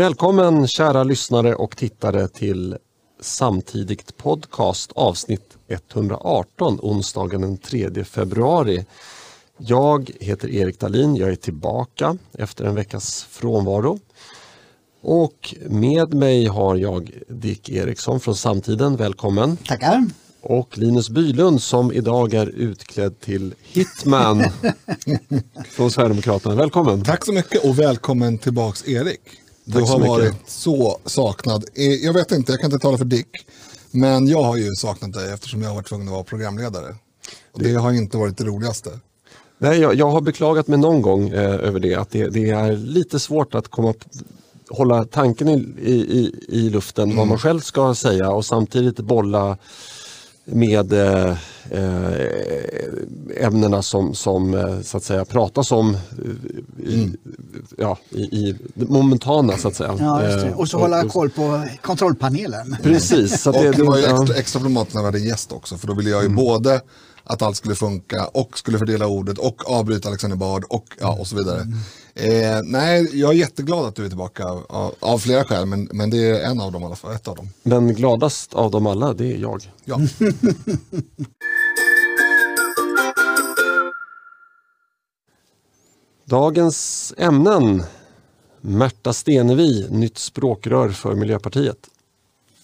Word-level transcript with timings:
Välkommen 0.00 0.68
kära 0.68 1.04
lyssnare 1.04 1.54
och 1.54 1.76
tittare 1.76 2.28
till 2.28 2.76
Samtidigt 3.20 4.16
podcast 4.16 4.92
avsnitt 4.94 5.58
118 5.68 6.78
onsdagen 6.82 7.40
den 7.40 7.58
3 7.58 8.04
februari. 8.04 8.86
Jag 9.56 10.10
heter 10.20 10.48
Erik 10.50 10.78
Dahlin, 10.78 11.16
jag 11.16 11.30
är 11.30 11.36
tillbaka 11.36 12.16
efter 12.32 12.64
en 12.64 12.74
veckas 12.74 13.26
frånvaro. 13.30 13.98
Och 15.02 15.54
med 15.66 16.14
mig 16.14 16.46
har 16.46 16.76
jag 16.76 17.10
Dick 17.28 17.68
Eriksson 17.68 18.20
från 18.20 18.36
Samtiden, 18.36 18.96
välkommen. 18.96 19.56
Tackar. 19.56 20.06
Och 20.40 20.78
Linus 20.78 21.10
Bylund 21.10 21.62
som 21.62 21.92
idag 21.92 22.34
är 22.34 22.46
utklädd 22.46 23.20
till 23.20 23.54
Hitman 23.62 24.44
från 25.70 25.90
Sverigedemokraterna. 25.90 26.54
Välkommen! 26.54 27.04
Tack 27.04 27.24
så 27.24 27.32
mycket 27.32 27.64
och 27.64 27.78
välkommen 27.78 28.38
tillbaks 28.38 28.88
Erik. 28.88 29.39
Du 29.64 29.80
har 29.80 29.98
varit 29.98 30.34
så 30.46 31.00
saknad. 31.06 31.64
Jag 32.02 32.12
vet 32.12 32.32
inte, 32.32 32.52
jag 32.52 32.60
kan 32.60 32.72
inte 32.72 32.82
tala 32.82 32.98
för 32.98 33.04
Dick. 33.04 33.28
Men 33.90 34.28
jag 34.28 34.42
har 34.42 34.56
ju 34.56 34.74
saknat 34.74 35.12
dig 35.12 35.32
eftersom 35.32 35.62
jag 35.62 35.68
har 35.68 35.74
varit 35.74 35.88
tvungen 35.88 36.08
att 36.08 36.12
vara 36.12 36.24
programledare. 36.24 36.94
Och 37.52 37.62
det 37.62 37.74
har 37.74 37.92
inte 37.92 38.16
varit 38.16 38.38
det 38.38 38.44
roligaste. 38.44 38.90
Nej, 39.58 39.80
jag, 39.80 39.94
jag 39.94 40.10
har 40.10 40.20
beklagat 40.20 40.68
mig 40.68 40.78
någon 40.78 41.02
gång 41.02 41.28
eh, 41.28 41.54
över 41.54 41.80
det, 41.80 41.94
att 41.94 42.10
det, 42.10 42.28
det 42.28 42.50
är 42.50 42.72
lite 42.76 43.20
svårt 43.20 43.54
att 43.54 43.68
komma 43.68 43.94
hålla 44.70 45.04
tanken 45.04 45.48
i, 45.48 45.90
i, 45.90 46.34
i 46.48 46.70
luften 46.70 47.16
vad 47.16 47.26
man 47.26 47.38
själv 47.38 47.60
ska 47.60 47.94
säga 47.94 48.30
och 48.30 48.44
samtidigt 48.44 48.96
bolla 48.96 49.56
med 50.44 50.92
eh, 50.92 51.36
ämnena 53.36 53.82
som, 53.82 54.14
som 54.14 54.54
eh, 54.54 54.80
så 54.80 54.96
att 54.96 55.02
säga 55.02 55.24
pratas 55.24 55.72
om 55.72 55.94
eh, 55.94 56.84
i, 56.84 57.12
ja, 57.78 57.98
i, 58.10 58.20
i 58.22 58.56
det 58.74 58.88
momentana 58.88 59.56
så 59.56 59.68
att 59.68 59.74
säga. 59.74 59.96
Ja, 59.98 60.24
just 60.24 60.40
det. 60.40 60.46
Eh, 60.46 60.58
Och 60.58 60.68
så 60.68 60.78
hålla 60.78 61.08
koll 61.08 61.30
på 61.30 61.64
kontrollpanelen. 61.82 62.76
Precis. 62.82 63.42
Så 63.42 63.50
att 63.50 63.56
Och 63.56 63.62
det 63.62 63.82
var 63.82 63.98
ju 63.98 64.04
extra, 64.04 64.36
extra 64.36 64.60
problematiskt 64.60 64.94
när 64.94 65.02
vi 65.02 65.06
hade 65.06 65.18
gäst 65.20 65.52
också. 65.52 65.76
För 65.78 65.86
då 65.86 65.94
ville 65.94 66.10
jag 66.10 66.22
ju 66.22 66.28
både 66.28 66.80
att 67.24 67.42
allt 67.42 67.56
skulle 67.56 67.74
funka 67.74 68.24
och 68.24 68.58
skulle 68.58 68.78
fördela 68.78 69.06
ordet 69.06 69.38
och 69.38 69.70
avbryta 69.70 70.08
Alexander 70.08 70.36
Bard 70.36 70.64
och, 70.68 70.84
ja, 71.00 71.16
och 71.20 71.26
så 71.26 71.36
vidare. 71.36 71.66
Eh, 72.14 72.60
nej, 72.64 73.20
jag 73.20 73.30
är 73.30 73.34
jätteglad 73.34 73.86
att 73.86 73.94
du 73.94 74.04
är 74.04 74.08
tillbaka 74.08 74.44
av, 74.48 74.94
av 75.00 75.18
flera 75.18 75.44
skäl. 75.44 75.66
Men, 75.66 75.88
men 75.92 76.10
det 76.10 76.30
är 76.30 76.50
en 76.50 76.60
av 76.60 76.72
dem 76.72 76.82
i 76.82 76.84
alla 76.84 76.96
fall. 76.96 77.14
Ett 77.14 77.28
av 77.28 77.36
dem. 77.36 77.48
Men 77.62 77.94
gladast 77.94 78.54
av 78.54 78.70
dem 78.70 78.86
alla, 78.86 79.12
det 79.12 79.32
är 79.32 79.36
jag. 79.36 79.72
Ja. 79.84 80.00
Dagens 86.24 87.14
ämnen. 87.16 87.82
Märta 88.60 89.12
Stenevi, 89.12 89.86
nytt 89.90 90.18
språkrör 90.18 90.88
för 90.88 91.14
Miljöpartiet. 91.14 91.88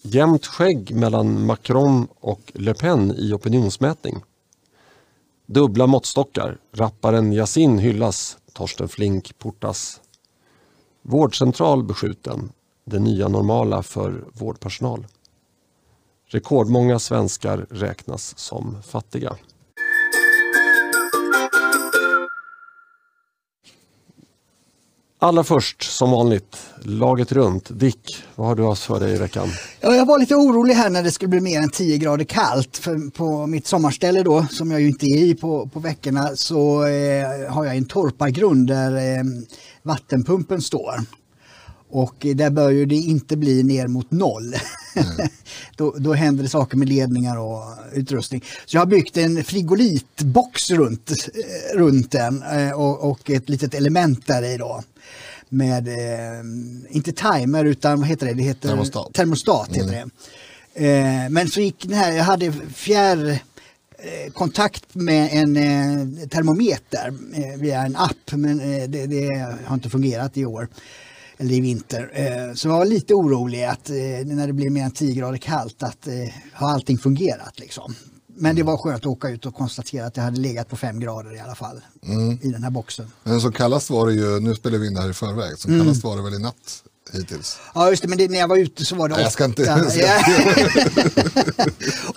Jämnt 0.03 0.47
skägg 0.47 0.95
mellan 0.95 1.47
Macron 1.47 2.09
och 2.21 2.53
Le 2.55 2.75
Pen 2.75 3.15
i 3.19 3.33
opinionsmätning. 3.33 4.23
Dubbla 5.47 5.87
måttstockar. 5.87 6.59
Rapparen 6.73 7.33
Yasin 7.33 7.79
hyllas. 7.79 8.39
Torsten 8.57 8.89
Flink 8.89 9.39
portas. 9.39 10.01
Vårdcentral 11.03 11.85
beskjuten. 11.85 12.53
Det 12.85 12.99
nya 12.99 13.29
normala 13.29 13.83
för 13.83 14.25
vårdpersonal. 14.33 15.07
Rekordmånga 16.27 16.99
svenskar 16.99 17.67
räknas 17.71 18.39
som 18.39 18.83
fattiga. 18.83 19.37
Allra 25.19 25.45
först, 25.45 25.83
som 25.83 26.11
vanligt, 26.11 26.57
laget 26.83 27.33
runt. 27.33 27.81
Dick, 27.81 28.17
vad 28.35 28.47
har 28.47 28.55
du 28.55 28.65
haft 28.65 28.83
för 28.83 29.01
dig 29.01 29.15
i 29.15 29.19
veckan? 29.19 29.49
Ja, 29.81 29.95
jag 29.95 30.07
var 30.07 30.19
lite 30.19 30.35
orolig 30.35 30.75
här 30.75 30.91
när 30.91 31.03
det 31.03 31.11
skulle 31.11 31.29
bli 31.29 31.41
mer 31.41 31.61
än 31.61 31.71
10 31.71 31.99
grader 31.99 32.25
kallt. 32.25 32.77
För 32.77 33.11
på 33.11 33.47
mitt 33.47 33.67
sommarställe 33.67 34.23
då, 34.23 34.47
som 34.51 34.71
jag 34.71 34.81
ju 34.81 34.89
inte 34.89 35.07
är 35.07 35.19
i 35.19 35.35
på, 35.35 35.69
på 35.69 35.81
veckorna, 35.81 36.31
så 36.35 36.87
eh, 36.87 37.53
har 37.53 37.65
jag 37.65 37.77
en 37.77 37.85
torpargrund 37.85 38.69
där 38.69 38.97
eh, 38.97 39.25
vattenpumpen 39.83 40.63
står. 40.63 40.95
Och 41.91 42.27
eh, 42.27 42.37
där 42.37 42.51
bör 42.51 42.71
ju 42.71 42.87
det 42.87 42.95
inte 42.95 43.37
bli 43.37 43.63
ner 43.63 43.89
mot 43.89 44.11
noll. 44.11 44.55
då, 45.77 45.95
då 45.99 46.13
händer 46.13 46.43
det 46.43 46.49
saker 46.49 46.77
med 46.77 46.89
ledningar 46.89 47.37
och 47.37 47.65
utrustning. 47.93 48.45
Så 48.67 48.77
jag 48.77 48.81
har 48.81 48.87
byggt 48.87 49.17
en 49.17 49.45
frigolitbox 49.45 50.71
runt, 50.71 51.11
eh, 51.11 51.79
runt 51.79 52.11
den 52.11 52.43
eh, 52.43 52.71
och, 52.71 53.11
och 53.11 53.31
ett 53.31 53.49
litet 53.49 53.75
element 53.75 54.27
där 54.27 54.43
i 54.43 54.57
då. 54.57 54.83
Med, 55.49 55.89
eh, 55.89 56.45
inte 56.91 57.13
timer 57.13 57.65
utan 57.65 58.01
vad 58.01 58.09
heter 58.09 58.27
det? 58.27 58.35
Det 58.35 58.43
heter 58.43 58.69
Termostat. 58.69 59.15
termostat 59.15 59.69
heter 59.73 59.93
det. 59.93 60.11
Eh, 60.77 61.29
men 61.31 61.49
så 61.49 61.61
gick 61.61 61.83
den 61.83 61.99
här, 61.99 62.13
jag 62.13 62.25
hade 62.25 62.53
fjärr 62.75 63.29
eh, 63.99 64.33
kontakt 64.33 64.95
med 64.95 65.29
en 65.33 65.57
eh, 65.57 66.29
termometer 66.29 67.15
via 67.59 67.83
en 67.83 67.97
app 67.97 68.33
men 68.33 68.59
det, 68.91 69.07
det 69.07 69.57
har 69.65 69.75
inte 69.75 69.91
fungerat 69.91 70.37
i 70.37 70.45
år. 70.45 70.69
Eller 71.39 71.53
i 71.55 71.61
vinter. 71.61 72.11
Eh, 72.15 72.55
så 72.55 72.69
jag 72.69 72.73
var 72.79 72.85
lite 72.85 73.15
orolig 73.15 73.65
att 73.65 73.91
eh, 73.91 73.95
när 74.25 74.47
det 74.47 74.53
blir 74.53 74.71
mer 74.71 74.85
än 74.85 74.91
10 74.91 75.15
grader 75.15 75.39
kallt 75.39 75.83
att 75.83 76.07
eh, 76.07 76.13
har 76.53 76.71
allting 76.71 76.99
fungerat 76.99 77.59
liksom. 77.59 77.95
Men 78.39 78.57
det 78.57 78.63
var 78.63 78.77
skönt 78.77 78.97
att 79.03 79.07
åka 79.07 79.29
ut 79.29 79.47
och 79.47 79.55
konstatera 79.55 80.07
att 80.07 80.15
det 80.15 80.21
hade 80.21 80.41
legat 80.41 80.69
på 80.69 80.77
5 80.77 81.01
grader 81.01 81.37
i 81.37 81.41
alla 81.41 81.55
fall 81.55 81.81
i 82.43 82.49
den 82.49 82.63
här 82.63 82.71
boxen. 82.71 83.07
Men 83.25 83.41
så 83.41 83.51
kallast 83.53 83.91
var 83.91 84.07
det 84.07 84.13
ju, 84.13 84.41
nu 84.41 84.55
spelar 84.55 84.79
vi 84.79 84.87
in 84.87 84.95
det 84.95 85.01
här 85.01 85.11
i 85.11 85.13
förväg, 85.13 85.59
så 85.59 85.69
kallast 85.69 86.05
var 86.05 86.17
det 86.17 86.23
väl 86.23 86.35
i 86.35 86.39
natt 86.39 86.83
hittills. 87.13 87.59
Ja 87.75 87.91
just 87.91 88.03
det, 88.03 88.09
men 88.09 88.19
det, 88.19 88.29
när 88.31 88.39
jag 88.39 88.49
var 88.49 88.57
ute 88.57 88.85
så 88.85 88.97
var 88.97 89.09
det 89.09 89.15
Nej, 89.15 89.23
jag 89.25 89.33
ska 89.33 89.45
inte- 89.45 89.63
åtta, 89.63 89.81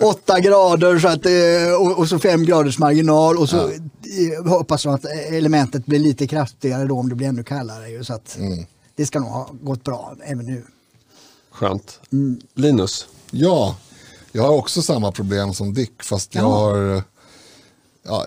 åtta 0.00 0.40
grader 0.40 0.98
så 0.98 1.08
att, 1.08 1.26
eh, 1.26 1.74
och, 1.80 1.98
och 1.98 2.08
så 2.08 2.18
fem 2.18 2.44
graders 2.44 2.78
marginal 2.78 3.36
och 3.38 3.48
så 3.48 3.68
eh, 3.68 4.48
hoppas 4.50 4.84
jag 4.84 4.94
att 4.94 5.04
elementet 5.30 5.86
blir 5.86 5.98
lite 5.98 6.26
kraftigare 6.26 6.84
då 6.84 6.98
om 6.98 7.08
det 7.08 7.14
blir 7.14 7.26
ännu 7.28 7.44
kallare. 7.44 8.04
Så 8.04 8.12
att 8.14 8.36
Mm. 8.38 8.64
Det 9.00 9.06
ska 9.06 9.20
nog 9.20 9.28
ha 9.28 9.50
gått 9.62 9.84
bra 9.84 10.16
även 10.24 10.46
nu. 10.46 10.62
Skönt. 11.50 12.00
Linus, 12.54 13.06
Ja, 13.30 13.76
jag 14.32 14.42
har 14.42 14.50
också 14.50 14.82
samma 14.82 15.12
problem 15.12 15.54
som 15.54 15.74
Dick 15.74 16.02
fast 16.02 16.34
jag 16.34 16.44
Ja. 16.44 16.48
har 16.48 17.02
ja, 18.02 18.26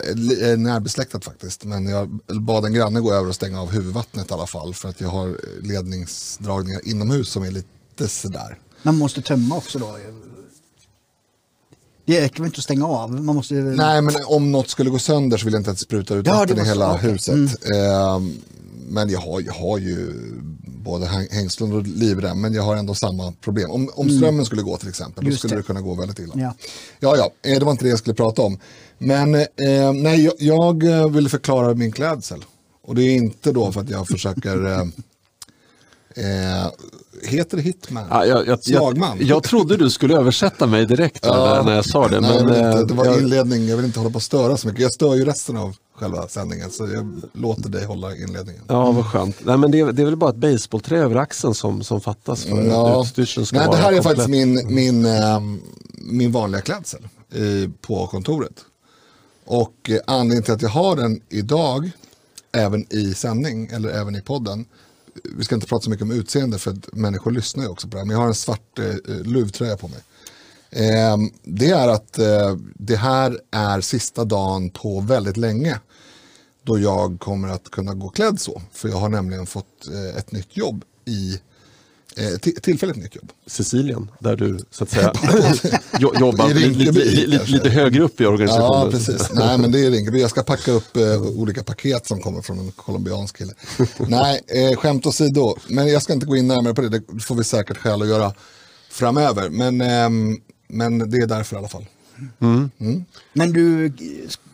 närbesläktat 0.58 1.26
faktiskt. 1.26 1.64
Men 1.64 1.88
jag 1.88 2.20
bad 2.42 2.66
en 2.66 2.74
granne 2.74 3.00
gå 3.00 3.14
över 3.14 3.30
och 3.30 3.36
stänga 3.36 3.62
av 3.62 3.72
huvudvattnet 3.72 4.32
i 4.32 4.34
alla 4.34 4.48
fall 4.48 4.74
för 4.74 4.90
att 4.90 5.02
jag 5.02 5.10
har 5.10 5.38
ledningsdragningar 5.62 6.88
inomhus 6.88 7.30
som 7.30 7.44
är 7.44 7.52
lite 7.52 8.08
sådär. 8.08 8.60
Man 8.84 8.98
måste 8.98 9.22
tömma 9.22 9.58
också 9.58 9.80
då. 9.80 9.98
Det 12.06 12.22
räcker 12.22 12.38
väl 12.38 12.46
inte 12.46 12.58
att 12.58 12.64
stänga 12.64 12.86
av? 12.88 13.12
Man 13.24 13.36
måste... 13.36 13.54
Nej, 13.54 14.02
men 14.02 14.16
om 14.26 14.52
något 14.52 14.70
skulle 14.70 14.90
gå 14.90 15.00
sönder 15.00 15.38
så 15.38 15.46
vill 15.46 15.54
jag 15.54 15.60
inte 15.60 15.72
att 15.72 15.78
det 15.78 15.84
sprutar 15.84 16.16
ut 16.18 16.28
Ja, 16.28 16.34
det 16.34 16.40
vatten 16.40 16.66
i 16.66 16.68
hela 16.68 16.94
okej. 16.96 17.12
huset. 17.12 17.36
Ehm, 17.76 18.34
men 18.90 19.10
jag 19.10 19.20
har, 19.20 19.42
jag 19.42 19.54
har 19.54 19.78
ju 19.78 20.14
både 20.84 21.06
häng- 21.06 21.28
hängslen 21.32 21.74
och 21.74 21.88
livrem, 21.88 22.42
men 22.42 22.54
jag 22.54 22.64
har 22.64 22.76
ändå 22.76 22.96
samma 22.96 23.32
problem. 23.32 23.72
Om, 23.72 23.90
om 23.96 24.10
strömmen 24.10 24.46
skulle 24.46 24.62
gå 24.62 24.78
till 24.78 24.90
exempel, 24.90 25.24
då 25.24 25.30
Just 25.30 25.40
skulle 25.40 25.56
det. 25.56 25.60
det. 25.62 25.66
kunna 25.66 25.82
gå 25.82 25.94
väldigt 25.94 26.20
illa. 26.20 26.34
Ja. 26.36 26.54
Ja, 27.00 27.16
ja, 27.18 27.50
eh, 27.52 27.60
det 27.60 27.66
var 27.66 27.72
inte 27.72 27.86
det 27.86 27.90
jag 27.90 28.00
skulle 28.00 28.14
prata 28.14 28.42
om. 28.42 28.60
Men 28.98 29.36
eh, 29.36 29.94
nej, 29.94 30.24
jag, 30.40 30.84
jag 30.84 31.10
ville 31.14 31.30
förklara 31.30 31.74
min 31.74 31.92
klädsel. 31.92 32.46
Och 32.84 32.96
det 32.96 33.04
är 33.04 33.16
inte 33.16 33.52
då 33.52 33.72
för 33.72 33.82
att 33.82 33.90
jag 33.90 34.08
försöker... 34.08 34.66
Eh, 34.72 34.86
eh, 36.16 36.72
heter 37.30 37.58
det 37.58 37.64
hitman? 37.64 38.04
Ja, 38.10 38.26
jag, 38.26 38.48
jag, 38.48 38.64
Slagman? 38.64 39.18
jag, 39.20 39.28
jag 39.28 39.44
trodde 39.44 39.78
du 39.78 39.90
skulle 39.90 40.18
översätta 40.18 40.68
mig 40.68 40.86
direkt 40.86 41.20
Ja. 41.26 41.64
när 41.66 41.76
jag 41.76 41.86
sa 41.86 42.08
det. 42.08 42.20
Nej, 42.20 42.44
men, 42.44 42.48
inte, 42.56 42.60
eh, 42.60 42.80
det 42.80 42.94
var 42.94 43.06
jag, 43.06 43.20
inledning, 43.22 43.68
jag 43.68 43.76
vill 43.78 43.86
inte 43.86 44.00
hålla 44.00 44.12
på 44.12 44.18
att 44.18 44.24
störa 44.24 44.58
så 44.58 44.68
mycket. 44.68 44.82
Jag 44.82 44.94
stör 44.94 45.16
ju 45.16 45.26
resten 45.26 45.58
av 45.58 45.76
själva 45.96 46.28
sändningen, 46.28 46.72
så 46.72 46.88
jag 46.94 47.22
låter 47.34 47.70
dig 47.70 47.86
hålla 47.86 48.16
inledningen. 48.16 48.62
Ja, 48.68 48.92
vad 48.92 49.06
skönt. 49.06 49.36
Nej, 49.46 49.58
men 49.58 49.72
det, 49.72 49.80
är- 49.80 49.92
det 49.92 50.02
är 50.02 50.06
väl 50.06 50.16
bara 50.16 50.30
ett 50.30 50.36
baseballträ 50.36 50.98
över 51.00 51.16
axeln 51.16 51.54
som, 51.54 51.84
som 51.84 52.02
fattas 52.02 52.44
för 52.44 52.58
att 53.00 53.04
utstyrseln 53.06 53.46
ska 53.46 53.58
Nej, 53.58 53.66
det 53.66 53.70
vara 53.72 53.82
här 53.82 53.92
är 53.92 53.96
komplett. 53.96 54.04
faktiskt 54.18 54.30
min, 54.30 54.76
min, 54.76 55.06
ehm, 55.06 55.62
min 55.98 56.32
vanliga 56.32 56.62
klädsel 56.62 57.08
i, 57.36 57.70
på 57.82 58.08
kontoret. 58.08 58.54
Och 59.46 59.90
eh, 59.90 59.98
anledningen 60.08 60.44
till 60.44 60.54
att 60.54 60.62
jag 60.62 60.70
har 60.70 60.96
den 60.96 61.22
idag, 61.30 61.92
även 62.52 62.94
i 62.94 63.14
sändning 63.14 63.68
eller 63.74 63.90
även 63.90 64.16
i 64.16 64.22
podden, 64.22 64.66
vi 65.38 65.44
ska 65.44 65.56
inte 65.56 65.68
prata 65.68 65.84
så 65.84 65.90
mycket 65.90 66.04
om 66.04 66.12
utseende 66.12 66.60
för 66.60 66.72
att 66.72 66.94
människor 66.94 67.32
lyssnar 67.32 67.64
ju 67.64 67.70
också 67.70 67.88
på 67.88 67.92
det 67.92 68.00
här, 68.00 68.06
men 68.06 68.14
jag 68.14 68.22
har 68.22 68.28
en 68.28 68.36
svart 68.36 68.80
eh, 68.80 69.16
luvtröja 69.24 69.78
på 69.78 69.88
mig. 69.88 70.00
Eh, 70.70 71.18
det 71.44 71.70
är 71.70 71.88
att 71.88 72.20
eh, 72.20 72.58
det 72.74 72.96
här 72.96 73.40
är 73.52 73.82
sista 73.82 74.26
dagen 74.26 74.70
på 74.70 75.00
väldigt 75.00 75.38
länge 75.38 75.80
då 76.64 76.80
jag 76.80 77.20
kommer 77.20 77.48
att 77.48 77.72
kunna 77.72 77.94
gå 77.94 78.10
klädd 78.10 78.40
så. 78.40 78.62
För 78.72 78.90
jag 78.90 78.98
har 78.98 79.10
nämligen 79.10 79.46
fått 79.46 79.88
eh, 79.94 80.18
ett 80.18 80.32
nytt 80.32 80.58
jobb 80.58 80.84
i 81.06 81.40
tillfälligt 82.62 82.98
nytt 82.98 83.16
jobb. 83.16 83.32
Sicilien, 83.48 84.12
där 84.20 84.36
du 84.36 84.60
så 84.72 84.84
att 84.84 84.90
säga 84.90 85.14
jo- 86.00 86.14
jobbar 86.20 86.48
Rinkeby, 86.48 87.04
lite, 87.04 87.28
lite, 87.28 87.46
lite 87.46 87.70
högre 87.70 88.04
upp 88.04 88.22
i 88.22 88.26
organisationen. 88.26 88.86
Ja, 88.86 88.92
precis. 88.92 89.30
Nej, 89.34 89.58
men 89.58 89.72
det 89.72 89.86
är 89.86 89.92
Rinkeby. 89.92 90.22
Jag 90.22 90.30
ska 90.30 90.44
packa 90.44 90.72
upp 90.72 90.98
eh, 90.98 91.22
olika 91.22 91.64
paket 91.64 92.08
som 92.08 92.22
kommer 92.22 92.42
från 92.42 92.60
en 92.60 92.72
colombiansk 92.72 93.38
kille. 93.38 93.54
Nej, 93.98 94.42
eh, 94.48 94.78
skämt 94.78 95.06
åsido. 95.06 95.56
Men 95.68 95.88
jag 95.88 96.02
ska 96.02 96.14
inte 96.14 96.26
gå 96.26 96.36
in 96.36 96.48
närmare 96.48 96.74
på 96.74 96.82
det. 96.82 96.90
Det 96.90 97.20
får 97.24 97.36
vi 97.36 97.44
säkert 97.44 97.78
skäl 97.78 98.02
att 98.02 98.08
göra 98.08 98.34
framöver. 98.92 99.50
Men, 99.50 99.82
ehm, 99.82 100.38
men 100.68 101.12
det 101.12 101.18
är 101.18 101.28
därför 101.28 101.56
i 101.56 101.60
alla 101.60 101.68
fall. 101.68 101.86
Men 103.34 103.54
du 103.54 103.94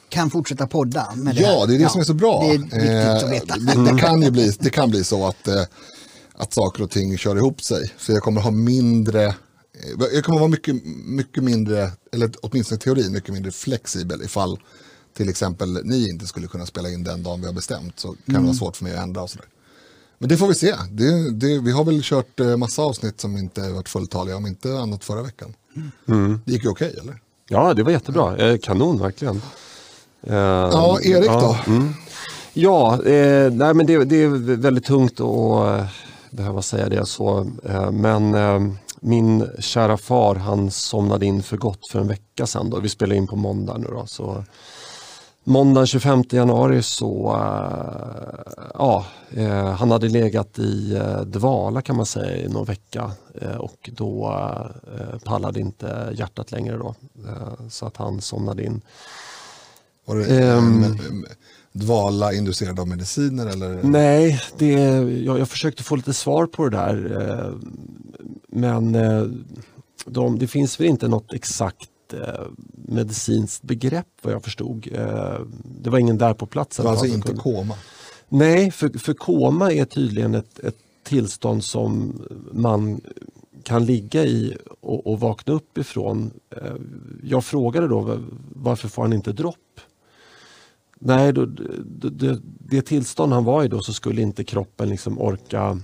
kan 0.10 0.30
fortsätta 0.30 0.68
podda 0.68 1.08
med 1.16 1.36
det 1.36 1.42
Ja, 1.42 1.66
det 1.66 1.76
är 1.76 1.80
det 1.80 1.90
som 1.90 2.02
är 2.02 2.06
så 2.06 2.14
bra. 2.14 2.44
Det 2.72 2.78
Eh, 2.88 3.16
att 3.16 3.32
veta. 3.32 3.56
Det, 3.58 3.92
det, 3.92 4.00
kan 4.00 4.22
ju 4.22 4.32
bli, 4.32 4.54
det 4.60 4.70
kan 4.70 4.90
bli 4.90 5.04
så 5.04 5.28
att, 5.28 5.48
eh, 5.48 5.62
att 6.40 6.54
saker 6.54 6.84
och 6.84 6.90
ting 6.92 7.18
kör 7.18 7.36
ihop 7.36 7.62
sig. 7.62 7.94
Så 7.98 8.12
jag 8.12 8.24
kommer 8.24 8.42
ha 8.42 8.52
mindre, 8.52 9.26
eh, 9.26 9.34
jag 10.14 10.24
kommer 10.24 10.40
vara 10.40 10.50
mycket, 10.50 10.76
mycket 11.06 11.44
mindre, 11.44 11.92
eller 12.14 12.32
åtminstone 12.42 12.78
i 12.78 12.80
teorin, 12.82 13.12
mycket 13.12 13.34
mindre 13.34 13.52
flexibel 13.52 14.22
ifall 14.24 14.60
till 15.18 15.30
exempel 15.30 15.80
ni 15.84 16.10
inte 16.10 16.28
skulle 16.28 16.48
kunna 16.48 16.66
spela 16.66 16.90
in 16.90 17.04
den 17.04 17.24
dagen 17.24 17.40
vi 17.42 17.46
har 17.48 17.54
bestämt. 17.54 18.00
Så 18.00 18.08
kan 18.08 18.18
det 18.26 18.32
Mm. 18.34 18.46
vara 18.46 18.56
svårt 18.56 18.76
för 18.78 18.84
mig 18.84 18.94
att 18.98 19.04
ändra 19.04 19.22
och 19.22 19.30
sådär. 19.30 19.46
Men 20.18 20.30
det 20.30 20.38
får 20.38 20.48
vi 20.48 20.56
se. 20.56 20.76
Det, 20.92 21.32
det, 21.32 21.60
vi 21.60 21.72
har 21.72 21.84
väl 21.84 22.00
kört 22.04 22.40
eh, 22.40 22.58
massa 22.58 22.82
avsnitt 22.82 23.22
som 23.22 23.38
inte 23.38 23.70
varit 23.72 23.90
fulltaliga, 23.90 24.36
om 24.38 24.48
inte 24.48 24.80
annat 24.80 25.04
förra 25.04 25.22
veckan. 25.24 25.54
Det 26.46 26.52
gick 26.52 26.64
ju 26.64 26.70
okej, 26.70 26.96
eller? 27.02 27.22
Ja, 27.50 27.74
det 27.74 27.84
var 27.84 27.92
jättebra. 27.92 28.38
Eh, 28.38 28.58
Kanon 28.58 29.00
verkligen. 29.00 29.42
Ja, 30.28 31.00
Erik 31.04 31.30
då? 31.30 31.58
mm. 31.68 31.94
Ja, 32.54 33.04
eh, 33.06 33.52
nej, 33.52 33.74
men 33.74 33.86
det, 33.86 34.04
det 34.06 34.16
är 34.24 34.28
väldigt 34.56 34.86
tungt 34.86 35.20
att 35.20 35.88
behöva 36.32 36.62
säga 36.62 36.90
det 36.90 37.06
så. 37.06 37.52
Eh, 37.66 37.92
men 37.92 38.34
eh, 38.34 38.60
min 39.00 39.50
kära 39.60 39.98
far 39.98 40.36
han 40.36 40.72
somnade 40.72 41.26
in 41.26 41.44
för 41.44 41.58
gott 41.58 41.88
för 41.92 42.00
en 42.00 42.08
vecka 42.08 42.48
sedan. 42.48 42.70
Då. 42.70 42.80
Vi 42.80 42.90
spelar 42.90 43.16
in 43.16 43.28
på 43.28 43.36
måndag 43.36 43.78
nu 43.78 43.88
då. 43.88 44.06
Så 44.06 44.44
Måndagen 45.44 45.88
25 45.88 46.24
januari 46.32 46.84
så, 46.84 47.36
eh, 47.36 48.66
ja, 48.74 49.06
han 49.78 49.92
hade 49.92 50.10
legat 50.10 50.60
i 50.60 51.02
dvala 51.26 51.82
kan 51.82 51.96
man 51.96 52.06
säga 52.06 52.38
i 52.38 52.48
någon 52.48 52.66
vecka 52.66 53.12
och 53.60 53.90
då 53.94 54.34
pallade 55.24 55.60
inte 55.60 56.14
hjärtat 56.14 56.52
längre 56.52 56.78
då. 56.78 56.96
Så 57.70 57.86
att 57.86 57.98
han 57.98 58.22
somnade 58.22 58.64
in. 58.64 58.82
Var 60.06 60.16
det 60.16 60.44
Ehm. 60.44 60.98
Dvala 61.80 62.34
inducerad 62.34 62.80
av 62.80 62.88
mediciner 62.88 63.48
eller? 63.48 63.84
Nej, 63.84 64.42
det, 64.58 64.72
jag, 65.24 65.40
jag 65.40 65.50
försökte 65.50 65.84
få 65.84 65.96
lite 65.96 66.14
svar 66.14 66.46
på 66.46 66.70
det 66.70 66.78
där. 66.78 67.22
eh, 67.22 67.54
Men 68.48 68.96
eh, 68.96 69.24
de, 70.06 70.40
det 70.40 70.48
finns 70.48 70.80
väl 70.80 70.88
inte 70.88 71.08
något 71.08 71.34
exakt 71.34 71.90
eh, 72.14 72.46
medicinskt 72.88 73.64
begrepp 73.64 74.08
vad 74.22 74.34
jag 74.34 74.44
förstod. 74.44 74.88
Det 75.82 75.90
var 75.90 76.00
ingen 76.00 76.18
där 76.18 76.34
på 76.34 76.46
plats. 76.46 76.78
Det 76.78 76.84
var 76.84 76.92
alltså 76.92 77.06
inte 77.06 77.28
kunde- 77.28 77.42
koma? 77.42 77.76
Nej, 78.30 78.72
för, 78.72 78.90
för 79.00 79.14
koma 79.14 79.72
är 79.72 79.86
tydligen 79.86 80.36
ett, 80.36 80.60
ett 80.60 80.76
tillstånd 81.04 81.64
som 81.64 82.22
man 82.52 83.02
kan 83.64 83.86
ligga 83.86 84.26
i 84.26 84.58
och, 84.82 85.08
och 85.08 85.20
vakna 85.20 85.54
upp 85.54 85.78
ifrån. 85.78 86.32
Jag 87.24 87.46
frågade 87.46 87.88
då 87.88 88.00
va- 88.00 88.24
varför 88.56 88.88
får 88.88 89.02
han 89.02 89.14
inte 89.14 89.32
dropp? 89.32 89.56
Nej, 91.00 91.34
då, 91.34 91.46
det, 91.46 92.10
det, 92.10 92.42
det 92.60 92.82
tillstånd 92.82 93.34
han 93.34 93.44
var 93.44 93.64
i 93.64 93.68
då 93.68 93.82
så 93.82 93.94
skulle 93.94 94.22
inte 94.22 94.44
kroppen 94.44 94.90
liksom 94.90 95.20
orka 95.20 95.80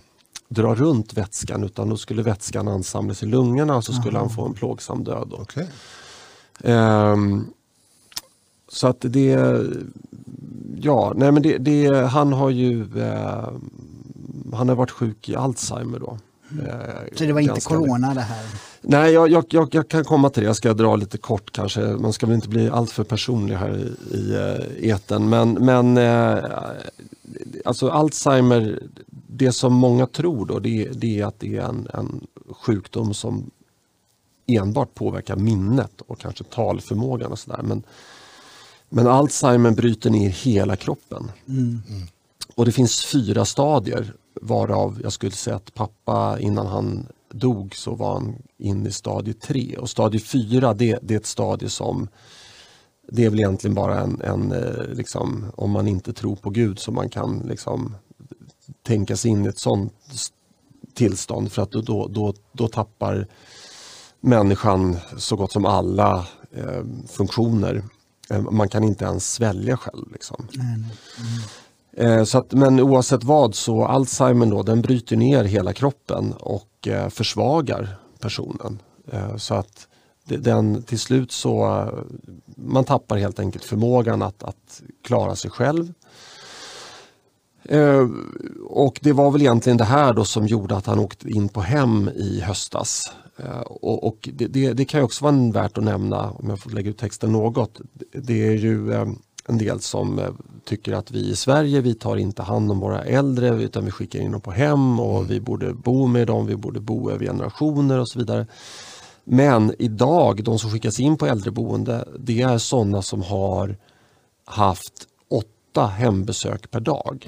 dra 0.48 0.76
runt 0.76 1.14
vätskan 1.14 1.64
utan 1.64 1.90
då 1.90 1.98
skulle 1.98 2.24
vätskan 2.24 2.68
ansamlas 2.68 3.24
i 3.24 3.26
lungorna 3.26 3.76
och 3.76 3.84
så 3.84 3.94
skulle 3.94 4.18
han 4.18 4.30
få 4.30 4.46
en 4.46 4.54
plågsam 4.54 5.04
död. 5.04 5.28
Då. 5.32 5.38
Okej. 5.38 5.68
Ehm, 6.64 7.46
så 8.68 8.88
att 8.88 8.98
det, 9.00 9.60
ja, 10.76 11.14
nej 11.16 11.32
men 11.32 11.44
det, 11.44 11.58
det 11.58 12.08
han 12.08 12.34
har 12.34 12.50
ju, 12.50 12.82
eh, 13.02 13.50
han 14.54 14.70
har 14.70 14.76
varit 14.76 14.92
sjuk 14.92 15.30
i 15.30 15.36
Alzheimer 15.36 16.00
då. 16.00 16.18
Eh, 16.64 17.16
Så 17.16 17.24
det 17.24 17.34
var 17.34 17.42
inte 17.42 17.62
corona 17.62 18.14
det 18.14 18.22
här? 18.22 18.46
Nej, 18.88 19.14
jag, 19.14 19.32
jag, 19.32 19.46
jag, 19.50 19.76
jag 19.76 19.90
kan 19.90 20.04
komma 20.04 20.30
till 20.30 20.44
det. 20.44 20.48
Jag 20.48 20.56
ska 20.56 20.74
dra 20.74 20.96
lite 20.96 21.18
kort 21.18 21.52
kanske. 21.52 21.82
Man 21.82 22.14
ska 22.14 22.26
väl 22.26 22.36
inte 22.36 22.50
bli 22.50 22.70
alltför 22.70 23.04
personlig 23.04 23.56
här 23.56 23.78
i, 23.78 24.16
i 24.18 24.36
uh, 24.36 24.90
eten. 24.90 25.30
Men, 25.30 25.54
men 25.54 25.98
eh, 25.98 26.44
alltså 27.66 27.90
Alzheimer, 27.90 28.84
det 29.28 29.52
som 29.52 29.74
många 29.74 30.08
tror 30.08 30.46
då, 30.46 30.60
det, 30.60 30.90
det 30.94 31.20
är 31.20 31.26
att 31.26 31.40
det 31.40 31.58
är 31.58 31.62
en, 31.62 31.88
en 31.94 32.28
sjukdom 32.50 33.14
som 33.14 33.52
enbart 34.48 34.94
påverkar 34.94 35.36
minnet 35.36 36.02
och 36.08 36.20
kanske 36.20 36.44
talförmågan 36.44 37.32
och 37.32 37.40
sådär. 37.40 37.62
Men, 37.64 37.84
men 38.90 39.08
Alzheimer 39.08 39.72
bryter 39.72 40.10
ner 40.10 40.30
hela 40.30 40.76
kroppen. 40.76 41.32
Och 42.56 42.66
det 42.66 42.72
finns 42.72 43.06
fyra 43.06 43.46
stadier 43.46 44.14
varav 44.42 45.00
jag 45.04 45.14
skulle 45.14 45.32
säga 45.32 45.56
att 45.56 45.74
pappa 45.74 46.40
innan 46.40 46.68
han 46.68 47.08
dog 47.40 47.76
så 47.76 47.96
var 47.96 48.14
han 48.14 48.36
inne 48.58 48.90
i 48.90 48.92
stadie 48.92 49.34
tre. 49.34 49.78
Och 49.78 49.90
stadie 49.90 50.20
fyra 50.20 50.74
det, 50.74 51.00
det 51.02 51.14
är 51.14 51.18
ett 51.18 51.26
stadie 51.26 51.70
som 51.70 52.08
det 53.08 53.26
är 53.26 53.30
väl 53.30 53.40
egentligen 53.40 53.76
bara 53.76 54.00
en, 54.00 54.22
en 54.22 54.52
eh, 54.52 54.88
liksom, 54.94 55.52
om 55.56 55.72
man 55.72 55.88
inte 55.88 56.14
tror 56.14 56.36
på 56.36 56.50
Gud 56.50 56.80
så 56.80 56.92
man 56.92 57.10
kan 57.10 57.40
liksom 57.40 57.96
tänka 58.84 59.18
sig 59.18 59.32
in 59.32 59.46
i 59.46 59.48
ett 59.48 59.60
sånt 59.60 59.94
tillstånd 60.94 61.52
för 61.52 61.62
att 61.62 61.72
då, 61.72 61.82
då, 61.82 62.08
då, 62.08 62.34
då 62.52 62.68
tappar 62.68 63.28
människan 64.20 64.98
så 65.18 65.36
gott 65.36 65.52
som 65.52 65.66
alla 65.66 66.28
eh, 66.52 66.84
funktioner. 67.08 67.84
Eh, 68.30 68.42
man 68.42 68.70
kan 68.70 68.84
inte 68.84 69.06
ens 69.06 69.34
svälja 69.34 69.78
själv. 69.78 70.12
Liksom. 70.12 70.48
Eh, 71.98 72.24
Så 72.24 72.38
att, 72.38 72.54
men 72.54 72.80
oavsett 72.80 73.24
vad 73.24 73.56
så 73.56 73.86
Alzheimer 73.86 74.46
då, 74.46 74.64
den 74.64 74.82
bryter 74.82 75.16
ner 75.16 75.44
hela 75.44 75.74
kroppen 75.74 76.34
och 76.34 76.75
och 76.88 77.10
försvagar 77.10 77.98
personen. 78.20 78.82
Eh, 79.12 79.38
så 79.38 79.54
att 79.54 79.88
den, 80.24 80.84
till 80.84 81.00
slut 81.00 81.32
så 81.32 81.90
man 82.46 82.84
tappar 82.84 83.18
helt 83.18 83.40
enkelt 83.40 83.66
förmågan 83.66 84.22
att, 84.22 84.44
att 84.44 84.82
klara 85.04 85.36
sig 85.36 85.52
själv. 85.52 85.94
Eh, 87.64 88.08
och 88.66 89.00
det 89.02 89.14
var 89.14 89.32
väl 89.32 89.42
egentligen 89.42 89.78
det 89.78 89.84
här 89.84 90.14
då 90.14 90.26
som 90.26 90.48
gjorde 90.48 90.76
att 90.76 90.86
han 90.86 91.00
åkte 91.00 91.30
in 91.30 91.50
på 91.50 91.62
hem 91.62 92.10
i 92.16 92.42
höstas. 92.42 93.14
Eh, 93.38 93.60
och 93.60 94.08
och 94.08 94.30
det, 94.34 94.48
det, 94.48 94.74
det 94.74 94.86
kan 94.86 95.00
ju 95.00 95.04
också 95.04 95.26
vara 95.26 95.52
värt 95.52 95.78
att 95.78 95.84
nämna, 95.84 96.30
om 96.32 96.50
jag 96.50 96.60
får 96.60 96.70
lägga 96.70 96.90
ut 96.90 96.98
texten 96.98 97.32
något. 97.32 97.82
Det 98.12 98.48
är 98.48 98.56
ju 98.56 99.06
en 99.48 99.58
del 99.58 99.80
som 99.82 100.20
eh, 100.20 100.30
tycker 100.64 100.94
att 100.94 101.12
vi 101.12 101.30
i 101.30 101.36
Sverige, 101.36 101.82
vi 101.82 101.94
tar 101.94 102.18
inte 102.18 102.44
hand 102.44 102.72
om 102.72 102.80
våra 102.80 103.04
äldre 103.04 103.64
utan 103.64 103.86
vi 103.86 103.92
skickar 103.92 104.20
in 104.20 104.32
dem 104.32 104.42
på 104.42 104.52
hem 104.52 105.00
och 105.00 105.32
vi 105.32 105.40
borde 105.40 105.74
bo 105.74 106.08
med 106.08 106.28
dem, 106.28 106.46
vi 106.46 106.56
borde 106.56 106.80
bo 106.80 107.12
över 107.12 107.26
generationer 107.26 108.00
och 108.00 108.10
så 108.10 108.20
vidare. 108.20 108.48
Men 109.24 109.74
idag, 109.80 110.44
de 110.44 110.60
som 110.60 110.72
skickas 110.72 111.00
in 111.00 111.18
på 111.18 111.26
äldreboende, 111.26 112.08
det 112.20 112.42
är 112.42 112.58
sådana 112.58 113.02
som 113.02 113.22
har 113.22 113.78
haft 114.46 115.08
åtta 115.30 115.86
hembesök 115.86 116.72
per 116.72 116.80
dag. 116.80 117.28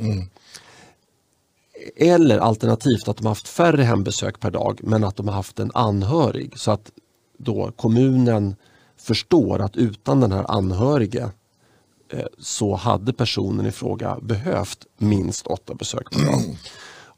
Eller 1.95 2.37
alternativt 2.37 3.07
att 3.07 3.17
de 3.17 3.25
har 3.25 3.31
haft 3.31 3.47
färre 3.47 3.83
hembesök 3.83 4.39
per 4.39 4.51
dag 4.51 4.79
men 4.83 5.03
att 5.03 5.15
de 5.15 5.27
har 5.27 5.35
haft 5.35 5.59
en 5.59 5.71
anhörig 5.73 6.59
så 6.59 6.71
att 6.71 6.91
då 7.37 7.71
kommunen 7.75 8.55
förstår 8.97 9.61
att 9.61 9.75
utan 9.75 10.19
den 10.19 10.31
här 10.31 10.45
anhörige 10.51 11.29
så 12.39 12.75
hade 12.75 13.13
personen 13.13 13.65
i 13.65 13.71
fråga 13.71 14.17
behövt 14.21 14.85
minst 14.97 15.47
åtta 15.47 15.73
besök 15.73 16.11
per 16.11 16.25
dag. 16.25 16.57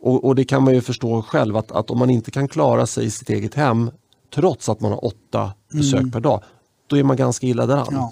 Och, 0.01 0.25
och 0.25 0.35
det 0.35 0.43
kan 0.43 0.63
man 0.63 0.73
ju 0.73 0.81
förstå 0.81 1.21
själv 1.21 1.57
att, 1.57 1.71
att 1.71 1.91
om 1.91 1.99
man 1.99 2.09
inte 2.09 2.31
kan 2.31 2.47
klara 2.47 2.85
sig 2.85 3.05
i 3.05 3.11
sitt 3.11 3.29
eget 3.29 3.53
hem 3.53 3.91
trots 4.33 4.69
att 4.69 4.81
man 4.81 4.91
har 4.91 5.05
åtta 5.05 5.53
besök 5.71 6.13
per 6.13 6.19
dag, 6.19 6.43
då 6.87 6.97
är 6.97 7.03
man 7.03 7.17
ganska 7.17 7.47
illa 7.47 7.65
däran. 7.65 8.09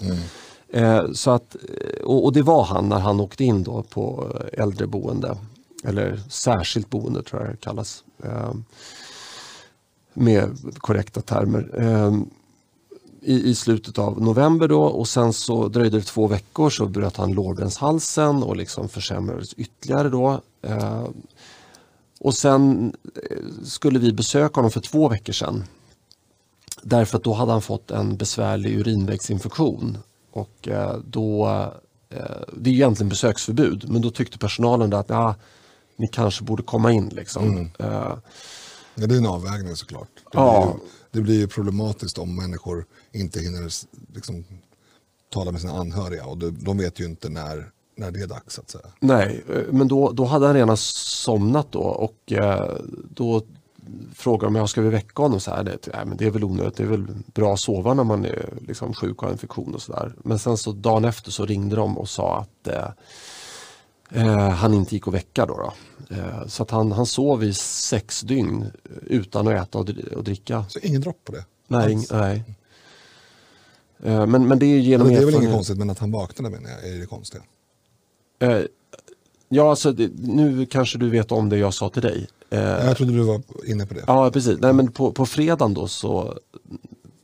Eh, 0.70 1.12
så 1.12 1.30
att, 1.30 1.56
eh, 1.56 2.04
och, 2.04 2.24
och 2.24 2.32
det 2.32 2.42
var 2.42 2.64
han 2.64 2.88
när 2.88 2.98
han 2.98 3.20
åkte 3.20 3.44
in 3.44 3.62
då 3.62 3.82
på 3.82 4.32
eh, 4.34 4.62
äldreboende. 4.62 5.36
Eller 5.84 6.20
särskilt 6.28 6.90
boende 6.90 7.22
tror 7.22 7.42
jag 7.42 7.50
det 7.50 7.56
kallas. 7.56 8.04
Eh, 8.24 8.52
med 10.14 10.58
korrekta 10.78 11.20
termer. 11.20 11.70
Eh, 11.78 12.12
i, 13.22 13.50
I 13.50 13.54
slutet 13.54 13.98
av 13.98 14.20
november 14.22 14.68
då 14.68 14.82
och 14.82 15.08
sen 15.08 15.32
så 15.32 15.68
dröjde 15.68 15.98
det 15.98 16.04
två 16.04 16.26
veckor 16.26 16.70
så 16.70 16.86
bröt 16.86 17.16
han 17.16 17.32
lårbenshalsen 17.32 18.42
och 18.42 18.56
liksom 18.56 18.88
försämrades 18.88 19.52
ytterligare 19.52 20.08
då. 20.08 20.40
Eh, 20.62 21.04
och 22.20 22.34
sen 22.34 22.92
eh, 23.30 23.64
skulle 23.64 23.98
vi 23.98 24.12
besöka 24.12 24.54
honom 24.54 24.70
för 24.70 24.80
två 24.80 25.08
veckor 25.08 25.32
sedan. 25.32 25.64
Därför 26.82 27.18
att 27.18 27.24
då 27.24 27.32
hade 27.32 27.52
han 27.52 27.62
fått 27.62 27.90
en 27.90 28.16
besvärlig 28.16 28.78
urinvägsinfektion. 28.78 29.98
Och 30.30 30.68
eh, 30.68 30.96
då, 31.06 31.46
eh, 32.10 32.20
det 32.56 32.70
är 32.70 32.74
egentligen 32.74 33.08
besöksförbud, 33.08 33.84
men 33.88 34.02
då 34.02 34.10
tyckte 34.10 34.38
personalen 34.38 34.94
att 34.94 35.08
ja, 35.08 35.34
ni 35.96 36.08
kanske 36.08 36.44
borde 36.44 36.62
komma 36.62 36.92
in. 36.92 37.08
Liksom. 37.08 37.70
Eh, 37.78 38.12
Ja, 39.00 39.06
det 39.06 39.14
är 39.14 39.18
en 39.18 39.26
avvägning 39.26 39.76
såklart. 39.76 40.08
Det, 40.14 40.38
Ja 40.38 40.76
det 41.18 41.22
blir 41.22 41.38
ju 41.38 41.48
problematiskt 41.48 42.18
om 42.18 42.36
människor 42.36 42.86
inte 43.12 43.40
hinner 43.40 43.70
liksom, 44.14 44.44
tala 45.32 45.52
med 45.52 45.60
sina 45.60 45.72
anhöriga 45.72 46.26
och 46.26 46.38
de, 46.38 46.78
vet 46.78 47.00
ju 47.00 47.04
inte 47.04 47.28
när, 47.28 47.70
när 47.96 48.10
det 48.10 48.20
är 48.20 48.26
dags 48.26 48.54
så 48.54 48.60
att 48.60 48.70
säga. 48.70 48.84
Nej, 49.00 49.44
eh, 49.48 49.72
men 49.72 49.88
då, 49.88 50.12
då 50.12 50.24
hade 50.24 50.46
han 50.46 50.54
redan 50.54 50.76
somnat 50.76 51.72
då 51.72 51.80
och 51.80 52.32
eh, 52.32 52.76
då 53.10 53.42
frågade 54.14 54.46
de, 54.46 54.54
jag 54.54 54.68
ska 54.68 54.80
vi 54.80 54.88
väcka 54.88 55.22
honom? 55.22 55.40
Så 55.40 55.50
här, 55.50 55.64
det, 55.64 55.88
nej, 55.94 56.06
men 56.06 56.16
det 56.16 56.26
är 56.26 56.30
väl 56.30 56.44
onödigt, 56.44 56.76
det 56.76 56.82
är 56.82 56.88
väl 56.88 57.06
bra 57.34 57.52
att 57.52 57.60
sova 57.60 57.94
när 57.94 58.04
man 58.04 58.24
är 58.24 58.48
liksom, 58.60 58.94
sjuk 58.94 59.22
och 59.22 59.22
har 59.22 59.32
infektion 59.32 59.74
och 59.74 59.82
sådär. 59.82 60.12
Men 60.18 60.38
sen 60.38 60.56
så 60.56 60.72
dagen 60.72 61.04
efter 61.04 61.30
så 61.30 61.46
ringde 61.46 61.76
de 61.76 61.98
och 61.98 62.08
sa 62.08 62.38
att 62.38 62.68
eh, 62.68 62.88
eh, 64.12 64.48
han 64.48 64.74
inte 64.74 64.94
gick 64.94 65.08
att 65.08 65.14
väcka 65.14 65.46
då. 65.46 65.54
då. 65.56 65.72
Eh, 66.16 66.46
så 66.46 66.62
att 66.62 66.70
han, 66.70 66.92
han 66.92 67.06
sov 67.06 67.44
i 67.44 67.54
sex 67.54 68.20
dygn 68.20 68.64
utan 69.06 69.48
att 69.48 69.54
äta 69.68 69.78
och, 69.78 69.84
dri- 69.86 70.14
och 70.16 70.24
dricka. 70.24 70.64
Så 70.68 70.78
ingen 70.82 71.00
dropp 71.00 71.20
på 71.24 71.32
det? 71.32 71.44
Nej, 71.66 71.94
Alls. 71.94 72.12
nej. 72.12 72.44
Eh, 74.02 74.26
men, 74.26 74.48
men 74.48 74.58
det 74.58 74.66
är 74.66 74.78
genom 74.78 75.06
Men 75.06 75.16
det 75.16 75.22
är 75.22 75.26
väl 75.26 75.34
inget 75.34 75.52
konstigt, 75.52 75.78
men 75.78 75.90
att 75.90 75.98
han 75.98 76.10
vaknade 76.12 76.56
menar 76.56 76.70
jag 76.70 76.88
är 76.94 76.98
det 77.00 77.06
konstiga. 77.06 77.42
Eh, 78.38 78.60
ja, 79.48 79.70
alltså, 79.70 79.92
det, 79.92 80.10
nu 80.18 80.66
kanske 80.66 80.98
du 80.98 81.10
vet 81.10 81.32
om 81.32 81.48
det 81.48 81.58
jag 81.58 81.74
sa 81.74 81.88
till 81.88 82.02
dig. 82.02 82.26
Eh, 82.50 82.60
Jag 82.60 82.96
trodde 82.96 83.12
du 83.12 83.22
var 83.22 83.40
inne 83.66 83.86
på 83.86 83.94
det. 83.94 84.04
Ja, 84.06 84.30
precis. 84.30 84.58
Nej, 84.60 84.72
men 84.72 84.92
på, 84.92 85.12
på 85.12 85.26
fredagen 85.26 85.74
då 85.74 85.88
så, 85.88 86.38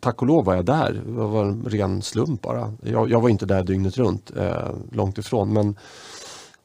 tack 0.01 0.23
och 0.23 0.29
lov 0.29 0.45
var 0.45 0.55
jag 0.55 0.65
där. 0.65 0.93
Det 1.07 1.11
var 1.13 1.45
en 1.45 1.65
ren 1.65 2.03
slump 2.03 2.43
bara. 2.43 2.75
Jag, 2.83 3.11
jag 3.11 3.21
var 3.21 3.29
inte 3.29 3.47
där 3.47 3.63
dygnet 3.65 3.97
runt, 3.99 4.33
eh, 4.37 4.69
långt 4.93 5.19
ifrån. 5.19 5.53
Men 5.53 5.77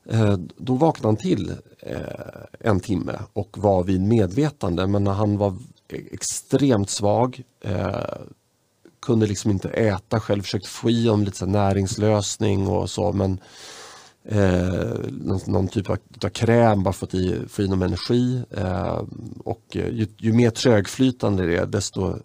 Eh, 0.06 0.38
då 0.58 0.74
vaknade 0.74 1.08
han 1.08 1.18
till 1.18 1.54
eh, 1.80 2.00
en 2.60 2.80
timme 2.80 3.20
och 3.34 3.58
var 3.58 3.84
vid 3.84 4.02
medvetande. 4.02 4.88
Men 4.88 5.08
han 5.08 5.38
var 5.38 5.56
e- 5.88 6.08
extremt 6.12 6.90
svag. 6.90 7.44
Eh, 7.62 8.22
kunde 9.02 9.28
liksom 9.28 9.52
inte 9.52 9.70
äta 9.70 10.20
själv, 10.20 10.42
försökte 10.42 10.70
få 10.70 10.90
i 10.90 11.08
honom 11.08 11.26
lite 11.26 11.46
näringslösning 11.46 12.68
och 12.68 12.90
så. 12.90 13.14
Men 13.14 13.40
någon, 15.46 15.68
typ 15.68 15.90
av, 15.90 15.98
av 16.24 16.30
kräm 16.30 16.84
bara 16.84 16.94
för 16.94 17.06
att 17.06 17.14
i, 17.14 17.48
få 17.48 17.62
i 17.62 17.68
någon 17.68 17.82
energi. 17.82 18.44
Och 19.44 19.64
ju, 19.72 20.08
ju 20.18 20.34
mer 20.34 20.50
trögflytande 20.50 21.46
det 21.46 21.58
är 21.58 21.66
desto 21.66 22.16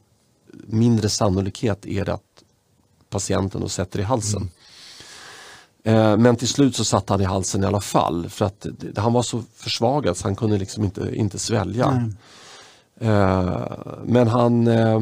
mindre 0.67 1.09
sannolikhet 1.09 1.87
är 1.87 2.05
det 2.05 2.15
att 2.15 2.45
patienten 3.11 3.61
då 3.61 3.69
sätter 3.69 3.99
i 3.99 4.03
halsen. 4.03 4.43
Mm 4.43 4.53
men 6.19 6.37
till 6.37 6.49
slut 6.49 6.77
så 6.77 6.85
satt 6.85 7.09
han 7.09 7.21
i 7.21 7.25
halsen 7.25 7.63
i 7.63 7.67
alla 7.67 7.81
fall 7.81 8.29
för 8.29 8.45
att 8.45 8.67
han 8.97 9.13
var 9.13 9.23
så 9.23 9.43
försvagad 9.57 10.17
så 10.17 10.27
han 10.27 10.37
kunde 10.37 10.59
liksom 10.59 10.85
inte, 10.85 11.17
inte 11.17 11.39
svälja. 11.39 12.11
Eh, 13.01 13.63
men 14.05 14.29
han, 14.29 14.67
eh, 14.67 15.01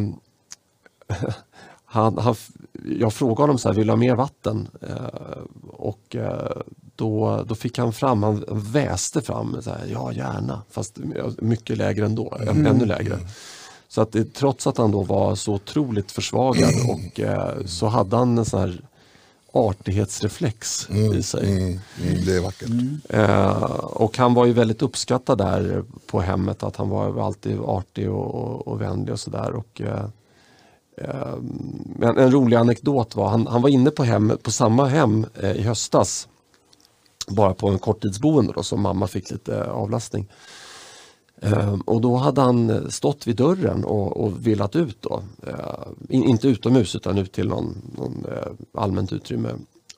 han, 1.84 2.18
han, 2.18 2.34
jag 2.98 3.12
frågade 3.12 3.42
honom 3.42 3.58
så 3.58 3.68
här, 3.68 3.74
vill 3.76 3.86
du 3.86 3.92
ha 3.92 3.96
mer 3.96 4.14
vatten? 4.14 4.68
Eh, 4.80 5.42
och 5.72 6.16
eh, 6.16 6.62
då, 6.96 7.44
då 7.48 7.54
fick 7.54 7.78
han 7.78 7.92
fram, 7.92 8.22
han 8.22 8.44
väste 8.48 9.22
fram, 9.22 9.62
så 9.62 9.70
här, 9.70 9.86
ja 9.92 10.12
gärna, 10.12 10.62
fast 10.70 10.98
mycket 11.38 11.78
lägre 11.78 12.06
ändå, 12.06 12.38
än, 12.48 12.66
ännu 12.66 12.84
lägre. 12.84 13.18
Så 13.88 14.00
att 14.00 14.16
trots 14.34 14.66
att 14.66 14.78
han 14.78 14.90
då 14.90 15.02
var 15.02 15.34
så 15.34 15.54
otroligt 15.54 16.12
försvagad 16.12 16.72
och 16.90 17.20
eh, 17.20 17.64
så 17.64 17.86
hade 17.86 18.16
han 18.16 18.38
en 18.38 18.44
sån 18.44 18.60
här 18.60 18.80
artighetsreflex 19.52 20.90
i 20.90 21.22
sig. 21.22 21.52
Mm, 21.52 21.80
mm, 22.02 22.24
det 22.24 22.36
är 22.36 22.40
vackert. 22.40 22.70
Eh, 23.08 23.62
och 23.74 24.18
han 24.18 24.34
var 24.34 24.46
ju 24.46 24.52
väldigt 24.52 24.82
uppskattad 24.82 25.38
där 25.38 25.84
på 26.06 26.20
hemmet, 26.20 26.62
att 26.62 26.76
han 26.76 26.88
var 26.88 27.26
alltid 27.26 27.58
artig 27.60 28.10
och, 28.10 28.34
och, 28.34 28.68
och 28.68 28.80
vänlig 28.80 29.12
och 29.12 29.20
sådär. 29.20 29.62
Eh, 29.74 30.04
eh, 30.96 31.32
en, 32.02 32.18
en 32.18 32.30
rolig 32.30 32.56
anekdot 32.56 33.16
var, 33.16 33.28
han, 33.28 33.46
han 33.46 33.62
var 33.62 33.68
inne 33.68 33.90
på, 33.90 34.04
hem, 34.04 34.38
på 34.42 34.50
samma 34.50 34.86
hem 34.86 35.26
eh, 35.34 35.52
i 35.52 35.62
höstas, 35.62 36.28
bara 37.28 37.54
på 37.54 37.68
en 37.68 37.78
korttidsboende 37.78 38.52
då, 38.52 38.62
som 38.62 38.80
mamma 38.80 39.06
fick 39.06 39.30
lite 39.30 39.64
avlastning. 39.64 40.28
Ehm, 41.42 41.80
och 41.80 42.00
då 42.00 42.16
hade 42.16 42.40
han 42.40 42.90
stått 42.90 43.26
vid 43.26 43.36
dörren 43.36 43.84
och, 43.84 44.24
och 44.24 44.46
villat 44.46 44.76
ut 44.76 45.02
då. 45.02 45.22
Ehm, 45.46 45.96
in, 46.08 46.24
inte 46.24 46.48
utomhus 46.48 46.96
utan 46.96 47.18
ut 47.18 47.32
till 47.32 47.48
någon, 47.48 47.92
någon 47.98 48.24
eh, 48.24 48.82
allmänt 48.82 49.12
utrymme. 49.12 49.48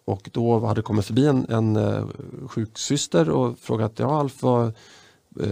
Och 0.04 0.30
då 0.32 0.58
hade 0.58 0.80
det 0.80 0.82
kommit 0.82 1.04
förbi 1.04 1.26
en, 1.26 1.46
en 1.48 1.76
eh, 1.76 2.04
sjuksyster 2.48 3.30
och 3.30 3.58
frågat, 3.58 3.92
ja 3.98 4.20
Alf, 4.20 4.44
eh, 4.44 4.70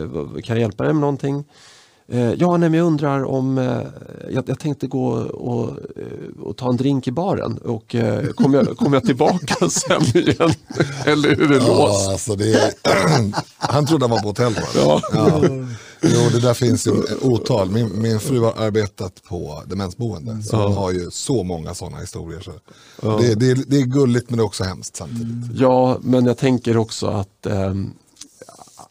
vad, 0.04 0.44
kan 0.44 0.56
jag 0.56 0.61
hjälpa 0.61 0.84
dig 0.84 0.92
med 0.92 1.00
någonting? 1.00 1.44
Eh, 2.09 2.32
ja, 2.32 2.56
nej, 2.56 2.68
men 2.68 2.78
jag 2.78 2.87
undrar 2.87 3.25
om, 3.25 3.59
eh, 3.59 3.80
jag, 4.30 4.44
jag 4.49 4.59
tänkte 4.59 4.87
gå 4.87 5.06
och, 5.23 5.68
eh, 5.68 6.42
och 6.42 6.56
ta 6.56 6.68
en 6.68 6.76
drink 6.76 7.09
i 7.09 7.12
baren 7.12 7.59
och 7.59 7.94
eh, 7.94 8.26
kommer 8.26 8.59
jag, 8.64 8.76
kommer 8.76 8.97
jag 8.97 9.04
tillbaka 9.04 9.68
sen 9.71 10.02
igen? 10.02 10.52
Eller 11.06 11.28
är 11.28 11.49
det 11.49 11.56
Ja, 11.56 12.11
alltså 12.12 12.37
det 12.37 12.75
han 13.59 13.87
trodde 13.87 14.04
han 14.04 14.11
var 14.11 14.21
på 14.21 14.28
hotell. 14.28 14.52
Va? 14.54 14.61
Ja. 15.14 15.42
Jo, 16.04 16.21
det 16.32 16.40
där 16.40 16.54
finns 16.54 16.87
ju 16.87 16.92
otal. 17.23 17.71
Min, 17.71 18.02
min 18.02 18.21
fru 18.21 18.40
har 18.40 18.52
arbetat 18.66 19.23
på 19.28 19.62
demensboende. 19.66 20.42
Så 20.42 20.56
hon 20.56 20.73
har 20.76 20.90
ju 20.92 21.11
så 21.11 21.42
många 21.42 21.75
sådana 21.75 21.97
historier. 21.99 22.40
Så. 22.40 22.52
Det, 23.18 23.35
det, 23.35 23.50
är- 23.50 23.64
det 23.66 23.76
är 23.76 23.82
gulligt 23.82 24.30
men 24.30 24.37
det 24.37 24.42
är 24.42 24.47
också 24.47 24.64
hemskt 24.64 24.97
samtidigt. 24.97 25.59
Ja, 25.61 25.99
men 26.02 26.26
jag 26.26 26.38
tänker 26.38 26.76
också 26.76 27.06
att 27.06 27.47
ehm, 27.47 27.90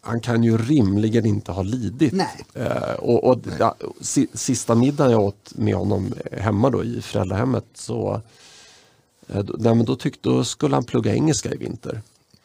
han 0.01 0.19
kan 0.19 0.43
ju 0.43 0.57
rimligen 0.57 1.25
inte 1.25 1.51
ha 1.51 1.61
lidit. 1.61 2.13
Nej. 2.13 2.45
Eh, 2.53 2.93
och, 2.93 3.23
och 3.23 3.39
ja, 3.59 3.75
si, 4.01 4.27
sista 4.33 4.75
middagen 4.75 5.11
jag 5.11 5.21
åt 5.21 5.51
med 5.55 5.75
honom 5.75 6.13
hemma 6.31 6.69
då 6.69 6.83
i 6.83 7.01
föräldrahemmet 7.01 7.65
så 7.73 8.21
eh, 9.27 9.39
då, 9.39 9.73
då 9.73 9.95
tyckte 9.95 10.29
då 10.29 10.43
skulle 10.43 10.75
han 10.75 10.83
plugga 10.83 11.15
engelska 11.15 11.53
i 11.53 11.57
vinter. 11.57 12.01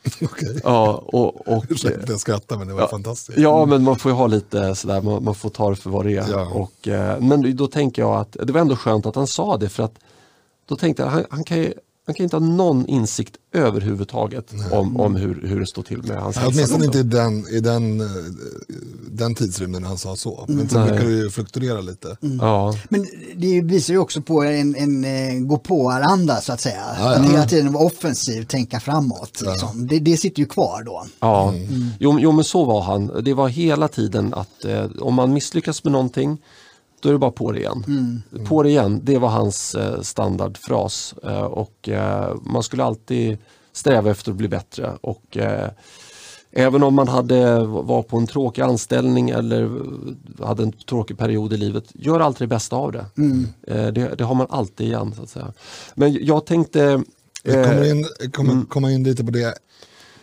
Okej. 0.23 0.61
Ja, 0.65 1.05
och, 1.07 1.49
och, 1.49 1.65
Ursäkta 1.69 2.01
att 2.01 2.09
jag 2.09 2.21
skrattar 2.21 2.57
men 2.57 2.69
det 2.69 2.75
var 2.75 2.89
fantastiskt. 2.89 3.39
Ja, 3.39 3.67
men 3.67 3.83
man 3.83 3.99
får 3.99 4.11
ju 4.11 4.17
ha 4.17 4.27
lite 4.27 4.75
sådär, 4.75 5.03
man, 5.03 5.25
man 5.25 5.35
får 5.35 5.51
ta 5.51 5.71
det 5.71 5.77
för 5.77 5.91
vad 5.91 6.05
det 6.05 6.17
är. 6.17 6.31
Ja. 6.31 6.51
Och, 6.51 6.89
eh, 6.89 7.21
men 7.21 7.57
då 7.57 7.67
tänker 7.67 8.03
jag 8.03 8.17
att 8.17 8.37
det 8.43 8.53
var 8.53 8.61
ändå 8.61 8.77
skönt 8.77 9.07
att 9.07 9.17
han 9.17 9.27
sa 9.27 9.57
det 9.57 9.69
för 9.69 9.83
att 9.83 9.99
då 10.67 10.77
tänkte 10.77 11.03
jag 11.03 11.11
han, 11.11 11.25
han 11.31 11.45
kan 11.45 11.59
ju 11.59 11.75
han 12.07 12.15
kan 12.15 12.25
inte 12.25 12.37
ha 12.37 12.41
någon 12.41 12.87
insikt 12.87 13.37
överhuvudtaget 13.53 14.53
om, 14.73 15.01
om 15.01 15.17
hur, 15.17 15.43
hur 15.47 15.61
det 15.61 15.67
står 15.67 15.83
till 15.83 16.03
med 16.03 16.17
hans 16.23 16.37
Ja, 16.37 16.43
hälsa. 16.43 16.57
Åtminstone 16.59 16.85
inte 16.85 16.99
i 16.99 17.03
den, 17.03 17.49
i 17.49 17.61
den, 17.61 18.01
eh, 18.01 18.07
den 19.11 19.35
tidsrymden 19.35 19.85
han 19.85 19.99
sa 19.99 20.17
så. 20.17 20.45
Men 20.49 20.69
sen 20.69 20.81
Nej. 20.81 20.91
brukar 20.91 21.07
det 21.07 21.13
ju 21.15 21.31
fluktuera 21.31 21.81
lite. 21.81 22.17
Ja, 22.41 22.75
Men 22.89 23.07
det 23.37 23.61
visar 23.61 23.95
ju 23.95 24.01
också 24.01 24.23
på 24.23 24.43
en, 24.43 24.77
en 24.77 25.05
eh, 25.05 25.41
gå 25.41 25.59
på-anda 25.59 26.41
så 26.41 26.53
att 26.53 26.61
säga. 26.61 26.83
Ja, 26.99 27.13
ja. 27.13 27.17
Att 27.19 27.31
hela 27.31 27.47
tiden 27.47 27.73
vara 27.73 27.85
offensiv, 27.85 28.45
tänka 28.45 28.81
framåt. 28.81 29.43
Liksom. 29.47 29.87
Det, 29.87 29.99
det 29.99 30.17
sitter 30.17 30.41
ju 30.41 30.47
kvar 30.47 30.83
då. 30.83 31.07
ja. 31.21 31.55
Jo, 32.01 32.19
jo, 32.21 32.33
men 32.33 32.45
så 32.45 32.65
var 32.65 32.83
han. 32.83 33.25
Det 33.25 33.35
var 33.35 33.49
hela 33.49 33.89
tiden 33.89 34.35
att 34.35 34.65
eh, 34.65 34.85
om 35.01 35.15
man 35.15 35.33
misslyckas 35.33 35.85
med 35.85 35.93
någonting 35.93 36.39
då 37.07 37.11
är 37.11 37.13
det 37.13 37.19
bara 37.19 37.31
på 37.31 37.53
det 37.53 37.59
igen. 37.59 37.85
På 38.45 38.63
det 38.63 38.69
igen, 38.69 39.01
det 39.03 39.19
var 39.19 39.29
hans 39.29 39.75
eh, 39.75 40.01
standardfras. 40.01 41.15
Eh, 41.23 41.43
och 41.43 41.89
eh, 41.89 42.35
man 42.43 42.63
skulle 42.63 42.85
alltid 42.85 43.39
sträva 43.73 44.11
efter 44.11 44.31
att 44.31 44.37
bli 44.37 44.49
bättre. 44.49 44.93
Och 45.01 45.37
eh, 45.37 45.71
Även 46.51 46.83
om 46.83 46.95
man 46.95 47.09
hade, 47.09 47.67
var 47.67 48.03
på 48.03 48.17
en 48.17 48.27
tråkig 48.27 48.63
anställning 48.63 49.31
eller 49.31 49.71
hade 50.45 50.63
en 50.63 50.73
tråkig 50.73 51.19
period 51.19 51.53
i 51.53 51.57
livet, 51.57 51.85
gör 51.95 52.21
alltid 52.21 52.49
det 52.49 52.55
bästa 52.55 52.77
av 52.77 52.93
det. 52.93 53.07
Eh, 53.67 53.87
det, 53.87 54.15
det 54.19 54.25
har 54.25 54.35
man 54.35 54.47
alltid 54.51 54.87
igen. 54.87 55.13
Så 55.17 55.23
att 55.23 55.29
säga. 55.29 55.53
Men 55.95 56.25
jag 56.25 56.47
tänkte... 56.47 57.03
Vi 57.43 57.53
kommer, 57.53 57.91
in, 57.91 58.07
kommer 58.33 58.65
komma 58.65 58.93
in 58.93 59.05
lite 59.05 59.25
på 59.25 59.31
det, 59.31 59.55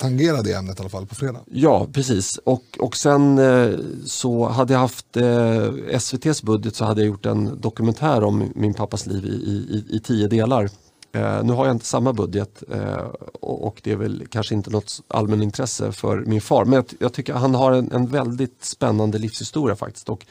tangera 0.03 0.41
det 0.41 0.53
ämnet 0.53 0.79
i 0.79 0.81
alla 0.81 0.89
fall 0.89 1.05
på 1.05 1.15
fredag. 1.15 1.39
Ja, 1.51 1.87
precis. 1.93 2.37
Och, 2.37 2.63
och 2.79 2.97
sen 2.97 3.37
eh, 3.37 3.79
så 4.05 4.47
hade 4.49 4.73
jag 4.73 4.79
haft 4.79 5.17
eh, 5.17 5.73
SVTs 5.89 6.43
budget 6.43 6.75
så 6.75 6.85
hade 6.85 7.01
jag 7.01 7.07
gjort 7.07 7.25
en 7.25 7.61
dokumentär 7.61 8.23
om 8.23 8.51
min 8.55 8.73
pappas 8.73 9.05
liv 9.05 9.25
i, 9.25 9.29
i, 9.29 9.85
i 9.95 9.99
tio 9.99 10.27
delar. 10.27 10.69
Eh, 11.11 11.43
nu 11.43 11.53
har 11.53 11.65
jag 11.65 11.75
inte 11.75 11.85
samma 11.85 12.13
budget 12.13 12.63
eh, 12.71 13.07
och, 13.41 13.67
och 13.67 13.81
det 13.83 13.91
är 13.91 13.95
väl 13.95 14.25
kanske 14.29 14.55
inte 14.55 14.69
något 14.69 15.01
allmänintresse 15.07 15.91
för 15.91 16.17
min 16.17 16.41
far. 16.41 16.65
Men 16.65 16.73
jag, 16.73 16.85
jag 16.99 17.13
tycker 17.13 17.33
han 17.33 17.55
har 17.55 17.71
en, 17.71 17.91
en 17.91 18.07
väldigt 18.07 18.63
spännande 18.63 19.17
livshistoria 19.17 19.75
faktiskt. 19.75 20.09
Och 20.09 20.25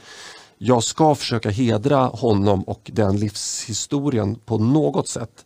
jag 0.59 0.85
ska 0.85 1.15
försöka 1.15 1.51
hedra 1.51 1.99
honom 1.99 2.63
och 2.63 2.91
den 2.95 3.17
livshistorien 3.17 4.35
på 4.35 4.59
något 4.59 5.09
sätt. 5.09 5.45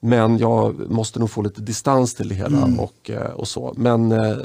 Men 0.00 0.38
jag 0.38 0.90
måste 0.90 1.18
nog 1.18 1.30
få 1.30 1.42
lite 1.42 1.60
distans 1.60 2.14
till 2.14 2.28
det 2.28 2.34
hela 2.34 2.68
och, 2.78 3.10
eh, 3.10 3.30
och 3.30 3.48
så. 3.48 3.74
Men 3.76 4.12
eh, 4.12 4.36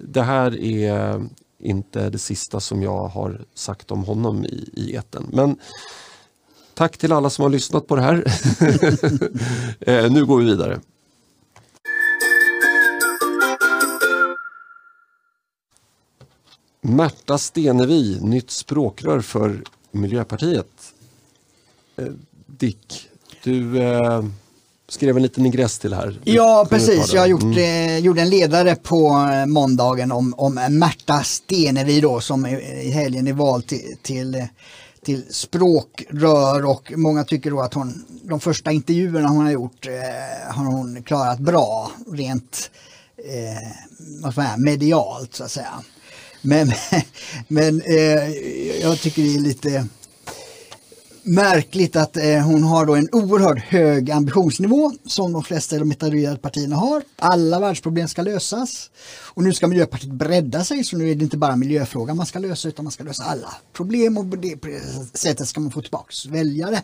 det 0.00 0.22
här 0.22 0.60
är 0.60 1.28
inte 1.58 2.10
det 2.10 2.18
sista 2.18 2.60
som 2.60 2.82
jag 2.82 3.08
har 3.08 3.44
sagt 3.54 3.90
om 3.90 4.04
honom 4.04 4.44
i, 4.44 4.70
i 4.72 4.96
etern. 4.96 5.26
Men 5.32 5.56
tack 6.74 6.98
till 6.98 7.12
alla 7.12 7.30
som 7.30 7.42
har 7.42 7.50
lyssnat 7.50 7.86
på 7.86 7.96
det 7.96 8.02
här. 8.02 8.24
eh, 9.80 10.12
nu 10.12 10.26
går 10.26 10.38
vi 10.38 10.44
vidare. 10.44 10.80
Märta 16.80 17.38
Stenevi, 17.38 18.18
nytt 18.20 18.50
språkrör 18.50 19.20
för 19.20 19.62
Miljöpartiet. 19.90 20.94
Dick, 22.46 23.08
du 23.42 23.78
eh, 23.82 24.22
skrev 24.88 25.16
en 25.16 25.22
liten 25.22 25.46
ingress 25.46 25.78
till 25.78 25.94
här. 25.94 26.20
Ja, 26.24 26.66
precis. 26.70 27.12
Jag 27.12 27.28
gjort, 27.28 27.42
Mm. 27.42 27.58
eh, 27.58 27.98
gjorde 27.98 28.20
en 28.22 28.30
ledare 28.30 28.76
på 28.76 29.28
eh, 29.32 29.46
måndagen 29.46 30.12
om, 30.12 30.34
om 30.36 30.54
Märta 30.70 31.22
Stenevi 31.22 32.00
då 32.00 32.20
som 32.20 32.46
i 32.46 32.90
helgen 32.90 33.26
är 33.26 33.32
vald 33.32 33.66
till, 33.66 33.96
till, 34.02 34.34
eh, 34.34 34.44
till 35.04 35.24
språkrör 35.30 36.64
och 36.64 36.92
många 36.96 37.24
tycker 37.24 37.50
då 37.50 37.60
att 37.60 37.74
hon, 37.74 38.04
de 38.22 38.40
första 38.40 38.72
intervjuerna 38.72 39.28
hon 39.28 39.44
har 39.44 39.52
gjort 39.52 39.86
eh, 39.86 40.54
har 40.54 40.64
hon 40.64 41.02
klarat 41.02 41.38
bra 41.38 41.90
rent 42.12 42.70
eh, 43.18 43.68
vad 44.22 44.34
säga, 44.34 44.54
medialt 44.56 45.34
så 45.34 45.44
att 45.44 45.50
säga. 45.50 45.72
Men, 46.42 46.72
men 47.48 47.82
eh, 47.82 48.28
jag 48.82 49.00
tycker 49.00 49.22
det 49.22 49.34
är 49.34 49.40
lite 49.40 49.86
märkligt 51.28 51.96
att 51.96 52.16
eh, 52.16 52.38
hon 52.38 52.62
har 52.62 52.86
då 52.86 52.94
en 52.94 53.08
oerhört 53.12 53.58
hög 53.58 54.10
ambitionsnivå 54.10 54.92
som 55.06 55.32
de 55.32 55.44
flesta 55.44 55.76
av 55.76 55.80
de 55.80 55.90
etablerade 55.90 56.36
partierna 56.36 56.76
har. 56.76 57.02
Alla 57.16 57.60
världsproblem 57.60 58.08
ska 58.08 58.22
lösas. 58.22 58.90
Och 59.24 59.42
nu 59.42 59.52
ska 59.52 59.66
Miljöpartiet 59.66 60.12
bredda 60.12 60.64
sig 60.64 60.84
så 60.84 60.96
nu 60.96 61.10
är 61.10 61.14
det 61.14 61.24
inte 61.24 61.36
bara 61.36 61.56
miljöfrågan 61.56 62.16
man 62.16 62.26
ska 62.26 62.38
lösa 62.38 62.68
utan 62.68 62.84
man 62.84 62.92
ska 62.92 63.04
lösa 63.04 63.24
alla 63.24 63.54
problem 63.72 64.18
och 64.18 64.30
på 64.30 64.36
det 64.36 64.58
sättet 65.14 65.48
ska 65.48 65.60
man 65.60 65.70
få 65.70 65.82
tillbaka 65.82 66.12
väljare. 66.28 66.82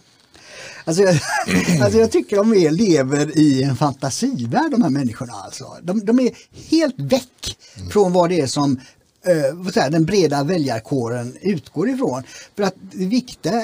Alltså 0.84 1.02
jag, 1.02 1.14
alltså 1.82 1.98
jag 1.98 2.10
tycker 2.10 2.36
de 2.36 2.54
är, 2.54 2.70
lever 2.70 3.38
i 3.38 3.62
en 3.62 3.76
fantasivärld 3.76 4.70
de 4.70 4.82
här 4.82 4.90
människorna 4.90 5.32
alltså. 5.32 5.76
De, 5.82 6.04
de 6.04 6.20
är 6.20 6.30
helt 6.70 6.98
väck 6.98 7.58
från 7.90 8.12
vad 8.12 8.30
det 8.30 8.40
är 8.40 8.46
som 8.46 8.80
eh, 9.26 9.54
vad 9.54 9.74
säger, 9.74 9.90
den 9.90 10.04
breda 10.04 10.44
väljarkåren 10.44 11.36
utgår 11.40 11.88
ifrån. 11.88 12.22
För 12.56 12.62
att 12.62 12.74
det 12.92 13.06
viktiga 13.06 13.62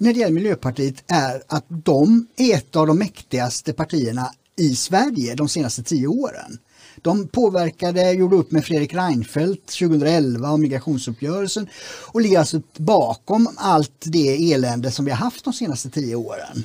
när 0.00 0.12
det 0.12 0.20
gäller 0.20 0.34
Miljöpartiet 0.34 1.04
är 1.06 1.42
att 1.46 1.64
de 1.68 2.26
är 2.36 2.54
ett 2.54 2.76
av 2.76 2.86
de 2.86 2.98
mäktigaste 2.98 3.72
partierna 3.72 4.30
i 4.56 4.76
Sverige 4.76 5.34
de 5.34 5.48
senaste 5.48 5.82
tio 5.82 6.06
åren. 6.06 6.58
De 7.02 7.28
påverkade, 7.28 8.12
gjorde 8.12 8.36
upp 8.36 8.50
med 8.50 8.64
Fredrik 8.64 8.94
Reinfeldt 8.94 9.66
2011 9.78 10.50
om 10.50 10.60
migrationsuppgörelsen 10.60 11.68
och 12.06 12.20
ligger 12.20 12.38
alltså 12.38 12.62
bakom 12.76 13.48
allt 13.56 14.04
det 14.04 14.52
elände 14.52 14.90
som 14.90 15.04
vi 15.04 15.10
har 15.10 15.18
haft 15.18 15.44
de 15.44 15.52
senaste 15.52 15.90
tio 15.90 16.14
åren. 16.14 16.64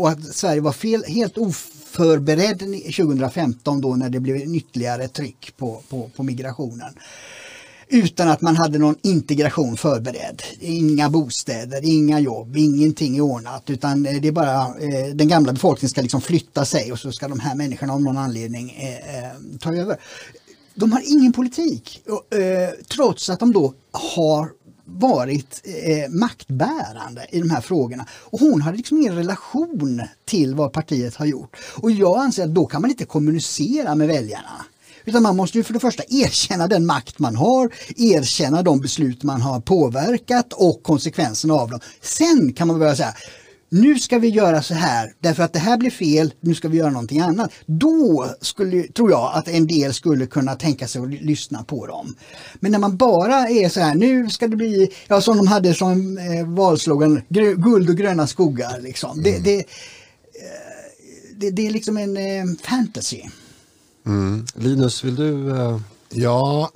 Och 0.00 0.08
att 0.08 0.24
Sverige 0.24 0.60
var 0.60 0.72
fel, 0.72 1.04
helt 1.04 1.38
oförberedd 1.38 2.58
2015 2.58 3.80
då 3.80 3.96
när 3.96 4.10
det 4.10 4.20
blev 4.20 4.36
ytterligare 4.36 5.08
tryck 5.08 5.54
på, 5.56 5.82
på, 5.88 6.10
på 6.16 6.22
migrationen 6.22 6.94
utan 7.90 8.28
att 8.28 8.40
man 8.40 8.56
hade 8.56 8.78
någon 8.78 8.96
integration 9.02 9.76
förberedd. 9.76 10.42
Inga 10.60 11.10
bostäder, 11.10 11.80
inga 11.84 12.20
jobb, 12.20 12.56
ingenting 12.56 13.16
är 13.16 13.20
ordnat 13.20 13.70
utan 13.70 14.06
eh, 14.06 14.20
det 14.20 14.28
är 14.28 14.32
bara 14.32 14.62
eh, 14.62 15.14
den 15.14 15.28
gamla 15.28 15.52
befolkningen 15.52 15.90
ska 15.90 16.02
liksom 16.02 16.20
flytta 16.20 16.64
sig 16.64 16.92
och 16.92 16.98
så 16.98 17.12
ska 17.12 17.28
de 17.28 17.40
här 17.40 17.54
människorna 17.54 17.92
av 17.92 18.02
någon 18.02 18.18
anledning 18.18 18.70
eh, 18.70 19.24
eh, 19.24 19.30
ta 19.60 19.74
över. 19.74 19.96
De 20.74 20.92
har 20.92 21.02
ingen 21.06 21.32
politik 21.32 22.02
och, 22.08 22.38
eh, 22.38 22.70
trots 22.88 23.30
att 23.30 23.40
de 23.40 23.52
då 23.52 23.74
har 23.92 24.50
varit 24.84 25.62
eh, 25.64 26.10
maktbärande 26.10 27.26
i 27.30 27.40
de 27.40 27.50
här 27.50 27.60
frågorna. 27.60 28.06
Och 28.10 28.40
hon 28.40 28.62
hade 28.62 28.76
liksom 28.76 28.98
ingen 28.98 29.16
relation 29.16 30.02
till 30.24 30.54
vad 30.54 30.72
partiet 30.72 31.16
har 31.16 31.26
gjort. 31.26 31.56
Och 31.76 31.90
jag 31.90 32.18
anser 32.18 32.44
att 32.44 32.54
då 32.54 32.66
kan 32.66 32.80
man 32.80 32.90
inte 32.90 33.04
kommunicera 33.04 33.94
med 33.94 34.08
väljarna. 34.08 34.64
Utan 35.04 35.22
man 35.22 35.36
måste 35.36 35.58
ju 35.58 35.64
för 35.64 35.72
det 35.72 35.80
första 35.80 36.02
erkänna 36.08 36.68
den 36.68 36.86
makt 36.86 37.18
man 37.18 37.36
har, 37.36 37.70
erkänna 37.96 38.62
de 38.62 38.80
beslut 38.80 39.22
man 39.22 39.40
har 39.40 39.60
påverkat 39.60 40.52
och 40.52 40.82
konsekvenserna 40.82 41.54
av 41.54 41.70
dem. 41.70 41.80
Sen 42.00 42.52
kan 42.52 42.68
man 42.68 42.78
börja 42.78 42.96
säga 42.96 43.14
nu 43.70 43.98
ska 43.98 44.18
vi 44.18 44.28
göra 44.28 44.62
så 44.62 44.74
här 44.74 45.12
därför 45.20 45.42
att 45.42 45.52
det 45.52 45.58
här 45.58 45.76
blir 45.76 45.90
fel, 45.90 46.34
nu 46.40 46.54
ska 46.54 46.68
vi 46.68 46.78
göra 46.78 46.90
någonting 46.90 47.20
annat. 47.20 47.50
Då 47.66 48.26
skulle, 48.40 48.82
tror 48.82 49.10
jag 49.10 49.30
att 49.34 49.48
en 49.48 49.66
del 49.66 49.94
skulle 49.94 50.26
kunna 50.26 50.54
tänka 50.54 50.88
sig 50.88 51.02
att 51.02 51.08
ly- 51.08 51.20
lyssna 51.20 51.64
på 51.64 51.86
dem. 51.86 52.14
Men 52.60 52.72
när 52.72 52.78
man 52.78 52.96
bara 52.96 53.48
är 53.48 53.68
så 53.68 53.80
här, 53.80 53.94
nu 53.94 54.30
ska 54.30 54.48
det 54.48 54.56
bli, 54.56 54.90
ja 55.08 55.20
som 55.20 55.36
de 55.36 55.46
hade 55.46 55.74
som 55.74 56.18
eh, 56.18 56.46
valslogan, 56.46 57.22
guld 57.56 57.90
och 57.90 57.96
gröna 57.96 58.26
skogar 58.26 58.80
liksom. 58.80 59.22
Det, 59.22 59.38
det, 59.38 59.58
eh, 59.58 59.64
det, 61.36 61.50
det 61.50 61.66
är 61.66 61.70
liksom 61.70 61.96
en 61.96 62.16
eh, 62.16 62.44
fantasy. 62.62 63.22
Mm. 64.10 64.46
Linus, 64.54 65.04
vill 65.04 65.16
du? 65.16 65.50
Eh, 65.56 65.80
Ja, 66.12 66.70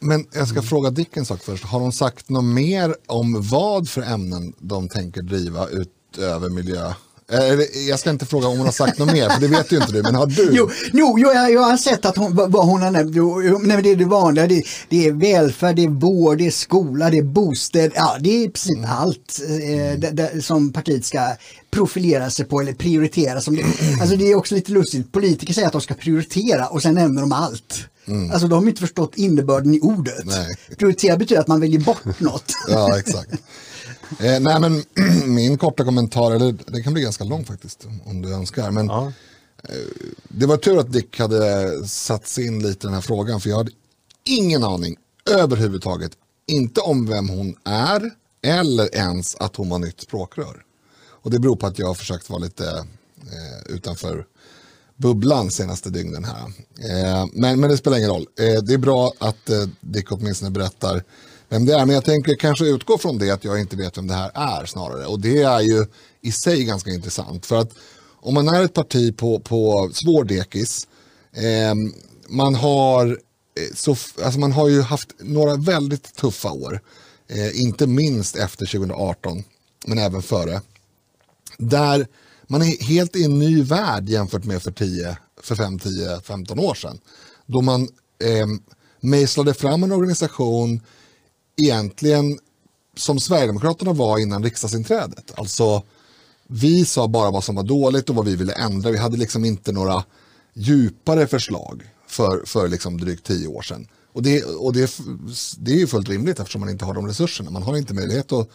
men 0.00 0.26
jag 0.32 0.48
ska 0.48 0.62
fråga 0.62 0.90
Dick 0.90 1.16
en 1.16 1.24
sak 1.26 1.42
först. 1.42 1.64
Har 1.64 1.80
de 1.80 1.92
sagt 1.92 2.28
något 2.28 2.44
mer 2.44 2.94
om 3.06 3.42
vad 3.42 3.88
för 3.88 4.02
ämnen 4.02 4.52
de 4.58 4.88
tänker 4.88 5.22
driva 5.22 5.66
utöver 5.68 6.48
miljö? 6.48 6.92
Eh, 7.32 7.88
jag 7.88 7.98
ska 8.00 8.10
inte 8.10 8.26
fråga 8.26 8.48
om 8.48 8.56
hon 8.56 8.66
har 8.66 8.72
sagt 8.72 8.98
något 8.98 9.12
mer, 9.12 9.28
för 9.28 9.40
det 9.40 9.48
vet 9.48 9.72
ju 9.72 9.76
inte 9.76 9.92
du. 9.92 10.02
Men 10.02 10.14
har 10.14 10.26
du? 10.26 10.50
Jo, 10.52 10.70
jo, 10.92 11.18
jag, 11.18 11.52
jag 11.52 11.60
har 11.60 11.76
sett 11.76 12.04
att 12.04 12.16
hon, 12.16 12.36
vad 12.36 12.66
hon 12.66 12.82
har 12.82 12.90
nämnt. 12.90 13.66
Nej, 13.66 13.82
det 13.82 13.90
är 13.90 13.96
det 13.96 14.04
vanliga. 14.04 14.46
Det, 14.46 14.62
det 14.88 15.06
är 15.06 15.12
välfärd, 15.12 15.76
det 15.76 15.84
är 15.84 15.88
vård, 15.88 16.38
det 16.38 16.46
är 16.46 16.50
skola, 16.50 17.10
det 17.10 17.18
är 17.18 17.22
bostäder. 17.22 17.92
Ja, 17.94 18.16
det 18.20 18.30
är 18.30 18.44
i 18.44 18.48
princip 18.48 18.78
allt 18.88 19.40
eh, 19.48 19.98
det, 19.98 20.10
det, 20.10 20.42
som 20.42 20.72
partiet 20.72 21.04
ska 21.04 21.20
profilera 21.70 22.30
sig 22.30 22.44
på 22.44 22.60
eller 22.60 22.72
prioritera. 22.72 23.40
Som 23.40 23.56
det, 23.56 23.64
alltså 24.00 24.16
det 24.16 24.30
är 24.30 24.34
också 24.34 24.54
lite 24.54 24.72
lustigt. 24.72 25.12
Politiker 25.12 25.54
säger 25.54 25.66
att 25.66 25.72
de 25.72 25.80
ska 25.82 25.94
prioritera 25.94 26.66
och 26.66 26.82
sen 26.82 26.94
nämner 26.94 27.20
de 27.20 27.32
allt. 27.32 27.86
Alltså 28.32 28.48
de 28.48 28.62
har 28.62 28.68
inte 28.68 28.80
förstått 28.80 29.12
innebörden 29.16 29.74
i 29.74 29.80
ordet. 29.80 30.24
Nej. 30.24 30.46
Prioritera 30.78 31.16
betyder 31.16 31.40
att 31.40 31.48
man 31.48 31.60
väljer 31.60 31.80
bort 31.80 32.20
något. 32.20 32.52
Ja, 32.68 32.98
exakt. 32.98 33.30
Eh, 34.18 34.40
nej, 34.40 34.60
men 34.60 34.84
min 35.34 35.58
korta 35.58 35.84
kommentar, 35.84 36.30
eller 36.30 36.56
det 36.66 36.82
kan 36.82 36.92
bli 36.92 37.02
ganska 37.02 37.24
lång 37.24 37.44
faktiskt, 37.44 37.86
om 38.04 38.22
du 38.22 38.34
önskar. 38.34 38.70
Men 38.70 38.86
ja. 38.86 39.12
det 40.28 40.46
var 40.46 40.56
tur 40.56 40.78
att 40.78 40.92
Dick 40.92 41.18
hade 41.18 41.70
satt 41.88 42.28
sig 42.28 42.46
in 42.46 42.62
lite 42.62 42.86
i 42.86 42.86
den 42.86 42.94
här 42.94 43.00
frågan, 43.00 43.40
för 43.40 43.50
jag 43.50 43.56
hade 43.56 43.72
ingen 44.24 44.64
aning 44.64 44.96
överhuvudtaget, 45.30 46.12
inte 46.46 46.80
om 46.80 47.06
vem 47.06 47.28
hon 47.28 47.56
är, 47.64 48.10
eller 48.42 48.94
ens 48.94 49.36
att 49.36 49.56
hon 49.56 49.68
var 49.68 49.78
nytt 49.78 50.00
språkrör. 50.00 50.62
Och 51.22 51.30
det 51.30 51.38
beror 51.38 51.56
på 51.56 51.66
att 51.66 51.78
jag 51.78 51.86
har 51.86 51.94
försökt 51.94 52.30
vara 52.30 52.42
lite 52.42 52.68
eh, 53.20 53.74
utanför 53.74 54.26
bubblan 54.96 55.50
senaste 55.50 55.90
dygnen 55.90 56.24
här. 56.24 56.44
Eh, 56.78 57.26
men, 57.32 57.60
men 57.60 57.70
det 57.70 57.76
spelar 57.76 57.98
ingen 57.98 58.10
roll. 58.10 58.26
Eh, 58.38 58.62
det 58.62 58.74
är 58.74 58.78
bra 58.78 59.12
att 59.18 59.50
eh, 59.50 59.66
Dick 59.80 60.12
åtminstone 60.12 60.50
berättar 60.50 61.04
vem 61.50 61.64
det 61.64 61.74
är. 61.74 61.86
Men 61.86 61.94
jag 61.94 62.04
tänker 62.04 62.34
kanske 62.34 62.64
utgå 62.64 62.98
från 62.98 63.18
det 63.18 63.30
att 63.30 63.44
jag 63.44 63.60
inte 63.60 63.76
vet 63.76 63.98
vem 63.98 64.06
det 64.06 64.14
här 64.14 64.30
är 64.34 64.66
snarare. 64.66 65.06
Och 65.06 65.20
det 65.20 65.42
är 65.42 65.60
ju 65.60 65.86
i 66.20 66.32
sig 66.32 66.64
ganska 66.64 66.90
intressant. 66.90 67.46
För 67.46 67.56
att 67.56 67.72
om 68.22 68.34
man 68.34 68.48
är 68.48 68.64
ett 68.64 68.74
parti 68.74 69.16
på, 69.16 69.40
på 69.40 69.90
svår 69.92 70.24
dekis, 70.24 70.88
eh, 71.32 71.74
man 72.28 72.54
har 72.54 73.06
eh, 73.06 73.74
så, 73.74 73.96
alltså 74.24 74.40
man 74.40 74.52
har 74.52 74.68
ju 74.68 74.82
haft 74.82 75.08
några 75.18 75.56
väldigt 75.56 76.14
tuffa 76.14 76.52
år. 76.52 76.80
Eh, 77.28 77.60
inte 77.62 77.86
minst 77.86 78.36
efter 78.36 78.66
2018, 78.66 79.44
men 79.86 79.98
även 79.98 80.22
före 80.22 80.60
där 81.60 82.06
man 82.46 82.62
är 82.62 82.84
helt 82.84 83.16
i 83.16 83.24
en 83.24 83.38
ny 83.38 83.62
värld 83.62 84.08
jämfört 84.08 84.44
med 84.44 84.62
för 84.62 84.70
10, 84.70 85.16
för 85.42 85.54
5, 85.54 85.78
10, 85.78 86.20
15 86.20 86.58
år 86.58 86.74
sedan. 86.74 86.98
Då 87.46 87.60
man 87.60 87.82
eh, 88.24 88.46
mejslade 89.00 89.54
fram 89.54 89.82
en 89.82 89.92
organisation 89.92 90.80
egentligen 91.60 92.38
som 92.96 93.20
Sverigedemokraterna 93.20 93.92
var 93.92 94.18
innan 94.18 94.44
riksdagsinträdet. 94.44 95.32
Alltså 95.34 95.82
vi 96.46 96.84
sa 96.84 97.08
bara 97.08 97.30
vad 97.30 97.44
som 97.44 97.54
var 97.54 97.62
dåligt 97.62 98.10
och 98.10 98.16
vad 98.16 98.24
vi 98.24 98.36
ville 98.36 98.52
ändra. 98.52 98.90
Vi 98.90 98.98
hade 98.98 99.16
liksom 99.16 99.44
inte 99.44 99.72
några 99.72 100.04
djupare 100.54 101.26
förslag 101.26 101.82
för, 102.08 102.42
för 102.46 102.68
liksom 102.68 103.00
drygt 103.00 103.26
tio 103.26 103.48
år 103.48 103.62
sedan. 103.62 103.86
Och, 104.12 104.22
det, 104.22 104.44
och 104.44 104.72
det, 104.72 104.98
det 105.58 105.72
är 105.72 105.76
ju 105.76 105.86
fullt 105.86 106.08
rimligt 106.08 106.40
eftersom 106.40 106.60
man 106.60 106.70
inte 106.70 106.84
har 106.84 106.94
de 106.94 107.06
resurserna. 107.06 107.50
Man 107.50 107.62
har 107.62 107.76
inte 107.76 107.94
möjlighet 107.94 108.32
att, 108.32 108.48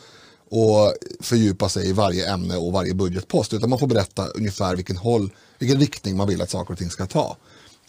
att 0.51 0.93
fördjupa 1.19 1.69
sig 1.69 1.89
i 1.89 1.93
varje 1.93 2.33
ämne 2.33 2.57
och 2.57 2.71
varje 2.71 2.93
budgetpost 2.93 3.53
utan 3.53 3.69
man 3.69 3.79
får 3.79 3.87
berätta 3.87 4.27
ungefär 4.27 4.75
vilken, 4.75 4.97
håll, 4.97 5.31
vilken 5.59 5.79
riktning 5.79 6.17
man 6.17 6.27
vill 6.27 6.41
att 6.41 6.49
saker 6.49 6.73
och 6.73 6.79
ting 6.79 6.89
ska 6.89 7.05
ta. 7.05 7.37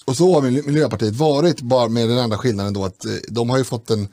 Och 0.05 0.17
så 0.17 0.35
har 0.35 0.43
Miljöpartiet 0.43 1.15
varit, 1.15 1.61
bara 1.61 1.89
med 1.89 2.09
den 2.09 2.19
enda 2.19 2.39
skillnaden 2.39 2.73
då 2.73 2.85
att 2.85 3.05
eh, 3.05 3.13
de 3.29 3.51
har 3.51 3.59
ju 3.59 3.65
fått 3.65 3.91
en, 3.91 4.09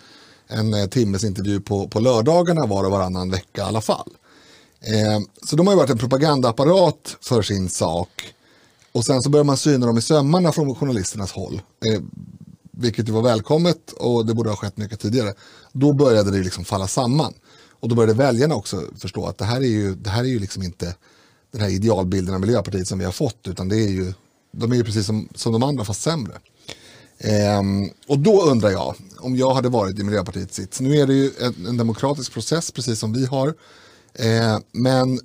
en 0.48 0.74
eh, 0.74 0.86
timmes 0.86 1.24
intervju 1.24 1.60
på, 1.60 1.88
på 1.88 2.00
lördagarna 2.00 2.66
var 2.66 2.84
och 2.84 2.92
varannan 2.92 3.30
vecka 3.30 3.62
i 3.62 3.66
alla 3.66 3.82
fall. 3.82 4.10
Eh, 4.82 5.22
så 5.44 5.56
de 5.56 5.68
har 5.68 5.74
ju 5.74 5.78
varit 5.78 5.90
en 5.90 5.98
propagandaapparat 5.98 7.18
för 7.22 7.42
sin 7.42 7.70
sak. 7.70 8.34
Och 8.92 9.06
sen 9.06 9.22
så 9.22 9.30
börjar 9.30 9.44
man 9.44 9.58
syna 9.58 9.86
dem 9.86 9.98
i 9.98 10.02
sömmarna 10.02 10.52
från 10.52 10.76
journalisternas 10.76 11.32
håll. 11.32 11.62
Eh, 11.86 12.02
vilket 12.72 13.08
ju 13.08 13.12
var 13.12 13.22
välkommet 13.22 13.92
och 13.92 14.26
det 14.26 14.34
borde 14.34 14.50
ha 14.50 14.58
skett 14.58 14.78
mycket 14.78 15.00
tidigare. 15.00 15.34
Då 15.72 15.94
började 15.94 16.32
det 16.32 16.44
liksom 16.44 16.66
falla 16.66 16.88
samman. 16.88 17.34
Och 17.70 17.90
då 17.90 17.96
började 17.96 18.14
väljarna 18.14 18.56
också 18.56 18.84
förstå 19.00 19.26
att 19.26 19.38
det 19.38 19.46
här 19.46 19.62
är 19.62 19.68
ju, 19.68 19.96
det 19.96 20.10
här 20.10 20.24
är 20.24 20.28
ju 20.28 20.40
liksom 20.40 20.64
inte 20.64 20.96
den 21.52 21.62
här 21.62 21.70
idealbilden 21.70 22.36
av 22.36 22.42
Miljöpartiet 22.42 22.88
som 22.88 23.00
vi 23.00 23.06
har 23.06 23.12
fått 23.12 23.48
utan 23.48 23.70
det 23.70 23.76
är 23.76 23.90
ju, 23.90 24.14
de 24.52 24.72
är 24.72 24.76
ju 24.76 24.84
precis 24.84 25.06
som, 25.06 25.30
som 25.36 25.54
de 25.54 25.64
andra 25.64 25.86
fast 25.86 26.02
sämre. 26.02 26.34
Ehm, 27.24 27.90
och 28.08 28.20
då 28.20 28.42
undrar 28.42 28.70
jag, 28.70 28.96
om 29.20 29.36
jag 29.36 29.54
hade 29.54 29.70
varit 29.70 30.00
i 30.00 30.04
Miljöpartiets 30.04 30.56
sits, 30.56 30.80
nu 30.80 30.98
är 30.98 31.08
det 31.08 31.14
ju 31.14 31.32
en, 31.40 31.66
en 31.68 31.78
demokratisk 31.78 32.34
process 32.34 32.72
precis 32.72 33.00
som 33.00 33.14
vi 33.14 33.26
har, 33.26 33.48
eh, 34.14 34.60
men 34.72 35.20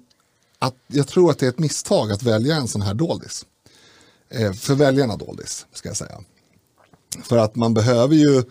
att, 0.58 0.74
jag 0.86 1.08
tror 1.08 1.30
att 1.30 1.38
det 1.38 1.46
är 1.46 1.50
ett 1.50 1.58
misstag 1.58 2.12
att 2.12 2.22
välja 2.22 2.56
en 2.56 2.68
sån 2.68 2.82
här 2.82 2.94
doldis. 2.94 3.46
Eh, 4.30 4.52
för 4.52 4.74
väljarna 4.74 5.16
doldis, 5.16 5.66
ska 5.72 5.88
jag 5.88 5.96
säga. 5.96 6.20
För 7.22 7.36
att 7.36 7.56
man 7.56 7.74
behöver 7.74 8.14
ju, 8.14 8.42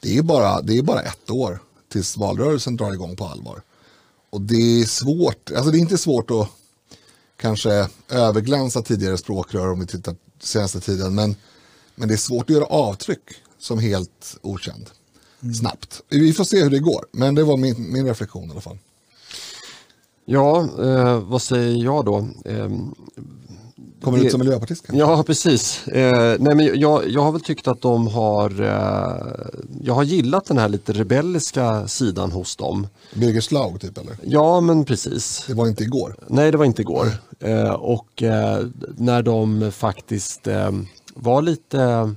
det 0.00 0.18
är 0.18 0.22
bara, 0.22 0.60
det 0.62 0.78
är 0.78 0.82
bara 0.82 1.02
ett 1.02 1.30
år 1.30 1.62
tills 1.92 2.16
valrörelsen 2.16 2.76
drar 2.76 2.92
igång 2.92 3.16
på 3.16 3.26
allvar. 3.26 3.62
Och 4.30 4.40
det 4.40 4.80
är 4.80 4.84
svårt, 4.84 5.50
alltså 5.56 5.70
det 5.70 5.78
är 5.78 5.80
inte 5.80 5.98
svårt 5.98 6.30
att 6.30 6.48
kanske 7.36 7.88
överglänsa 8.08 8.82
tidigare 8.82 9.18
språkrör 9.18 9.72
om 9.72 9.80
vi 9.80 9.86
tittar 9.86 10.16
senaste 10.40 10.80
tiden, 10.80 11.14
men, 11.14 11.36
men 11.94 12.08
det 12.08 12.14
är 12.14 12.18
svårt 12.18 12.50
att 12.50 12.56
göra 12.56 12.64
avtryck 12.64 13.20
som 13.58 13.78
helt 13.78 14.36
okänd 14.42 14.90
mm. 15.42 15.54
snabbt. 15.54 16.02
Vi 16.08 16.32
får 16.32 16.44
se 16.44 16.62
hur 16.62 16.70
det 16.70 16.78
går, 16.78 17.06
men 17.12 17.34
det 17.34 17.44
var 17.44 17.56
min, 17.56 17.92
min 17.92 18.06
reflektion 18.06 18.48
i 18.48 18.50
alla 18.50 18.60
fall. 18.60 18.78
Ja, 20.24 20.68
eh, 20.82 21.20
vad 21.20 21.42
säger 21.42 21.84
jag 21.84 22.04
då? 22.04 22.28
Eh, 22.44 22.68
Kommer 24.04 24.18
det, 24.18 24.24
ut 24.24 24.30
som 24.30 24.40
miljöpartist? 24.40 24.86
Kanske? 24.86 24.98
Ja, 24.98 25.22
precis. 25.22 25.88
Eh, 25.88 26.36
nej, 26.40 26.54
men 26.54 26.80
jag, 26.80 27.08
jag 27.08 27.20
har 27.20 27.32
väl 27.32 27.40
tyckt 27.40 27.68
att 27.68 27.80
de 27.80 28.06
har... 28.06 28.60
Eh, 28.60 29.56
jag 29.82 29.94
har 29.94 30.02
gillat 30.02 30.44
den 30.44 30.58
här 30.58 30.68
lite 30.68 30.92
rebelliska 30.92 31.88
sidan 31.88 32.32
hos 32.32 32.56
dem. 32.56 32.86
Birger 33.14 33.40
Schlaug 33.40 33.80
typ 33.80 33.98
eller? 33.98 34.16
Ja, 34.22 34.60
men 34.60 34.84
precis. 34.84 35.44
Det 35.46 35.54
var 35.54 35.66
inte 35.66 35.84
igår? 35.84 36.16
Nej, 36.26 36.50
det 36.50 36.58
var 36.58 36.64
inte 36.64 36.82
igår. 36.82 37.06
Eh, 37.40 37.70
och 37.70 38.22
eh, 38.22 38.66
när 38.96 39.22
de 39.22 39.72
faktiskt 39.72 40.46
eh, 40.46 40.70
var 41.14 41.42
lite 41.42 42.14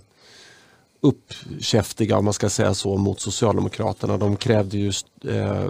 uppkäftiga 1.01 2.17
om 2.17 2.25
man 2.25 2.33
ska 2.33 2.49
säga 2.49 2.73
så 2.73 2.97
mot 2.97 3.21
Socialdemokraterna. 3.21 4.17
De 4.17 4.35
krävde 4.35 4.77
ju 4.77 4.91
eh, 5.23 5.69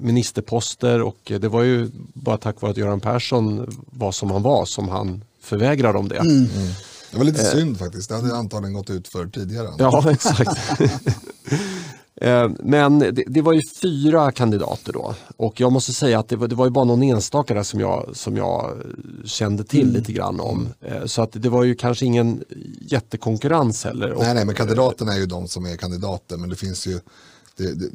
ministerposter 0.00 1.02
och 1.02 1.32
det 1.40 1.48
var 1.48 1.62
ju 1.62 1.90
bara 2.14 2.38
tack 2.38 2.60
vare 2.60 2.70
att 2.70 2.76
Göran 2.76 3.00
Persson 3.00 3.66
var 3.86 4.12
som 4.12 4.30
han 4.30 4.42
var 4.42 4.64
som 4.64 4.88
han 4.88 5.24
förvägrar 5.40 5.92
dem 5.92 6.08
det. 6.08 6.16
Mm. 6.16 6.36
Mm. 6.36 6.68
Det 7.10 7.18
var 7.18 7.24
lite 7.24 7.42
eh. 7.42 7.48
synd 7.48 7.78
faktiskt, 7.78 8.08
det 8.08 8.14
hade 8.14 8.36
antagligen 8.36 8.74
gått 8.74 8.90
ut 8.90 9.08
för 9.08 9.26
tidigare. 9.26 9.68
Ja, 9.78 10.10
exakt. 10.10 10.60
Eh, 12.20 12.50
men 12.58 12.98
det, 12.98 13.24
det, 13.26 13.42
var 13.42 13.52
ju 13.52 13.62
fyra 13.82 14.32
kandidater 14.32 14.92
då 14.92 15.14
och 15.36 15.60
jag 15.60 15.72
måste 15.72 15.92
säga 15.92 16.18
att 16.18 16.28
det 16.28 16.36
var, 16.36 16.48
det 16.48 16.54
var 16.54 16.64
ju 16.64 16.70
bara 16.70 16.84
någon 16.84 17.02
enstaka 17.02 17.54
där 17.54 17.62
som 17.62 17.80
jag, 17.80 18.10
som 18.12 18.36
jag 18.36 18.82
kände 19.24 19.64
till 19.64 19.82
mm. 19.82 19.94
lite 19.94 20.12
grann 20.12 20.40
om. 20.40 20.68
Eh, 20.80 21.04
så 21.04 21.22
att 21.22 21.32
det 21.32 21.48
var 21.48 21.64
ju 21.64 21.74
kanske 21.74 22.06
ingen 22.06 22.44
jättekonkurrens 22.80 23.84
heller. 23.84 24.16
Nej, 24.18 24.34
nej, 24.34 24.44
men 24.44 24.54
kandidaterna 24.54 25.12
är 25.12 25.18
ju 25.18 25.26
de 25.26 25.48
som 25.48 25.66
är 25.66 25.76
kandidater 25.76 26.36
men 26.36 26.48
det 26.48 26.56
finns 26.56 26.86
ju 26.86 27.00
det, 27.56 27.74
det, 27.74 27.88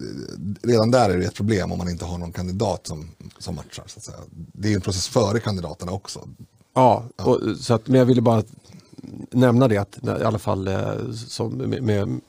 redan 0.62 0.92
där 0.92 1.10
är 1.10 1.18
det 1.18 1.26
ett 1.26 1.36
problem 1.36 1.72
om 1.72 1.78
man 1.78 1.90
inte 1.90 2.06
har 2.06 2.18
någon 2.18 2.32
kandidat 2.32 2.88
som, 2.88 3.10
som 3.38 3.56
matchar. 3.56 3.84
Så 3.88 3.98
att 3.98 4.04
säga. 4.04 4.18
Det 4.32 4.72
är 4.72 4.76
en 4.76 4.82
process 4.82 5.08
före 5.08 5.40
kandidaterna 5.40 5.92
också. 5.92 6.28
Ja, 6.74 7.04
och, 7.16 7.40
så 7.60 7.74
att, 7.74 7.88
men 7.88 8.00
jag 8.00 8.06
ville 8.06 8.22
bara 8.22 8.44
nämna 9.32 9.68
det 9.68 9.78
att 9.78 9.98
i 10.04 10.24
alla 10.24 10.40
fall 10.40 10.68
eh, 10.68 11.12
som, 11.28 11.54
med, 11.54 11.84
med, 11.84 12.22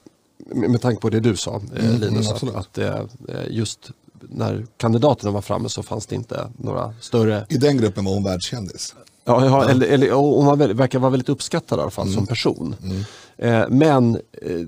med 0.46 0.80
tanke 0.80 1.00
på 1.00 1.10
det 1.10 1.20
du 1.20 1.36
sa 1.36 1.60
eh, 1.76 1.88
mm, 1.88 2.00
Linus, 2.00 2.42
mm, 2.42 2.56
att, 2.56 2.78
att 2.78 2.78
eh, 2.78 3.04
just 3.48 3.90
när 4.20 4.66
kandidaterna 4.76 5.30
var 5.30 5.42
framme 5.42 5.68
så 5.68 5.82
fanns 5.82 6.06
det 6.06 6.14
inte 6.14 6.48
några 6.56 6.94
större... 7.00 7.46
I 7.48 7.56
den 7.56 7.76
gruppen 7.76 8.04
var 8.04 8.14
hon 8.14 8.24
världskändis? 8.24 8.94
Ja, 9.24 9.44
ja, 9.44 9.68
Eller, 9.68 9.86
eller, 9.86 10.12
hon 10.12 10.46
var, 10.46 10.56
verkar 10.56 10.98
vara 10.98 11.10
väldigt 11.10 11.28
uppskattad 11.28 11.78
i 11.78 11.82
alla 11.82 11.90
fall 11.90 12.06
mm. 12.06 12.14
som 12.14 12.26
person. 12.26 12.76
Mm. 12.82 13.04
Eh, 13.36 13.68
men 13.68 14.14
eh, 14.14 14.60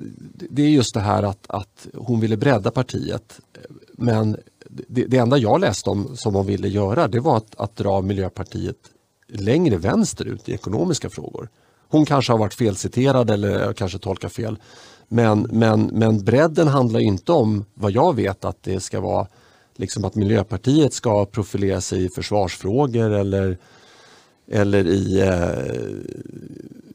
det 0.50 0.62
är 0.62 0.68
just 0.68 0.94
det 0.94 1.00
här 1.00 1.22
att, 1.22 1.46
att 1.46 1.86
hon 1.94 2.20
ville 2.20 2.36
bredda 2.36 2.70
partiet. 2.70 3.40
Men 3.92 4.36
det, 4.68 5.04
det, 5.04 5.16
enda 5.16 5.38
jag 5.38 5.60
läste 5.60 5.90
om 5.90 6.16
som 6.16 6.34
hon 6.34 6.46
ville 6.46 6.68
göra 6.68 7.08
det 7.08 7.20
var 7.20 7.36
att, 7.36 7.54
att 7.56 7.76
dra 7.76 8.00
Miljöpartiet 8.00 8.76
längre 9.28 9.76
vänsterut 9.76 10.48
i 10.48 10.52
ekonomiska 10.52 11.10
frågor. 11.10 11.48
Hon 11.88 12.06
kanske 12.06 12.32
har 12.32 12.38
varit 12.38 12.54
felciterad 12.54 13.30
eller 13.30 13.72
kanske 13.72 13.98
tolkar 13.98 14.28
fel. 14.28 14.58
Men, 15.08 15.46
men, 15.50 15.90
men 15.92 16.24
bredden 16.24 16.68
handlar 16.68 17.00
inte 17.00 17.32
om 17.32 17.64
vad 17.74 17.92
jag 17.92 18.16
vet 18.16 18.44
att 18.44 18.62
det 18.62 18.80
ska 18.80 19.00
vara 19.00 19.26
liksom 19.76 20.04
att 20.04 20.14
Miljöpartiet 20.14 20.92
ska 20.92 21.24
profilera 21.24 21.80
sig 21.80 22.04
i 22.04 22.08
försvarsfrågor 22.08 23.10
eller, 23.10 23.58
eller 24.50 24.86
i 24.86 25.20
eh, 25.20 26.06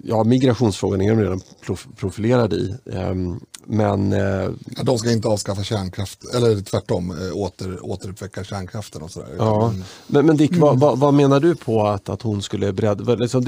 ja, 0.03 0.23
migrationsfrågan 0.23 1.01
är 1.01 1.09
de 1.09 1.21
redan 1.21 1.41
profilerade 1.95 2.55
i. 2.55 2.75
Ehm, 2.93 3.39
men, 3.65 4.13
eh, 4.13 4.19
ja, 4.75 4.83
de 4.83 4.97
ska 4.97 5.11
inte 5.11 5.27
avskaffa 5.27 5.63
kärnkraft, 5.63 6.35
eller 6.35 6.61
tvärtom 6.61 7.11
eh, 7.11 7.37
åter, 7.37 7.85
återuppväcka 7.85 8.43
kärnkraften 8.43 9.01
och 9.01 9.11
sådär. 9.11 9.29
Ja. 9.37 9.69
Mm. 9.69 9.83
Men, 10.07 10.25
men 10.25 10.37
Dick, 10.37 10.51
mm. 10.51 10.61
vad, 10.61 10.79
vad, 10.79 10.99
vad, 10.99 11.13
menar 11.13 11.39
du 11.39 11.55
på 11.55 11.87
att, 11.87 12.09
att 12.09 12.21
hon 12.21 12.41
skulle 12.41 12.73
bredda, 12.73 13.15
liksom, 13.15 13.45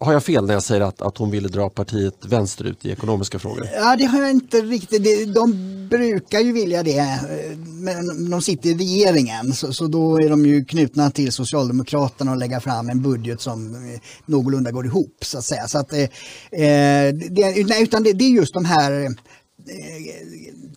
har 0.00 0.12
jag 0.12 0.24
fel 0.24 0.46
när 0.46 0.54
jag 0.54 0.62
säger 0.62 0.80
att, 0.80 1.02
att 1.02 1.18
hon 1.18 1.30
ville 1.30 1.48
dra 1.48 1.68
partiet 1.68 2.24
vänsterut 2.24 2.84
i 2.84 2.90
ekonomiska 2.90 3.38
frågor? 3.38 3.68
Ja, 3.74 3.96
det 3.96 4.04
har 4.04 4.20
jag 4.20 4.30
inte 4.30 4.60
riktigt. 4.60 5.34
De 5.34 5.74
brukar 5.88 6.40
ju 6.40 6.52
vilja 6.52 6.82
det, 6.82 7.20
men 7.56 8.30
de 8.30 8.42
sitter 8.42 8.70
i 8.70 8.74
regeringen 8.74 9.52
så, 9.52 9.72
så 9.72 9.86
då 9.86 10.20
är 10.20 10.30
de 10.30 10.46
ju 10.46 10.64
knutna 10.64 11.10
till 11.10 11.32
Socialdemokraterna 11.32 12.30
och 12.30 12.36
lägga 12.36 12.60
fram 12.60 12.88
en 12.88 13.02
budget 13.02 13.40
som 13.40 13.74
eh, 13.74 14.00
någorlunda 14.26 14.70
går 14.70 14.86
ihop 14.86 15.16
så 15.22 15.38
att 15.38 15.44
säga. 15.44 15.68
Så 15.68 15.78
att, 15.78 15.92
eh, 15.92 16.08
det, 16.50 17.66
nej, 17.66 17.82
utan 17.82 18.02
det, 18.02 18.12
det 18.12 18.24
är 18.24 18.30
just 18.30 18.54
de 18.54 18.64
här 18.68 19.04
eh, 19.04 19.10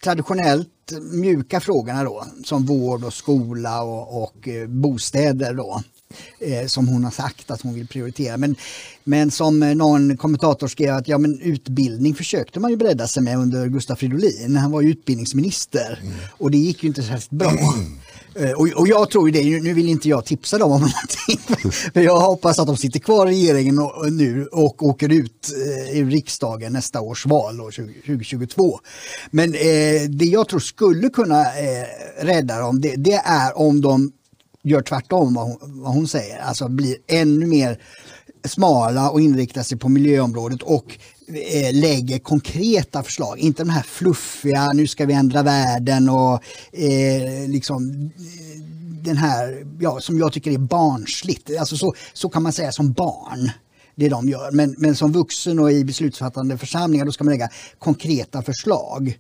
traditionellt 0.04 0.68
mjuka 1.12 1.60
frågorna 1.60 2.04
då, 2.04 2.26
som 2.44 2.66
vård 2.66 3.04
och 3.04 3.14
skola 3.14 3.82
och, 3.82 4.24
och 4.24 4.48
eh, 4.48 4.68
bostäder 4.68 5.54
då, 5.54 5.82
eh, 6.40 6.68
som 6.68 6.88
hon 6.88 7.04
har 7.04 7.12
sagt 7.12 7.52
att 7.52 7.62
hon 7.62 7.74
vill 7.74 7.88
prioritera. 7.88 8.38
Men, 8.38 8.56
men 9.04 9.32
som 9.32 9.60
någon 9.60 10.18
kommentator 10.18 10.68
skrev 10.68 10.96
att 10.96 11.08
ja, 11.08 11.18
men 11.18 11.42
utbildning 11.42 12.16
försökte 12.16 12.60
man 12.60 12.72
ju 12.72 12.78
bredda 12.78 13.08
sig 13.08 13.24
med 13.24 13.38
under 13.38 13.68
Gustaf 13.68 14.00
Fridolin. 14.00 14.56
Han 14.56 14.72
var 14.72 14.82
ju 14.82 14.90
utbildningsminister 14.90 16.00
mm. 16.02 16.14
och 16.38 16.52
det 16.52 16.58
gick 16.58 16.84
ju 16.84 16.88
inte 16.88 17.04
särskilt 17.04 17.32
bra. 17.32 17.52
Eh, 18.36 18.52
och, 18.52 18.68
och, 18.68 18.88
jag 18.88 19.10
tror 19.10 19.30
ju 19.30 19.32
det, 19.32 19.62
nu 19.62 19.74
vill 19.74 19.90
inte 19.90 20.10
jag 20.10 20.26
tipsa 20.26 20.58
dem 20.58 20.72
om 20.72 20.82
någonting, 20.82 21.72
för 21.94 22.02
jag 22.02 22.20
hoppas 22.20 22.60
att 22.60 22.68
de 22.68 22.78
sitter 22.78 23.00
kvar 23.00 23.28
i 23.28 23.30
regeringen 23.30 23.80
och, 23.80 24.14
nu 24.14 24.46
och 24.46 24.84
åker 24.84 25.10
ut 25.10 25.50
eh, 25.66 25.98
i 25.98 26.04
riksdagen 26.04 26.74
nästa 26.74 27.02
års 27.02 27.26
val, 27.26 27.62
år 27.62 27.72
2022. 27.72 28.80
Men 29.32 29.54
eh, 29.54 30.02
det 30.10 30.26
jag 30.26 30.48
tror 30.48 30.60
skulle 30.60 31.10
kunna 31.10 31.42
eh, 31.42 31.86
rädda 32.22 32.60
dem, 32.60 32.82
det, 32.82 32.96
det, 32.96 33.22
är 33.26 33.58
om 33.58 33.82
de 33.82 34.12
gör 34.64 34.82
tvärtom 34.82 35.34
vad 35.34 35.46
hon, 35.46 35.58
vad 35.62 35.94
hon 35.94 36.08
säger, 36.08 36.40
alltså 36.40 36.70
blir 36.70 36.98
ännu 37.08 37.46
mer 37.46 37.80
smala 38.46 39.10
och 39.10 39.22
inriktar 39.22 39.64
sig 39.64 39.78
på 39.78 39.90
miljöområdet 39.90 40.62
och 40.62 40.98
Eh, 41.28 41.74
lägger 41.74 42.20
konkreta 42.20 43.04
förslag. 43.04 43.40
Inte 43.40 43.64
de 43.64 43.70
här 43.70 43.84
fluffiga, 43.84 44.72
nu 44.74 44.88
ska 44.88 45.06
vi 45.06 45.14
ändra 45.14 45.44
världen 45.44 46.10
och 46.10 46.34
eh, 46.72 47.48
liksom 47.48 48.12
eh, 48.18 48.62
den 49.04 49.18
här, 49.18 49.66
ja, 49.80 50.00
som 50.00 50.20
jag 50.20 50.34
tycker 50.34 50.52
är 50.52 50.58
barnsligt. 50.58 51.50
Alltså 51.60 51.78
så, 51.78 51.94
så 52.14 52.30
kan 52.30 52.44
man 52.44 52.54
säga 52.54 52.72
som 52.72 52.92
barn 52.92 53.52
det 53.96 54.10
de 54.10 54.30
gör. 54.30 54.52
Men, 54.52 54.76
men 54.78 54.96
som 54.96 55.12
vuxen 55.12 55.60
och 55.60 55.72
i 55.72 55.84
beslutsfattande 55.84 56.58
församlingar 56.58 57.06
då 57.06 57.12
ska 57.12 57.24
man 57.24 57.32
lägga 57.32 57.50
konkreta 57.80 58.42
förslag. 58.42 59.18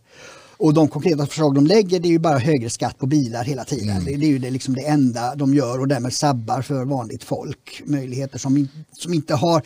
Och 0.62 0.74
de 0.74 0.88
konkreta 0.88 1.26
förslag 1.26 1.56
de 1.56 1.68
lägger 1.68 2.00
det 2.00 2.08
är 2.08 2.12
ju 2.12 2.20
bara 2.20 2.38
högre 2.38 2.70
skatt 2.70 2.98
på 2.98 3.06
bilar 3.06 3.44
hela 3.44 3.64
tiden. 3.64 3.90
Mm. 3.90 4.06
Det, 4.06 4.16
det, 4.16 4.26
är 4.26 4.30
ju 4.30 4.40
det, 4.40 4.50
liksom 4.50 4.74
det 4.74 4.82
enda 4.82 5.36
de 5.36 5.54
gör 5.54 5.80
och 5.80 5.88
därmed 5.88 6.14
sabbar 6.14 6.62
för 6.62 6.86
vanligt 6.86 7.24
folk 7.24 7.82
möjligheter 7.86 8.40
som, 8.40 8.68
som 8.92 9.14
inte 9.14 9.36
har, 9.36 9.62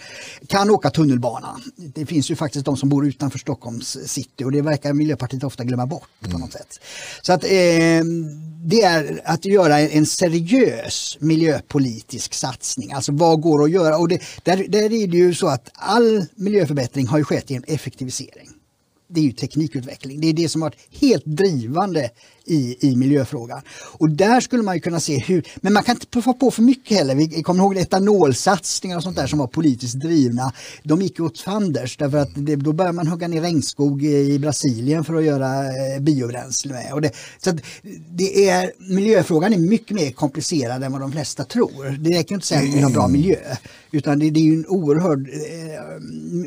kan 0.47 0.69
åka 0.69 0.89
tunnelbana. 0.89 1.57
Det 1.75 2.05
finns 2.05 2.31
ju 2.31 2.35
faktiskt 2.35 2.65
de 2.65 2.77
som 2.77 2.89
bor 2.89 3.07
utanför 3.07 3.39
Stockholms 3.39 3.97
city 4.05 4.43
och 4.43 4.51
det 4.51 4.61
verkar 4.61 4.93
Miljöpartiet 4.93 5.43
ofta 5.43 5.63
glömma 5.63 5.85
bort 5.85 6.09
mm. 6.21 6.31
på 6.31 6.37
något 6.37 6.51
sätt. 6.51 6.79
Så 7.21 7.33
att 7.33 7.43
eh, 7.43 7.49
det 8.65 8.81
är 8.81 9.21
att 9.25 9.45
göra 9.45 9.79
en 9.79 10.05
seriös 10.05 11.17
miljöpolitisk 11.19 12.33
satsning. 12.33 12.91
Alltså 12.91 13.11
vad 13.11 13.41
går 13.41 13.63
att 13.63 13.71
göra? 13.71 13.97
Och 13.97 14.07
det, 14.07 14.21
där, 14.43 14.65
där 14.69 14.83
är 14.83 15.07
det 15.07 15.17
ju 15.17 15.33
så 15.33 15.47
att 15.47 15.69
all 15.73 16.25
miljöförbättring 16.35 17.07
har 17.07 17.17
ju 17.17 17.23
skett 17.23 17.49
genom 17.49 17.65
effektivisering 17.67 18.49
det 19.07 19.19
är 19.19 19.23
ju 19.23 19.31
teknikutveckling. 19.31 20.21
Det 20.21 20.27
är 20.27 20.33
det 20.33 20.49
som 20.49 20.61
har 20.61 20.69
varit 20.69 21.01
helt 21.01 21.25
drivande 21.25 22.09
i, 22.45 22.77
i 22.79 22.95
miljöfrågan. 22.95 23.61
Och 23.97 24.09
där 24.09 24.41
skulle 24.41 24.63
man 24.63 24.75
ju 24.75 24.81
kunna 24.81 24.99
se 24.99 25.19
hur, 25.19 25.47
men 25.55 25.73
man 25.73 25.83
kan 25.83 25.95
inte 25.95 26.21
få 26.21 26.33
på 26.33 26.51
för 26.51 26.61
mycket 26.61 26.97
heller. 26.97 27.15
Vi 27.15 27.43
kommer 27.43 27.63
ihåg 27.63 27.77
etanolsatsningar 27.77 28.97
och 28.97 29.03
sånt 29.03 29.15
där 29.15 29.27
som 29.27 29.39
var 29.39 29.47
politiskt 29.47 29.99
drivna. 29.99 30.53
De 30.83 31.01
gick 31.01 31.19
åt 31.19 31.39
fanders 31.39 31.97
därför 31.97 32.17
att 32.17 32.31
det, 32.35 32.55
då 32.55 32.73
började 32.73 32.95
man 32.95 33.07
hugga 33.07 33.27
ner 33.27 33.41
regnskog 33.41 34.03
i 34.03 34.39
Brasilien 34.39 35.03
för 35.03 35.15
att 35.15 35.23
göra 35.23 35.65
eh, 35.65 36.01
biobränsle 36.01 36.73
med. 36.73 36.93
Och 36.93 37.01
det, 37.01 37.11
så 37.37 37.51
det 38.09 38.49
är, 38.49 38.71
miljöfrågan 38.77 39.53
är 39.53 39.57
mycket 39.57 39.95
mer 39.95 40.11
komplicerad 40.11 40.83
än 40.83 40.91
vad 40.91 41.01
de 41.01 41.11
flesta 41.11 41.43
tror. 41.43 41.97
Det 41.99 42.09
räcker 42.09 42.35
inte 42.35 42.35
att 42.35 42.43
säga 42.43 42.61
att 42.61 42.67
vi 42.67 42.71
vill 42.71 42.83
ha 42.83 42.89
bra 42.89 43.07
miljö 43.07 43.55
utan 43.95 44.19
det, 44.19 44.29
det 44.29 44.39
är 44.39 44.43
ju 44.43 44.53
en 44.53 44.65
oerhörd 44.67 45.29
eh, 45.29 46.01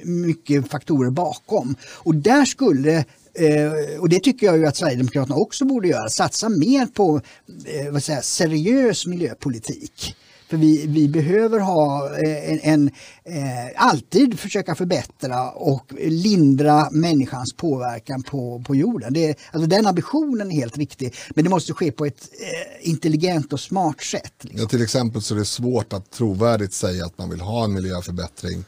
mycket 0.05 0.71
faktorer 0.71 1.11
bakom. 1.11 1.77
Och 1.83 2.15
där 2.15 2.45
skulle 2.45 3.05
och 4.01 4.09
det 4.09 4.21
tycker 4.21 4.47
jag 4.47 4.59
ju 4.59 4.67
att 4.67 4.77
Sverigedemokraterna 4.77 5.37
också 5.37 5.65
borde 5.65 5.89
göra, 5.89 6.09
satsa 6.09 6.49
mer 6.49 6.87
på 6.87 7.21
eh, 7.67 7.93
vad 7.93 8.03
säger, 8.03 8.21
seriös 8.21 9.07
miljöpolitik. 9.07 10.17
För 10.49 10.57
vi, 10.57 10.87
vi 10.87 11.09
behöver 11.09 11.59
ha 11.59 12.17
eh, 12.19 12.53
en, 12.53 12.61
en 12.63 12.91
eh, 13.25 13.73
alltid 13.77 14.41
försöka 14.41 14.75
förbättra 14.75 15.51
och 15.51 15.93
lindra 15.99 16.91
människans 16.91 17.53
påverkan 17.57 18.23
på, 18.23 18.63
på 18.67 18.75
jorden. 18.75 19.13
Det, 19.13 19.39
alltså 19.53 19.69
den 19.69 19.87
ambitionen 19.87 20.51
är 20.51 20.55
helt 20.55 20.79
riktig, 20.79 21.15
men 21.35 21.45
det 21.45 21.51
måste 21.51 21.73
ske 21.73 21.93
på 21.93 22.07
ett 22.07 22.29
eh, 22.41 22.89
intelligent 22.89 23.53
och 23.53 23.61
smart 23.61 24.01
sätt. 24.01 24.33
Liksom. 24.41 24.61
Ja, 24.61 24.69
till 24.69 24.83
exempel 24.83 25.23
så 25.23 25.35
är 25.35 25.39
det 25.39 25.45
svårt 25.45 25.93
att 25.93 26.11
trovärdigt 26.11 26.73
säga 26.73 27.05
att 27.07 27.19
man 27.19 27.31
vill 27.31 27.41
ha 27.41 27.65
en 27.65 27.73
miljöförbättring 27.73 28.65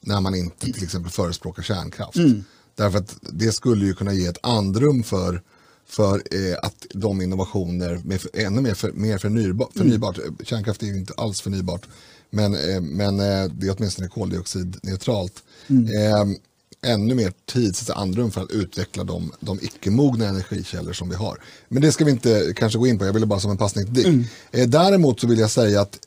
när 0.00 0.20
man 0.20 0.34
inte 0.34 0.72
till 0.72 0.84
exempel 0.84 1.12
förespråkar 1.12 1.62
kärnkraft. 1.62 2.16
Mm. 2.16 2.44
Därför 2.80 2.98
att 2.98 3.16
det 3.20 3.52
skulle 3.52 3.86
ju 3.86 3.94
kunna 3.94 4.12
ge 4.12 4.26
ett 4.26 4.38
andrum 4.42 5.02
för, 5.02 5.42
för 5.86 6.22
eh, 6.30 6.58
att 6.62 6.86
de 6.94 7.22
innovationer 7.22 8.00
med 8.04 8.20
för, 8.20 8.30
ännu 8.34 8.60
mer, 8.60 8.74
för, 8.74 8.92
mer 8.92 9.18
förnybart, 9.18 9.76
mm. 9.76 9.88
förnybart, 9.88 10.18
kärnkraft 10.44 10.82
är 10.82 10.86
ju 10.86 10.96
inte 10.96 11.12
alls 11.16 11.40
förnybart, 11.40 11.86
men, 12.30 12.54
eh, 12.54 12.80
men 12.80 13.20
eh, 13.20 13.44
det 13.44 13.66
är 13.66 13.74
åtminstone 13.78 14.08
koldioxidneutralt. 14.08 15.42
Mm. 15.66 15.84
Eh, 15.84 16.36
ännu 16.82 17.14
mer 17.14 17.32
tid, 17.46 17.76
så 17.76 17.92
andrum 17.92 18.30
för 18.30 18.42
att 18.42 18.50
utveckla 18.50 19.04
de, 19.04 19.32
de 19.40 19.58
icke-mogna 19.62 20.28
energikällor 20.28 20.92
som 20.92 21.08
vi 21.08 21.14
har. 21.14 21.38
Men 21.68 21.82
det 21.82 21.92
ska 21.92 22.04
vi 22.04 22.10
inte 22.10 22.52
kanske 22.56 22.78
gå 22.78 22.86
in 22.86 22.98
på, 22.98 23.04
jag 23.04 23.12
ville 23.12 23.26
bara 23.26 23.40
som 23.40 23.50
en 23.50 23.56
passning 23.56 23.84
till 23.84 23.94
dig. 23.94 24.04
Mm. 24.04 24.24
Eh, 24.50 24.68
däremot 24.68 25.20
så 25.20 25.26
vill 25.26 25.38
jag 25.38 25.50
säga 25.50 25.80
att 25.80 25.98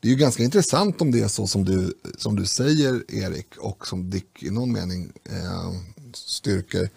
det 0.00 0.08
är 0.08 0.10
ju 0.10 0.16
ganska 0.16 0.42
intressant 0.42 1.00
om 1.00 1.10
det 1.10 1.20
är 1.20 1.28
så 1.28 1.46
som 1.46 1.64
du, 1.64 1.94
som 2.18 2.36
du 2.36 2.46
säger 2.46 3.02
Erik 3.08 3.56
och 3.58 3.86
som 3.86 4.10
Dick 4.10 4.42
i 4.42 4.50
någon 4.50 4.72
mening 4.72 5.12
eh, 5.24 5.72
styrker 6.14 6.90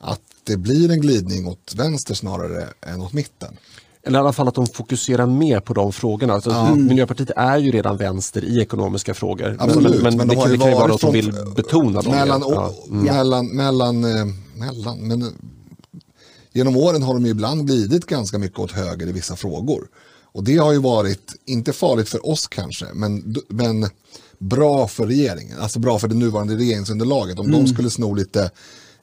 att 0.00 0.20
det 0.44 0.56
blir 0.56 0.90
en 0.90 1.00
glidning 1.00 1.46
åt 1.46 1.74
vänster 1.76 2.14
snarare 2.14 2.68
än 2.80 3.00
åt 3.00 3.12
mitten. 3.12 3.56
Eller 4.02 4.18
i 4.18 4.20
alla 4.20 4.32
fall 4.32 4.48
att 4.48 4.54
de 4.54 4.66
fokuserar 4.66 5.26
mer 5.26 5.60
på 5.60 5.74
de 5.74 5.92
frågorna. 5.92 6.32
Alltså, 6.32 6.50
ja. 6.50 6.74
Miljöpartiet 6.74 7.30
är 7.36 7.58
ju 7.58 7.70
redan 7.70 7.96
vänster 7.96 8.44
i 8.44 8.60
ekonomiska 8.60 9.14
frågor. 9.14 9.56
Absolut, 9.58 10.02
men, 10.02 10.02
men, 10.02 10.16
men 10.16 10.28
det, 10.28 10.34
det 10.34 10.56
kan 10.56 10.68
ju 10.70 10.74
vara 10.74 10.94
att 10.94 11.00
de 11.00 11.12
vill 11.12 11.32
betona 11.56 12.02
dem. 12.02 12.12
Mellan, 12.12 12.40
ja. 12.40 12.74
mm. 12.88 13.04
mellan, 13.04 13.46
mellan, 13.46 14.04
eh, 14.04 14.26
mellan, 14.54 14.98
men, 14.98 15.34
genom 16.52 16.76
åren 16.76 17.02
har 17.02 17.14
de 17.14 17.26
ibland 17.26 17.66
glidit 17.66 18.06
ganska 18.06 18.38
mycket 18.38 18.58
åt 18.58 18.72
höger 18.72 19.06
i 19.06 19.12
vissa 19.12 19.36
frågor. 19.36 19.88
Och 20.32 20.44
det 20.44 20.56
har 20.56 20.72
ju 20.72 20.78
varit, 20.78 21.34
inte 21.44 21.72
farligt 21.72 22.08
för 22.08 22.28
oss 22.28 22.46
kanske, 22.46 22.86
men, 22.94 23.36
men 23.48 23.88
bra 24.38 24.88
för 24.88 25.06
regeringen. 25.06 25.58
Alltså 25.58 25.78
bra 25.78 25.98
för 25.98 26.08
det 26.08 26.14
nuvarande 26.14 26.56
regeringsunderlaget. 26.56 27.38
Om 27.38 27.46
mm. 27.46 27.64
de 27.64 27.72
skulle 27.72 27.90
sno 27.90 28.14
lite, 28.14 28.50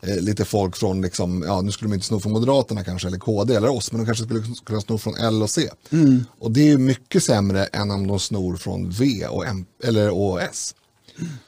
eh, 0.01 0.17
lite 0.19 0.45
folk 0.45 0.77
från, 0.77 1.01
liksom, 1.01 1.43
ja 1.47 1.61
nu 1.61 1.71
skulle 1.71 1.89
de 1.89 1.93
inte 1.93 2.05
sno 2.05 2.19
från 2.19 2.31
Moderaterna 2.31 2.83
kanske, 2.83 3.07
eller 3.07 3.17
KD 3.17 3.55
eller 3.55 3.69
oss, 3.69 3.91
men 3.91 4.01
de 4.01 4.05
kanske 4.05 4.23
skulle 4.23 4.43
kunna 4.65 4.81
sno 4.81 4.97
från 4.97 5.15
L 5.15 5.43
och 5.43 5.49
C. 5.49 5.69
Mm. 5.89 6.25
Och 6.39 6.51
det 6.51 6.71
är 6.71 6.77
mycket 6.77 7.23
sämre 7.23 7.65
än 7.65 7.91
om 7.91 8.07
de 8.07 8.19
snor 8.19 8.57
från 8.57 8.89
V 8.89 9.27
och, 9.27 9.47
M, 9.47 9.65
eller, 9.83 10.09
och 10.09 10.41
S. 10.41 10.75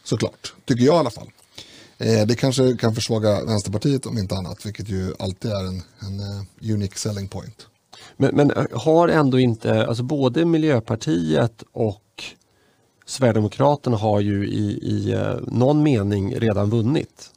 Såklart, 0.03 0.53
tycker 0.65 0.83
jag 0.83 0.95
i 0.95 0.97
alla 0.97 1.11
fall. 1.11 1.31
Eh, 1.97 2.25
det 2.25 2.35
kanske 2.35 2.77
kan 2.77 2.95
försvaga 2.95 3.45
Vänsterpartiet 3.45 4.05
om 4.05 4.17
inte 4.17 4.35
annat, 4.35 4.65
vilket 4.65 4.89
ju 4.89 5.13
alltid 5.19 5.51
är 5.51 5.65
en, 5.67 5.83
en 5.99 6.19
uh, 6.19 6.73
unique 6.73 6.97
selling 6.97 7.27
point. 7.27 7.67
Men, 8.21 8.35
men, 8.35 8.51
eh, 8.51 8.65
har 8.73 9.07
ändå 9.07 9.39
inte, 9.39 9.87
alltså 9.87 10.03
både 10.03 10.45
Miljöpartiet 10.45 11.63
och 11.71 12.23
Sverigedemokraterna 13.05 13.97
har 13.97 14.19
ju 14.19 14.47
i, 14.47 14.79
i 14.81 15.13
eh, 15.13 15.35
någon 15.47 15.83
mening 15.83 16.35
redan 16.35 16.69
vunnit. 16.69 17.31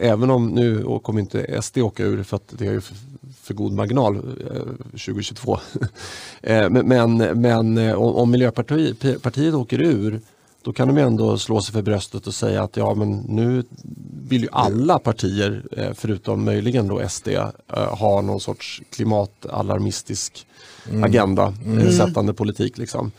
Även 0.00 0.30
om 0.30 0.46
nu 0.48 0.98
kommer 1.02 1.20
inte 1.20 1.62
SD 1.62 1.78
åka 1.78 2.02
ur 2.04 2.22
för 2.22 2.36
att 2.36 2.54
det 2.58 2.66
är 2.66 2.80
för, 2.80 2.96
för 3.42 3.54
god 3.54 3.72
marginal 3.72 4.16
eh, 4.16 4.62
2022. 4.90 5.58
men, 6.42 6.88
men, 6.88 7.16
men 7.40 7.94
om 7.96 8.30
Miljöpartiet 8.30 9.54
åker 9.54 9.82
ur 9.82 10.20
då 10.68 10.72
kan 10.72 10.88
de 10.88 10.98
ändå 10.98 11.38
slå 11.38 11.62
sig 11.62 11.72
för 11.72 11.82
bröstet 11.82 12.26
och 12.26 12.34
säga 12.34 12.62
att 12.62 12.76
ja 12.76 12.94
men 12.94 13.18
nu 13.18 13.64
vill 14.28 14.42
ju 14.42 14.48
alla 14.52 14.98
partier, 14.98 15.62
eh, 15.76 15.90
förutom 15.94 16.44
möjligen 16.44 16.88
då 16.88 17.08
SD, 17.08 17.28
eh, 17.28 17.50
ha 17.74 18.20
någon 18.20 18.40
sorts 18.40 18.82
klimatalarmistisk 18.90 20.46
mm. 20.90 21.04
agenda, 21.04 21.54
eh, 21.64 21.72
mm. 21.72 21.92
sättande 21.92 22.34
politik. 22.34 22.78
Liksom. 22.78 23.12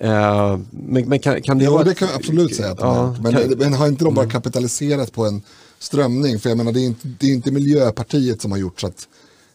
Men, 0.00 1.08
men 1.08 1.18
kan, 1.18 1.42
kan, 1.42 1.58
det 1.58 1.64
jo, 1.64 1.72
vara... 1.72 1.84
det 1.84 1.94
kan 1.94 2.08
jag 2.08 2.16
absolut 2.16 2.56
säga 2.56 2.70
att 2.72 2.80
ja, 2.80 3.16
men, 3.20 3.32
kan... 3.32 3.58
men 3.58 3.72
har 3.72 3.88
inte 3.88 4.04
de 4.04 4.14
bara 4.14 4.22
mm. 4.22 4.32
kapitaliserat 4.32 5.12
på 5.12 5.26
en 5.26 5.42
strömning? 5.78 6.38
För 6.38 6.48
jag 6.48 6.58
menar, 6.58 6.72
det 6.72 6.80
är 6.80 6.86
inte, 6.86 7.08
det 7.08 7.26
är 7.26 7.34
inte 7.34 7.50
Miljöpartiet 7.50 8.42
som 8.42 8.50
har 8.50 8.58
gjort 8.58 8.80
så 8.80 8.86
att, 8.86 9.08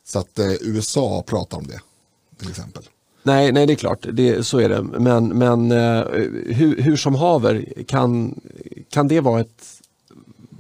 så 0.06 0.19
att 0.19 0.39
USA 0.62 1.23
pratar 1.28 1.58
om 1.58 1.67
det, 1.67 1.80
till 2.39 2.50
exempel. 2.50 2.84
Nej, 3.27 3.51
nej 3.51 3.67
det 3.67 3.73
är 3.73 3.75
klart, 3.75 4.05
det, 4.13 4.43
så 4.43 4.59
är 4.59 4.69
det. 4.69 4.81
Men, 4.81 5.27
men 5.27 5.71
uh, 5.71 6.03
hur, 6.45 6.81
hur, 6.81 6.95
som 6.95 7.15
haver, 7.15 7.65
kan, 7.87 8.39
kan 8.89 9.07
det 9.07 9.19
vara 9.19 9.41
ett, 9.41 9.63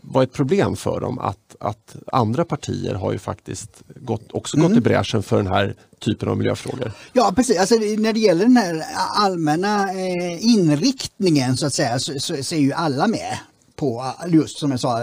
vara 0.01 0.23
ett 0.23 0.33
problem 0.33 0.75
för 0.75 0.99
dem 0.99 1.19
att, 1.19 1.55
att 1.59 1.95
andra 2.11 2.45
partier 2.45 2.93
har 2.93 3.11
ju 3.11 3.19
faktiskt 3.19 3.83
gått, 3.95 4.31
också 4.31 4.57
mm. 4.57 4.69
gått 4.69 4.77
i 4.77 4.81
bräschen 4.81 5.23
för 5.23 5.37
den 5.37 5.47
här 5.47 5.75
typen 5.99 6.29
av 6.29 6.37
miljöfrågor? 6.37 6.91
Ja 7.13 7.33
precis, 7.35 7.59
alltså, 7.59 7.75
när 7.75 8.13
det 8.13 8.19
gäller 8.19 8.45
den 8.45 8.57
här 8.57 8.83
allmänna 9.15 9.91
eh, 9.91 10.45
inriktningen 10.45 11.57
så 11.57 11.65
att 11.65 11.73
säga 11.73 11.99
så, 11.99 12.19
så, 12.19 12.43
så 12.43 12.55
är 12.55 12.59
ju 12.59 12.73
alla 12.73 13.07
med 13.07 13.37
på 13.75 14.13
just 14.27 14.57
som 14.57 14.71
jag 14.71 14.79
sa 14.79 14.97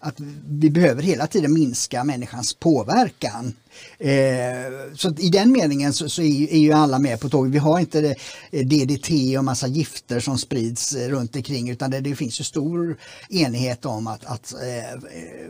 att 0.00 0.14
vi 0.48 0.70
behöver 0.70 1.02
hela 1.02 1.26
tiden 1.26 1.52
minska 1.52 2.04
människans 2.04 2.54
påverkan 2.54 3.54
Eh, 3.98 4.94
så 4.94 5.14
i 5.18 5.28
den 5.28 5.52
meningen 5.52 5.92
så, 5.92 6.08
så 6.08 6.22
är, 6.22 6.52
är, 6.52 6.58
ju 6.58 6.72
alla 6.72 6.98
med 6.98 7.20
på 7.20 7.28
tåget. 7.28 7.52
Vi 7.52 7.58
har 7.58 7.78
inte 7.80 8.14
eh, 8.50 8.66
det, 8.66 8.84
DDT 8.84 9.38
och 9.38 9.44
massa 9.44 9.66
gifter 9.66 10.20
som 10.20 10.38
sprids 10.38 10.92
eh, 10.92 11.08
runt 11.08 11.36
omkring 11.36 11.70
utan 11.70 11.90
det, 11.90 12.00
det 12.00 12.16
finns 12.16 12.40
ju 12.40 12.44
stor 12.44 12.96
enighet 13.30 13.84
om 13.84 14.06
att, 14.06 14.24
att 14.24 14.52
eh, 14.52 15.00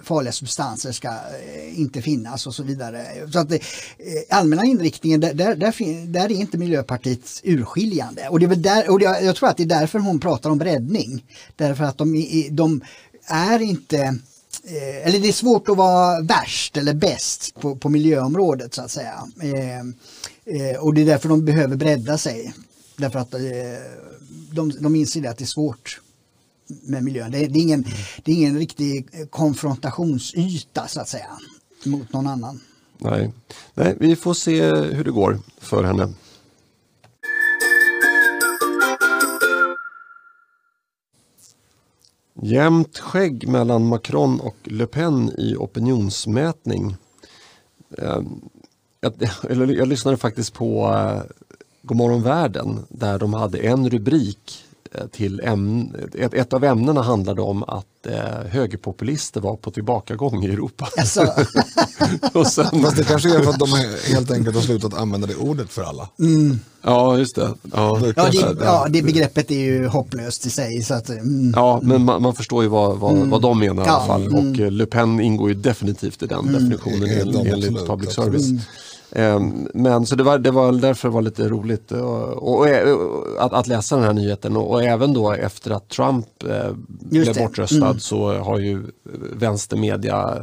farliga 0.03 0.33
substanser 0.33 0.93
ska 0.93 1.09
eh, 1.09 1.81
inte 1.81 2.03
finnas 2.03 2.47
och 2.47 2.55
så 2.55 2.63
vidare. 2.63 3.07
Så 3.33 3.39
att 3.39 3.49
det, 3.49 3.57
eh, 3.57 4.39
allmänna 4.39 4.65
inriktningen, 4.65 5.21
där, 5.21 5.35
där, 5.35 5.55
där, 5.55 6.07
där, 6.07 6.25
är 6.25 6.31
inte 6.31 6.59
Miljöpartiet 6.59 7.41
urskiljande. 7.45 8.29
Och, 8.29 8.41
det 8.41 8.47
är 8.47 8.57
där, 8.57 8.91
och 8.91 9.03
jag, 9.03 9.25
jag 9.25 9.37
tror 9.37 9.49
att 9.49 9.57
det 9.57 9.63
är 9.63 9.67
därför 9.67 9.99
hon 9.99 10.21
pratar 10.21 10.51
om 10.51 10.59
breddning. 10.59 11.25
Därför 11.57 11.85
att 11.85 11.99
de, 11.99 12.27
de 12.51 12.81
är 13.27 13.63
inte 13.63 14.19
eh, 14.67 15.07
eller 15.07 15.19
det 15.19 15.29
är 15.29 15.33
svårt 15.33 15.69
att 15.69 15.77
vara 15.77 16.21
värst 16.21 16.77
eller 16.77 16.95
bäst 16.95 17.55
på, 17.61 17.77
på 17.77 17.89
miljöområdet 17.89 18.75
så 18.75 18.83
att 18.83 18.91
säga. 18.91 19.29
Eh, 19.43 19.79
eh, 20.57 20.77
och 20.81 20.95
det 20.95 21.01
är 21.01 21.07
därför 21.07 21.29
de 21.29 21.45
behöver 21.45 21.77
bredda 21.77 22.19
sig. 22.19 22.55
Därför 22.97 23.19
att 23.19 23.35
eh, 23.35 23.41
de, 24.53 24.73
de 24.81 24.97
inser 24.97 25.29
att 25.29 25.39
det 25.39 25.45
är 25.45 25.47
svårt 25.47 26.01
med 26.83 27.05
miljön. 27.05 27.31
Det 27.31 27.45
är, 27.45 27.49
det, 27.49 27.59
är 27.59 27.63
ingen, 27.63 27.87
det 28.25 28.33
är 28.33 28.37
ingen 28.37 28.59
riktig 28.59 29.09
konfrontationsyta 29.31 30.89
så 30.89 31.01
att 31.01 31.09
säga 31.09 31.39
mot 31.85 32.13
någon 32.13 32.27
annan. 32.27 32.61
Nej. 32.99 33.33
Nej, 33.75 33.97
vi 34.01 34.17
får 34.17 34.35
se 34.35 34.75
hur 34.75 35.05
det 35.05 35.11
går 35.11 35.39
för 35.61 35.85
henne. 35.85 36.15
Jämnt 42.43 42.99
skägg 42.99 43.49
mellan 43.49 43.87
Macron 43.87 44.41
och 44.41 44.57
Le 44.65 44.87
Pen 44.87 45.33
i 45.39 45.57
opinionsmätning. 45.57 46.97
Eh, 47.99 48.21
jag, 49.01 49.13
jag, 49.71 49.89
lyssnade 49.89 50.17
faktiskt 50.17 50.55
på 50.55 50.95
eh, 50.95 51.23
Godmorgon 51.83 52.23
världen 52.23 52.87
där 52.89 53.19
de 53.19 53.35
hade 53.35 53.59
en 53.59 53.91
rubrik 53.91 54.66
till 55.13 55.41
ämn, 55.45 55.97
ett, 56.19 56.35
ett 56.35 56.53
av 56.53 56.65
ämnena 56.65 57.03
handlade 57.03 57.43
om 57.43 57.63
att 57.63 58.07
eh, 58.07 58.51
högerpopulister 58.51 59.41
var 59.41 59.57
på 59.57 59.71
tillbakagång 59.71 60.45
i 60.45 60.49
Europa. 60.53 60.89
Alltså, 60.99 61.21
och 62.33 62.47
sen, 62.47 62.83
Fast 62.83 62.97
det 62.97 63.05
kanske 63.05 63.37
är 63.37 63.43
för 63.43 63.51
att 63.51 63.59
de 63.59 63.69
helt 64.15 64.31
enkelt 64.31 64.57
har 64.57 64.63
slutat 64.63 64.95
använda 64.95 65.27
det 65.27 65.35
ordet 65.37 65.71
för 65.71 65.83
alla. 65.83 66.09
ja, 66.83 67.19
just 67.19 67.37
det. 67.37 67.55
Ja. 67.73 67.99
Det 68.03 68.13
ja, 68.17 68.29
det, 68.31 68.65
ja, 68.65 68.87
det 68.91 69.03
begreppet 69.03 69.51
är 69.51 69.59
ju 69.61 69.87
hopplöst 69.87 70.47
i 70.47 70.51
sig. 70.51 70.83
Så 70.83 70.95
att, 70.95 71.09
mm. 71.09 71.53
Ja, 71.57 71.81
men 71.83 72.05
man, 72.05 72.23
man 72.23 72.35
förstår 72.35 72.63
ju 72.63 72.69
vad, 72.69 72.99
vad, 72.99 73.17
vad 73.17 73.43
de 73.43 73.59
menar 73.59 73.85
i 73.85 73.89
alla 73.89 73.99
Ja, 73.99 74.07
fall. 74.07 74.27
Och 74.35 74.61
eh, 74.61 74.71
Le 74.71 74.87
Pen 74.87 75.21
ingår 75.21 75.49
ju 75.49 75.55
definitivt 75.55 76.23
i 76.23 76.27
den 76.27 76.53
definitionen 76.53 77.03
Mm, 77.11 77.21
en- 77.21 77.33
de 77.33 77.39
enligt 77.39 77.55
absolut, 77.71 77.87
public 77.87 78.13
service. 78.15 78.47
Ehm, 79.13 79.69
Men 79.75 80.07
så 80.07 80.15
det 80.17 80.23
var, 80.23 80.39
det 80.39 80.51
var 80.51 80.73
därför 80.73 81.09
det 81.09 81.15
var 81.15 81.23
lite 81.23 81.49
roligt 81.49 81.93
och, 81.93 82.55
och, 82.57 82.69
eh, 82.69 82.97
att, 83.39 83.53
att 83.53 83.67
läsa 83.67 83.97
den 83.97 84.05
här 84.05 84.13
nyheten 84.13 84.57
och, 84.57 84.71
och 84.71 84.83
även 84.85 85.13
då 85.15 85.33
efter 85.33 85.71
att 85.71 85.89
Trump 85.89 86.27
eh, 86.43 86.49
blev 86.87 87.25
det. 87.25 87.31
Mm. 87.31 87.45
bortröstad 87.45 87.99
så 87.99 88.33
har 88.39 88.59
ju 88.59 88.83
vänstermedia 89.33 90.39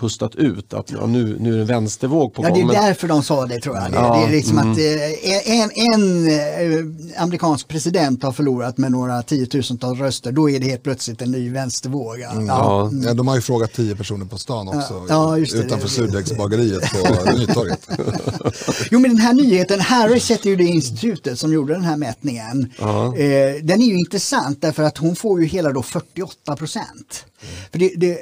pustat 0.00 0.34
ut 0.34 0.74
att 0.74 0.90
ja, 0.90 1.06
nu, 1.06 1.36
nu 1.40 1.52
är 1.52 1.54
det 1.56 1.60
en 1.60 1.66
vänstervåg 1.66 2.34
på 2.34 2.42
Ja, 2.42 2.46
det 2.48 2.52
gång. 2.60 2.60
är 2.70 2.74
Men- 2.74 2.82
därför 2.84 3.08
de 3.08 3.22
sa 3.22 3.46
det 3.46 3.60
tror 3.60 3.76
jag. 3.76 3.90
Det, 3.92 3.96
Ja, 3.96 4.16
det 4.20 4.26
är 4.26 4.30
liksom 4.36 4.58
mm. 4.58 4.72
att 4.72 4.78
eh, 4.78 5.60
en, 5.60 5.70
en 5.94 6.28
eh, 6.28 7.22
amerikansk 7.22 7.68
president 7.68 8.22
har 8.22 8.32
förlorat 8.32 8.78
med 8.78 8.92
några 8.92 9.22
tiotusentals 9.22 9.98
röster, 10.00 10.32
då 10.32 10.50
är 10.50 10.60
det 10.60 10.66
helt 10.66 10.82
plötsligt 10.82 11.22
en 11.22 11.30
ny 11.30 11.50
vänstervåg. 11.50 12.18
Ja. 12.20 12.42
Ja. 12.46 12.90
Ja, 13.04 13.14
de 13.14 13.28
har 13.28 13.34
ju 13.36 13.40
frågat 13.42 13.72
tio 13.72 13.96
personer 13.96 14.26
på 14.26 14.38
stan 14.38 14.68
också. 14.68 15.06
Ja, 15.08 15.38
just 15.38 15.52
det. 15.52 15.58
utanför 15.58 15.88
surdegsbageriet 15.88 16.82
på 16.92 17.30
Nytorget. 17.38 17.77
Jo 18.90 18.98
men 18.98 19.10
den 19.10 19.20
här 19.20 19.32
nyheten, 19.32 19.80
Harris 19.80 20.30
heter 20.30 20.50
ju 20.50 20.56
det 20.56 20.64
institutet 20.64 21.38
som 21.38 21.52
gjorde 21.52 21.72
den 21.72 21.84
här 21.84 21.96
mätningen. 21.96 22.72
Eh, 22.80 23.62
den 23.62 23.82
är 23.82 23.86
ju 23.86 23.98
intressant 23.98 24.60
därför 24.60 24.82
att 24.82 24.98
hon 24.98 25.16
får 25.16 25.40
ju 25.40 25.46
hela 25.46 25.72
då 25.72 25.82
48 25.82 26.56
procent. 26.56 27.24
För 27.72 27.78
det, 27.78 27.92
det, 27.96 28.18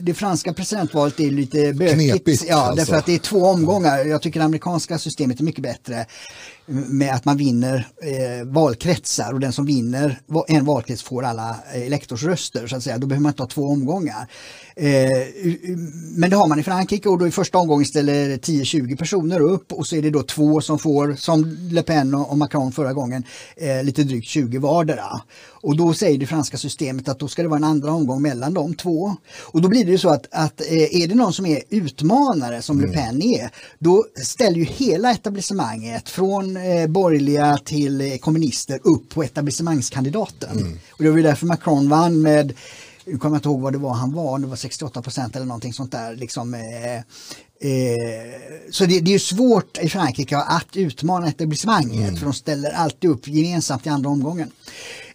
det, 0.00 0.14
franska 0.14 0.52
presidentvalet 0.52 1.20
är 1.20 1.30
lite 1.30 1.72
bökigt. 1.72 2.10
Knepigt, 2.10 2.44
ja, 2.48 2.56
alltså. 2.56 2.76
därför 2.76 2.96
att 2.96 3.06
det 3.06 3.14
är 3.14 3.18
två 3.18 3.46
omgångar. 3.46 4.04
Jag 4.04 4.22
tycker 4.22 4.40
det 4.40 4.46
amerikanska 4.46 4.98
systemet 4.98 5.40
är 5.40 5.44
mycket 5.44 5.62
bättre 5.62 6.06
med 6.66 7.14
att 7.14 7.24
man 7.24 7.36
vinner 7.36 7.88
eh, 8.02 8.46
valkretsar 8.46 9.32
och 9.32 9.40
den 9.40 9.52
som 9.52 9.66
vinner 9.66 10.20
en 10.48 10.64
valkrets 10.64 11.02
får 11.02 11.22
alla 11.22 11.56
eh, 11.74 11.82
elektorsröster 11.82 12.66
så 12.66 12.76
att 12.76 12.82
säga. 12.82 12.98
Då 12.98 13.06
behöver 13.06 13.22
man 13.22 13.30
inte 13.30 13.42
ha 13.42 13.48
två 13.48 13.66
omgångar. 13.66 14.26
Eh, 14.76 15.10
men 16.16 16.30
det 16.30 16.36
har 16.36 16.48
man 16.48 16.58
i 16.58 16.62
Frankrike 16.62 17.08
och 17.08 17.18
då 17.18 17.26
i 17.26 17.30
första 17.30 17.58
omgången 17.58 17.86
ställer 17.86 18.36
10-20 18.36 18.96
personer 18.96 19.40
upp 19.40 19.72
och 19.72 19.86
så 19.86 19.96
är 19.96 20.02
det 20.02 20.10
då 20.10 20.22
två 20.22 20.60
som 20.60 20.78
får, 20.78 21.14
som 21.14 21.56
Le 21.70 21.82
Pen 21.82 22.14
och 22.14 22.32
och 22.32 22.38
Macron 22.38 22.72
förra 22.72 22.92
gången, 22.92 23.24
eh, 23.56 23.84
lite 23.84 24.04
drygt 24.04 24.26
20 24.26 24.58
vardera. 24.58 25.20
Och 25.62 25.76
då 25.76 25.94
säger 25.94 26.18
det 26.18 26.26
franska 26.26 26.56
systemet 26.56 27.08
att 27.08 27.18
då 27.18 27.28
ska 27.28 27.42
det 27.42 27.48
vara 27.48 27.58
en 27.58 27.64
andra 27.64 27.92
omgång 27.92 28.22
mellan 28.22 28.54
de 28.54 28.74
två. 28.74 29.16
Och 29.40 29.62
då 29.62 29.68
blir 29.68 29.84
det 29.84 29.90
ju 29.90 29.98
så 29.98 30.08
att, 30.08 30.26
att 30.30 30.60
eh, 30.60 31.02
är 31.02 31.08
det 31.08 31.14
någon 31.14 31.32
som 31.32 31.46
är 31.46 31.62
utmanare 31.68 32.62
som 32.62 32.80
Le 32.80 32.88
Pen 32.88 33.22
är, 33.22 33.50
då 33.78 34.04
ställer 34.24 34.56
ju 34.56 34.64
hela 34.64 35.10
etablissemanget 35.10 36.08
från 36.08 36.56
eh, 36.56 36.86
borgerliga 36.86 37.58
till 37.64 38.00
eh, 38.00 38.16
kommunister 38.16 38.78
upp 38.82 39.08
på 39.08 39.22
etablissemangskandidaten. 39.22 40.78
Och 40.90 41.04
det 41.04 41.10
var 41.10 41.18
därför 41.18 41.46
Macron 41.46 41.88
vann 41.88 42.22
med 42.22 42.54
nu 43.04 43.18
kommer 43.18 43.36
jag 43.36 43.38
inte 43.38 43.48
ihåg 43.48 43.60
vad 43.60 43.72
det 43.72 43.78
var 43.78 43.94
han 43.94 44.12
var, 44.12 44.38
det 44.38 44.46
var 44.46 44.56
68 44.56 45.02
procent 45.02 45.36
eller 45.36 45.46
någonting 45.46 45.72
sånt 45.72 45.92
där. 45.92 46.16
Liksom, 46.16 46.54
eh, 46.54 46.96
eh, 46.96 47.02
så 48.70 48.86
det, 48.86 49.00
det 49.00 49.14
är 49.14 49.18
svårt 49.18 49.78
i 49.78 49.88
Frankrike 49.88 50.36
att 50.36 50.76
utmana 50.76 51.28
etablissemanget 51.28 52.18
för 52.18 52.24
de 52.24 52.34
ställer 52.34 52.70
alltid 52.70 53.10
upp 53.10 53.28
gemensamt 53.28 53.86
i 53.86 53.88
andra 53.88 54.10
omgången. 54.10 54.50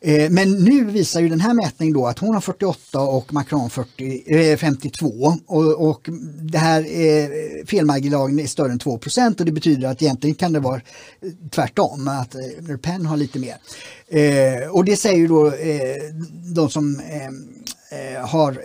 Eh, 0.02 0.30
men 0.30 0.52
nu 0.52 0.86
visar 0.86 1.22
ju 1.22 1.30
den 1.30 1.40
här 1.40 1.54
mätningen 1.54 1.94
då 1.94 2.08
att 2.08 2.20
hon 2.20 2.34
har 2.34 2.42
48 2.42 3.00
och 3.00 3.34
Macron 3.34 3.70
40, 3.70 4.58
52 4.58 5.28
eh, 5.28 5.36
och, 5.46 5.90
och 5.90 6.10
det 6.42 6.58
här 6.58 6.82
eh, 6.82 7.66
felmarginalen 7.66 8.40
är 8.40 8.48
större 8.48 8.72
än 8.72 8.80
2 8.80 8.98
procent 8.98 9.40
och 9.40 9.46
det 9.46 9.52
betyder 9.52 9.88
att 9.88 10.02
egentligen 10.02 10.36
kan 10.36 10.54
det 10.54 10.60
vara 10.60 10.82
tvärtom, 11.52 12.08
att 12.08 12.36
Le 12.60 12.78
Pen 12.78 13.06
har 13.06 13.18
lite 13.18 13.40
mer. 13.40 13.58
Och 14.72 14.86
det 14.86 14.96
säger 14.96 15.18
ju 15.18 15.28
då 15.28 15.54
de 16.56 16.70
som 16.70 17.02
har 18.22 18.58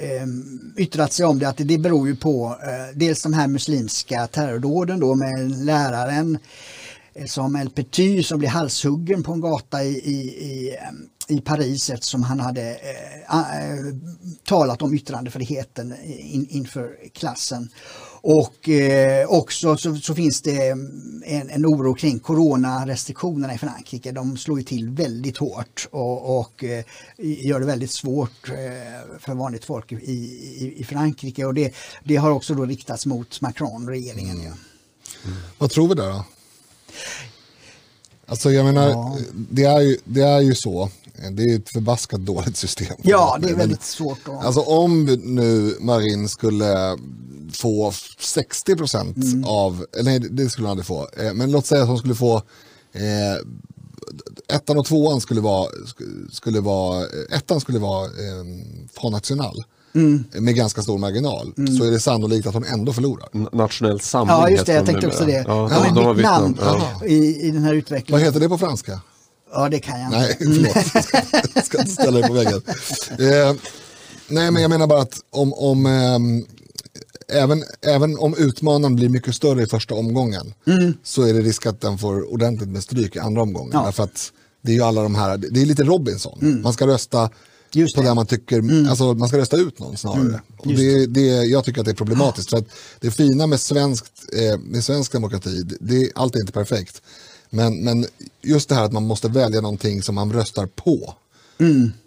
yttrat 0.77 1.13
sig 1.13 1.27
om 1.27 1.39
det 1.39 1.49
att 1.49 1.57
det 1.57 1.79
beror 1.79 2.09
ju 2.09 2.17
på 2.17 2.57
dels 2.95 3.23
de 3.23 3.33
här 3.33 3.49
muslimska 3.49 4.27
terrordåden 4.27 5.01
då 5.01 5.15
med 5.15 5.65
läraren 5.65 6.39
eh, 7.15 7.27
som 7.27 7.57
El 7.57 7.71
Petit 7.71 8.27
som 8.27 8.39
blev 8.39 8.51
halshuggen 8.51 9.23
på 9.23 9.33
en 9.33 9.41
gata 9.41 9.85
i, 9.85 9.89
i, 9.89 10.17
i, 10.45 10.77
i 11.29 11.41
Paris 11.41 11.91
eftersom 11.91 12.23
han 12.23 12.41
hade 12.41 12.71
eh, 12.71 13.39
eh, 13.39 13.95
talat 14.45 14.83
om 14.83 14.95
yttrandefriheten 14.95 15.95
in, 16.05 16.47
inför 16.51 16.97
klassen. 17.13 17.69
Och 18.25 18.69
eh, 18.69 19.27
också 19.29 19.77
så, 19.77 19.97
så 19.97 20.15
finns 20.15 20.43
det 20.43 20.69
en, 21.25 21.51
en 21.51 21.67
oro 21.67 21.95
kring 21.95 22.19
coronarestriktionerna 22.19 23.55
i 23.55 23.59
Frankrike. 23.59 24.13
De 24.13 24.37
slår 24.37 24.59
ju 24.59 24.65
till 24.65 24.91
väldigt 24.91 25.37
hårt 25.37 25.89
och, 25.91 26.39
och 26.39 26.65
eh, 26.65 26.85
gör 27.19 27.61
det 27.61 27.67
väldigt 27.67 27.91
svårt 27.91 28.49
eh, 28.49 29.19
för 29.19 29.35
vanligt 29.35 29.65
folk 29.65 29.93
i, 29.93 29.97
i, 29.97 30.75
i 30.77 30.85
Frankrike. 30.85 31.45
Och 31.45 31.55
det, 31.55 31.75
det 32.05 32.17
har 32.17 32.31
också 32.31 32.55
då 32.55 32.65
riktats 32.65 33.07
mot 33.07 33.41
Macron, 33.41 33.89
regeringen. 33.89 34.43
Ja. 34.43 34.53
Vad 35.59 35.71
tror 35.71 35.89
vi 35.89 35.95
där 35.95 36.09
då? 36.09 36.25
Alltså 38.27 38.51
jag 38.51 38.65
menar, 38.65 38.89
Ja. 38.89 39.19
det, 39.51 39.65
är 39.65 39.81
ju, 39.81 39.97
det 40.05 40.21
är 40.23 40.41
ju 40.41 40.55
så. 40.55 40.91
Det 41.33 41.43
är 41.43 41.57
ett 41.57 41.69
förbaskat 41.71 42.21
dåligt 42.21 42.57
system. 42.57 42.97
Ja, 43.03 43.39
det 43.43 43.49
är 43.49 43.55
väldigt 43.55 43.83
svårt. 43.83 44.19
Att... 44.29 44.45
Alltså 44.45 44.61
om 44.61 45.05
nu 45.25 45.77
Marin 45.81 46.29
skulle 46.29 46.99
få 47.53 47.93
60 48.21 48.77
procent 48.77 49.17
Mm. 49.17 49.45
av, 49.45 49.87
nej 50.03 50.19
det 50.21 50.51
skulle 50.51 50.67
han 50.69 50.71
aldrig 50.71 50.87
få, 50.87 51.09
Eh, 51.19 51.35
men 51.35 51.51
låt 51.51 51.67
säga 51.67 51.83
att 51.83 51.89
hon 51.89 51.99
skulle 51.99 52.15
få 52.15 52.37
eh, 52.93 54.55
ettan 54.57 54.79
och 54.79 54.87
tvåan 54.87 55.21
skulle 55.21 55.41
vara, 55.41 55.69
sk- 55.71 56.31
skulle 56.33 56.61
vara 56.61 57.07
ettan 57.31 57.61
skulle 57.61 57.79
vara 57.79 58.05
eh, 58.07 59.11
National 59.11 59.65
Mm. 59.95 60.25
med 60.39 60.55
ganska 60.55 60.83
stor 60.83 60.99
marginal 60.99 61.53
så 61.79 61.85
är 61.85 61.91
det 61.91 62.01
sannolikt 62.01 62.47
att 62.47 62.55
hon 62.55 62.65
ändå 62.65 62.93
förlorar. 62.93 63.29
N- 63.35 63.49
Nationell 63.53 64.01
samling 64.01 64.37
Ja, 64.37 64.51
just 64.51 64.67
det. 64.67 64.73
Jag 64.73 64.83
de 64.87 64.91
tänkte 64.93 65.07
också 65.09 65.25
det. 65.25 65.33
Ja, 65.47 65.69
Ja, 65.73 65.85
de, 65.85 65.95
de 65.95 66.05
har 66.05 66.15
bytt 66.15 66.25
namn 66.25 66.59
i, 67.07 67.15
i 67.47 67.51
den 67.51 67.63
här 67.63 67.69
Vad 67.71 67.79
utvecklingen. 67.79 68.25
heter 68.25 68.41
det 68.41 68.49
på 68.49 68.59
franska? 68.59 69.01
Ja, 69.53 69.69
det 69.69 69.79
kan 69.79 70.01
jag 70.01 70.07
inte. 70.07 70.19
Nej, 70.19 70.37
förlåt. 70.39 70.95
Jag 70.95 71.05
ska, 71.05 71.19
jag 71.55 71.65
ska 71.67 71.79
inte 71.79 71.91
ställa 71.91 72.19
dig 72.21 72.29
på 72.29 72.35
väggen. 72.35 72.63
Eh, 73.11 73.55
nej, 74.29 74.51
men 74.51 74.63
jag 74.63 74.69
menar 74.71 74.87
bara 74.87 75.01
att 75.03 75.21
om, 75.31 75.53
om 75.53 75.87
ehm, 75.87 76.45
även, 77.29 77.63
även 77.87 78.19
om 78.19 78.35
utmanaren 78.39 78.97
blir 78.97 79.09
mycket 79.09 79.35
större 79.35 79.63
i 79.63 79.67
första 79.67 79.95
omgången 79.95 80.55
så 81.03 81.23
är 81.23 81.35
det 81.35 81.41
risk 81.41 81.67
att 81.67 81.81
den 81.81 81.99
får 81.99 82.33
ordentligt 82.33 82.69
med 82.69 82.83
stryk 82.83 83.17
i 83.17 83.19
andra 83.19 83.43
omgången. 83.43 83.71
Ja. 83.73 83.83
Därför 83.85 84.03
att 84.03 84.33
det 84.63 84.73
är 84.73 84.77
ju 84.77 84.83
alla 84.83 85.03
de 85.03 85.15
här, 85.15 85.37
det 85.37 85.63
är 85.63 85.67
lite 85.67 85.83
Robinson. 85.85 86.61
Man 86.63 86.73
ska 86.73 86.87
rösta 86.87 87.31
Just 87.73 87.95
på 87.95 88.03
det. 88.03 88.09
det 88.09 88.15
man 88.15 88.27
tycker, 88.27 88.89
alltså 88.89 89.15
man 89.15 89.29
ska 89.29 89.39
rösta 89.39 89.57
ut 89.57 89.79
någon 89.79 89.97
snarare. 89.97 90.41
Och 90.59 90.73
det, 90.73 91.07
det, 91.07 91.27
jag 91.27 91.65
tycker 91.65 91.81
att 91.81 91.85
det 91.85 91.93
är 91.93 91.97
problematiskt. 91.97 92.51
För 92.51 92.57
att 92.57 92.69
det 93.01 93.11
fina 93.11 93.47
med, 93.47 93.61
svenskt, 93.61 94.13
eh, 94.33 94.59
med 94.59 94.85
svensk 94.85 95.13
demokrati, 95.13 95.63
det, 95.81 96.11
allt 96.15 96.37
är 96.37 96.41
inte 96.41 96.53
perfekt. 96.53 97.03
Men, 97.51 97.85
men 97.85 98.07
just 98.43 98.69
det 98.69 98.75
här 98.75 98.85
att 98.85 98.93
man 98.93 99.07
måste 99.07 99.29
välja 99.29 99.61
någonting 99.61 100.03
som 100.03 100.15
man 100.15 100.33
röstar 100.33 100.67
på. 100.67 101.15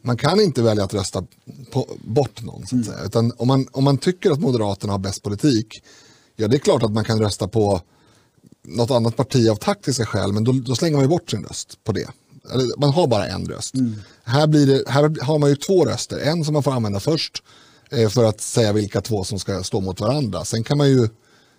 Man 0.02 0.18
kan 0.18 0.42
inte 0.42 0.62
välja 0.62 0.84
att 0.84 0.94
rösta 0.94 1.24
på, 1.72 1.98
bort 2.04 2.44
någon. 2.44 2.68
Så 2.68 2.80
att 2.80 2.86
säga. 2.86 3.04
Utan 3.06 3.32
om 3.38 3.48
man, 3.48 3.68
om 3.72 3.84
man 3.84 3.98
tycker 3.98 4.32
att 4.32 4.40
Moderaterna 4.40 4.94
har 4.94 5.00
bäst 5.00 5.24
politik, 5.24 5.84
ja 6.36 6.48
det 6.48 6.58
är 6.58 6.60
klart 6.60 6.84
att 6.84 6.92
man 6.92 7.04
kan 7.04 7.20
rösta 7.20 7.48
på 7.48 7.82
något 8.64 8.92
annat 8.92 9.16
parti 9.16 9.50
av 9.50 9.56
taktiska 9.56 10.06
skäl, 10.06 10.34
men 10.34 10.44
då, 10.44 10.52
då 10.52 10.76
slänger 10.76 10.96
man 10.96 11.04
ju 11.04 11.10
bort 11.10 11.30
sin 11.32 11.44
röst 11.44 11.84
på 11.84 11.92
det. 11.92 12.08
Eller, 12.54 12.80
man 12.80 12.90
har 12.90 13.08
bara 13.08 13.28
en 13.28 13.46
röst. 13.46 13.76
Här, 14.24 14.48
blir 14.48 14.68
det, 14.68 14.84
här 14.88 15.24
har 15.24 15.40
man 15.40 15.50
ju 15.50 15.56
två 15.56 15.86
röster, 15.86 16.18
en 16.18 16.46
som 16.46 16.54
man 16.54 16.64
får 16.64 16.72
använda 16.72 17.00
först 17.00 17.44
eh, 17.92 18.10
för 18.10 18.24
att 18.24 18.42
säga 18.42 18.74
vilka 18.74 19.02
två 19.02 19.24
som 19.24 19.40
ska 19.40 19.64
stå 19.64 19.82
mot 19.82 20.00
varandra. 20.00 20.46
Sen 20.46 20.64
kan 20.64 20.78
man 20.78 20.90
ju, 20.90 21.10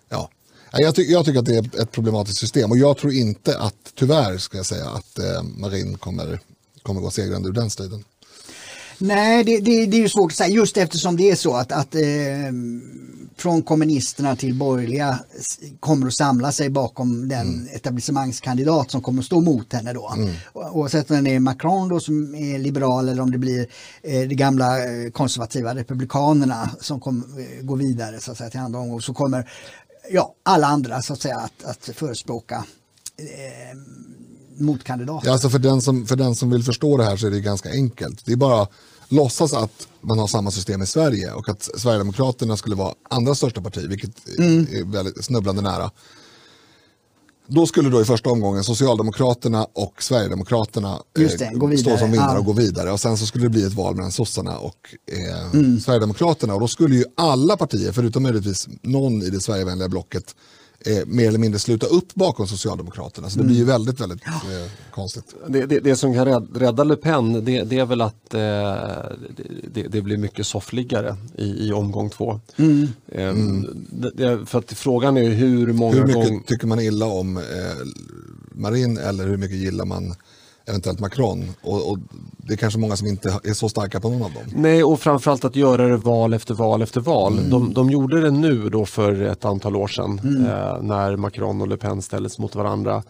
ja, 0.09 0.29
jag, 0.71 0.95
ty 0.95 1.03
jag 1.03 1.25
tycker 1.25 1.39
att 1.39 1.45
det 1.45 1.55
är 1.55 1.81
ett 1.81 1.91
problematiskt 1.91 2.39
system 2.39 2.71
och 2.71 2.77
jag 2.77 2.97
tror 2.97 3.13
inte 3.13 3.59
att, 3.59 3.93
tyvärr 3.95 4.37
ska 4.37 4.57
jag 4.57 4.65
säga, 4.65 4.89
att 4.89 5.19
eh, 5.19 5.43
Marin 5.43 5.97
kommer, 5.97 6.39
kommer 6.83 7.01
gå 7.01 7.11
segrande 7.11 7.49
ur 7.49 7.53
den 7.53 7.69
striden. 7.69 8.03
Nej, 8.99 9.43
det, 9.43 9.59
det, 9.59 9.85
det 9.85 9.97
är 9.97 10.01
ju 10.01 10.09
svårt 10.09 10.31
att 10.31 10.37
säga. 10.37 10.49
Just 10.55 10.77
eftersom 10.77 11.17
det 11.17 11.31
är 11.31 11.35
så 11.35 11.55
att, 11.55 11.71
att 11.71 11.95
eh, 11.95 12.01
från 13.37 13.61
kommunisterna 13.61 14.35
till 14.35 14.53
borgerliga 14.55 15.19
kommer 15.79 16.07
att 16.07 16.13
samla 16.13 16.51
sig 16.51 16.69
bakom 16.69 17.27
den 17.29 17.67
etablissemangskandidat 17.73 18.91
som 18.91 19.01
kommer 19.01 19.19
att 19.19 19.25
stå 19.25 19.41
mot 19.41 19.73
henne 19.73 19.93
då. 19.93 20.13
O- 20.53 20.69
Oavsett 20.71 21.11
om 21.11 21.23
det 21.23 21.35
är 21.35 21.39
Macron 21.39 21.89
då 21.89 21.99
som 21.99 22.35
är 22.35 22.59
liberal 22.59 23.09
eller 23.09 23.21
om 23.21 23.31
det 23.31 23.37
blir 23.37 23.67
eh, 24.03 24.21
de 24.21 24.35
gamla 24.35 24.77
eh, 24.85 25.11
konservativa 25.11 25.75
republikanerna 25.75 26.69
som 26.81 26.99
kommer 26.99 27.23
eh, 27.39 27.61
gå 27.65 27.75
vidare 27.75 28.19
så 28.19 28.31
att 28.31 28.37
säga 28.37 28.49
till 28.49 28.59
andra 28.59 28.79
omgång 28.79 29.01
så 29.01 29.13
kommer 29.13 29.49
ja, 30.11 30.33
alla 30.43 30.67
andra 30.67 31.01
så 31.01 31.13
att 31.13 31.21
säga 31.21 31.37
att, 31.37 31.63
att 31.63 31.89
förespråka 31.95 32.65
eh, 33.17 33.77
motkandidat. 34.59 35.21
Ja, 35.25 35.31
alltså 35.31 35.49
för, 35.49 35.59
den 35.59 35.81
som, 35.81 36.05
för 36.05 36.15
den 36.15 36.35
som 36.35 36.49
vill 36.49 36.63
förstå 36.63 36.97
det 36.97 37.03
här 37.03 37.17
så 37.17 37.27
är 37.27 37.31
det 37.31 37.39
ganska 37.39 37.69
enkelt. 37.71 38.25
Det 38.25 38.31
är 38.31 38.35
bara 38.35 38.61
att 38.61 38.71
låtsas 39.09 39.53
att 39.53 39.87
man 40.01 40.19
har 40.19 40.27
samma 40.27 40.51
system 40.51 40.81
i 40.81 40.85
Sverige 40.85 41.31
och 41.31 41.49
att 41.49 41.69
Sverigedemokraterna 41.77 42.57
skulle 42.57 42.75
vara 42.75 42.93
andra 43.09 43.35
största 43.35 43.61
parti, 43.61 43.85
vilket 43.89 44.27
är 44.27 44.91
väldigt 44.91 45.25
snubblande 45.25 45.61
nära. 45.61 45.91
Då 47.49 47.65
skulle 47.65 47.89
då 47.89 48.01
i 48.01 48.05
första 48.05 48.29
omgången 48.29 48.63
Socialdemokraterna 48.63 49.67
och 49.73 50.03
Sverigedemokraterna 50.03 51.01
det, 51.13 51.41
eh, 51.41 51.51
vidare. 51.51 51.77
stå 51.77 51.97
som 51.97 52.11
vinnare 52.11 52.33
Ja. 52.33 52.39
och 52.39 52.45
gå 52.45 52.53
vidare. 52.53 52.91
Och 52.91 52.99
sen 52.99 53.17
så 53.17 53.25
skulle 53.25 53.45
det 53.45 53.49
bli 53.49 53.63
ett 53.63 53.73
val 53.73 53.95
mellan 53.95 54.11
sossarna 54.11 54.57
och 54.57 54.95
eh, 55.11 55.51
Sverigedemokraterna. 55.79 56.53
Och 56.53 56.59
då 56.59 56.67
skulle 56.67 56.95
ju 56.95 57.03
alla 57.15 57.57
partier, 57.57 57.91
förutom 57.91 58.23
möjligtvis 58.23 58.67
någon 58.81 59.23
i 59.23 59.29
det 59.29 59.39
Sverigevänliga 59.39 59.89
blocket, 59.89 60.35
eh, 60.85 61.05
mer 61.05 61.27
eller 61.27 61.39
mindre 61.39 61.59
sluta 61.59 61.85
upp 61.85 62.15
bakom 62.15 62.47
Socialdemokraterna. 62.47 63.29
Så 63.29 63.39
det 63.39 63.45
blir 63.45 63.55
ju 63.55 63.63
väldigt, 63.63 64.01
väldigt 64.01 64.27
eh, 64.27 64.71
konstigt. 64.91 65.35
Det, 65.47 65.65
det, 65.65 65.79
det 65.79 65.95
som 65.95 66.13
kan 66.13 66.47
rädda, 66.53 66.83
Le 66.83 66.95
Pen 66.95 67.45
det, 67.45 67.63
det 67.63 67.79
är 67.79 67.85
väl 67.85 68.01
att 68.01 68.33
eh, 68.33 68.75
det, 69.89 70.01
blir 70.01 70.17
mycket 70.17 70.47
soffliggare 70.47 71.17
i, 71.35 71.67
i 71.67 71.73
omgång 71.73 72.09
två. 72.09 72.39
Eh, 73.07 73.33
Det, 73.89 74.11
det, 74.15 74.45
för 74.45 74.59
att 74.59 74.73
frågan 74.73 75.17
är 75.17 75.29
hur 75.29 75.73
många 75.73 75.95
Hur 75.95 76.01
mycket 76.01 76.27
gånger... 76.27 76.43
tycker 76.45 76.67
man 76.67 76.79
illa 76.79 77.05
om 77.05 77.37
eh, 77.37 77.43
Marin 78.51 78.97
eller 78.97 79.27
hur 79.27 79.37
mycket 79.37 79.57
gillar 79.57 79.85
man 79.85 80.15
eventuellt 80.67 80.99
Macron? 80.99 81.43
Och, 81.61 81.91
och 81.91 81.97
det 82.37 82.53
är 82.53 82.57
kanske 82.57 82.79
många 82.79 82.95
som 82.95 83.07
inte 83.07 83.39
är 83.43 83.53
så 83.53 83.69
starka 83.69 83.99
på 83.99 84.09
någon 84.09 84.21
av 84.21 84.31
dem. 84.33 84.43
Nej, 84.55 84.83
och 84.83 84.99
framförallt 84.99 85.45
att 85.45 85.55
göra 85.55 85.87
det 85.87 85.97
val 85.97 86.33
efter 86.33 86.53
val 86.53 86.81
efter 86.81 87.01
val. 87.01 87.37
Mm. 87.37 87.49
De, 87.49 87.73
de 87.73 87.89
gjorde 87.89 88.21
det 88.21 88.31
nu 88.31 88.69
då 88.69 88.85
för 88.85 89.21
ett 89.21 89.45
antal 89.45 89.75
år 89.75 89.87
sedan 89.87 90.19
Mm. 90.23 90.45
eh, 90.45 90.81
när 90.81 91.15
Macron 91.15 91.61
och 91.61 91.67
Le 91.67 91.77
Pen 91.77 92.01
ställdes 92.01 92.39
mot 92.39 92.55
varandra. 92.55 93.03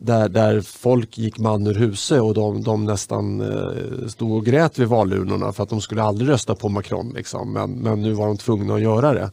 Där, 0.00 0.28
där 0.28 0.60
folk 0.60 1.18
gick 1.18 1.38
man 1.38 1.66
ur 1.66 1.74
huse 1.74 2.20
och 2.20 2.34
de, 2.34 2.62
de 2.62 2.84
nästan 2.84 3.40
eh, 3.40 4.08
stod 4.08 4.32
och 4.32 4.44
grät 4.44 4.78
vid 4.78 4.88
valurnorna 4.88 5.52
för 5.52 5.62
att 5.62 5.68
de 5.68 5.80
skulle 5.80 6.02
aldrig 6.02 6.30
rösta 6.30 6.54
på 6.54 6.68
Macron. 6.68 7.12
Liksom. 7.16 7.52
Men, 7.52 7.70
men 7.72 8.02
nu 8.02 8.12
var 8.12 8.26
de 8.26 8.36
tvungna 8.36 8.74
att 8.74 8.80
göra 8.80 9.12
det. 9.14 9.22
Eh, 9.22 9.30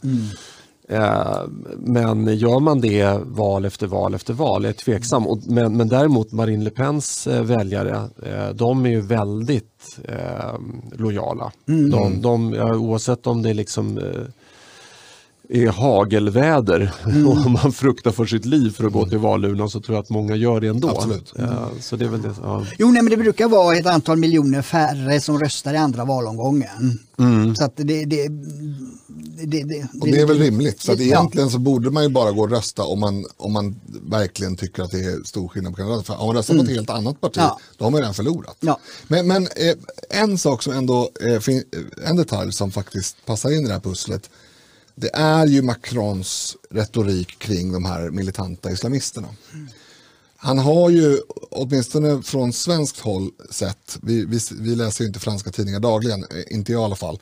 men 1.77 2.37
gör 2.37 2.59
man 2.59 2.81
det 2.81 3.19
val 3.23 3.65
efter 3.65 3.87
val 3.87 4.13
efter 4.13 4.33
val, 4.33 4.63
jag 4.63 4.69
är 4.69 4.73
tveksam. 4.73 5.41
Men, 5.47 5.77
men 5.77 5.87
däremot 5.87 6.31
Marine 6.31 6.63
Le 6.63 6.69
Pens 6.69 7.27
eh, 7.27 7.43
väljare, 7.43 8.09
eh, 8.23 8.49
de 8.49 8.85
är 8.85 8.89
ju 8.89 9.01
väldigt 9.01 9.99
eh, 10.03 10.59
lojala. 10.91 11.51
De, 11.91 12.21
de, 12.21 12.53
ja, 12.53 12.75
oavsett 12.75 13.27
om 13.27 13.41
det 13.41 13.49
är 13.49 13.53
liksom 13.53 13.97
eh, 13.97 14.03
är 15.49 15.67
hagelväder 15.67 16.91
och 17.27 17.51
man 17.51 17.71
fruktar 17.73 18.11
för 18.11 18.25
sitt 18.25 18.45
liv 18.45 18.69
för 18.71 18.83
att 18.87 18.93
gå 18.93 19.05
till 19.05 19.17
valurnan 19.17 19.69
så 19.69 19.81
tror 19.81 19.95
jag 19.95 20.03
att 20.03 20.09
många 20.09 20.35
gör 20.35 20.61
det 20.61 20.67
ändå. 20.67 20.89
Absolut. 20.89 21.33
Eh, 21.39 21.67
så 21.79 21.95
det 21.95 22.05
är 22.05 22.09
väl 22.09 22.21
det. 22.21 22.35
Ja. 22.43 22.65
Jo, 22.77 22.87
nej, 22.91 23.01
men 23.01 23.09
det 23.11 23.17
brukar 23.17 23.47
vara 23.47 23.75
ett 23.77 23.85
antal 23.85 24.17
miljoner 24.17 24.61
färre 24.61 25.21
som 25.21 25.39
röstar 25.39 25.73
i 25.73 25.77
andra 25.77 26.05
valomgången. 26.05 26.99
Så 27.57 27.63
att 27.63 27.77
det, 27.77 27.83
det, 27.83 28.05
det, 28.05 29.63
det, 29.63 29.87
Och 30.01 30.07
det 30.07 30.19
är 30.21 30.25
väl 30.25 30.39
rimligt. 30.39 30.81
Så 30.81 30.91
att 30.91 30.99
Ja. 30.99 31.05
egentligen 31.05 31.49
så 31.49 31.59
borde 31.59 31.91
man 31.91 32.03
ju 32.03 32.09
bara 32.09 32.31
gå 32.31 32.41
och 32.41 32.49
rösta 32.49 32.83
om 32.83 32.99
man, 32.99 33.25
om 33.37 33.53
man 33.53 33.75
verkligen 34.09 34.55
tycker 34.57 34.83
att 34.83 34.91
det 34.91 34.99
är 34.99 35.23
stor 35.27 35.47
skillnad 35.47 35.73
på 35.73 35.77
kandidater. 35.77 36.05
För 36.05 36.13
har 36.13 36.27
man 36.27 36.35
röstat 36.35 36.57
på 36.57 36.63
ett 36.63 36.69
helt 36.69 36.89
annat 36.89 37.21
parti, 37.21 37.37
Ja. 37.37 37.59
då 37.77 37.85
har 37.85 37.91
man 37.91 37.97
ju 37.97 38.01
redan 38.01 38.13
förlorat. 38.13 38.57
Ja. 38.59 38.79
Men, 39.07 39.27
men 39.27 39.43
eh, 39.43 40.21
en 40.21 40.37
sak 40.37 40.63
som 40.63 40.73
ändå, 40.73 41.09
eh, 41.21 41.33
eh, 41.33 42.09
en 42.09 42.15
detalj 42.15 42.51
som 42.51 42.71
faktiskt 42.71 43.25
passar 43.25 43.49
in 43.51 43.63
i 43.63 43.67
det 43.67 43.73
här 43.73 43.79
pusslet, 43.79 44.29
det 44.95 45.09
är 45.13 45.45
ju 45.45 45.61
Macrons 45.61 46.57
retorik 46.69 47.39
kring 47.39 47.71
de 47.73 47.85
här 47.85 48.09
militanta 48.09 48.71
islamisterna. 48.71 49.27
Han 50.37 50.59
har 50.59 50.89
ju, 50.89 51.17
åtminstone 51.51 52.21
från 52.21 52.53
svenskt 52.53 52.99
håll 52.99 53.31
sett, 53.51 53.97
vi, 54.01 54.25
vi, 54.25 54.39
vi 54.51 54.75
läser 54.75 55.03
ju 55.03 55.07
inte 55.07 55.19
franska 55.19 55.51
tidningar 55.51 55.79
dagligen, 55.79 56.25
inte 56.47 56.71
jag 56.71 56.81
i 56.81 56.85
alla 56.85 56.95
fall. 56.95 57.19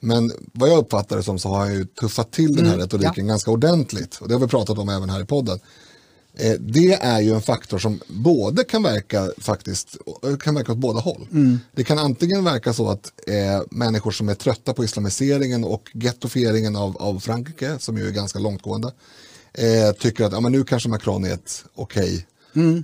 Men 0.00 0.32
vad 0.52 0.68
jag 0.68 0.78
uppfattar 0.78 1.16
det 1.16 1.22
som 1.22 1.38
så 1.38 1.48
har 1.48 1.58
han 1.58 1.74
ju 1.74 1.84
tuffat 1.84 2.32
till 2.32 2.56
den 2.56 2.66
här 2.66 2.76
retoriken 2.78 3.26
ganska 3.26 3.50
ordentligt. 3.50 4.16
Och 4.16 4.28
det 4.28 4.34
har 4.34 4.40
vi 4.40 4.46
pratat 4.46 4.78
om 4.78 4.88
även 4.88 5.10
här 5.10 5.22
i 5.22 5.26
podden. 5.26 5.60
Eh, 6.38 6.52
det 6.60 6.92
är 6.92 7.20
ju 7.20 7.34
en 7.34 7.42
faktor 7.42 7.78
som 7.78 8.00
både 8.08 8.64
kan 8.64 8.82
verka 8.82 9.30
faktiskt, 9.38 9.96
eh, 10.24 10.36
kan 10.36 10.54
verka 10.54 10.72
åt 10.72 10.78
båda 10.78 11.00
håll. 11.00 11.26
Det 11.74 11.84
kan 11.84 11.98
antingen 11.98 12.44
verka 12.44 12.72
så 12.72 12.90
att 12.90 13.12
eh, 13.26 13.62
människor 13.70 14.10
som 14.10 14.28
är 14.28 14.34
trötta 14.34 14.72
på 14.72 14.84
islamiseringen 14.84 15.64
och 15.64 15.90
gettofieringen 15.94 16.76
av, 16.76 16.96
av 16.96 17.20
Frankrike, 17.20 17.78
som 17.78 17.98
ju 17.98 18.06
är 18.08 18.10
ganska 18.10 18.38
långtgående, 18.38 18.92
eh, 19.54 19.92
tycker 19.92 20.24
att 20.24 20.32
ja, 20.32 20.40
men 20.40 20.52
nu 20.52 20.64
kanske 20.64 20.88
Macron 20.88 21.24
är 21.24 21.34
ett 21.34 21.64
okej 21.74 22.26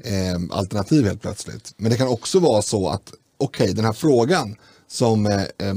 eh, 0.04 0.40
alternativ 0.50 1.04
helt 1.04 1.22
plötsligt. 1.22 1.74
Men 1.76 1.90
det 1.90 1.96
kan 1.96 2.08
också 2.08 2.40
vara 2.40 2.62
så 2.62 2.88
att 2.88 3.12
okej, 3.38 3.72
den 3.74 3.84
här 3.84 3.92
frågan 3.92 4.56
som 4.88 5.26
eh, 5.26 5.74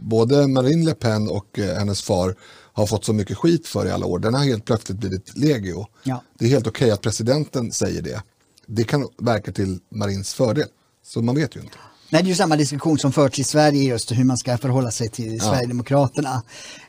både 0.00 0.46
Marine 0.46 0.84
Le 0.84 0.94
Pen 0.94 1.28
och 1.28 1.58
hennes 1.58 2.02
far 2.02 2.36
har 2.72 2.86
fått 2.86 3.04
så 3.04 3.12
mycket 3.12 3.36
skit 3.36 3.66
för 3.66 3.86
i 3.86 3.90
alla 3.90 4.06
år, 4.06 4.18
den 4.18 4.34
har 4.34 4.44
helt 4.44 4.64
plötsligt 4.64 4.98
blivit 4.98 5.36
legio. 5.36 5.86
Ja. 6.02 6.22
Det 6.38 6.44
är 6.44 6.48
helt 6.48 6.66
okej 6.66 6.90
att 6.90 7.00
presidenten 7.00 7.72
säger 7.72 8.02
det. 8.02 8.22
Det 8.66 8.84
kan 8.84 9.08
verka 9.18 9.52
till 9.52 9.78
Marins 9.88 10.34
fördel. 10.34 10.68
Så 11.04 11.22
man 11.22 11.34
vet 11.34 11.56
ju 11.56 11.60
inte. 11.60 11.76
Nej, 12.10 12.22
det 12.22 12.26
är 12.26 12.28
ju 12.28 12.34
samma 12.34 12.56
diskussion 12.56 12.98
som 12.98 13.12
förts 13.12 13.38
i 13.38 13.44
Sverige 13.44 13.82
just 13.82 14.12
hur 14.12 14.24
man 14.24 14.36
ska 14.36 14.58
förhålla 14.58 14.90
sig 14.90 15.08
till 15.08 15.40
Sverigedemokraterna. 15.40 16.42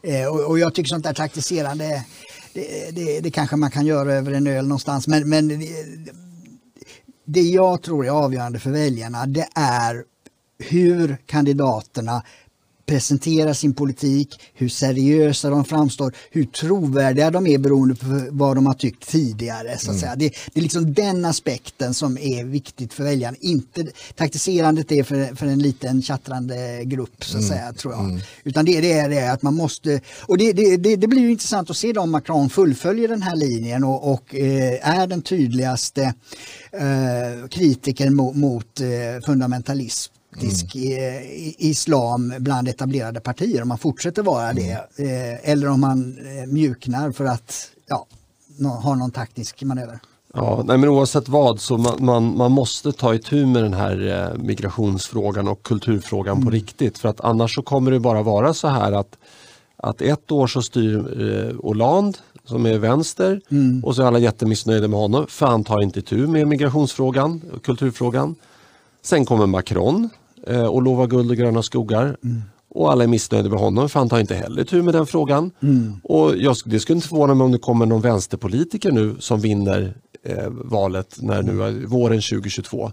Eh, 0.03 0.25
och, 0.25 0.49
och 0.49 0.59
jag 0.59 0.75
tycker 0.75 0.89
sånt 0.89 1.03
där 1.03 1.13
taktiserande, 1.13 2.05
det, 2.53 2.95
det, 2.95 3.19
det 3.19 3.31
kanske 3.31 3.55
man 3.55 3.71
kan 3.71 3.85
göra 3.85 4.13
över 4.13 4.31
en 4.31 4.47
öl 4.47 4.67
någonstans. 4.67 5.07
Men, 5.07 5.29
men 5.29 5.47
det, 5.47 5.69
det 7.25 7.41
jag 7.41 7.81
tror 7.81 8.05
är 8.05 8.09
avgörande 8.09 8.59
för 8.59 8.71
väljarna 8.71 9.25
det 9.25 9.47
är 9.55 10.03
hur 10.57 11.17
kandidaterna 11.25 12.23
presenterar 12.85 13.53
sin 13.53 13.73
politik, 13.73 14.41
hur 14.53 14.69
seriösa 14.69 15.49
de 15.49 15.65
framstår, 15.65 16.15
hur 16.31 16.45
trovärdiga 16.45 17.31
de 17.31 17.47
är 17.47 17.57
beroende 17.57 17.95
på 17.95 18.27
vad 18.31 18.57
de 18.57 18.65
har 18.65 18.73
tyckt 18.73 19.07
tidigare. 19.07 19.77
Så 19.77 19.91
att 19.91 19.99
säga. 19.99 20.15
Det, 20.15 20.33
det 20.53 20.59
är 20.59 20.61
liksom 20.61 20.93
den 20.93 21.25
aspekten 21.25 21.93
som 21.93 22.17
är 22.17 22.43
viktigt 22.43 22.93
för 22.93 23.03
väljarna. 23.03 23.37
Inte, 23.39 23.87
taktiserandet 24.15 24.91
är 24.91 25.03
för, 25.03 25.35
för 25.35 25.45
en 25.45 25.59
liten 25.59 26.01
tjattrande 26.01 26.83
grupp, 26.85 27.25
så 27.25 27.37
att 27.37 27.43
säga, 27.43 27.73
tror 27.73 27.93
jag. 27.93 28.21
Utan 28.43 28.65
det, 28.65 28.81
det 28.81 28.93
är 28.93 29.09
det 29.09 29.31
att 29.31 29.41
man 29.41 29.55
måste... 29.55 30.01
Och 30.21 30.37
det, 30.37 30.53
det, 30.53 30.95
det, 30.95 31.07
blir 31.07 31.29
intressant 31.29 31.69
att 31.69 31.77
se 31.77 31.93
om 31.93 32.11
Macron 32.11 32.49
fullföljer 32.49 33.07
den 33.07 33.21
här 33.21 33.35
linjen 33.35 33.83
och, 33.83 34.13
och 34.13 34.35
eh, 34.35 34.99
är 34.99 35.07
den 35.07 35.21
tydligaste 35.21 36.13
eh, 36.71 37.47
kritiken 37.49 38.15
mot, 38.15 38.35
mot 38.35 38.79
eh, 38.79 39.25
fundamentalism 39.25 40.12
politisk 40.33 40.75
eh, 40.75 41.65
islam 41.69 42.33
bland 42.39 42.67
etablerade 42.67 43.19
partier 43.19 43.61
om 43.61 43.67
man 43.67 43.77
fortsätter 43.77 44.23
vara 44.23 44.53
det. 44.53 44.71
Eh, 44.95 45.51
eller 45.51 45.69
om 45.69 45.81
man 45.81 46.17
eh, 46.17 46.47
mjuknar 46.47 47.11
för 47.11 47.25
att 47.25 47.69
ja, 47.87 48.07
ha 48.83 48.95
någon 48.95 49.11
taktisk 49.11 49.63
manöver. 49.63 49.99
Ja, 50.33 50.63
nej, 50.65 50.77
men 50.77 50.89
oavsett 50.89 51.29
vad 51.29 51.59
så 51.59 51.77
man, 51.77 52.05
man, 52.05 52.37
man 52.37 52.51
måste 52.51 52.91
ta 52.91 53.15
itu 53.15 53.45
med 53.45 53.63
den 53.63 53.73
här 53.73 54.29
eh, 54.33 54.43
migrationsfrågan 54.43 55.47
och 55.47 55.63
kulturfrågan 55.63 56.45
på 56.45 56.49
riktigt. 56.49 56.97
För 56.97 57.09
att 57.09 57.21
annars 57.21 57.55
så 57.55 57.61
kommer 57.61 57.91
det 57.91 57.99
bara 57.99 58.21
vara 58.21 58.53
så 58.53 58.67
här 58.67 58.91
att, 58.91 59.17
att 59.77 60.01
ett 60.01 60.31
år 60.31 60.47
så 60.47 60.61
styr 60.61 61.21
eh, 61.21 61.61
Hollande 61.61 62.17
som 62.45 62.65
är 62.65 62.77
vänster 62.77 63.41
och 63.83 63.95
så 63.95 64.01
är 64.01 64.05
alla 64.05 64.19
jättemissnöjda 64.19 64.87
med 64.87 64.99
honom 64.99 65.25
för 65.29 65.45
han 65.45 65.63
tar 65.63 65.81
inte 65.81 65.99
itu 65.99 66.27
med 66.27 66.47
migrationsfrågan 66.47 67.41
och 67.53 67.63
kulturfrågan. 67.63 68.35
Sen 69.01 69.25
kommer 69.25 69.45
Macron 69.45 70.09
och 70.69 70.81
lovar 70.81 71.07
guld 71.07 71.31
och 71.31 71.37
gröna 71.37 71.63
skogar. 71.63 72.17
Och 72.75 72.91
alla 72.91 73.03
är 73.03 73.07
missnöjda 73.07 73.49
med 73.49 73.59
honom 73.59 73.89
för 73.89 73.99
han 73.99 74.09
tar 74.09 74.19
inte 74.19 74.35
heller 74.35 74.63
tur 74.63 74.81
med 74.81 74.93
den 74.93 75.05
frågan. 75.05 75.51
Och 76.03 76.37
jag, 76.37 76.55
det 76.65 76.79
skulle 76.79 76.95
inte 76.95 77.07
förvåna 77.07 77.33
mig 77.33 77.45
om 77.45 77.51
det 77.51 77.57
kommer 77.57 77.85
någon 77.85 78.01
vänsterpolitiker 78.01 78.91
nu 78.91 79.15
som 79.19 79.39
vinner 79.39 79.93
eh, 80.25 80.47
valet 80.49 81.17
när 81.21 81.43
nu 81.43 81.63
är 81.63 81.71
våren 81.87 82.21
2022. 82.21 82.91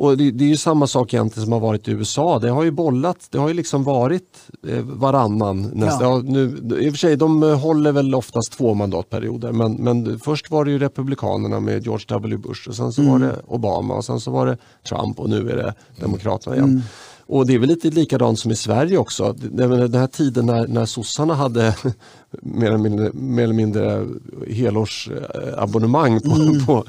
Och 0.00 0.16
det, 0.16 0.30
det 0.30 0.44
är 0.44 0.48
ju 0.48 0.56
samma 0.56 0.86
sak 0.86 1.14
egentligen 1.14 1.44
som 1.44 1.52
har 1.52 1.60
varit 1.60 1.88
i 1.88 1.90
USA. 1.90 2.38
Det 2.38 2.48
har 2.50 2.62
ju 2.62 2.70
bollat, 2.70 3.28
det 3.30 3.38
har 3.38 3.48
ju 3.48 3.54
liksom 3.54 3.84
varit 3.84 4.38
eh, 4.68 4.80
varannan 4.82 5.70
nästa. 5.74 6.04
Ja. 6.04 6.16
Ja. 6.16 6.22
nu, 6.24 6.56
I 6.80 6.88
och 6.88 6.92
för 6.92 6.98
sig, 6.98 7.16
de 7.16 7.42
eh, 7.42 7.58
håller 7.58 7.92
väl 7.92 8.14
oftast 8.14 8.52
två 8.52 8.74
mandatperioder 8.74 9.52
men, 9.52 9.72
men 9.74 10.18
först 10.18 10.50
var 10.50 10.64
det 10.64 10.70
ju 10.70 10.78
Republikanerna 10.78 11.60
med 11.60 11.84
George 11.84 12.04
W 12.08 12.36
Bush 12.36 12.68
och 12.68 12.74
sen 12.74 12.92
så 12.92 13.02
var 13.02 13.18
det 13.18 13.36
Obama 13.46 13.94
och 13.94 14.04
sen 14.04 14.20
så 14.20 14.30
var 14.30 14.46
det 14.46 14.56
Trump 14.88 15.20
och 15.20 15.28
nu 15.28 15.50
är 15.50 15.56
det 15.56 15.74
Demokraterna 16.00 16.56
igen. 16.56 16.82
Och 17.28 17.46
det 17.46 17.54
är 17.54 17.58
väl 17.58 17.68
lite 17.68 17.90
likadant 17.90 18.38
som 18.38 18.50
i 18.50 18.56
Sverige 18.56 18.98
också. 18.98 19.32
Den 19.32 19.94
här 19.94 20.06
tiden 20.06 20.46
när, 20.46 20.66
när 20.66 20.86
sossarna 20.86 21.34
hade 21.34 21.76
mer 22.42 22.66
eller 22.66 22.78
mindre, 22.78 23.10
mer 23.12 23.44
eller 23.44 23.54
mindre 23.54 24.06
helårsabonnemang 24.48 26.20
på, 26.20 26.66
på, 26.66 26.84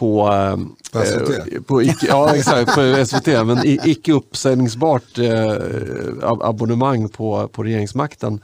på, 0.00 0.28
eh, 0.32 0.56
På 0.92 1.04
SVT? 1.06 1.30
eh, 1.30 1.62
på 1.62 1.82
icke, 1.82 2.06
ja 2.08 2.34
exakt, 2.36 2.74
på 2.74 3.04
SVT, 3.06 3.26
men 3.46 3.58
icke 3.64 4.12
uppsägningsbart 4.12 5.18
eh, 5.18 5.52
ab- 6.22 6.42
abonnemang 6.42 7.08
på, 7.08 7.48
på 7.48 7.62
regeringsmakten. 7.62 8.40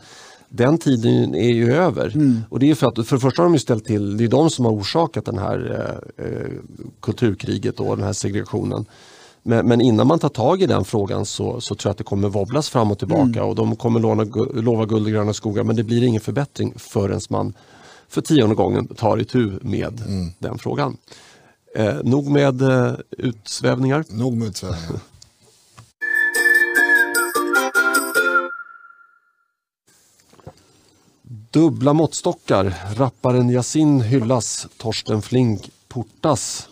Den 0.49 0.79
tiden 0.79 1.35
är 1.35 1.51
ju 1.51 1.75
över. 1.75 2.13
Och 2.51 2.59
det 2.59 2.71
är 2.71 2.75
för 2.75 2.87
att 2.87 3.07
för 3.09 3.17
det 3.17 3.21
första 3.21 3.43
har 3.43 3.51
de 3.51 3.59
ställt 3.59 3.85
till, 3.85 4.17
det 4.17 4.25
är 4.25 4.29
de 4.29 4.51
som 4.51 4.65
har 4.65 4.73
orsakat 4.73 5.25
den 5.25 5.39
här 5.39 5.59
eh, 6.19 6.27
eh, 6.27 6.51
kulturkriget 7.03 7.81
och 7.81 7.97
den 7.97 8.07
här 8.07 8.13
segregationen. 8.13 8.85
Men, 9.43 9.67
men 9.69 9.81
innan 9.81 10.07
man 10.07 10.19
tar 10.19 10.29
tag 10.29 10.63
i 10.63 10.67
den 10.67 10.85
frågan 10.85 11.27
så, 11.27 11.61
så 11.61 11.75
tror 11.75 11.89
jag 11.89 11.91
att 11.91 11.99
det 11.99 12.05
kommer 12.05 12.29
wobblas 12.29 12.69
fram 12.69 12.91
och 12.91 12.99
tillbaka 12.99 13.45
och 13.45 13.55
de 13.55 13.77
kommer 13.77 14.01
låna, 14.01 14.25
lova 14.55 14.85
guld 14.87 15.07
och 15.07 15.13
gröna 15.13 15.33
skogar 15.33 15.65
men 15.65 15.77
det 15.77 15.83
blir 15.85 16.03
ingen 16.03 16.21
förbättring 16.21 16.75
förrän 16.77 17.21
man 17.31 17.53
för 18.09 18.21
tionde 18.21 18.55
gången 18.55 18.87
tar 18.87 19.21
itu 19.21 19.51
med 19.63 20.01
den 20.39 20.59
frågan. 20.59 20.97
Eh, 21.77 21.97
nog 22.05 22.31
med 22.31 22.63
eh, 22.63 22.95
utsvävningar. 23.11 24.05
Nog 24.09 24.37
med 24.37 24.49
utsvävningar. 24.49 25.01
Dubbla 31.51 31.93
måttstockar. 31.93 32.75
Rapparen 32.95 33.51
Yasin 33.51 34.01
hyllas. 34.01 34.67
Torsten 34.77 35.23
Flink 35.23 35.71
portas. 35.89 36.69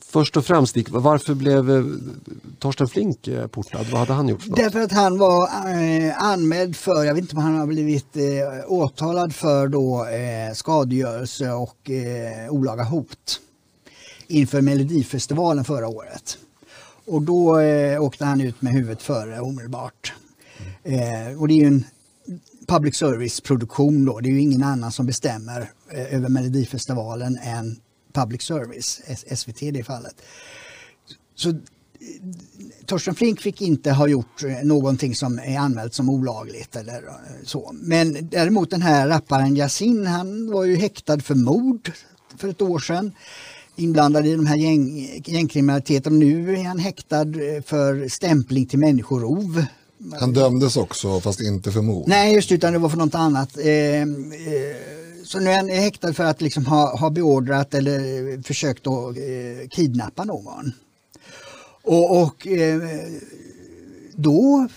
Först 0.00 0.36
och 0.36 0.44
främst, 0.44 0.74
Dick, 0.74 0.90
varför 0.90 1.34
blev 1.34 1.70
eh, 1.70 1.84
Torsten 2.58 2.88
Flink 2.88 3.28
eh, 3.28 3.46
portad? 3.46 3.86
Vad 3.90 4.00
hade 4.00 4.12
han 4.12 4.28
gjort 4.28 4.42
för? 4.42 4.56
Därför 4.56 4.80
att 4.80 4.92
han 4.92 5.18
var 5.18 5.42
eh, 5.44 6.22
anmäld 6.22 6.76
för, 6.76 7.04
jag 7.04 7.14
vet 7.14 7.22
inte 7.22 7.36
om 7.36 7.42
han 7.42 7.54
har 7.54 7.66
blivit 7.66 8.16
eh, 8.16 8.22
åtalad 8.66 9.34
för 9.34 9.68
då 9.68 10.06
eh, 10.06 10.54
skadegörelse 10.54 11.52
och 11.52 11.90
eh, 11.90 12.50
olaga 12.50 12.84
hot 12.84 13.40
inför 14.28 14.60
Melodifestivalen 14.60 15.64
förra 15.64 15.88
året. 15.88 16.38
Och 17.04 17.22
då 17.22 17.58
eh, 17.60 18.02
åkte 18.02 18.24
han 18.24 18.40
ut 18.40 18.62
med 18.62 18.72
huvudet 18.72 19.02
före 19.02 19.40
omedelbart. 19.40 20.12
Eh, 20.84 21.40
och 21.40 21.48
det 21.48 21.54
är 21.54 21.58
ju 21.58 21.66
en 21.66 21.84
public 22.66 22.96
service-produktion 22.96 24.04
då. 24.04 24.20
Det 24.20 24.28
är 24.28 24.32
ju 24.32 24.40
ingen 24.40 24.62
annan 24.62 24.92
som 24.92 25.06
bestämmer 25.06 25.70
eh, 25.90 26.14
över 26.14 26.28
Melodifestivalen 26.28 27.38
än 27.42 27.80
public 28.12 28.42
service, 28.42 29.00
S- 29.06 29.38
SVT 29.40 29.62
i 29.62 29.70
det 29.70 29.84
fallet. 29.84 30.14
Så 31.34 31.48
eh, 31.50 31.56
Torsten 32.86 33.14
Flink 33.14 33.40
fick 33.40 33.62
inte 33.62 33.92
ha 33.92 34.06
gjort 34.08 34.42
eh, 34.44 34.62
någonting 34.64 35.14
som 35.14 35.38
är 35.38 35.58
anmält 35.58 35.94
som 35.94 36.10
olagligt 36.10 36.76
eller 36.76 36.96
eh, 36.96 37.12
så. 37.44 37.70
Men 37.72 38.28
däremot 38.28 38.70
den 38.70 38.82
här 38.82 39.08
rapparen 39.08 39.56
Yasin, 39.56 40.06
han 40.06 40.50
var 40.50 40.64
ju 40.64 40.76
häktad 40.76 41.20
för 41.20 41.34
mord 41.34 41.92
för 42.36 42.48
ett 42.48 42.62
år 42.62 42.78
sedan. 42.78 43.12
Inblandad 43.76 44.26
i 44.26 44.34
de 44.36 44.46
här 44.46 44.56
gäng, 44.56 45.08
gängkriminaliteten 45.24 46.18
nu 46.18 46.56
är 46.56 46.64
han 46.64 46.78
häktad 46.78 47.20
eh, 47.20 47.62
för 47.66 48.08
stämpling 48.08 48.66
till 48.66 48.78
människorov. 48.78 49.64
Han 50.20 50.32
dömdes 50.32 50.76
också, 50.76 51.20
fast 51.20 51.40
inte 51.40 51.72
för 51.72 51.82
mord. 51.82 52.08
Nej, 52.08 52.34
just 52.34 52.52
utan 52.52 52.72
det 52.72 52.78
var 52.78 52.88
för 52.88 52.96
något 52.96 53.14
annat. 53.14 53.58
Eh, 53.58 54.02
eh, 54.02 54.06
så 55.24 55.40
nu 55.40 55.50
är 55.50 55.56
han 55.56 55.68
häktad 55.68 56.12
för 56.12 56.24
att 56.24 56.40
liksom 56.40 56.66
ha, 56.66 56.96
ha 56.96 57.10
beordrat 57.10 57.74
eller 57.74 58.42
försökt 58.42 58.86
att 58.86 59.16
eh, 59.16 59.68
kidnappa 59.70 60.24
någon. 60.24 60.72
Och, 61.82 62.22
och 62.22 62.46
eh, 62.46 62.80
då 64.16 64.68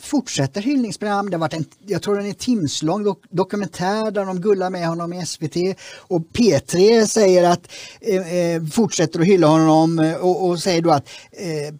fortsätter 0.00 0.60
hyllningsprogram. 0.60 1.30
Det 1.30 1.36
har 1.36 1.40
varit 1.40 1.54
en, 1.54 1.64
jag 1.86 2.02
tror 2.02 2.16
den 2.16 2.26
är 2.26 2.32
timslång 2.32 3.04
dok 3.04 3.24
dokumentär 3.30 4.10
där 4.10 4.24
de 4.24 4.40
gullar 4.40 4.70
med 4.70 4.88
honom 4.88 5.12
i 5.12 5.26
SVT. 5.26 5.56
Och 5.96 6.22
P3 6.32 7.06
säger 7.06 7.44
att 7.44 7.68
eh, 8.00 8.34
eh, 8.34 8.64
fortsätter 8.66 9.20
att 9.20 9.26
hylla 9.26 9.46
honom 9.46 9.98
eh, 9.98 10.14
och, 10.14 10.48
och 10.48 10.58
säger 10.58 10.82
då 10.82 10.90
att 10.90 11.08
eh, 11.32 11.74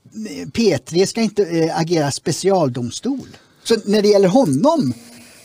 P3 0.46 1.06
ska 1.06 1.20
inte 1.20 1.44
eh, 1.44 1.78
agera 1.78 2.10
specialdomstol. 2.10 3.28
Så 3.64 3.76
när 3.84 4.02
det 4.02 4.08
gäller 4.08 4.28
honom 4.28 4.94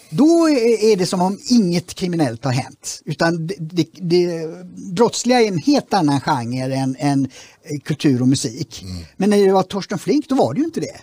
då 0.09 0.49
är 0.49 0.95
det 0.95 1.05
som 1.05 1.21
om 1.21 1.39
inget 1.49 1.93
kriminellt 1.93 2.43
har 2.43 2.51
hänt. 2.51 3.01
Utan 3.05 3.47
det, 3.47 3.55
det, 3.59 3.87
det 3.93 4.49
brottsliga 4.95 5.41
är 5.41 5.47
en 5.47 5.57
helt 5.57 5.93
annan 5.93 6.21
genre 6.21 6.75
än, 6.75 6.95
än 6.99 7.29
eh, 7.63 7.79
kultur 7.79 8.21
och 8.21 8.27
musik. 8.27 8.85
Men 9.17 9.29
när 9.29 9.45
det 9.45 9.51
var 9.51 9.63
Torsten 9.63 9.99
Flink, 9.99 10.29
då 10.29 10.35
var 10.35 10.53
det 10.53 10.59
ju 10.59 10.65
inte 10.65 10.79
det. 10.79 10.97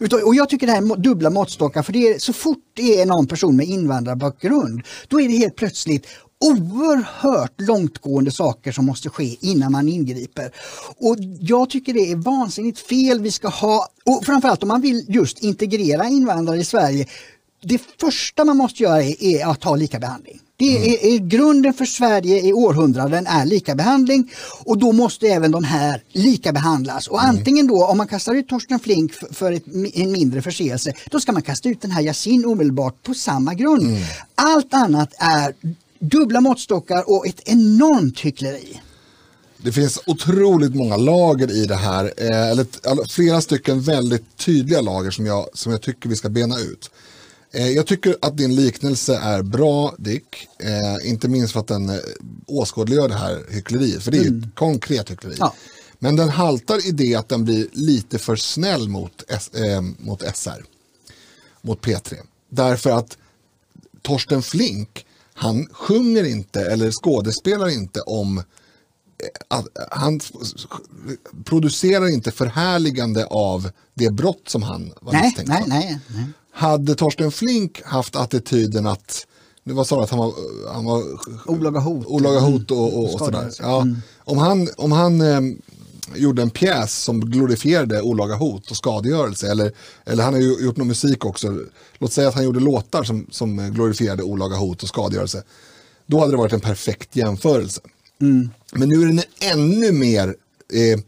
Utan, 0.00 0.22
och 0.22 0.34
jag 0.34 0.48
tycker 0.48 0.66
det 0.66 0.72
här 0.72 0.92
är 0.92 0.96
dubbla 0.96 1.30
måttstockar, 1.30 1.82
för 1.82 1.92
det 1.92 2.08
är, 2.08 2.18
så 2.18 2.32
fort 2.32 2.58
det 2.74 3.00
är 3.00 3.06
någon 3.06 3.26
person 3.26 3.56
med 3.56 3.66
invandrarbakgrund, 3.66 4.82
då 5.08 5.20
är 5.20 5.28
det 5.28 5.36
helt 5.36 5.56
plötsligt 5.56 6.06
oerhört 6.44 7.60
långtgående 7.60 8.30
saker 8.30 8.72
som 8.72 8.86
måste 8.86 9.10
ske 9.10 9.36
innan 9.40 9.72
man 9.72 9.88
ingriper. 9.88 10.52
Och 10.96 11.16
jag 11.40 11.70
tycker 11.70 11.94
det 11.94 12.12
är 12.12 12.16
vansinnigt 12.16 12.78
fel. 12.78 13.20
Vi 13.20 13.30
ska 13.30 13.48
ha, 13.48 13.88
och 14.04 14.24
framförallt 14.24 14.62
om 14.62 14.68
man 14.68 14.80
vill 14.80 15.04
just 15.08 15.42
integrera 15.42 16.08
invandrare 16.08 16.58
i 16.58 16.64
Sverige, 16.64 17.06
det 17.62 17.80
första 18.00 18.44
man 18.44 18.56
måste 18.56 18.82
göra 18.82 19.02
är, 19.02 19.22
är 19.24 19.46
att 19.46 19.64
ha 19.64 19.76
lika 19.76 19.98
behandling. 19.98 20.40
Det 20.62 20.94
är, 20.94 21.14
är 21.14 21.18
grunden 21.18 21.74
för 21.74 21.84
Sverige 21.84 22.40
i 22.40 22.52
århundraden 22.52 23.26
är 23.26 23.46
lika 23.46 23.74
behandling 23.74 24.32
och 24.64 24.78
då 24.78 24.92
måste 24.92 25.28
även 25.28 25.50
de 25.50 25.64
här 25.64 26.02
lika 26.12 26.52
behandlas. 26.52 27.06
Och 27.08 27.22
antingen 27.22 27.66
då, 27.66 27.86
om 27.86 27.98
man 27.98 28.08
kastar 28.08 28.34
ut 28.34 28.48
Torsten 28.48 28.78
Flink 28.78 29.12
för, 29.12 29.34
för 29.34 29.52
ett, 29.52 29.64
en 29.94 30.12
mindre 30.12 30.42
förseelse, 30.42 30.92
då 31.10 31.20
ska 31.20 31.32
man 31.32 31.42
kasta 31.42 31.68
ut 31.68 31.80
den 31.80 31.90
här 31.90 32.02
Yasin 32.02 32.44
omedelbart 32.44 33.02
på 33.02 33.14
samma 33.14 33.54
grund. 33.54 33.98
Allt 34.34 34.74
annat 34.74 35.12
är 35.18 35.54
dubbla 35.98 36.40
måttstockar 36.40 37.10
och 37.10 37.26
ett 37.26 37.40
enormt 37.44 38.20
hyckleri. 38.20 38.80
Det 39.64 39.72
finns 39.72 40.00
otroligt 40.06 40.74
många 40.74 40.96
lager 40.96 41.50
i 41.50 41.66
det 41.66 41.76
här. 41.76 42.04
Eh, 42.04 42.50
eller 42.50 43.08
flera 43.08 43.40
stycken 43.40 43.80
väldigt 43.80 44.36
tydliga 44.36 44.80
lager 44.80 45.10
som 45.10 45.26
jag, 45.26 45.46
som 45.54 45.72
jag 45.72 45.82
tycker 45.82 46.08
vi 46.08 46.16
ska 46.16 46.28
bena 46.28 46.58
ut. 46.58 46.90
Eh, 47.52 47.68
jag 47.68 47.86
tycker 47.86 48.16
att 48.20 48.36
din 48.36 48.54
liknelse 48.54 49.16
är 49.16 49.42
bra 49.42 49.94
Dick. 49.98 50.48
Eh, 50.58 51.10
inte 51.10 51.28
minst 51.28 51.52
för 51.52 51.60
att 51.60 51.66
den 51.66 51.88
eh, 51.88 51.96
åskådliggör 52.46 53.08
det 53.08 53.14
här 53.14 53.44
hyckleriet. 53.48 54.02
För 54.02 54.10
det 54.10 54.18
är 54.18 54.22
ju 54.24 54.38
ett 54.38 54.54
konkret 54.54 55.10
hyckleri. 55.10 55.36
Ja. 55.38 55.54
Men 55.98 56.16
den 56.16 56.28
haltar 56.28 56.86
i 56.86 56.90
det 56.90 57.14
att 57.14 57.28
den 57.28 57.44
blir 57.44 57.66
lite 57.72 58.18
för 58.18 58.36
snäll 58.36 58.88
mot, 58.88 59.24
S, 59.28 59.50
eh, 59.54 59.80
mot 59.98 60.22
SR. 60.34 60.64
Mot 61.62 61.80
P3. 61.80 62.14
Därför 62.48 62.90
att 62.90 63.18
Torsten 64.02 64.42
Flink, 64.42 65.06
han 65.34 65.66
sjunger 65.72 66.24
inte 66.24 66.60
eller 66.60 66.90
skådespelar 66.90 67.68
inte 67.68 68.00
om 68.00 68.38
eh, 68.38 68.44
att 69.48 69.66
han 69.90 70.20
producerar 71.44 72.08
inte 72.08 72.30
förhärligande 72.30 73.26
av 73.26 73.70
det 73.94 74.10
brott 74.10 74.42
som 74.48 74.62
han 74.62 74.92
var 75.00 75.12
Nej, 75.12 75.22
misstänkt 75.22 75.48
nej, 75.48 75.62
för. 75.62 75.68
nej. 75.68 75.98
nej. 76.08 76.24
Hade 76.52 76.94
Torsten 76.94 77.32
Flink 77.32 77.82
haft 77.84 78.16
attityden 78.16 78.86
att, 78.86 79.26
nu 79.64 79.72
var 79.74 79.84
sa 79.84 80.02
att 80.02 80.10
han 80.10 80.18
var, 80.18 80.32
han 80.74 80.84
var 80.84 81.02
Olaga 81.46 81.80
hot. 81.80 82.06
olaga 82.06 82.40
hot 82.40 82.70
och, 82.70 82.98
och, 82.98 83.04
och 83.04 83.10
sådär. 83.18 83.50
Skadegörelse. 83.50 83.62
Ja, 83.62 83.86
Om 84.24 84.38
han, 84.38 84.68
om 84.76 84.92
han 84.92 85.20
eh, 85.20 85.40
gjorde 86.14 86.42
en 86.42 86.50
pjäs 86.50 87.02
som 87.02 87.20
glorifierade 87.20 88.02
olaga 88.02 88.34
hot 88.34 88.70
och 88.70 88.76
skadegörelse 88.76 89.50
eller, 89.50 89.72
eller 90.04 90.24
han 90.24 90.32
har 90.34 90.40
ju 90.40 90.64
gjort 90.64 90.76
någon 90.76 90.88
musik 90.88 91.24
också, 91.24 91.58
låt 91.98 92.12
säga 92.12 92.28
att 92.28 92.34
han 92.34 92.44
gjorde 92.44 92.60
låtar 92.60 93.02
som, 93.02 93.26
som 93.30 93.56
glorifierade 93.74 94.22
olaga 94.22 94.56
hot 94.56 94.82
och 94.82 94.88
skadegörelse. 94.88 95.42
Då 96.06 96.20
hade 96.20 96.32
det 96.32 96.36
varit 96.36 96.52
en 96.52 96.60
perfekt 96.60 97.16
jämförelse. 97.16 97.80
Men 98.72 98.88
nu 98.88 99.02
är 99.02 99.06
den 99.06 99.22
ännu 99.40 99.92
mer 99.92 100.28
eh, 100.72 101.00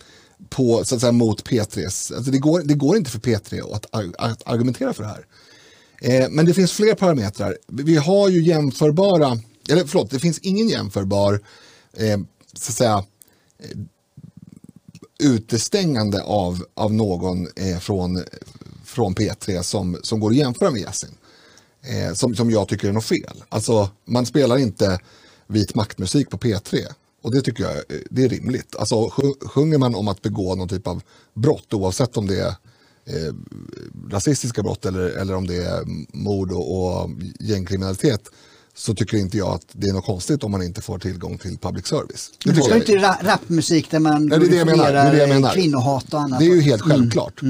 på, 0.55 0.85
så 0.85 0.95
att 0.95 1.01
säga, 1.01 1.13
mot 1.13 1.49
P3. 1.49 1.85
Alltså 1.85 2.31
det, 2.31 2.39
går, 2.39 2.63
det 2.63 2.75
går 2.75 2.97
inte 2.97 3.11
för 3.11 3.19
P3 3.19 3.75
att, 3.75 3.87
att 4.19 4.43
argumentera 4.47 4.93
för 4.93 5.03
det 5.03 5.09
här. 5.09 5.27
Eh, 6.01 6.31
men 6.31 6.47
det 6.47 6.55
finns 6.55 6.73
fler 6.73 6.95
parametrar. 6.95 7.59
Vi 7.67 7.97
har 7.97 8.29
ju 8.29 8.43
jämförbara, 8.43 9.39
eller 9.71 9.85
förlåt, 9.85 10.11
det 10.11 10.19
finns 10.19 10.39
ingen 10.39 10.69
jämförbar 10.69 11.41
eh, 11.97 12.19
så 12.53 12.71
att 12.71 12.77
säga, 12.77 13.05
eh, 13.59 13.79
utestängande 15.19 16.23
av, 16.23 16.65
av 16.75 16.95
någon 16.95 17.49
eh, 17.57 17.79
från, 17.79 18.23
från 18.85 19.15
P3 19.15 19.63
som, 19.63 19.99
som 20.03 20.21
går 20.21 20.31
att 20.31 20.37
jämföra 20.37 20.71
med 20.71 20.81
Yasin. 20.81 21.15
Eh, 21.83 22.15
som, 22.15 22.35
som 22.35 22.51
jag 22.51 22.69
tycker 22.69 22.89
är 22.89 22.93
något 22.93 23.05
fel. 23.05 23.45
Alltså, 23.49 23.89
man 24.05 24.27
spelar 24.27 24.59
inte 24.59 24.99
vit 25.47 25.75
maktmusik 25.75 26.31
på 26.31 26.39
P3. 26.39 26.87
Och 27.25 27.31
det 27.35 27.41
tycker 27.43 27.65
jag 27.65 27.73
eh, 27.77 27.83
det 28.11 28.25
är 28.25 28.29
rimligt. 28.29 28.77
Alltså, 28.77 28.95
sj- 28.95 29.47
sjunger 29.49 29.79
man 29.79 29.95
om 29.95 30.09
att 30.09 30.23
begå 30.23 30.55
någon 30.55 30.69
typ 30.69 30.87
av 30.87 31.03
brott 31.35 31.75
oavsett 31.75 32.17
om 32.17 32.27
det 32.27 32.41
är 32.41 32.49
eh, 33.07 33.35
rasistiska 34.11 34.63
brott 34.63 34.87
eller, 34.87 35.01
eller 35.01 35.35
om 35.35 35.47
det 35.47 35.57
är 35.65 35.85
mord 36.17 36.53
och, 36.53 36.77
och 37.03 37.11
gängkriminalitet 37.41 38.21
så 38.77 38.95
tycker 38.95 39.17
inte 39.19 39.39
jag 39.39 39.49
att 39.49 39.67
det 39.73 39.89
är 39.89 39.93
något 39.93 40.05
konstigt 40.07 40.45
om 40.45 40.51
man 40.51 40.63
inte 40.63 40.83
får 40.83 40.99
tillgång 40.99 41.39
till 41.39 41.59
public 41.59 41.87
service. 41.87 42.31
Det 42.45 42.57
jag 42.69 42.77
inte 42.77 42.97
ra 42.97 43.19
rapmusik 43.23 43.91
där 43.91 43.99
man 43.99 44.27
Nej, 44.27 44.39
det 44.39 44.47
är 44.47 44.51
det 44.51 44.57
jag 44.57 44.67
menar. 44.67 44.93
Det 44.93 44.99
är 44.99 45.13
det 45.13 45.19
jag 45.19 45.29
glorifierar 45.29 45.35
menar. 45.41 45.55
kvinnohat 45.55 46.15
och 46.15 46.21
annat. 46.21 46.39
Det 46.39 46.45
är 46.45 46.55
ju 46.55 46.61
helt 46.61 46.83
självklart. 46.83 47.41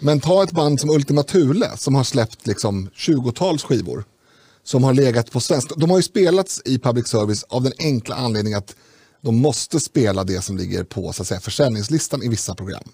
Men 0.00 0.20
ta 0.20 0.42
ett 0.42 0.52
band 0.52 0.80
som 0.80 0.90
Ultima 0.90 1.22
Thule 1.22 1.70
som 1.76 1.94
har 1.94 2.04
släppt 2.04 2.46
liksom 2.46 2.88
20-tals 2.96 3.62
skivor. 3.62 4.04
Som 4.64 4.84
har 4.84 4.94
legat 4.94 5.30
på 5.30 5.40
svensk. 5.40 5.70
De 5.76 5.90
har 5.90 5.96
ju 5.96 6.02
spelats 6.02 6.62
i 6.64 6.78
public 6.78 7.06
service 7.08 7.44
av 7.48 7.62
den 7.62 7.72
enkla 7.78 8.14
anledningen 8.14 8.58
att 8.58 8.74
de 9.20 9.36
måste 9.40 9.80
spela 9.80 10.24
det 10.24 10.42
som 10.42 10.56
ligger 10.56 10.84
på 10.84 11.12
så 11.12 11.22
att 11.22 11.28
säga, 11.28 11.40
försäljningslistan 11.40 12.22
i 12.22 12.28
vissa 12.28 12.54
program. 12.54 12.84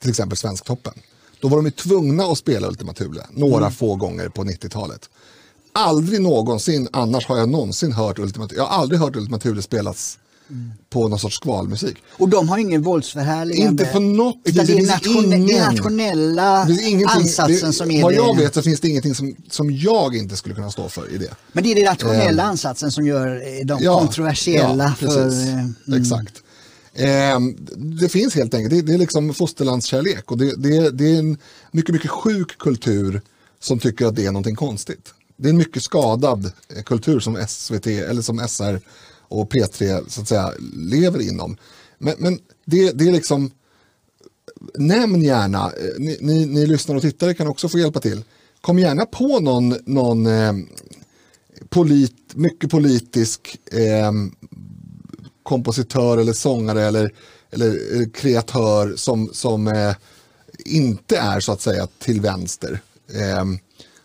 Till 0.00 0.10
exempel 0.10 0.38
Svensktoppen. 0.38 0.92
Då 1.40 1.48
var 1.48 1.56
de 1.56 1.64
ju 1.66 1.70
tvungna 1.70 2.24
att 2.24 2.38
spela 2.38 2.68
Ultima 2.68 2.92
Thule 2.92 3.26
några 3.30 3.70
få 3.70 3.96
gånger 3.96 4.28
på 4.28 4.44
90-talet. 4.44 5.10
aldrig 5.72 6.20
någonsin 6.20 6.88
annars 6.92 7.26
har 7.26 7.38
jag 7.38 7.48
någonsin 7.48 7.92
hört 7.92 8.18
Ultima 8.18 8.48
Jag 8.56 8.64
har 8.64 8.82
aldrig 8.82 9.00
hört 9.00 9.16
Ultima 9.16 9.38
Thule 9.38 9.62
spelas 9.62 10.18
på 10.90 11.08
någon 11.08 11.18
sorts 11.18 11.36
skvalmusik. 11.36 11.96
Och 12.10 12.28
de 12.28 12.48
har 12.48 12.58
ingen 12.58 12.82
våldsförhärligande. 12.82 13.82
Inte 13.82 13.84
på 13.92 14.00
något 14.00 14.36
Utan 14.44 14.66
det 14.66 14.72
är, 14.72 14.76
det 14.76 15.08
är 15.10 15.34
ingen- 15.34 15.56
nationella 15.64 16.64
Det 16.64 17.04
ansatsen 17.04 17.68
det, 17.70 17.72
som 17.72 17.90
är 17.90 18.02
Vad 18.02 18.14
jag 18.14 18.36
vet 18.36 18.54
så 18.54 18.62
finns 18.62 18.80
det 18.80 18.88
ingenting 18.88 19.14
som, 19.14 19.36
som 19.50 19.70
jag 19.70 20.16
inte 20.16 20.36
skulle 20.36 20.54
kunna 20.54 20.70
stå 20.70 20.88
för 20.88 21.14
i 21.14 21.18
det. 21.18 21.30
Men 21.52 21.64
det 21.64 21.70
är 21.70 21.74
den 21.74 21.84
nationella 21.84 22.42
ansatsen 22.42 22.92
som 22.92 23.06
gör 23.06 23.42
eh, 23.60 23.66
dem 23.66 23.78
Ja, 23.82 23.98
kontroversiella. 24.00 24.84
ja, 24.84 24.94
för, 24.94 25.06
precis. 25.06 25.48
eh, 25.48 25.58
mm. 25.88 26.00
Exakt. 26.02 26.34
Ehm, 26.94 27.56
det 27.76 28.08
finns 28.08 28.34
helt 28.34 28.54
enkelt, 28.54 28.70
det, 28.74 28.82
det 28.82 28.94
är 28.94 28.98
liksom 28.98 29.34
fosterlandskärlek 29.34 30.30
och 30.30 30.38
det, 30.38 30.54
det, 30.56 30.90
det 30.90 31.14
är 31.14 31.18
en 31.18 31.38
mycket, 31.72 31.92
mycket 31.92 32.10
sjuk 32.10 32.58
kultur 32.58 33.20
som 33.60 33.78
tycker 33.78 34.06
att 34.06 34.16
det 34.16 34.22
är 34.26 34.32
någonting 34.32 34.56
konstigt. 34.56 35.14
Det 35.36 35.48
är 35.48 35.50
en 35.50 35.56
mycket 35.56 35.82
skadad 35.82 36.52
eh, 36.76 36.82
kultur 36.82 37.20
som 37.20 37.44
SVT 37.48 37.86
eller 37.86 38.22
som 38.22 38.48
SR 38.48 38.80
och 39.28 39.52
P3 39.52 40.08
så 40.08 40.20
att 40.20 40.28
säga 40.28 40.52
lever 40.76 41.20
inom. 41.20 41.56
Men, 41.98 42.14
men 42.18 42.38
det, 42.64 42.92
det 42.92 43.08
är 43.08 43.12
liksom, 43.12 43.50
nämn 44.74 45.22
gärna, 45.22 45.64
eh, 45.66 45.98
ni, 45.98 46.18
ni, 46.20 46.46
ni 46.46 46.66
lyssnare 46.66 46.96
och 46.96 47.02
tittare 47.02 47.34
kan 47.34 47.48
också 47.48 47.68
få 47.68 47.78
hjälpa 47.78 48.00
till. 48.00 48.24
Kom 48.60 48.78
gärna 48.78 49.06
på 49.06 49.40
någon, 49.40 49.74
någon 49.84 50.26
eh, 50.26 50.52
polit, 51.68 52.34
mycket 52.34 52.70
politisk 52.70 53.58
eh, 53.72 54.12
kompositör 55.42 56.18
eller 56.18 56.32
sångare 56.32 56.82
eller, 56.82 57.14
eller 57.50 58.00
eh, 58.00 58.08
kreatör 58.08 58.96
som, 58.96 59.30
som 59.32 59.68
eh, 59.68 59.94
inte 60.64 61.18
är 61.18 61.40
så 61.40 61.52
att 61.52 61.60
säga 61.60 61.88
till 61.98 62.20
vänster. 62.20 62.80
Eh, 63.14 63.44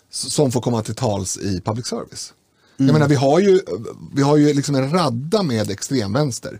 som 0.10 0.52
får 0.52 0.62
komma 0.62 0.84
till 0.84 0.96
tals 0.96 1.38
i 1.38 1.62
public 1.62 1.88
service. 1.88 2.34
Jag 2.78 2.94
menar, 2.94 3.08
vi 3.08 3.16
har 3.16 3.40
ju, 3.40 3.60
vi 4.16 4.22
har 4.22 4.38
ju 4.38 4.54
liksom 4.54 4.76
en 4.76 4.92
radda 4.92 5.44
med 5.44 5.72
extremvänster. 5.72 6.60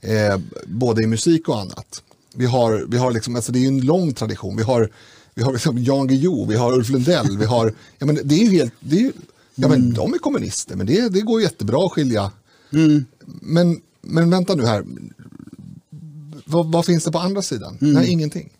Eh, 0.00 0.38
både 0.66 1.02
i 1.02 1.06
musik 1.06 1.48
och 1.48 1.60
annat. 1.60 2.02
Vi 2.34 2.46
har, 2.46 2.84
vi 2.88 2.98
har 2.98 3.12
liksom, 3.12 3.36
alltså 3.36 3.52
det 3.52 3.58
är 3.58 3.60
ju 3.60 3.68
en 3.68 3.80
lång 3.80 4.14
tradition. 4.14 4.56
Vi 4.56 4.62
har, 4.62 4.90
vi 5.34 5.42
har 5.42 5.52
liksom 5.52 5.78
Jan 5.78 6.06
Guillou, 6.06 6.46
vi 6.46 6.56
har 6.56 6.72
Ulf 6.72 6.88
Lundell, 6.88 7.38
vi 7.38 7.44
har, 7.44 7.74
ja 7.98 8.06
men 8.06 8.18
det 8.24 8.34
är 8.34 8.44
ju 8.44 8.50
helt, 8.50 8.72
det 8.80 8.96
är 8.96 9.00
ju, 9.00 9.12
ja 9.54 9.68
men 9.68 9.92
de 9.94 10.14
är 10.14 10.18
kommunister, 10.18 10.76
men 10.76 10.86
det, 10.86 11.08
det 11.08 11.20
går 11.20 11.42
jättebra 11.42 11.86
att 11.86 11.92
skilja. 11.92 12.30
Men, 13.26 13.80
men 14.00 14.30
vänta 14.30 14.54
nu 14.54 14.66
här, 14.66 14.84
vad, 16.44 16.72
vad 16.72 16.86
finns 16.86 17.04
det 17.04 17.12
på 17.12 17.18
andra 17.18 17.42
sidan? 17.42 17.78
Nej, 17.80 18.10
ingenting. 18.10 18.50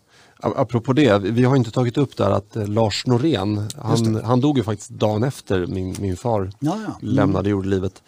Apropå 0.55 0.93
det, 0.93 1.17
vi 1.17 1.43
har 1.43 1.55
inte 1.55 1.71
tagit 1.71 1.97
upp 1.97 2.17
där 2.17 2.29
att 2.29 2.55
eh, 2.55 2.67
Lars 2.67 3.05
Norén, 3.05 3.69
han, 3.77 4.21
han 4.23 4.41
dog 4.41 4.57
ju 4.57 4.63
faktiskt 4.63 4.89
dagen 4.89 5.23
efter 5.23 5.65
min, 5.65 5.95
min 5.99 6.17
far 6.17 6.51
Ja, 6.59 6.77
ja. 6.85 6.97
Mm. 7.01 7.15
lämnade 7.15 7.49
jordelivet. 7.49 8.03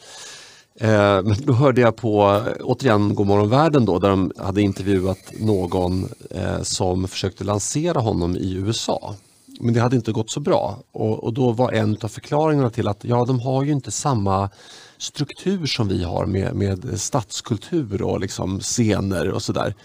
Eh, 0.79 1.21
men 1.23 1.35
då 1.43 1.53
hörde 1.53 1.81
jag 1.81 1.95
på, 1.95 2.43
eh, 2.47 2.53
återigen 2.63 3.15
Godmorgon 3.15 3.49
världen 3.49 3.85
då, 3.85 3.99
där 3.99 4.09
de 4.09 4.31
hade 4.37 4.61
intervjuat 4.61 5.19
någon 5.39 6.09
eh, 6.29 6.61
som 6.61 7.07
försökte 7.07 7.43
lansera 7.43 7.99
honom 7.99 8.35
i 8.35 8.53
USA. 8.53 9.15
Men 9.59 9.73
det 9.73 9.79
hade 9.79 9.95
inte 9.95 10.11
gått 10.11 10.29
så 10.29 10.39
bra 10.39 10.79
och, 10.91 11.23
och 11.23 11.33
då 11.33 11.51
var 11.51 11.71
en 11.71 11.97
av 12.01 12.07
förklaringarna 12.07 12.69
till 12.69 12.87
att 12.87 13.03
ja, 13.03 13.25
de 13.25 13.39
har 13.39 13.63
ju 13.63 13.71
inte 13.71 13.91
samma 13.91 14.49
struktur 14.97 15.65
som 15.65 15.87
vi 15.87 16.03
har 16.03 16.25
med, 16.25 16.55
med 16.55 17.01
stadskultur 17.01 18.01
och 18.01 18.19
liksom 18.19 18.59
scener 18.59 19.29
och 19.29 19.41
sådär. 19.41 19.75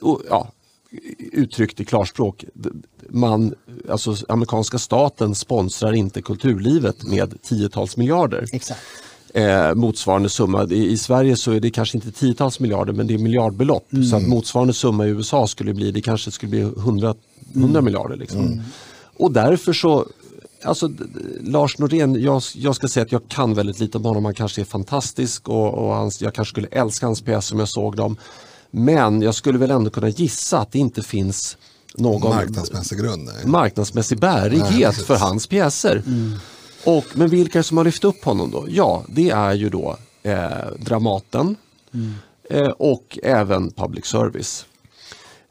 Och, 0.00 0.22
ja, 0.30 0.48
uttryckt 1.32 1.80
i 1.80 1.84
klarspråk, 1.84 2.44
man, 3.08 3.54
alltså 3.88 4.16
amerikanska 4.28 4.78
staten 4.78 5.34
sponsrar 5.34 5.92
inte 5.92 6.22
kulturlivet 6.22 7.04
med 7.04 7.42
tiotals 7.42 7.96
miljarder. 7.96 8.46
Exakt. 8.52 8.80
Eh, 9.34 9.74
motsvarande 9.74 10.28
summa, 10.28 10.66
I, 10.70 10.90
i 10.90 10.96
Sverige 10.96 11.36
så 11.36 11.52
är 11.52 11.60
det 11.60 11.70
kanske 11.70 11.98
inte 11.98 12.12
tiotals 12.12 12.60
miljarder 12.60 12.92
men 12.92 13.06
det 13.06 13.14
är 13.14 13.18
miljardbelopp. 13.18 13.86
Så 14.10 14.16
att 14.16 14.28
motsvarande 14.28 14.74
summa 14.74 15.06
i 15.06 15.08
USA 15.08 15.46
skulle 15.46 15.74
bli, 15.74 15.90
det 15.90 16.00
kanske 16.00 16.30
skulle 16.30 16.50
bli 16.50 16.60
100, 16.60 17.14
100 17.54 17.80
miljarder. 17.80 18.16
Liksom. 18.16 18.62
Och 19.16 19.32
därför 19.32 19.72
så, 19.72 20.06
alltså 20.64 20.90
Lars 21.40 21.78
Norén, 21.78 22.22
jag, 22.22 22.42
jag 22.54 22.76
ska 22.76 22.88
säga 22.88 23.04
att 23.04 23.12
jag 23.12 23.28
kan 23.28 23.54
väldigt 23.54 23.80
lite 23.80 23.98
om 23.98 24.04
honom, 24.04 24.24
han 24.24 24.34
kanske 24.34 24.60
är 24.60 24.64
fantastisk 24.64 25.48
och, 25.48 25.74
och 25.74 25.94
hans, 25.94 26.22
jag 26.22 26.34
kanske 26.34 26.52
skulle 26.52 26.68
älska 26.68 27.06
hans 27.06 27.22
pjäser 27.22 27.54
om 27.54 27.58
jag 27.58 27.68
såg 27.68 27.96
dem. 27.96 28.16
Men 28.74 29.22
jag 29.22 29.34
skulle 29.34 29.58
väl 29.58 29.70
ändå 29.70 29.90
kunna 29.90 30.08
gissa 30.08 30.58
att 30.58 30.72
det 30.72 30.78
inte 30.78 31.02
finns 31.02 31.56
någon 31.94 32.30
Marknadsmässig 32.36 32.98
grund. 32.98 33.24
nej. 33.24 33.46
marknadsmässig 33.46 34.18
Nej, 34.20 34.32
bärighet 34.34 34.90
precis. 34.90 35.04
för 35.06 35.16
hans 35.16 35.46
pjäser. 35.46 36.02
Och, 36.84 37.04
men 37.14 37.28
vilka 37.28 37.62
som 37.62 37.76
har 37.76 37.84
lyft 37.84 38.04
upp 38.04 38.24
honom 38.24 38.50
då? 38.50 38.66
Ja, 38.68 39.02
det 39.08 39.30
är 39.30 39.52
ju 39.52 39.68
då 39.68 39.96
eh, 40.22 40.48
Dramaten 40.78 41.56
eh, 42.50 42.68
och 42.68 43.18
även 43.22 43.70
public 43.70 44.06
service. 44.06 44.66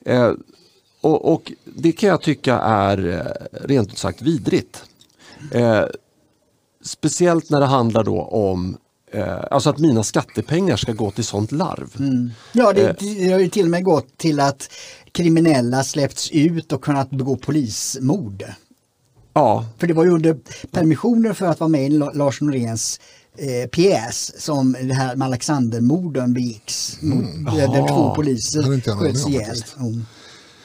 Eh, 0.05 0.31
och, 1.01 1.33
och 1.33 1.51
det 1.65 1.91
kan 1.91 2.09
jag 2.09 2.21
tycka 2.21 2.59
är 2.59 3.07
eh, 3.07 3.57
rent 3.67 3.91
ut 3.91 3.97
sagt 3.97 4.21
vidrigt. 4.21 4.83
Eh, 5.51 5.83
speciellt 6.83 7.49
när 7.49 7.59
det 7.59 7.65
handlar 7.65 8.03
då 8.03 8.21
om 8.21 8.77
eh, 9.13 9.37
alltså 9.51 9.69
att 9.69 9.77
mina 9.77 10.03
skattepengar 10.03 10.75
ska 10.75 10.93
gå 10.93 11.11
till 11.11 11.23
sånt 11.23 11.51
larv. 11.51 11.95
Ja, 12.53 12.73
det, 12.73 12.81
Eh. 12.89 12.95
det 12.99 13.31
har 13.31 13.39
ju 13.39 13.49
till 13.49 13.63
och 13.65 13.71
med 13.71 13.83
gått 13.83 14.17
till 14.17 14.39
att 14.39 14.69
kriminella 15.11 15.83
släppts 15.83 16.31
ut 16.31 16.71
och 16.71 16.81
kunnat 16.83 17.09
begå 17.09 17.35
polismord. 17.35 18.43
Ja, 19.33 19.65
För 19.77 19.87
det 19.87 19.93
var 19.93 20.03
ju 20.03 20.09
under 20.11 20.37
permissioner 20.71 21.33
för 21.33 21.45
att 21.45 21.59
vara 21.59 21.67
med 21.67 21.85
i 21.85 21.89
La- 21.89 22.11
Lars 22.13 22.41
Noréns 22.41 22.99
eh, 23.37 23.69
pjäs 23.69 24.41
som 24.41 24.75
det 24.81 24.93
här 24.93 25.15
med 25.15 25.25
Alexandermorden 25.25 26.33
begicks. 26.33 26.97
Mot, 27.01 27.25
där, 27.55 27.87
två 27.87 28.15
poliser 28.15 28.95
sköts 28.95 29.27
ihjäl. 29.27 29.55
Mm. 29.79 30.05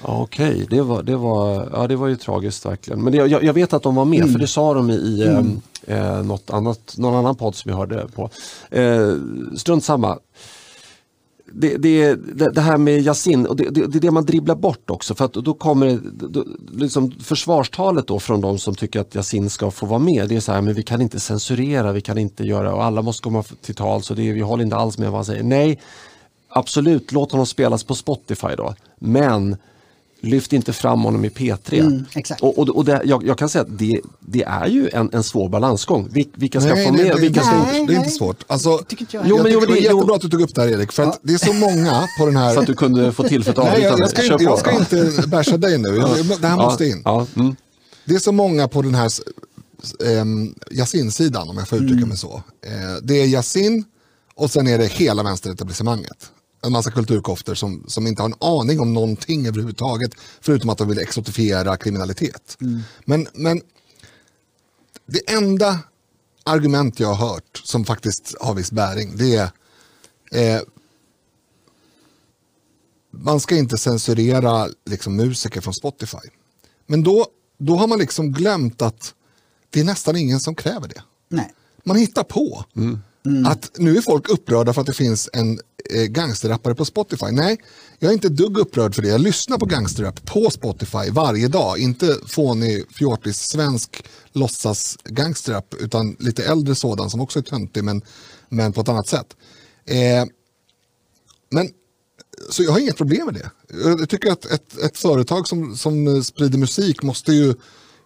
Ja, 0.02 0.22
Okej, 0.22 0.66
det, 0.70 0.82
var, 0.82 1.02
det, 1.02 1.16
var, 1.16 1.68
ja, 1.72 1.86
det 1.86 1.96
var 1.96 2.08
ju 2.08 2.16
tragiskt 2.16 2.66
verkligen. 2.66 3.02
Men 3.02 3.12
det, 3.12 3.18
jag, 3.18 3.44
jag 3.44 3.52
vet 3.52 3.72
att 3.72 3.82
de 3.82 3.94
var 3.94 4.04
med 4.04 4.32
för 4.32 4.38
det 4.38 4.46
sa 4.46 4.74
de 4.74 4.90
i, 4.90 4.94
i 4.94 5.26
Mm 5.28 5.60
eh, 5.86 6.22
något 6.22 6.50
annat, 6.50 6.94
någon 6.98 7.14
annan 7.14 7.36
podd 7.36 7.54
som 7.54 7.70
jag 7.70 7.78
hörde 7.78 8.08
på. 8.14 8.30
Eh, 8.70 9.14
strunt 9.56 9.84
samma. 9.84 10.18
Det, 11.52 11.76
det, 11.76 12.14
det, 12.54 12.60
här 12.60 12.78
med 12.78 13.00
Yasin, 13.00 13.46
och 13.46 13.56
det, 13.56 13.70
det, 13.70 13.86
det 13.86 13.98
är 13.98 14.00
det 14.00 14.10
man 14.10 14.24
dribblar 14.24 14.54
bort 14.54 14.90
också 14.90 15.14
för 15.14 15.24
att 15.24 15.32
då 15.32 15.54
kommer 15.54 16.00
då, 16.12 16.44
liksom 16.72 17.10
försvarstalet 17.10 18.06
då 18.06 18.20
från 18.20 18.40
de 18.40 18.58
som 18.58 18.74
tycker 18.74 19.00
att 19.00 19.14
Yasin 19.14 19.50
ska 19.50 19.70
få 19.70 19.86
vara 19.86 19.98
med. 19.98 20.28
Det 20.28 20.36
är 20.36 20.40
så 20.40 20.52
här, 20.52 20.60
men 20.60 20.74
vi 20.74 20.82
kan 20.82 21.00
inte 21.00 21.20
censurera, 21.20 21.92
vi 21.92 22.00
kan 22.00 22.18
inte 22.18 22.44
göra 22.44 22.74
och 22.74 22.84
alla 22.84 23.02
måste 23.02 23.22
komma 23.22 23.42
till 23.42 23.74
tals 23.74 24.06
så 24.06 24.14
det, 24.14 24.32
vi 24.32 24.40
håller 24.40 24.64
inte 24.64 24.76
alls 24.76 24.98
med 24.98 25.10
vad 25.10 25.18
han 25.18 25.24
säger. 25.24 25.42
Nej, 25.42 25.80
absolut, 26.48 27.12
låt 27.12 27.32
honom 27.32 27.46
spelas 27.46 27.84
på 27.84 27.94
Spotify 27.94 28.54
då. 28.56 28.74
Men 28.98 29.56
lyft 30.20 30.52
inte 30.52 30.72
fram 30.72 31.00
honom 31.00 31.24
i 31.24 31.28
P3. 31.28 31.80
Mm, 31.80 32.04
exakt. 32.14 32.42
Och, 32.42 32.58
och, 32.58 32.68
och 32.68 32.84
det, 32.84 33.02
jag, 33.04 33.26
jag 33.26 33.38
kan 33.38 33.48
säga 33.48 33.62
att 33.62 33.78
det, 33.78 34.00
det 34.20 34.42
är 34.42 34.66
ju 34.66 34.88
en, 34.92 35.10
en 35.12 35.22
svår 35.22 35.48
balansgång. 35.48 36.08
Vil, 36.12 36.28
vilka 36.34 36.60
ska 36.60 36.70
få 36.70 36.76
Nej, 36.76 36.92
med? 36.92 37.06
det, 37.06 37.20
vilka 37.20 37.40
det, 37.40 37.46
ska 37.46 37.56
inte? 37.56 37.72
det 37.72 37.78
är 37.78 37.86
Nej, 37.86 37.96
inte 37.96 38.10
svårt. 38.10 38.44
Alltså, 38.46 38.78
tycker 38.78 39.02
inte 39.02 39.16
jag 39.16 39.22
jag 39.24 39.30
Jo, 39.30 39.36
men 39.36 39.44
tycker 39.44 39.60
det 39.60 39.66
var 39.66 39.76
jo. 39.76 39.82
jättebra 39.82 40.14
att 40.16 40.20
du 40.22 40.28
tog 40.28 40.40
upp 40.40 40.54
det 40.54 40.60
här 40.62 40.68
Erik, 40.68 40.92
för 40.92 41.02
att 41.02 41.20
det 41.22 41.34
är 41.34 41.38
så 41.38 41.52
många 41.52 42.08
på 42.18 42.26
den 42.26 42.36
här... 42.36 42.54
Så 42.54 42.60
att 42.60 42.66
du 42.66 42.74
kunde 42.74 43.12
få 43.12 43.22
tillfälle 43.22 43.62
att 43.62 43.64
Nej, 43.72 43.82
jag, 43.82 43.92
avbryta 43.92 44.22
jag, 44.22 44.58
ska 44.58 44.72
inte, 44.72 44.96
jag 44.96 45.12
ska 45.12 45.20
inte 45.22 45.28
basha 45.28 45.56
dig 45.56 45.78
nu, 45.78 45.88
Jag- 45.88 46.40
det 46.40 46.46
här 46.48 46.56
måste 46.56 46.86
in. 46.86 47.02
Ja, 47.04 47.26
mm. 47.36 47.56
Det 48.04 48.14
är 48.14 48.18
så 48.18 48.32
många 48.32 48.68
på 48.68 48.82
den 48.82 48.94
här 48.94 49.10
um, 50.20 50.54
Yasin-sidan, 50.70 51.48
om 51.48 51.58
jag 51.58 51.68
får 51.68 51.78
uttrycka 51.78 52.06
mig 52.06 52.16
så. 52.16 52.42
Eh, 52.66 52.72
det 53.02 53.14
är 53.14 53.26
Yasin 53.26 53.84
och 54.34 54.50
sen 54.50 54.66
är 54.68 54.78
det 54.78 54.86
hela 54.86 55.22
vänsteretablissemanget. 55.22 56.30
En 56.62 56.72
massa 56.72 56.90
kulturkofter 56.90 57.54
som, 57.54 57.84
som 57.88 58.06
inte 58.06 58.22
har 58.22 58.28
en 58.28 58.36
aning 58.40 58.80
om 58.80 58.94
någonting 58.94 59.46
överhuvudtaget, 59.46 60.10
förutom 60.40 60.70
att 60.70 60.78
de 60.78 60.88
vill 60.88 60.98
exotifiera 60.98 61.76
kriminalitet. 61.76 62.56
Men, 63.04 63.28
men 63.34 63.60
det 65.06 65.32
enda 65.32 65.78
argument 66.44 67.00
jag 67.00 67.14
har 67.14 67.28
hört 67.28 67.62
som 67.64 67.84
faktiskt 67.84 68.34
har 68.40 68.54
viss 68.54 68.72
bäring, 68.72 69.16
det 69.16 69.34
är 69.34 69.50
eh, 70.56 70.62
man 73.10 73.40
ska 73.40 73.56
inte 73.56 73.78
censurera 73.78 74.68
liksom, 74.86 75.16
musiker 75.16 75.60
från 75.60 75.74
Spotify. 75.74 76.28
Men 76.86 77.02
då, 77.02 77.26
då 77.58 77.76
har 77.76 77.86
man 77.86 77.98
liksom 77.98 78.32
glömt 78.32 78.82
att 78.82 79.14
det 79.70 79.80
är 79.80 79.84
nästan 79.84 80.16
ingen 80.16 80.40
som 80.40 80.54
kräver 80.54 80.88
det. 80.88 81.02
Nej. 81.28 81.54
Man 81.84 81.96
hittar 81.96 82.24
på 82.24 82.64
Mm. 83.26 83.46
att 83.46 83.70
nu 83.78 83.96
är 83.96 84.00
folk 84.00 84.28
upprörda 84.28 84.72
för 84.72 84.80
att 84.80 84.86
det 84.86 84.92
finns 84.92 85.28
en 85.32 85.60
eh, 85.90 86.02
gangsterrappare 86.02 86.74
på 86.74 86.84
Spotify. 86.84 87.26
Nej, 87.30 87.60
jag 87.98 88.08
är 88.08 88.12
inte 88.12 88.26
ett 88.26 88.36
dugg 88.36 88.58
upprörd 88.58 88.94
för 88.94 89.02
det. 89.02 89.08
Jag 89.08 89.20
lyssnar 89.20 89.58
på 89.58 89.66
gangsterrap 89.66 90.24
på 90.24 90.50
Spotify 90.50 91.10
varje 91.10 91.48
dag. 91.48 91.78
Inte 91.78 92.16
fånig, 92.26 92.84
fjortis, 92.92 93.38
svensk 93.38 94.04
låtsas 94.32 94.98
gangsterrap 95.04 95.74
utan 95.80 96.16
lite 96.18 96.44
äldre 96.44 96.74
sådan 96.74 97.10
som 97.10 97.20
också 97.20 97.38
är 97.38 97.42
töntig 97.42 97.84
men, 97.84 98.02
men 98.48 98.72
på 98.72 98.80
ett 98.80 98.88
annat 98.88 99.08
sätt. 99.08 99.36
Eh, 99.84 100.24
men 101.50 101.70
så 102.50 102.62
jag 102.62 102.72
har 102.72 102.78
inget 102.78 102.96
problem 102.96 103.26
med 103.26 103.34
det. 103.34 103.50
Jag 103.84 104.08
tycker 104.08 104.32
att 104.32 104.44
ett, 104.44 104.78
ett 104.78 104.98
företag 104.98 105.48
som, 105.48 105.76
som 105.76 106.24
sprider 106.24 106.58
musik 106.58 107.02
måste 107.02 107.32
ju 107.32 107.54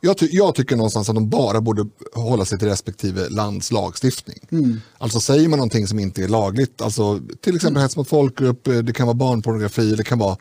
jag, 0.01 0.19
ty 0.19 0.29
jag, 0.33 0.55
tycker 0.55 0.77
någonstans 0.77 1.09
att 1.09 1.15
de 1.15 1.29
bara 1.29 1.61
borde 1.61 1.87
hålla 2.15 2.45
sig 2.45 2.59
till 2.59 2.69
respektive 2.69 3.29
lands 3.29 3.73
lagstiftning. 3.73 4.39
Mm. 4.51 4.81
Alltså 4.99 5.21
säger 5.21 5.49
man 5.49 5.59
någonting 5.59 5.87
som 5.87 5.99
inte 5.99 6.23
är 6.23 6.29
lagligt, 6.29 6.83
alltså 6.83 7.21
till 7.41 7.57
exempel 7.57 7.77
mm. 7.77 7.83
hets 7.83 7.97
mot 7.97 8.09
folkgrupp, 8.09 8.69
eh, 8.69 8.79
det 8.79 8.93
kan 8.93 9.07
vara 9.07 9.15
barnpornografi, 9.15 9.95
det 9.95 10.05
kan 10.05 10.19
vara 10.19 10.37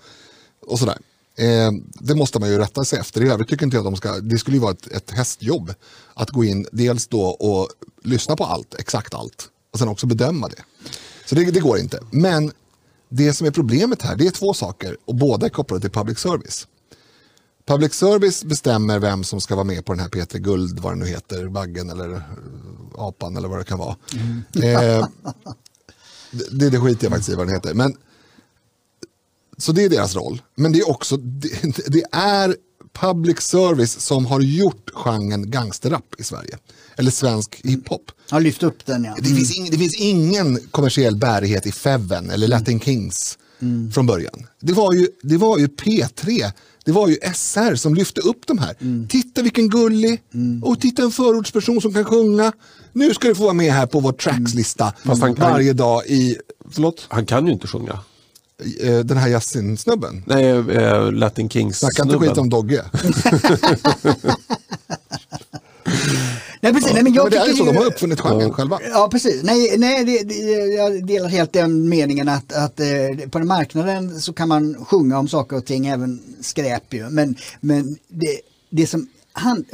och 0.67 0.79
sådär. 0.79 0.97
Eh, 1.37 1.71
det 1.93 2.15
måste 2.15 2.39
man 2.39 2.49
ju 2.49 2.57
rätta 2.57 2.85
sig 2.85 2.99
efter. 2.99 3.21
I 3.21 3.29
övrigt 3.29 3.47
tycker 3.47 3.65
inte 3.65 3.77
jag 3.77 3.87
att 3.87 3.93
de 3.93 3.97
ska, 3.97 4.19
det 4.19 4.37
skulle 4.37 4.57
ju 4.57 4.61
vara 4.61 4.71
ett, 4.71 4.87
ett 4.87 5.11
hästjobb 5.11 5.73
att 6.13 6.29
gå 6.29 6.43
in 6.43 6.65
dels 6.71 7.07
då 7.07 7.21
och 7.21 7.67
lyssna 8.03 8.35
på 8.35 8.43
allt, 8.43 8.75
exakt 8.79 9.13
allt, 9.13 9.49
och 9.73 9.79
sen 9.79 9.87
också 9.87 10.07
bedöma 10.07 10.47
det. 10.47 10.63
Så 11.25 11.35
det, 11.35 11.51
det 11.51 11.59
går 11.59 11.79
inte. 11.79 11.99
Men 12.11 12.51
det 13.09 13.33
som 13.33 13.47
är 13.47 13.51
problemet 13.51 14.01
här, 14.01 14.15
det 14.15 14.27
är 14.27 14.31
två 14.31 14.53
saker 14.53 14.97
och 15.05 15.15
båda 15.15 15.45
är 15.45 15.49
kopplade 15.49 15.81
till 15.81 15.91
public 15.91 16.19
service. 16.19 16.67
Public 17.69 17.93
service 17.93 18.43
bestämmer 18.43 18.99
vem 18.99 19.23
som 19.23 19.41
ska 19.41 19.55
vara 19.55 19.63
med 19.63 19.85
på 19.85 19.93
den 19.93 19.99
här 19.99 20.09
Peter 20.09 20.39
Guld, 20.39 20.79
vad 20.79 20.93
det 20.93 20.99
nu 20.99 21.05
heter, 21.05 21.47
Baggen 21.47 21.89
eller 21.89 22.09
uh, 22.09 22.21
Apan 22.95 23.37
eller 23.37 23.47
vad 23.47 23.59
det 23.59 23.63
kan 23.63 23.79
vara. 23.79 23.95
Mm. 24.13 24.43
Eh, 24.53 25.07
det, 26.51 26.69
det 26.69 26.79
skiter 26.79 27.05
jag 27.05 27.11
faktiskt 27.11 27.29
i 27.29 27.35
vad 27.35 27.47
den 27.47 27.55
heter. 27.55 27.73
Men, 27.73 27.95
så 29.57 29.71
det 29.71 29.83
är 29.83 29.89
deras 29.89 30.15
roll. 30.15 30.41
Men 30.55 30.71
det 30.71 30.79
är 30.79 30.89
också, 30.89 31.17
det, 31.17 31.49
det 31.87 32.03
är 32.11 32.55
public 32.93 33.41
service 33.41 34.01
som 34.01 34.25
har 34.25 34.41
gjort 34.41 34.89
genren 34.93 35.51
gangsterrap 35.51 36.15
i 36.17 36.23
Sverige. 36.23 36.57
Eller 36.95 37.11
svensk 37.11 37.61
hiphop. 37.63 38.11
Har 38.29 38.39
lyft 38.39 38.63
upp 38.63 38.85
den 38.85 39.03
ja. 39.03 39.11
Mm. 39.11 39.23
Det, 39.23 39.29
finns 39.29 39.57
ing, 39.57 39.69
det 39.71 39.77
finns 39.77 39.95
ingen 39.95 40.59
kommersiell 40.71 41.15
bärighet 41.15 41.65
i 41.65 41.71
Feven 41.71 42.29
eller 42.29 42.47
Latin. 42.47 42.79
Kings 42.79 43.37
mm. 43.59 43.91
från 43.91 44.05
början. 44.05 44.47
Det 44.59 44.73
var, 44.73 44.93
ju, 44.93 45.07
det 45.21 45.37
var 45.37 45.57
ju 45.57 45.67
P3 45.67 46.51
det 46.85 46.91
var 46.91 47.07
ju 47.07 47.17
SR 47.33 47.75
som 47.75 47.95
lyfte 47.95 48.21
upp 48.21 48.47
de 48.47 48.57
här. 48.57 48.75
Mm. 48.81 49.07
Titta 49.07 49.41
vilken 49.41 49.69
gullig, 49.69 50.21
mm. 50.33 50.63
och 50.63 50.81
titta 50.81 51.01
en 51.01 51.11
förortsperson 51.11 51.81
som 51.81 51.93
kan 51.93 52.05
sjunga. 52.05 52.51
Nu 52.93 53.13
ska 53.13 53.27
du 53.27 53.35
få 53.35 53.43
vara 53.43 53.53
med 53.53 53.73
här 53.73 53.85
på 53.85 53.99
vår 53.99 54.11
trackslista 54.11 54.93
mm. 55.03 55.35
varje 55.35 55.73
dag 55.73 56.05
i, 56.05 56.37
förlåt? 56.71 57.05
Han 57.09 57.25
kan 57.25 57.47
ju 57.47 57.53
inte 57.53 57.67
sjunga. 57.67 57.99
Eh, 58.81 58.99
den 58.99 59.17
här 59.17 59.29
Yasin-snubben? 59.29 60.23
Nej, 60.25 60.49
äh, 60.49 61.11
Latin 61.11 61.49
Kings-snubben. 61.49 61.95
Snacka 61.95 62.03
inte 62.03 62.27
skit 62.27 62.37
om 62.37 62.49
Dogge. 62.49 62.85
Nej, 66.61 66.73
precis. 66.73 66.93
Nej, 66.93 67.03
men 67.03 67.13
jag 67.13 67.23
men 67.23 67.31
det 67.31 67.37
är 67.37 67.47
ju 67.47 67.53
så, 67.53 67.65
de 67.65 67.77
har 67.77 67.85
uppfunnit 67.85 68.19
genren 68.21 68.47
ja. 68.47 68.53
själva. 68.53 68.79
Ja, 68.91 69.09
precis. 69.11 69.43
Nej, 69.43 69.77
nej 69.77 70.05
det, 70.05 70.23
det, 70.23 70.35
jag 70.75 71.05
delar 71.05 71.29
helt 71.29 71.53
den 71.53 71.89
meningen 71.89 72.29
att, 72.29 72.53
att 72.53 72.79
eh, 72.79 73.29
på 73.31 73.39
den 73.39 73.47
marknaden 73.47 74.21
så 74.21 74.33
kan 74.33 74.47
man 74.47 74.85
sjunga 74.85 75.19
om 75.19 75.27
saker 75.27 75.57
och 75.57 75.65
ting, 75.65 75.87
även 75.87 76.21
skräp 76.41 76.93
ju. 76.93 77.09
Men, 77.09 77.35
men 77.59 77.97
det, 78.07 78.39
det 78.69 78.87
som, 78.87 79.07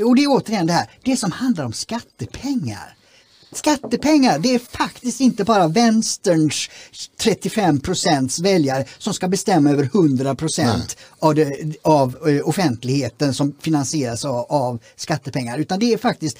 och 0.05 0.15
det 0.15 0.23
är 0.23 0.27
återigen 0.27 0.67
det 0.67 0.73
här, 0.73 0.89
det 1.03 1.17
som 1.17 1.31
handlar 1.31 1.65
om 1.65 1.73
skattepengar 1.73 2.95
skattepengar, 3.57 4.39
det 4.39 4.55
är 4.55 4.59
faktiskt 4.59 5.21
inte 5.21 5.43
bara 5.43 5.67
vänsterns 5.67 6.69
35 7.17 7.79
procents 7.79 8.39
väljare 8.39 8.85
som 8.97 9.13
ska 9.13 9.27
bestämma 9.27 9.69
över 9.69 9.83
100 9.83 10.35
procent 10.35 10.97
av, 11.19 11.35
av 11.81 12.29
eh, 12.29 12.47
offentligheten 12.47 13.33
som 13.33 13.55
finansieras 13.61 14.25
av, 14.25 14.45
av, 14.49 14.79
skattepengar 14.95 15.57
utan 15.57 15.79
det 15.79 15.93
är 15.93 15.97
faktiskt 15.97 16.37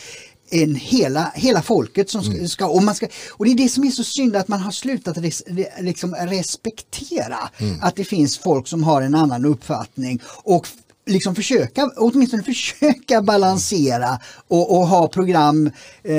en 0.50 0.76
hela, 0.76 1.32
hela 1.36 1.62
folket 1.62 2.10
som 2.10 2.24
ska, 2.24 2.34
mm. 2.34 2.48
ska, 2.48 2.68
och, 2.68 2.84
man 2.84 2.96
ska, 2.96 3.08
och 3.32 3.46
det 3.46 3.52
är 3.52 3.56
det 3.56 3.70
som 3.70 3.84
är 3.84 3.92
så 3.92 4.04
synd 4.04 4.36
att 4.36 4.48
man 4.48 4.60
har 4.60 4.72
slutat 4.72 5.18
res, 5.18 5.44
liksom 5.80 6.16
respektera 6.16 7.50
mm. 7.58 7.80
att 7.82 7.96
det 7.96 8.04
finns 8.04 8.38
folk 8.38 8.68
som 8.68 8.84
har 8.84 9.02
en 9.02 9.16
annan 9.16 9.46
uppfattning 9.46 10.22
och 10.26 10.68
liksom 11.06 11.36
försöka, 11.36 11.92
åtminstone 11.98 12.44
försöka 12.44 13.22
balansera 13.22 14.20
och, 14.48 14.78
och 14.78 14.88
ha 14.88 15.08
program. 15.08 15.72
Eh, 16.04 16.16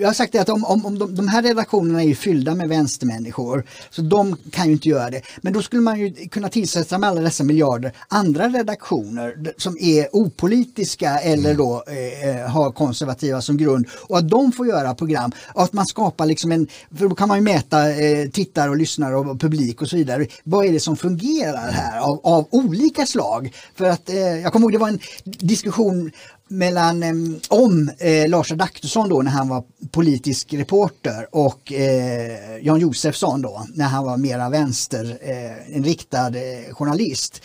jag 0.00 0.08
har 0.08 0.12
sagt 0.12 0.32
det 0.32 0.38
att 0.38 0.48
om, 0.48 0.64
om, 0.64 0.86
om 0.86 0.98
de, 0.98 1.14
de, 1.14 1.28
här 1.28 1.42
redaktionerna 1.42 2.02
är 2.02 2.14
fyllda 2.14 2.54
med 2.54 2.68
vänstermänniskor 2.68 3.64
så 3.90 4.02
de 4.02 4.36
kan 4.50 4.66
ju 4.66 4.72
inte 4.72 4.88
göra 4.88 5.10
det. 5.10 5.22
Men 5.40 5.52
då 5.52 5.62
skulle 5.62 5.82
man 5.82 6.00
ju 6.00 6.28
kunna 6.28 6.48
tillsätta 6.48 6.98
med 6.98 7.10
alla 7.10 7.20
dessa 7.20 7.44
miljarder 7.44 7.92
andra 8.08 8.48
redaktioner 8.48 9.52
som 9.56 9.76
är 9.80 10.08
opolitiska 10.12 11.18
eller 11.18 11.54
då 11.54 11.84
eh, 11.86 12.28
eh 12.28 12.50
har 12.50 12.70
konservativa 12.70 13.40
som 13.40 13.56
grund 13.56 13.86
och 14.08 14.18
att 14.18 14.28
de 14.28 14.52
får 14.52 14.66
göra 14.66 14.94
program 14.94 15.32
och 15.54 15.62
att 15.62 15.72
man 15.72 15.86
skapar 15.86 16.26
liksom 16.26 16.52
en, 16.52 16.68
för 16.96 17.08
då 17.08 17.14
kan 17.14 17.28
man 17.28 17.38
ju 17.38 17.44
mäta 17.44 17.90
eh, 17.90 18.28
tittare 18.28 18.70
och 18.70 18.76
lyssnare 18.76 19.16
och 19.16 19.40
publik 19.40 19.82
och 19.82 19.88
så 19.88 19.96
vidare. 19.96 20.26
Vad 20.44 20.66
är 20.66 20.72
det 20.72 20.80
som 20.80 20.96
fungerar 20.96 21.70
här 21.70 22.00
av, 22.00 22.20
av 22.22 22.48
olika 22.50 23.06
slag? 23.06 23.54
För 23.74 23.91
att 23.92 24.08
eh, 24.08 24.16
jag 24.16 24.52
kommer 24.52 24.64
ihåg 24.64 24.72
det 24.72 24.78
var 24.78 24.88
en 24.88 25.00
diskussion 25.24 26.10
mellan, 26.48 27.02
eh, 27.02 27.12
om 27.48 27.90
eh, 27.98 28.28
Lars 28.28 28.52
Adaktusson 28.52 29.08
då 29.08 29.22
när 29.22 29.30
han 29.30 29.48
var 29.48 29.64
politisk 29.90 30.52
reporter 30.52 31.26
och 31.30 31.72
eh, 31.72 32.58
Jan 32.62 32.80
Josefsson 32.80 33.42
då 33.42 33.66
när 33.74 33.86
han 33.86 34.04
var 34.04 34.16
mera 34.16 34.50
vänsterinriktad 34.50 36.36
eh, 36.36 36.42
eh, 36.42 36.74
journalist 36.74 37.42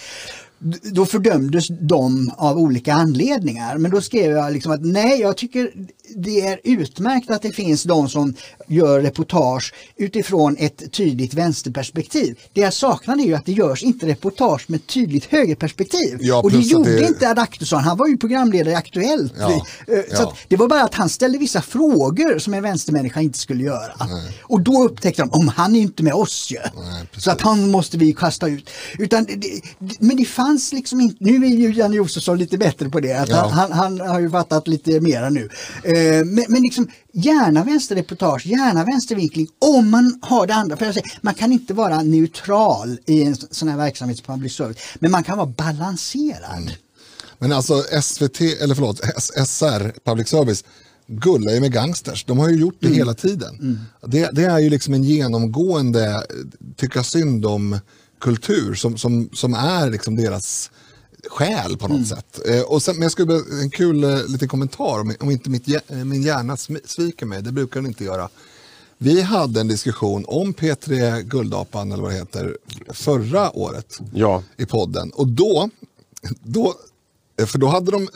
då 0.83 1.05
fördömdes 1.05 1.67
de 1.67 2.31
av 2.37 2.57
olika 2.57 2.93
anledningar. 2.93 3.77
Men 3.77 3.91
då 3.91 4.01
skrev 4.01 4.31
jag 4.31 4.53
liksom 4.53 4.71
att 4.71 4.85
nej, 4.85 5.19
jag 5.19 5.37
tycker 5.37 5.71
det 6.15 6.41
är 6.41 6.59
utmärkt 6.63 7.31
att 7.31 7.41
det 7.41 7.51
finns 7.51 7.83
de 7.83 8.09
som 8.09 8.33
gör 8.67 9.01
reportage 9.01 9.73
utifrån 9.95 10.55
ett 10.59 10.91
tydligt 10.91 11.33
vänsterperspektiv. 11.33 12.39
Det 12.53 12.61
jag 12.61 12.73
saknar 12.73 13.15
är 13.15 13.25
ju 13.25 13.35
att 13.35 13.45
det 13.45 13.51
görs 13.51 13.83
inte 13.83 14.07
reportage 14.07 14.69
med 14.69 14.87
tydligt 14.87 15.25
högerperspektiv. 15.25 16.17
Ja, 16.21 16.41
och 16.41 16.51
det 16.51 16.59
gjorde 16.59 16.95
det... 16.95 17.07
inte 17.07 17.29
Adaktusson, 17.29 17.83
han 17.83 17.97
var 17.97 18.07
ju 18.07 18.17
programledare 18.17 18.73
i 18.73 18.75
Aktuellt. 18.75 19.33
Ja, 19.39 19.53
eh, 19.53 19.99
så 20.15 20.21
ja. 20.23 20.33
det 20.47 20.55
var 20.55 20.67
bara 20.67 20.83
att 20.83 20.95
han 20.95 21.09
ställde 21.09 21.37
vissa 21.37 21.61
frågor 21.61 22.39
som 22.39 22.53
en 22.53 22.63
vänstermänniska 22.63 23.21
inte 23.21 23.39
skulle 23.39 23.63
göra. 23.63 23.93
Nej. 23.99 24.37
Och 24.41 24.61
då 24.61 24.83
upptäckte 24.83 25.21
de, 25.21 25.31
om 25.31 25.47
han 25.47 25.75
är 25.75 25.79
inte 25.79 26.03
med 26.03 26.13
oss 26.13 26.51
ju. 26.51 26.57
Nej, 26.57 27.03
så 27.17 27.31
att 27.31 27.41
han 27.41 27.71
måste 27.71 27.97
vi 27.97 28.13
kasta 28.13 28.47
ut. 28.47 28.69
Utan, 28.97 29.25
det, 29.25 29.61
men 29.99 30.17
det 30.17 30.25
fanns 30.25 30.73
liksom 30.73 31.01
inte, 31.01 31.15
nu 31.19 31.45
är 31.45 31.49
ju 31.49 31.73
Janne 31.73 31.95
Josefsson 31.95 32.37
lite 32.37 32.57
bättre 32.57 32.89
på 32.89 32.99
det, 32.99 33.13
att 33.13 33.29
han, 33.29 33.51
han, 33.51 33.71
han, 33.71 33.99
har 33.99 34.19
ju 34.19 34.29
fattat 34.29 34.67
lite 34.67 34.99
mera 34.99 35.29
nu. 35.29 35.49
Eh, 35.97 36.25
men, 36.25 36.45
men 36.49 36.61
liksom, 36.61 36.87
gärna 37.11 37.63
vänsterreportage, 37.63 38.45
gärna 38.45 38.83
vänstervinkling 38.83 39.47
om 39.59 39.89
man 39.89 40.19
har 40.21 40.47
det 40.47 40.53
andra. 40.53 40.77
För 40.77 40.85
jag 40.85 40.93
säger, 40.93 41.11
man 41.21 41.33
kan 41.33 41.51
inte 41.51 41.73
vara 41.73 42.01
neutral 42.01 42.99
i 43.05 43.23
en 43.23 43.35
sån 43.35 43.67
här 43.67 43.77
verksamhet 43.77 44.17
som 44.17 44.33
public 44.33 44.53
service, 44.53 44.77
men 44.99 45.11
man 45.11 45.23
kan 45.23 45.37
vara 45.37 45.47
balanserad. 45.47 46.61
Mm. 46.61 46.73
Men 47.39 47.51
alltså 47.51 47.83
SVT, 48.01 48.41
eller 48.41 48.75
förlåt, 48.75 48.99
SR, 49.45 49.93
public 50.03 50.27
service, 50.27 50.63
gullar 51.07 51.53
ju 51.53 51.59
med 51.59 51.71
gangsters. 51.71 52.25
De 52.25 52.39
har 52.39 52.49
ju 52.49 52.55
gjort 52.55 52.77
det 52.79 52.87
mm. 52.87 52.97
hela 52.97 53.13
tiden. 53.13 53.55
Mm. 53.55 53.79
Det, 54.05 54.29
det, 54.33 54.43
är 54.43 54.59
ju 54.59 54.69
liksom 54.69 54.93
en 54.93 55.03
genomgående 55.03 56.23
tycka 56.75 57.03
synd 57.03 57.45
om 57.45 57.79
kultur 58.19 58.73
som, 58.73 58.97
som, 58.97 59.29
som 59.33 59.53
är 59.53 59.89
liksom 59.89 60.15
deras 60.15 60.71
själ 61.29 61.77
på 61.77 61.87
något 61.87 61.95
mm. 61.95 62.05
sätt. 62.05 62.39
Eh, 62.45 62.61
och 62.61 62.83
sen, 62.83 62.95
men 62.95 63.01
jag 63.01 63.11
skulle 63.11 63.33
en 63.61 63.69
kul 63.69 64.03
eh, 64.03 64.27
liten 64.27 64.47
kommentar, 64.47 64.99
om, 64.99 65.15
om 65.19 65.31
inte 65.31 65.49
mitt, 65.49 65.67
eh, 65.67 65.97
min 65.97 66.21
hjärna 66.21 66.57
sviker 66.85 67.25
mig, 67.25 67.41
det 67.41 67.51
brukar 67.51 67.81
den 67.81 67.87
inte 67.87 68.03
göra. 68.03 68.29
Vi 68.97 69.21
hade 69.21 69.59
en 69.59 69.67
diskussion 69.67 70.25
om 70.27 70.53
P3 70.53 71.21
Guldapan, 71.21 71.91
eller 71.91 72.03
vad 72.03 72.11
det 72.11 72.17
heter, 72.17 72.57
förra 72.89 73.57
året 73.57 73.99
ja. 74.13 74.43
i 74.57 74.65
podden. 74.65 75.09
Och 75.09 75.27
då, 75.27 75.69
då, 76.43 76.75
för 77.45 77.59
då 77.59 77.67
hade 77.67 77.91
de 77.91 78.09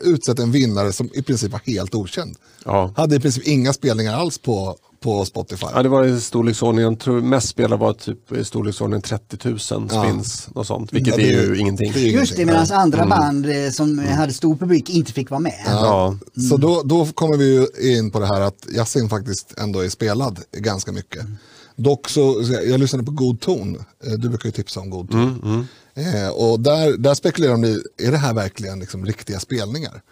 utsett 0.00 0.38
en 0.38 0.52
vinnare 0.52 0.92
som 0.92 1.10
i 1.14 1.22
princip 1.22 1.52
var 1.52 1.60
helt 1.64 1.94
okänd. 1.94 2.36
Ja. 2.64 2.92
Hade 2.96 3.16
i 3.16 3.20
princip 3.20 3.46
inga 3.46 3.72
spelningar 3.72 4.14
alls 4.14 4.38
på, 4.38 4.76
på 5.04 5.24
Spotify. 5.24 5.66
Ja, 5.74 5.82
det 5.82 5.88
var 5.88 6.04
i 6.04 6.20
storleksordningen, 6.20 6.92
jag 6.92 7.00
tror 7.00 7.20
mest 7.20 7.48
spelare 7.48 7.78
var 7.78 7.92
typ 7.92 8.32
i 8.32 8.44
storleksordningen 8.44 9.02
30 9.02 9.48
000 9.48 9.58
spins, 9.58 10.48
ja. 10.54 10.60
och 10.60 10.66
sånt, 10.66 10.92
vilket 10.92 11.10
ja, 11.10 11.16
det, 11.16 11.34
är 11.34 11.46
ju 11.46 11.58
ingenting. 11.58 11.92
Det 11.92 12.00
är 12.00 12.12
Just 12.12 12.36
det, 12.36 12.44
medan 12.44 12.66
andra 12.72 13.02
mm. 13.02 13.08
band 13.08 13.46
eh, 13.46 13.70
som 13.70 13.98
mm. 13.98 14.12
hade 14.12 14.32
stor 14.32 14.56
publik 14.56 14.90
inte 14.90 15.12
fick 15.12 15.30
vara 15.30 15.40
med. 15.40 15.64
Ja. 15.66 16.06
Mm. 16.06 16.48
Så 16.48 16.56
då, 16.56 16.82
då 16.84 17.06
kommer 17.06 17.36
vi 17.36 17.66
in 17.96 18.10
på 18.10 18.20
det 18.20 18.26
här 18.26 18.40
att 18.40 18.66
Yasin 18.76 19.08
faktiskt 19.08 19.54
ändå 19.58 19.80
är 19.80 19.88
spelad 19.88 20.40
ganska 20.52 20.92
mycket. 20.92 21.20
Mm. 21.20 21.36
Dock 21.76 22.08
så, 22.08 22.42
jag 22.66 22.80
lyssnade 22.80 23.04
på 23.04 23.12
God 23.12 23.40
ton, 23.40 23.76
eh, 24.04 24.12
du 24.12 24.28
brukar 24.28 24.46
ju 24.46 24.52
tipsa 24.52 24.80
om 24.80 24.90
God 24.90 25.10
ton. 25.10 25.40
Mm, 25.42 25.66
mm. 25.94 26.24
Eh, 26.24 26.28
och 26.28 26.60
där, 26.60 26.96
där 26.96 27.14
spekulerar 27.14 27.52
de 27.52 27.64
i, 27.64 27.80
är 27.98 28.10
det 28.10 28.18
här 28.18 28.34
verkligen 28.34 28.78
liksom 28.78 29.06
riktiga 29.06 29.40
spelningar? 29.40 30.02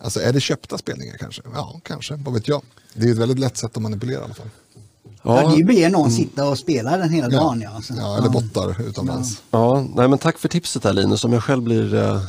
Alltså 0.00 0.20
är 0.20 0.32
det 0.32 0.40
köpta 0.40 0.78
spelningar 0.78 1.16
kanske? 1.16 1.42
Ja, 1.54 1.80
kanske, 1.82 2.14
vad 2.14 2.34
vet 2.34 2.48
jag. 2.48 2.62
Det 2.94 3.06
är 3.06 3.12
ett 3.12 3.18
väldigt 3.18 3.38
lätt 3.38 3.56
sätt 3.56 3.76
att 3.76 3.82
manipulera 3.82 4.20
i 4.20 4.24
alla 4.24 4.34
fall. 4.34 4.50
Ja, 5.22 5.42
ja 5.42 5.56
det 5.56 5.64
blir 5.64 5.90
någon 5.90 6.00
mm. 6.00 6.16
sitta 6.16 6.48
och 6.48 6.58
spela 6.58 6.96
den 6.96 7.10
hela 7.10 7.28
dagen. 7.28 7.60
Ja, 7.60 7.80
ja, 7.88 7.94
ja 7.96 8.18
eller 8.18 8.28
bottar 8.28 8.82
utomlands. 8.82 9.42
Ja, 9.50 9.86
nej, 9.94 10.08
men 10.08 10.18
tack 10.18 10.38
för 10.38 10.48
tipset 10.48 10.84
här 10.84 10.92
Linus, 10.92 11.24
om 11.24 11.32
jag 11.32 11.42
själv 11.42 11.62
blir 11.62 11.94
Eh, 11.94 12.20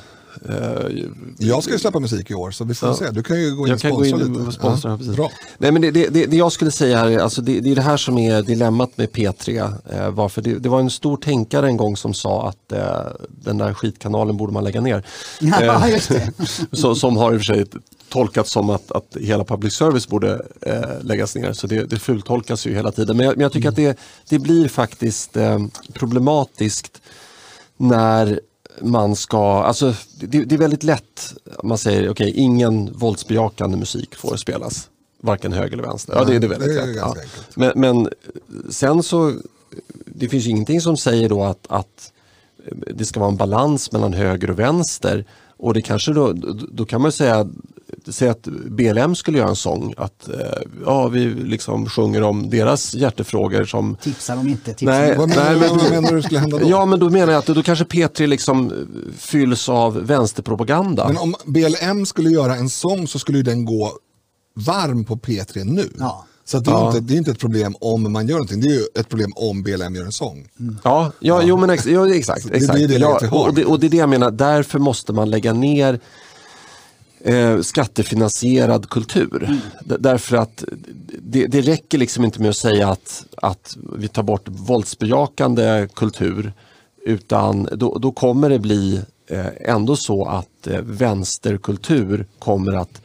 Jag 1.38 1.64
ska 1.64 1.74
ju 1.74 1.80
släppa 1.80 2.00
musik 2.00 2.32
i 2.32 2.34
år 2.34 2.52
så 2.52 2.64
vi 2.64 2.74
får 2.74 2.90
Ja. 2.90 2.96
se. 2.96 3.10
Du 3.12 3.24
kan 3.24 3.42
ju 3.42 3.56
gå 3.56 3.68
in 3.68 3.70
Jag 3.70 3.76
och 3.76 3.80
sponsra 3.80 4.08
in 4.26 4.34
lite. 4.34 4.46
och 4.48 4.54
sponsra. 4.54 5.00
Ja. 5.02 5.14
Bra. 5.14 5.32
Nej, 5.58 5.72
men 5.72 5.82
det, 5.82 5.92
det, 5.92 6.10
det, 6.10 6.38
jag 6.38 6.52
skulle 6.52 6.72
säga 6.72 6.98
här, 6.98 7.08
är, 7.08 7.20
alltså 7.20 7.42
det, 7.42 7.60
det 7.60 7.72
är 7.72 7.76
det 7.76 7.82
här 7.82 7.98
som 7.98 8.18
är 8.18 8.42
dilemmat 8.42 8.98
med 8.98 9.10
P3. 9.10 9.74
Eh, 9.94 10.10
varför 10.12 10.42
det, 10.42 10.54
det 10.60 10.70
var 10.70 10.80
en 10.80 10.90
stor 10.90 11.18
tänkare 11.18 11.68
en 11.68 11.78
gång 11.78 11.98
som 11.98 12.14
sa 12.14 12.48
att 12.50 12.72
eh, 12.72 13.02
den 13.30 13.58
där 13.58 13.74
skitkanalen 13.74 14.38
borde 14.38 14.54
man 14.54 14.64
lägga 14.64 14.82
ner. 14.82 15.04
Ja, 15.40 15.86
Eh, 15.88 15.92
just 15.94 16.10
det. 16.10 16.32
så, 16.72 16.96
som 16.96 17.18
har 17.18 17.34
i 17.34 17.38
och 17.38 17.40
för 17.40 17.46
sig 17.54 17.66
tolkats 18.10 18.52
som 18.52 18.70
att, 18.70 18.92
att 18.92 19.18
hela 19.20 19.44
public 19.44 19.74
service 19.74 20.08
borde 20.08 20.42
eh, 20.62 20.82
läggas 21.02 21.36
ner. 21.36 21.54
Så 21.54 21.68
det, 21.68 21.84
det 21.84 22.00
fultolkas 22.00 22.66
ju 22.68 22.74
hela 22.76 22.92
tiden. 22.92 23.18
Men 23.18 23.26
jag, 23.26 23.36
men 23.38 23.42
jag 23.44 23.52
tycker 23.52 23.70
att 23.70 23.76
det, 23.76 24.00
det 24.30 24.40
blir 24.40 24.68
faktiskt 24.68 25.38
eh, 25.38 25.60
problematiskt 25.94 27.02
när 27.78 28.40
man 28.80 29.16
ska, 29.16 29.64
alltså 29.64 29.94
det, 30.20 30.44
det 30.46 30.56
är 30.56 30.60
väldigt 30.60 30.84
lätt, 30.84 31.34
man 31.64 31.78
säger 31.78 32.10
okej 32.10 32.32
ingen 32.36 32.94
våldsbejakande 32.94 33.78
musik 33.78 34.16
får 34.16 34.36
spelas. 34.36 34.90
Varken 35.24 35.54
höger 35.54 35.74
eller 35.74 35.84
vänster. 35.84 36.14
Ja, 36.16 36.24
det, 36.24 36.40
det 36.40 36.48
är 36.48 36.50
väldigt 36.50 36.76
lätt. 36.76 36.96
Ja. 36.96 37.16
Men, 37.56 37.72
men 37.76 38.10
sen 38.70 39.04
så, 39.04 39.34
det 40.06 40.30
finns 40.30 40.46
ju 40.46 40.50
ingenting 40.50 40.82
som 40.82 40.98
säger 40.98 41.30
då 41.30 41.44
att, 41.44 41.66
att 41.70 42.12
det 42.96 43.06
ska 43.06 43.20
vara 43.20 43.30
en 43.30 43.38
balans 43.38 43.92
mellan 43.92 44.14
höger 44.14 44.50
och 44.50 44.60
vänster. 44.60 45.26
Och 45.58 45.74
det 45.74 45.82
kanske 45.82 46.14
då, 46.14 46.34
då 46.72 46.86
kan 46.86 47.02
man 47.02 47.12
säga, 47.12 47.50
säga 48.08 48.32
att 48.32 48.42
BLM 48.70 49.16
skulle 49.16 49.38
göra 49.38 49.50
en 49.50 49.56
sång. 49.56 49.94
Att 49.98 50.30
eh, 50.30 50.36
ja, 50.86 51.08
vi 51.08 51.26
liksom 51.26 51.90
sjunger 51.90 52.24
om 52.24 52.50
deras 52.50 52.94
hjärtefrågor 52.94 53.66
som 53.66 53.98
Tipsar 54.02 54.38
om 54.38 54.48
inte. 54.48 54.74
Tipsar 54.74 55.00
Nej. 55.00 55.18
Vad 55.18 55.30
menar, 55.30 55.44
nej, 55.44 55.60
men- 55.60 55.78
vad 55.78 55.90
menar 55.92 56.12
du 56.16 56.22
skulle 56.22 56.40
hända 56.40 56.58
då? 56.58 56.70
Ja 56.70 56.86
men 56.86 57.00
då 57.00 57.10
menar 57.10 57.34
jag 57.34 57.40
att 57.40 57.46
då 57.56 57.64
kanske 57.64 57.86
P3 57.86 58.28
liksom 58.28 58.66
eh, 58.72 59.14
fylls 59.18 59.70
av 59.70 59.94
vänsterpropaganda. 60.08 61.08
Men 61.08 61.18
om 61.18 61.36
BLM 61.46 62.06
skulle 62.06 62.30
göra 62.30 62.56
en 62.56 62.70
sång 62.70 63.08
så 63.08 63.20
skulle 63.20 63.38
ju 63.38 63.44
den 63.44 63.66
gå 63.66 63.92
varm 64.56 65.04
på 65.06 65.16
P3 65.16 65.64
nu. 65.64 65.90
Ja. 66.00 66.26
Så 66.46 66.60
det, 66.60 66.70
är 66.72 66.74
Ja. 66.74 66.88
inte, 66.88 67.00
det 67.00 67.14
är 67.14 67.18
inte 67.18 67.32
ett 67.32 67.40
problem 67.40 67.76
om 67.82 68.12
man 68.12 68.28
gör 68.28 68.34
någonting, 68.36 68.62
det 68.62 68.68
är 68.68 68.74
ju 68.74 68.84
ett 69.00 69.10
problem 69.10 69.32
om 69.36 69.64
BLM 69.64 69.96
gör 69.96 70.06
en 70.06 70.12
sång. 70.12 70.48
Ja, 70.84 71.12
ja, 71.20 71.42
Jo, 71.44 71.58
men 71.58 71.70
ex, 71.70 71.86
ja, 71.86 72.14
exakt. 72.16 72.48
Det 72.48 72.54
exakt. 72.58 72.74
blir 72.76 72.88
det 72.88 72.98
ja, 72.98 73.20
och, 73.32 73.54
det, 73.54 73.66
och 73.66 73.80
det 73.80 73.88
är 73.88 73.90
det 73.90 73.98
jag 73.98 74.10
menar, 74.10 74.32
därför 74.32 74.80
måste 74.80 75.14
man 75.14 75.30
lägga 75.30 75.54
ner 75.54 76.00
eh, 77.24 77.62
skattefinansierad 77.62 78.90
kultur. 78.90 79.60
D- 79.86 79.96
därför 80.00 80.38
att 80.38 80.64
det, 81.22 81.48
det 81.48 81.62
räcker 81.62 81.98
liksom 81.98 82.26
inte 82.26 82.42
med 82.42 82.50
att 82.50 82.58
säga 82.58 82.90
att, 82.90 83.26
att 83.38 83.78
vi 83.98 84.08
tar 84.08 84.24
bort 84.24 84.44
våldsbejakande 84.48 85.88
kultur 85.96 86.54
utan 87.06 87.70
då, 87.72 87.98
då 87.98 88.12
kommer 88.12 88.50
det 88.50 88.60
bli 88.60 89.02
eh, 89.30 89.46
ändå 89.62 89.96
så 89.96 90.26
att 90.26 90.68
eh, 90.68 90.82
vänsterkultur 90.82 92.28
kommer 92.40 92.74
att 92.74 93.02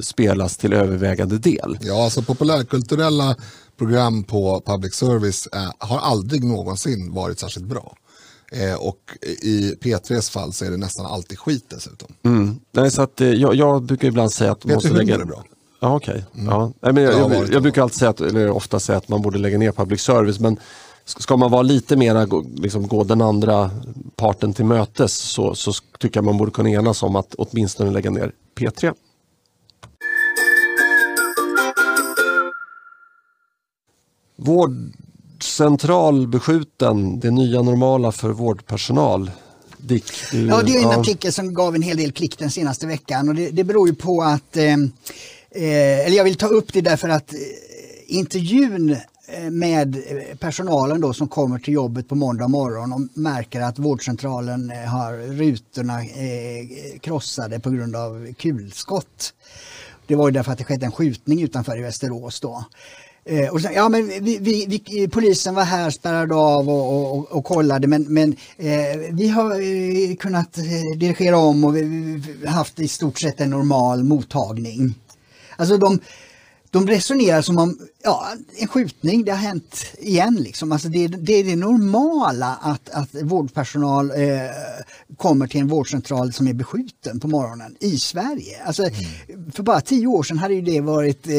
spelas 0.00 0.56
till 0.56 0.72
övervägande 0.72 1.38
del. 1.38 1.78
Ja, 1.80 2.04
alltså 2.04 2.22
populärkulturella 2.22 3.36
program 3.78 4.24
på 4.24 4.62
public 4.66 4.94
service 4.94 5.48
har 5.78 5.98
aldrig 5.98 6.44
någonsin 6.44 7.12
varit 7.14 7.38
särskilt 7.38 7.66
bra. 7.66 7.96
Eh, 8.52 8.74
och 8.74 8.98
i 9.42 9.74
P3s 9.74 10.30
fall 10.30 10.52
så 10.52 10.64
är 10.64 10.70
det 10.70 10.76
nästan 10.76 11.06
alltid 11.06 11.38
skit 11.38 11.64
dessutom. 11.68 12.08
Mm. 12.22 12.60
Nej, 12.72 12.90
så 12.90 13.02
att, 13.02 13.20
eh, 13.20 13.28
jag, 13.28 13.54
jag 13.54 13.82
brukar 13.82 14.08
ibland 14.08 14.32
säga 14.32 14.52
att 14.52 14.64
man 14.64 14.74
måste 14.74 14.90
lägga... 14.90 15.14
är 15.14 15.24
bra. 15.24 15.44
Ja, 15.80 15.96
okej. 15.96 16.24
Ja. 16.32 16.72
Nej, 16.80 16.92
men 16.92 17.02
jag, 17.02 17.14
jag, 17.14 17.32
jag, 17.32 17.50
det. 17.50 17.60
brukar 17.60 17.82
alltid 17.82 17.98
säga, 17.98 18.10
att, 18.10 18.20
eller 18.20 18.50
ofta 18.50 18.80
säga 18.80 18.98
att 18.98 19.08
man 19.08 19.22
borde 19.22 19.38
lägga 19.38 19.58
ner 19.58 19.72
public 19.72 20.00
service. 20.00 20.40
Men 20.40 20.56
ska 21.04 21.36
man 21.36 21.50
vara 21.50 21.62
lite 21.62 21.96
mera, 21.96 22.26
liksom, 22.54 22.88
gå 22.88 23.04
den 23.04 23.20
andra 23.20 23.70
parten 24.16 24.52
till 24.52 24.64
mötes 24.64 25.14
så, 25.14 25.54
så 25.54 25.72
tycker 25.98 26.16
jag 26.16 26.24
man 26.24 26.38
borde 26.38 26.50
kunna 26.50 26.70
enas 26.70 27.02
om 27.02 27.16
att 27.16 27.34
åtminstone 27.38 27.90
lägga 27.90 28.10
ner 28.10 28.32
P3. 28.54 28.94
Vårdcentral 35.38 36.28
beskjuten, 36.28 37.20
det 37.20 37.30
nya 37.30 37.62
normala 37.62 38.12
för 38.12 38.30
vårdpersonal. 38.30 39.30
Dick, 39.76 40.04
du, 40.32 40.46
Ja, 40.46 40.62
det 40.62 40.76
är 40.76 40.82
en 40.82 41.00
artikel 41.00 41.32
som 41.32 41.54
gav 41.54 41.74
en 41.74 41.82
hel 41.82 41.96
del 41.96 42.12
klick 42.12 42.38
den 42.38 42.50
senaste 42.50 42.86
veckan 42.86 43.28
och 43.28 43.34
det, 43.34 43.50
det 43.50 43.64
beror 43.64 43.88
ju 43.88 43.94
på 43.94 44.22
att, 44.22 44.56
eh, 44.56 44.64
eh, 44.64 46.06
eller 46.06 46.16
jag 46.16 46.24
vill 46.24 46.36
ta 46.36 46.46
upp 46.46 46.72
det 46.72 46.80
därför 46.80 47.08
att 47.08 47.32
eh, 47.32 47.38
intervjun 48.06 48.90
eh, 49.28 49.50
med 49.50 50.02
personalen 50.40 51.00
då 51.00 51.12
som 51.12 51.28
kommer 51.28 51.58
till 51.58 51.74
jobbet 51.74 52.08
på 52.08 52.14
måndag 52.14 52.48
morgon 52.48 52.92
och 52.92 53.00
märker 53.14 53.60
att 53.60 53.78
vårdcentralen 53.78 54.70
har 54.70 55.12
rutorna 55.32 56.00
krossade 57.00 57.60
på 57.60 57.70
grund 57.70 57.96
av 57.96 58.32
kulskott. 58.32 59.34
Det 60.06 60.14
var 60.14 60.28
ju 60.28 60.32
därför 60.32 60.52
att 60.52 60.58
det 60.58 60.64
skedde 60.64 60.86
en 60.86 60.92
skjutning 60.92 61.42
utanför 61.42 61.78
i 61.78 61.82
Västerås 61.82 62.40
då. 62.40 62.64
Eh, 63.30 63.48
och 63.48 63.60
sen, 63.60 63.72
ja, 63.74 63.88
men 63.88 64.06
vi, 64.06 64.38
vi, 64.38 64.66
vi, 64.68 65.02
eh, 65.02 65.08
polisen 65.10 65.54
var 65.54 65.64
här, 65.64 65.90
spärrade 65.90 66.34
av 66.34 66.68
och, 66.68 67.18
och, 67.18 67.32
och 67.32 67.44
kollade 67.44 67.86
men, 67.86 68.02
men 68.02 68.36
eh, 68.56 68.98
vi 69.12 69.28
har 69.28 69.50
eh, 69.50 70.16
kunnat 70.16 70.58
eh, 70.58 70.98
dirigera 70.98 71.36
om 71.36 71.64
och 71.64 71.76
vi, 71.76 71.82
vi 71.82 72.46
haft 72.46 72.80
i 72.80 72.88
stort 72.88 73.18
sett 73.18 73.40
en 73.40 73.50
normal 73.50 74.04
mottagning. 74.04 74.94
Alltså 75.56 75.76
de, 75.76 76.00
de 76.70 76.86
resonerar 76.86 77.42
som 77.42 77.58
om 77.58 77.78
ja, 78.02 78.32
en 78.56 78.68
skjutning, 78.68 79.24
det 79.24 79.30
har 79.30 79.38
hänt 79.38 79.84
igen. 79.98 80.34
Liksom. 80.34 80.72
Alltså 80.72 80.88
det, 80.88 81.06
det 81.06 81.32
är 81.32 81.44
det 81.44 81.56
normala 81.56 82.58
att, 82.62 82.90
att 82.90 83.08
vårdpersonal 83.22 84.10
eh, 84.10 84.16
kommer 85.16 85.46
till 85.46 85.60
en 85.60 85.68
vårdcentral 85.68 86.32
som 86.32 86.48
är 86.48 86.52
beskjuten 86.52 87.20
på 87.20 87.28
morgonen 87.28 87.76
i 87.80 87.98
Sverige. 87.98 88.62
Alltså, 88.64 88.82
För 89.52 89.62
bara 89.62 89.80
tio 89.80 90.06
år 90.06 90.22
sedan 90.22 90.38
hade 90.38 90.54
ju 90.54 90.62
det 90.62 90.80
varit 90.80 91.26
eh, 91.26 91.34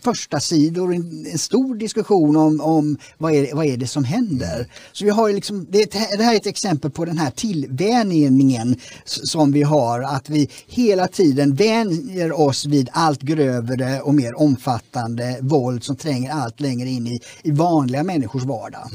första 0.00 0.40
sidor 0.40 0.94
en, 0.94 1.26
en 1.32 1.38
stor 1.38 1.74
diskussion 1.74 2.36
om, 2.36 2.60
om 2.60 2.98
vad, 3.18 3.32
är, 3.32 3.54
vad 3.54 3.66
är 3.66 3.76
det 3.76 3.86
som 3.86 4.04
händer. 4.04 4.66
Så 4.92 5.04
vi 5.04 5.10
har 5.10 5.32
liksom, 5.32 5.66
det, 5.70 5.92
det 5.92 6.22
här 6.22 6.32
är 6.32 6.36
ett 6.36 6.46
exempel 6.46 6.90
på 6.90 7.04
den 7.04 7.18
här 7.18 7.30
tillvänjningen 7.30 8.76
som 9.04 9.52
vi 9.52 9.62
har, 9.62 10.02
att 10.02 10.30
vi 10.30 10.48
hela 10.66 11.08
tiden 11.08 11.54
vänjer 11.54 12.40
oss 12.40 12.66
vid 12.66 12.88
allt 12.92 13.22
grövre 13.22 14.00
och 14.00 14.14
mer 14.14 14.40
omfattande 14.40 15.38
våld 15.40 15.84
som 15.84 15.96
tränger 16.00 16.30
allt 16.30 16.60
längre 16.60 16.88
in 16.88 17.06
i, 17.06 17.20
i 17.42 17.50
vanliga 17.50 18.02
människors 18.02 18.42
vardag. 18.42 18.90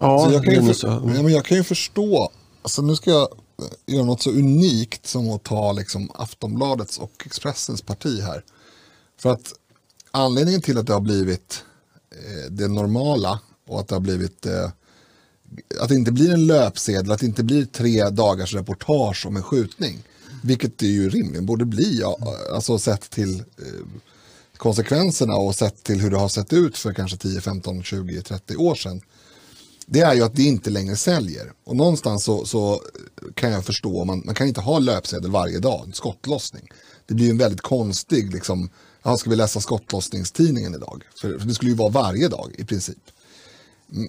Ja, 0.00 0.26
Så 0.26 0.32
jag, 0.32 0.44
kan 0.44 0.54
ju 0.54 0.74
för, 0.74 1.00
men 1.00 1.32
jag 1.32 1.44
kan 1.44 1.56
ju 1.56 1.64
förstå, 1.64 2.30
alltså 2.62 2.82
nu 2.82 2.96
ska 2.96 3.10
jag 3.10 3.28
göra 3.86 4.04
något 4.04 4.22
så 4.22 4.30
unikt 4.30 5.06
som 5.06 5.30
att 5.30 5.42
ta 5.42 5.72
liksom 5.72 6.10
Aftonbladets 6.14 6.98
och 6.98 7.22
Expressens 7.26 7.82
parti 7.82 8.20
här. 8.22 8.44
För 9.20 9.30
att 9.30 9.54
anledningen 10.10 10.62
till 10.62 10.78
att 10.78 10.86
det 10.86 10.92
har 10.92 11.00
blivit 11.00 11.64
eh, 12.10 12.50
det 12.50 12.68
normala 12.68 13.40
och 13.66 13.80
att 13.80 13.88
det 13.88 13.94
har 13.94 14.00
blivit 14.00 14.46
eh, 14.46 14.70
att 15.80 15.88
det 15.88 15.94
inte 15.94 16.12
blir 16.12 16.32
en 16.32 16.46
löpsedel, 16.46 17.12
att 17.12 17.20
det 17.20 17.26
inte 17.26 17.44
blir 17.44 17.64
tre 17.64 18.10
dagars 18.10 18.54
reportage 18.54 19.26
om 19.26 19.36
en 19.36 19.42
skjutning. 19.42 20.02
Vilket 20.42 20.78
det 20.78 20.86
ju 20.86 21.08
rimligen 21.08 21.46
borde 21.46 21.64
bli, 21.64 22.00
ja, 22.00 22.18
alltså 22.54 22.78
sett 22.78 23.10
till 23.10 23.34
eh, 23.40 23.86
konsekvenserna 24.56 25.34
och 25.34 25.54
sett 25.54 25.82
till 25.82 26.00
hur 26.00 26.10
det 26.10 26.16
har 26.16 26.28
sett 26.28 26.52
ut 26.52 26.78
för 26.78 26.92
kanske 26.92 27.16
10, 27.16 27.40
15, 27.40 27.82
20, 27.82 28.22
30 28.22 28.56
år 28.56 28.74
sedan 28.74 29.02
det 29.86 30.00
är 30.00 30.14
ju 30.14 30.22
att 30.22 30.36
det 30.36 30.42
inte 30.42 30.70
längre 30.70 30.96
säljer. 30.96 31.52
Och 31.64 31.76
någonstans 31.76 32.24
så, 32.24 32.46
så 32.46 32.82
kan 33.34 33.52
jag 33.52 33.64
förstå, 33.64 34.04
man, 34.04 34.22
man 34.24 34.34
kan 34.34 34.46
inte 34.46 34.60
ha 34.60 34.78
löpsedel 34.78 35.30
varje 35.30 35.58
dag, 35.58 35.82
en 35.86 35.92
skottlossning. 35.92 36.68
Det 37.06 37.14
blir 37.14 37.26
ju 37.26 37.30
en 37.30 37.38
väldigt 37.38 37.60
konstig, 37.60 38.34
liksom, 38.34 38.70
ja, 39.02 39.16
ska 39.16 39.30
vi 39.30 39.36
läsa 39.36 39.60
skottlossningstidningen 39.60 40.74
idag? 40.74 41.02
För, 41.20 41.38
för 41.38 41.46
det 41.46 41.54
skulle 41.54 41.70
ju 41.70 41.76
vara 41.76 41.88
varje 41.88 42.28
dag 42.28 42.54
i 42.58 42.64
princip. 42.64 42.98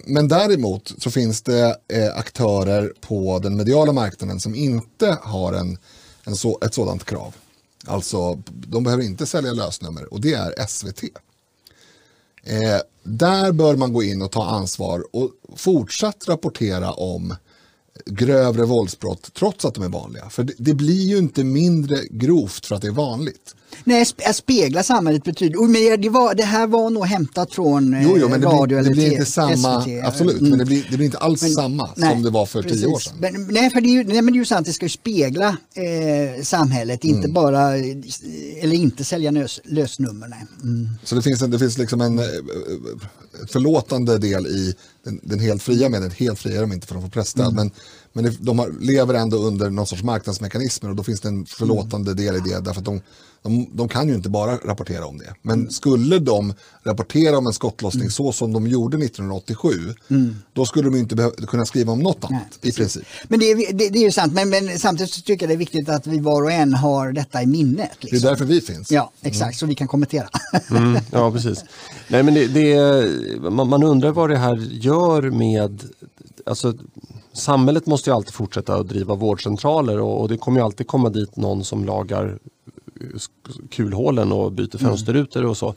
Men 0.06 0.28
däremot 0.28 0.92
så 0.98 1.10
finns 1.10 1.42
det 1.42 1.76
eh, 1.88 2.16
aktörer 2.16 2.92
på 3.00 3.38
den 3.38 3.56
mediala 3.56 3.92
marknaden 3.92 4.40
som 4.40 4.54
inte 4.54 5.18
har 5.22 5.52
en, 5.52 5.78
en 6.24 6.36
så, 6.36 6.58
ett 6.62 6.74
sådant 6.74 7.04
krav. 7.04 7.34
Alltså, 7.86 8.42
de 8.46 8.84
behöver 8.84 9.04
inte 9.04 9.26
sälja 9.26 9.52
lösnummer 9.52 10.12
och 10.12 10.20
det 10.20 10.34
är 10.34 10.66
SVT. 10.66 11.02
Eh, 12.42 12.80
där 13.02 13.52
bör 13.52 13.76
man 13.76 13.92
gå 13.92 14.02
in 14.02 14.22
och 14.22 14.32
ta 14.32 14.44
ansvar 14.44 15.04
och 15.12 15.30
fortsatt 15.56 16.28
rapportera 16.28 16.92
om 16.92 17.34
grövre 18.06 18.64
våldsbrott 18.64 19.30
trots 19.34 19.64
att 19.64 19.74
de 19.74 19.84
är 19.84 19.88
vanliga. 19.88 20.30
För 20.30 20.44
det, 20.44 20.54
det 20.58 20.74
blir 20.74 21.06
ju 21.06 21.18
inte 21.18 21.44
mindre 21.44 22.00
grovt 22.10 22.66
för 22.66 22.74
att 22.74 22.82
det 22.82 22.88
är 22.88 22.92
vanligt. 22.92 23.55
Nej, 23.84 24.06
att 24.26 24.36
spegla 24.36 24.82
samhället 24.82 25.24
betyder... 25.24 25.60
Men 25.90 26.00
det, 26.00 26.08
var, 26.08 26.34
det 26.34 26.42
här 26.42 26.66
var 26.66 26.90
nog 26.90 27.04
hämtat 27.06 27.52
från 27.54 27.94
eh, 27.94 28.02
Jo, 28.02 28.16
jo 28.20 28.28
men 28.28 28.40
det 28.40 28.46
radio 28.46 28.66
blir, 28.66 28.76
det 28.76 28.80
eller 28.80 28.90
blir 28.94 29.12
inte 29.12 29.24
samma, 29.26 29.82
SVT. 29.82 30.04
absolut, 30.04 30.36
Mm. 30.40 30.50
men 30.50 30.58
det 30.58 30.64
blir, 30.64 30.86
det 30.90 30.96
blir 30.96 31.06
inte 31.06 31.18
alls 31.18 31.42
Men- 31.42 31.50
samma 31.50 31.90
nej, 31.96 32.12
som 32.12 32.22
det 32.22 32.30
var 32.30 32.46
för 32.46 32.62
precis. 32.62 32.80
tio 32.80 32.86
år 32.86 32.98
sedan. 32.98 33.14
Men, 33.20 33.46
nej, 33.50 33.70
för 33.70 33.80
det 33.80 33.88
är 33.88 33.90
ju, 33.90 34.04
nej, 34.04 34.22
men 34.22 34.26
det 34.32 34.36
är 34.36 34.40
ju 34.40 34.44
sant, 34.44 34.66
det 34.66 34.72
ska 34.72 34.84
ju 34.84 34.90
spegla 34.90 35.48
eh, 35.74 36.42
samhället, 36.42 37.04
Mm. 37.04 37.16
inte 37.16 37.28
bara, 37.28 37.76
eh, 37.76 37.96
eller 38.62 38.76
inte 38.76 39.04
sälja 39.04 39.30
lös, 39.30 39.60
lösnummer. 39.64 40.26
Mm. 40.62 40.88
Så 41.04 41.14
det 41.14 41.22
finns, 41.22 41.42
en, 41.42 41.50
det 41.50 41.58
finns 41.58 41.78
liksom 41.78 42.00
en, 42.00 42.18
eh, 42.18 42.24
förlåtande 43.48 44.18
del 44.18 44.46
i 44.46 44.74
den, 45.04 45.20
den 45.22 45.40
helt 45.40 45.62
fria 45.62 45.88
medien. 45.88 46.10
Helt 46.10 46.38
fria 46.38 46.56
är 46.56 46.60
de 46.60 46.72
inte 46.72 46.86
för 46.86 46.94
de 46.94 47.02
får 47.02 47.10
pressstöd. 47.10 47.54
Men, 47.54 47.70
men 48.12 48.24
det, 48.24 48.30
de 48.40 48.76
lever 48.80 49.14
ändå 49.14 49.36
under 49.36 49.70
någon 49.70 49.86
sorts 49.86 50.02
marknadsmekanismer 50.02 50.90
och 50.90 50.96
då 50.96 51.02
finns 51.02 51.20
det 51.20 51.28
en 51.28 51.46
förlåtande 51.46 52.14
del 52.14 52.36
i 52.36 52.40
det. 52.40 52.60
Därför 52.60 52.80
att 52.80 52.84
de, 52.84 53.00
de, 53.48 53.66
de 53.72 53.88
kan 53.88 54.08
ju 54.08 54.14
inte 54.14 54.28
bara 54.28 54.56
rapportera 54.56 55.06
om 55.06 55.18
det. 55.18 55.34
Men 55.42 55.70
skulle 55.70 56.18
de 56.18 56.54
rapportera 56.82 57.38
om 57.38 57.46
en 57.46 57.52
skottlossning 57.52 58.10
så 58.10 58.32
som 58.32 58.52
de 58.52 58.66
gjorde 58.66 58.96
1987, 58.96 59.68
då 60.52 60.64
skulle 60.64 60.90
de 60.90 60.96
inte 60.98 61.14
behöva, 61.16 61.34
kunna 61.46 61.66
skriva 61.66 61.92
om 61.92 61.98
något 61.98 62.24
annat 62.24 62.58
i 62.62 62.72
princip. 62.72 63.04
Men 63.28 63.40
det, 63.40 63.50
är- 63.50 63.72
det, 63.72 63.88
det 63.88 63.98
är 63.98 64.02
ju 64.02 64.10
sant, 64.12 64.32
men, 64.32 64.48
men 64.48 64.78
samtidigt 64.78 65.12
så 65.12 65.20
tycker 65.20 65.46
jag 65.46 65.50
det 65.50 65.54
är 65.54 65.58
viktigt 65.58 65.88
att 65.88 66.06
vi 66.06 66.18
var 66.18 66.42
och 66.42 66.52
en 66.52 66.74
har 66.74 67.12
detta 67.12 67.42
i 67.42 67.46
minnet. 67.46 67.90
Det 68.00 68.08
är 68.08 68.12
Liksom. 68.12 68.28
därför 68.28 68.44
vi 68.44 68.60
finns. 68.60 68.90
Ja, 68.90 69.12
exakt, 69.22 69.58
så 69.58 69.66
vi 69.66 69.74
kan 69.74 69.88
kommentera. 69.88 70.28
Mm, 70.70 70.98
ja, 71.12 71.30
precis. 71.32 71.64
Nej, 72.08 72.22
men 72.22 72.34
det, 72.34 72.46
det, 72.46 73.50
man, 73.50 73.68
man 73.68 73.82
undrar 73.82 74.10
vad 74.10 74.30
det 74.30 74.36
här 74.38 74.56
gör 74.70 75.22
med... 75.30 75.82
Alltså, 76.46 76.74
samhället 77.32 77.86
måste 77.86 78.10
ju 78.10 78.16
alltid 78.16 78.34
fortsätta 78.34 78.74
att 78.74 78.88
driva 78.88 79.14
vårdcentraler 79.14 80.00
och, 80.00 80.20
och 80.20 80.28
det 80.28 80.36
kommer 80.38 80.60
ju 80.60 80.64
alltid 80.64 80.86
komma 80.86 81.08
dit 81.10 81.36
någon 81.36 81.64
som 81.64 81.84
lagar 81.84 82.38
kulhålen 83.70 84.32
och 84.32 84.52
byter 84.52 84.78
fönsterrutor 84.78 85.44
och 85.44 85.56
så. 85.56 85.74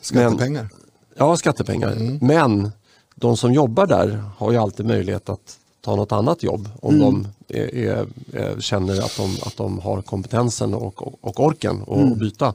Skattepengar. 0.00 0.68
Ja, 1.16 1.36
skattepengar. 1.36 2.18
Men 2.24 2.72
de 3.14 3.36
som 3.36 3.52
jobbar 3.52 3.86
där 3.86 4.24
har 4.36 4.52
ju 4.52 4.58
alltid 4.58 4.86
möjlighet 4.86 5.28
att 5.28 5.58
ta 5.80 5.96
något 5.96 6.12
annat 6.12 6.42
jobb 6.42 6.68
om 6.82 6.98
de 6.98 7.28
är, 7.48 7.74
är, 7.74 8.06
är, 8.32 8.60
känner 8.60 9.00
att 9.00 9.16
de, 9.16 9.36
att 9.42 9.56
de 9.56 9.78
har 9.78 10.02
kompetensen 10.02 10.74
och, 10.74 11.02
och, 11.02 11.18
och 11.20 11.40
orken 11.40 11.82
att 11.88 12.18
byta. 12.18 12.54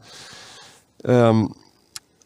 Ehm, 1.03 1.53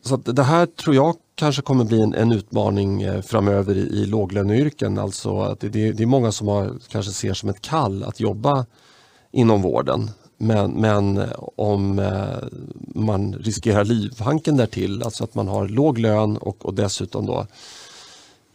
så 0.06 0.18
det 0.18 0.44
här 0.44 0.66
tror 0.66 0.96
jag 0.96 1.16
kanske 1.36 1.62
kommer 1.62 1.86
bli 1.86 2.02
en, 2.02 2.14
en 2.14 2.32
utmaning 2.32 3.02
eh, 3.02 3.22
framöver 3.22 3.78
i, 3.78 3.80
i 3.80 4.06
låglöneyrken. 4.06 4.98
Alltså 4.98 5.40
att 5.42 5.60
det, 5.60 5.70
det, 5.70 5.92
det 5.92 6.04
är 6.04 6.08
många 6.08 6.32
som 6.32 6.48
har, 6.48 6.74
kanske 6.88 7.12
ser 7.12 7.34
som 7.34 7.50
ett 7.50 7.62
kall 7.62 8.04
att 8.04 8.20
jobba 8.20 8.66
inom 9.32 9.62
vården. 9.62 10.10
Men, 10.38 10.72
men 10.72 11.18
eh, 11.18 11.30
om 11.56 12.00
eh, 12.00 12.48
man 12.96 13.34
riskerar 13.34 13.86
livhanken 13.86 14.58
därtill, 14.58 15.04
alltså 15.04 15.24
att 15.24 15.36
man 15.36 15.48
har 15.48 15.68
låg 15.68 15.98
lön 15.98 16.38
och, 16.38 16.66
och 16.66 16.74
dessutom 16.74 17.26
då 17.26 17.48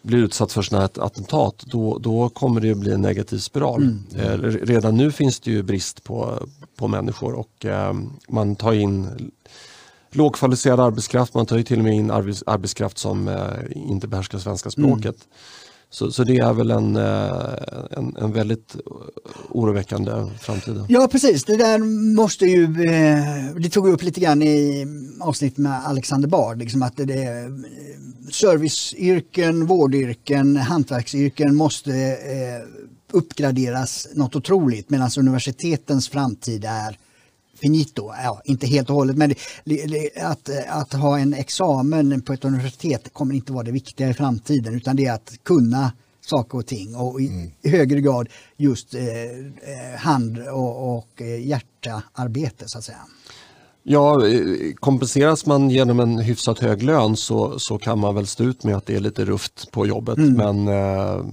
blir 0.02 0.18
utsatt 0.18 0.52
för 0.52 0.62
sådana 0.62 0.82
här 0.94 1.04
attentat, 1.04 1.64
då, 1.66 1.98
då 1.98 2.28
kommer 2.28 2.60
det 2.60 2.70
att 2.70 2.78
bli 2.78 2.92
en 2.92 3.02
negativ 3.02 3.38
spiral. 3.38 3.98
Eh, 4.16 4.18
re- 4.20 4.64
redan 4.66 4.96
nu 4.96 5.12
finns 5.12 5.40
det 5.40 5.50
ju 5.50 5.62
brist 5.62 6.04
på, 6.04 6.46
på 6.76 6.88
människor 6.88 7.32
och 7.34 7.64
eh, 7.64 7.94
man 8.28 8.56
tar 8.56 8.72
in 8.72 9.08
lågkvalificerad 10.10 10.80
arbetskraft, 10.80 11.34
man 11.34 11.46
tar 11.46 11.56
ju 11.56 11.62
till 11.62 11.78
och 11.78 11.84
med 11.84 11.94
in 11.94 12.10
arbets, 12.10 12.44
arbetskraft 12.46 12.98
som 12.98 13.28
eh, 13.28 13.36
inte 13.74 14.08
behärskar 14.08 14.38
svenska 14.38 14.70
språket. 14.70 15.16
Så, 15.91 16.12
så 16.12 16.24
det 16.24 16.39
är 16.39 16.53
väl 16.53 16.70
en, 16.70 16.97
eh, 16.97 17.32
en, 17.91 18.16
en 18.16 18.32
väldigt 18.32 18.76
oroväckande 19.51 20.12
framtid. 20.41 20.84
Ja 20.89 21.09
precis, 21.12 21.45
det 21.45 21.57
där 21.57 21.78
måste 22.14 22.47
ju, 22.47 22.64
eh, 22.64 23.55
det 23.57 23.68
tog 23.68 23.86
vi 23.86 23.93
upp 23.93 24.03
lite 24.03 24.20
grann 24.20 24.43
i 24.43 24.86
avsnittet 25.20 25.59
med 25.59 25.86
Alexander 25.86 26.28
Bard, 26.28 26.59
liksom 26.59 26.82
att 26.82 26.97
det, 26.97 27.22
eh, 27.22 27.51
serviceyrken, 28.30 29.66
vårdyrken, 29.66 30.57
hantverksyrken 30.57 31.57
måste 31.57 31.91
uppgraderas 33.12 34.09
något 34.14 34.36
otroligt 34.36 34.91
medan 34.91 35.11
universitetens 35.18 36.09
framtid 36.09 36.64
är 36.64 36.99
finito, 37.59 38.12
ja, 38.24 38.40
inte 38.44 38.66
helt 38.66 38.90
och 38.90 38.96
hållet 38.96 39.16
men 39.16 39.34
att, 40.22 40.50
att 40.68 40.92
ha 40.92 41.18
en 41.18 41.34
examen 41.34 42.22
på 42.22 42.32
ett 42.32 42.44
universitet 42.44 43.12
kommer 43.12 43.34
inte 43.34 43.52
vara 43.52 43.64
det 43.64 43.72
viktiga 43.72 44.09
i 44.09 44.14
framtiden 44.14 44.74
utan 44.74 44.96
det 44.96 45.06
är 45.06 45.12
att 45.12 45.32
kunna 45.42 45.92
saker 46.20 46.59
och 46.59 46.66
ting 46.66 46.96
och 46.96 47.20
i, 47.20 47.52
i 47.62 47.68
högre 47.68 48.00
grad 48.00 48.28
just 48.56 48.94
eh, 48.94 49.02
eh, 49.02 49.98
hand 49.98 50.38
och, 50.38 50.96
och 50.96 51.22
eh, 51.22 51.46
hjärtaarbete 51.46 52.64
så 52.66 52.78
att 52.78 52.84
säga. 52.84 52.98
Ja, 53.82 54.22
kompenseras 54.74 55.46
man 55.46 55.70
genom 55.70 56.00
en 56.00 56.18
hyfsat 56.18 56.59
hög 56.59 56.82
lön 56.82 57.16
så, 57.16 57.59
så 57.59 57.78
kan 57.78 57.98
man 57.98 58.14
väl 58.14 58.26
stå 58.26 58.44
ut 58.44 58.64
med 58.64 58.76
att 58.76 58.86
det 58.86 58.96
är 58.96 59.00
lite 59.00 59.24
rufft 59.24 59.70
på 59.70 59.86
jobbet. 59.86 60.18
Men 60.18 60.68
eh, 60.68 61.24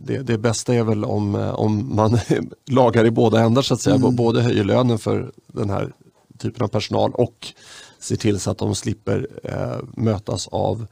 det, 0.00 0.18
det 0.18 0.38
bästa 0.38 0.74
är 0.74 0.82
väl 0.82 1.04
om, 1.04 1.34
eh, 1.34 1.50
om 1.50 1.96
man 1.96 2.18
lagar 2.66 3.06
i 3.06 3.10
båda 3.10 3.40
ändar 3.40 3.62
så 3.62 3.74
att 3.74 3.80
säga. 3.80 3.98
Både 3.98 4.42
höjer 4.42 4.64
lönen 4.64 4.98
för 4.98 5.32
den 5.46 5.70
här 5.70 5.92
typen 6.38 6.64
av 6.64 6.68
personal 6.68 7.12
och 7.14 7.52
ser 7.98 8.16
till 8.16 8.40
så 8.40 8.50
att 8.50 8.58
de 8.58 8.74
slipper 8.74 9.28
eh, 9.44 10.02
mötas 10.02 10.48
av 10.48 10.86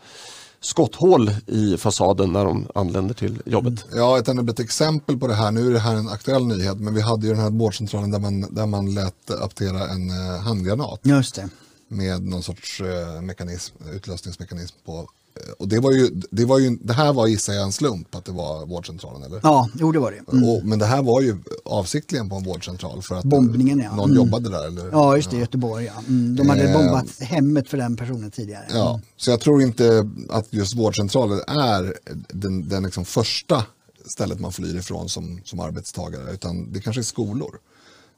skotthål 0.61 1.31
i 1.47 1.77
fasaden 1.77 2.33
när 2.33 2.45
de 2.45 2.67
anländer 2.75 3.15
till 3.15 3.43
jobbet. 3.45 3.85
Ja, 3.95 4.19
ett 4.19 4.29
enda 4.29 4.53
ett 4.53 4.61
exempel 4.61 5.19
på 5.19 5.27
det 5.27 5.35
här, 5.35 5.51
nu 5.51 5.67
är 5.69 5.73
det 5.73 5.79
här 5.79 5.97
en 5.97 6.09
aktuell 6.09 6.47
nyhet, 6.47 6.81
men 6.81 6.95
vi 6.95 7.01
hade 7.01 7.27
ju 7.27 7.33
den 7.33 7.43
här 7.43 7.51
vårdcentralen 7.51 8.11
där 8.11 8.19
man, 8.19 8.55
där 8.55 8.67
man 8.67 8.95
lät 8.95 9.31
aptera 9.31 9.89
en 9.89 10.11
eh, 10.11 10.43
handgranat 10.43 11.01
Just 11.03 11.35
det. 11.35 11.49
med 11.89 12.23
någon 12.23 12.43
sorts 12.43 12.81
eh, 12.81 13.23
mekanism, 13.23 13.75
utlösningsmekanism 13.93 14.77
på. 14.85 15.09
Eh, 15.37 15.53
och 15.59 15.69
det 15.69 15.81
var 15.81 15.93
ju, 15.93 16.11
det 16.31 16.45
var 16.45 16.59
ju, 16.59 16.79
det 16.81 16.93
här 16.93 17.13
var 17.13 17.27
gissar 17.27 17.53
jag 17.53 17.63
en 17.63 17.73
slump 17.73 18.15
att 18.15 18.25
det 18.25 18.33
var 18.33 18.67
vårdcentralen 18.67 19.23
eller? 19.23 19.41
Ja, 19.43 19.69
jo 19.75 19.93
det 19.93 19.99
var 19.99 20.11
det. 20.13 20.33
Mm. 20.33 20.49
Och, 20.49 20.65
men 20.65 20.79
det 20.79 20.87
här 20.87 21.03
var 21.03 21.21
ju 21.21 21.37
avsiktligen 21.65 22.29
på 22.29 22.37
en 22.37 22.45
vårdcentral 22.45 23.03
för 23.03 23.15
att 23.15 23.25
Bombningen, 23.25 23.79
ja. 23.79 23.97
någon 23.97 24.11
Mm. 24.11 24.17
jobbade 24.17 24.51
där 24.51 24.67
eller? 24.67 24.89
Ja, 24.93 25.17
just 25.17 25.31
det, 25.31 25.37
Göteborg. 25.37 25.85
Ja. 25.85 25.93
Mm, 26.09 26.37
de 26.37 26.49
hade 26.49 26.63
Eh, 26.69 26.73
bombat 26.79 27.21
hemmet 27.21 27.69
för 27.69 27.77
den 27.77 27.97
personen 27.97 28.31
tidigare. 28.31 28.65
Ja, 28.71 29.01
så 29.17 29.31
jag 29.31 29.41
tror 29.41 29.63
inte 29.63 30.11
att 30.29 30.47
just 30.53 30.75
vårdcentraler 30.77 31.37
är 31.49 31.95
den, 32.29 32.69
den 32.69 32.83
liksom 32.83 33.05
första 33.05 33.65
stället 34.07 34.41
man 34.41 34.53
flyr 34.53 34.77
ifrån 34.77 35.09
som, 35.09 35.41
som 35.45 35.61
arbetstagare, 35.61 36.33
utan 36.33 36.73
det 36.73 36.81
kanske 36.81 37.01
är 37.01 37.05
skolor 37.05 37.59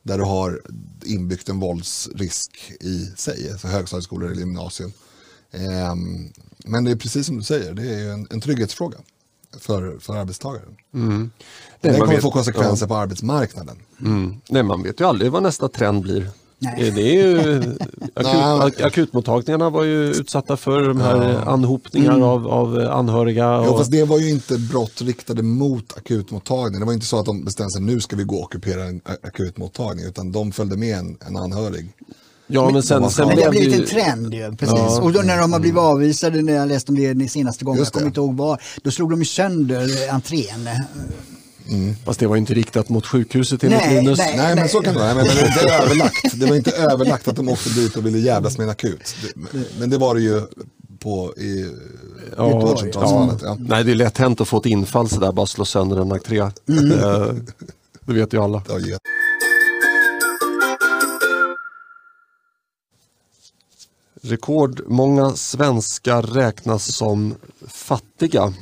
där 0.02 0.18
du 0.18 0.24
har 0.24 0.60
inbyggt 1.04 1.48
en 1.48 1.60
våldsrisk 1.60 2.72
i 2.80 3.04
sig, 3.16 3.50
alltså 3.52 3.66
högstadieskolor 3.68 4.30
eller 4.30 4.40
gymnasium. 4.40 4.92
Ehm, 5.52 6.32
men 6.64 6.84
det 6.84 6.90
är 6.90 6.96
precis 6.96 7.26
som 7.26 7.36
du 7.36 7.42
säger, 7.42 7.74
det 7.74 7.82
är 7.94 8.12
en, 8.12 8.26
en 8.30 8.40
trygghetsfråga 8.40 8.96
för, 9.60 9.98
för 9.98 10.16
arbetstagaren. 10.16 10.76
Nej, 10.90 11.28
Det 11.80 11.98
kommer 11.98 12.12
vet- 12.12 12.22
få 12.22 12.30
konsekvenser 12.30 12.86
på 12.86 12.96
arbetsmarknaden. 12.96 13.76
Mm. 14.00 14.34
Nej, 14.48 14.62
man 14.62 14.82
vet 14.82 15.00
ju 15.00 15.04
aldrig 15.04 15.32
vad 15.32 15.42
nästa 15.42 15.68
trend 15.68 16.02
blir. 16.02 16.30
Nej. 16.60 16.90
Det 16.90 17.00
är 17.20 17.26
ju, 17.26 17.58
akut, 18.14 18.78
ak- 18.78 18.82
akutmottagningarna 18.86 19.70
var 19.70 19.84
ju 19.84 20.04
utsatta 20.10 20.56
för 20.56 20.88
de 20.88 21.00
här 21.00 21.48
anhopningar 21.48 22.20
av, 22.20 22.46
av 22.48 22.78
anhöriga. 22.90 23.58
Och, 23.58 23.78
fast 23.78 23.90
det 23.90 24.04
var 24.04 24.18
ju 24.18 24.30
inte 24.30 24.58
brott 24.58 25.02
riktade 25.02 25.42
mot 25.42 25.96
akutmottagningen. 25.96 26.80
Det 26.80 26.86
var 26.86 26.92
inte 26.92 27.06
så 27.06 27.18
att 27.18 27.26
de 27.26 27.44
bestämde 27.44 27.70
sig 27.70 27.82
nu 27.82 28.00
ska 28.00 28.16
vi 28.16 28.24
gå 28.24 28.36
och 28.36 28.42
ockupera 28.44 28.84
en 28.84 29.00
akutmottagning, 29.22 30.04
utan 30.06 30.32
de 30.32 30.52
följde 30.52 30.76
med 30.76 30.98
en, 30.98 31.16
en 31.26 31.36
anhörig. 31.36 31.92
Ja, 32.48 32.70
men 32.70 32.82
sen, 32.82 33.00
Men 33.02 33.10
sen 33.10 33.28
Men 33.28 33.36
det 33.36 33.42
har 33.44 33.50
blev 33.50 33.62
blivit 33.62 33.88
det 33.88 33.94
en 33.96 34.00
ju, 34.00 34.04
trend 34.04 34.34
ju, 34.34 34.56
precis. 34.56 34.76
Ja. 34.78 35.00
Och 35.02 35.12
då 35.12 35.20
när 35.20 35.38
de 35.38 35.52
har 35.52 35.60
blivit 35.60 35.78
avvisade, 35.78 36.42
när 36.42 36.52
jag 36.52 36.68
läste 36.68 36.92
om 36.92 36.96
det 36.98 37.14
den 37.14 37.28
senaste 37.28 37.64
gången, 37.64 37.78
jag 37.84 37.92
kommer 37.92 38.06
inte 38.06 38.20
ihåg 38.20 38.36
var, 38.36 38.62
då 38.82 38.90
slog 38.90 39.10
de 39.10 39.18
ju 39.18 39.24
sönder 39.26 40.06
eh, 40.08 40.14
entrén. 40.14 40.68
fast 42.04 42.20
det 42.20 42.26
var 42.26 42.36
inte 42.36 42.54
riktat 42.54 42.88
mot 42.88 43.06
sjukhuset 43.06 43.64
enligt 43.64 43.78
Nej, 43.86 43.94
Linus. 44.02 44.18
nej. 44.18 44.34
Nej, 44.36 44.54
men 44.54 44.68
så 44.68 44.80
kan 44.80 44.94
det 44.94 45.00
vara. 45.00 45.14
Men, 45.14 45.26
men 45.26 45.36
det, 45.36 45.54
det 45.62 45.70
är 45.70 45.82
överlagt. 45.82 46.14
Det 46.40 46.46
var 46.46 46.56
inte 46.56 46.70
överlagt 46.70 47.28
att 47.28 47.36
de 47.36 47.48
åkte 47.48 47.70
dit 47.70 47.96
och 47.96 48.06
ville 48.06 48.18
jävlas 48.18 48.58
med 48.58 48.64
en 48.64 48.70
akut. 48.70 49.14
Men 49.78 49.90
det 49.90 49.98
var 49.98 50.14
det 50.14 50.20
ju 50.20 50.42
på 50.98 51.34
i 51.36 51.70
Ja, 52.36 52.48
vårdcentralsfallet. 52.60 53.40
Ja. 53.42 53.56
Nej, 53.60 53.84
det 53.84 53.90
är 53.90 53.94
lätt 53.94 54.18
hänt 54.18 54.40
att 54.40 54.48
få 54.48 54.58
ett 54.58 54.66
infall 54.66 55.08
sådär, 55.08 55.32
bara 55.32 55.46
slå 55.46 55.64
sönder 55.64 55.96
en 56.00 56.12
entré. 56.12 56.38
Eh, 56.38 56.50
Det 58.06 58.12
vet 58.14 58.32
ju 58.32 58.42
alla. 58.42 58.62
Ja, 58.68 58.78
ge- 58.78 58.96
Rekordmånga 64.22 65.36
svenskar 65.36 66.22
räknas 66.22 66.96
som 66.96 67.34
fattiga. 67.68 68.54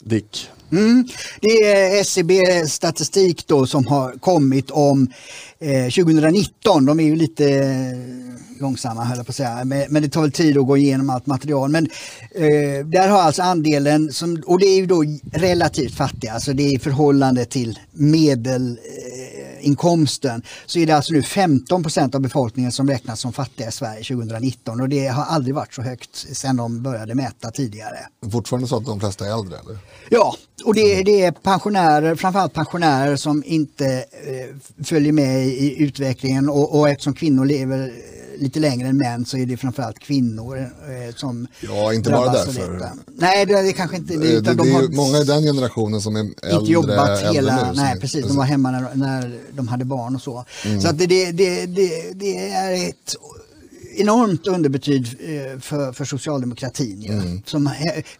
Dick. 0.00 0.48
Mm. 0.72 1.08
Det 1.40 1.48
är 1.48 2.00
SCB-statistik 2.00 3.46
då 3.46 3.66
som 3.66 3.86
har 3.86 4.12
kommit 4.12 4.70
om 4.70 5.12
eh, 5.60 5.84
2019. 5.84 6.86
De 6.86 7.00
är 7.00 7.04
ju 7.04 7.16
lite 7.16 7.54
eh, 7.54 8.30
långsamma 8.60 9.04
höll 9.04 9.16
jag 9.16 9.26
på 9.26 9.30
att 9.30 9.36
säga, 9.36 9.64
men, 9.64 9.84
men 9.88 10.02
det 10.02 10.08
tar 10.08 10.20
väl 10.20 10.32
tid 10.32 10.58
att 10.58 10.66
gå 10.66 10.76
igenom 10.76 11.10
allt 11.10 11.26
material. 11.26 11.70
Men 11.70 11.88
eh, 12.34 12.86
där 12.86 13.08
har 13.08 13.18
alltså 13.18 13.42
andelen, 13.42 14.12
som, 14.12 14.42
och 14.46 14.58
det 14.58 14.66
är 14.66 14.76
ju 14.76 14.86
då 14.86 15.04
relativt 15.32 15.94
fattiga, 15.94 16.32
alltså 16.32 16.52
det 16.52 16.62
är 16.62 16.74
i 16.74 16.78
förhållande 16.78 17.44
till 17.44 17.78
medelinkomsten, 17.92 20.36
eh, 20.36 20.42
så 20.66 20.78
är 20.78 20.86
det 20.86 20.96
alltså 20.96 21.12
nu 21.12 21.22
15 21.22 21.82
procent 21.82 22.14
av 22.14 22.20
befolkningen 22.20 22.72
som 22.72 22.88
räknas 22.88 23.20
som 23.20 23.32
fattiga 23.32 23.68
i 23.68 23.72
Sverige 23.72 24.04
2019 24.04 24.80
och 24.80 24.88
det 24.88 25.06
har 25.06 25.24
aldrig 25.24 25.54
varit 25.54 25.74
så 25.74 25.82
högt 25.82 26.16
sedan 26.16 26.56
de 26.56 26.82
började 26.82 27.14
mäta 27.14 27.50
tidigare. 27.50 27.98
Fortfarande 28.32 28.68
så 28.68 28.76
att 28.76 28.86
de 28.86 29.00
flesta 29.00 29.26
är 29.26 29.38
äldre, 29.38 29.58
eller? 29.58 29.78
Ja, 30.08 30.36
och 30.64 30.74
det, 30.74 31.02
det 31.02 31.22
är 31.22 31.32
pensionärer, 31.32 32.14
framförallt 32.14 32.52
pensionärer 32.52 33.16
som 33.16 33.42
inte 33.46 33.86
eh, 33.96 34.84
följer 34.84 35.12
med 35.12 35.48
i 35.50 35.82
utvecklingen 35.82 36.48
och, 36.48 36.78
och 36.78 36.88
eftersom 36.88 37.14
kvinnor 37.14 37.44
lever 37.44 37.92
lite 38.38 38.60
längre 38.60 38.88
än 38.88 38.96
män 38.96 39.24
så 39.24 39.36
är 39.36 39.46
det 39.46 39.56
framförallt 39.56 39.98
kvinnor 39.98 40.58
eh, 40.58 41.14
som 41.16 41.46
Ja, 41.60 41.92
inte 41.94 42.10
bara 42.10 42.32
därför. 42.32 42.72
detta. 42.72 42.90
Nej, 43.06 43.46
det 43.46 43.52
är 43.52 43.72
kanske 43.72 43.96
inte 43.96 44.12
Det, 44.16 44.18
det. 44.18 44.26
det, 44.28 44.32
Utan 44.38 44.56
det 44.56 44.62
de 44.62 44.68
är 44.70 44.74
har 44.74 44.88
många 44.88 45.18
i 45.18 45.24
den 45.24 45.42
generationen 45.42 46.00
som 46.00 46.16
är 46.16 46.20
äldre, 46.20 46.60
inte 46.60 46.72
jobbat 46.72 47.20
hela, 47.34 47.72
nu, 47.72 47.80
nej 47.80 48.00
precis, 48.00 48.26
de 48.26 48.36
var 48.36 48.44
hemma 48.44 48.70
när, 48.70 48.94
när 48.94 49.38
de 49.52 49.68
hade 49.68 49.84
barn 49.84 50.14
och 50.14 50.22
så. 50.22 50.44
Mm. 50.64 50.80
Så 50.80 50.88
att 50.88 50.98
det, 50.98 51.06
det, 51.06 51.32
det, 51.32 51.66
det, 51.66 52.12
det 52.14 52.48
är 52.50 52.88
ett 52.88 53.16
enormt 53.96 54.46
underbetyg 54.46 55.16
eh, 55.20 55.60
för, 55.60 55.92
för 55.92 56.04
socialdemokratin. 56.04 57.04
Mm. 57.10 57.42
Som, 57.46 57.70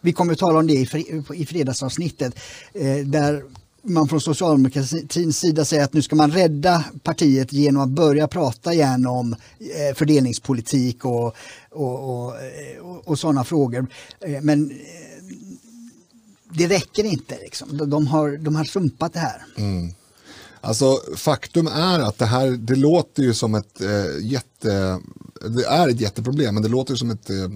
vi 0.01 0.13
kommer 0.13 0.33
att 0.33 0.39
tala 0.39 0.59
om 0.59 0.67
det 0.67 0.73
i, 0.73 0.85
fri, 0.85 1.23
i 1.33 1.45
fredagsavsnittet 1.45 2.35
eh, 2.73 2.95
där 3.05 3.43
man 3.83 4.07
från 4.07 4.21
socialdemokratins 4.21 5.39
sida 5.39 5.65
säger 5.65 5.83
att 5.83 5.93
nu 5.93 6.01
ska 6.01 6.15
man 6.15 6.31
rädda 6.31 6.83
partiet 7.03 7.53
genom 7.53 7.81
att 7.81 7.89
börja 7.89 8.27
prata 8.27 8.73
igen 8.73 9.05
om 9.05 9.33
eh, 9.59 9.95
fördelningspolitik 9.95 11.05
och, 11.05 11.35
och, 11.69 12.25
och, 12.25 12.35
eh, 12.35 12.77
och, 13.03 13.19
sådana 13.19 13.43
frågor. 13.43 13.87
Eh, 14.19 14.41
men 14.41 14.71
det 16.53 16.67
räcker 16.67 17.03
inte. 17.03 17.37
Liksom. 17.41 17.89
De, 17.89 18.07
har, 18.07 18.37
de 18.37 18.55
har 18.55 18.63
sumpat 18.63 19.13
det 19.13 19.19
här. 19.19 19.45
Mm. 19.57 19.93
Alltså 20.61 20.99
faktum 21.15 21.67
är 21.67 21.99
att 21.99 22.17
det 22.17 22.25
här, 22.25 22.51
det 22.51 22.75
låter 22.75 23.23
ju 23.23 23.33
som 23.33 23.55
ett 23.55 23.81
eh, 23.81 24.05
jätte, 24.21 24.99
det 25.49 25.65
är 25.65 25.89
ett 25.89 26.01
jätteproblem, 26.01 26.53
men 26.53 26.63
det 26.63 26.69
låter 26.69 26.93
ju 26.93 26.97
som 26.97 27.11
ett, 27.11 27.29
eh, 27.29 27.49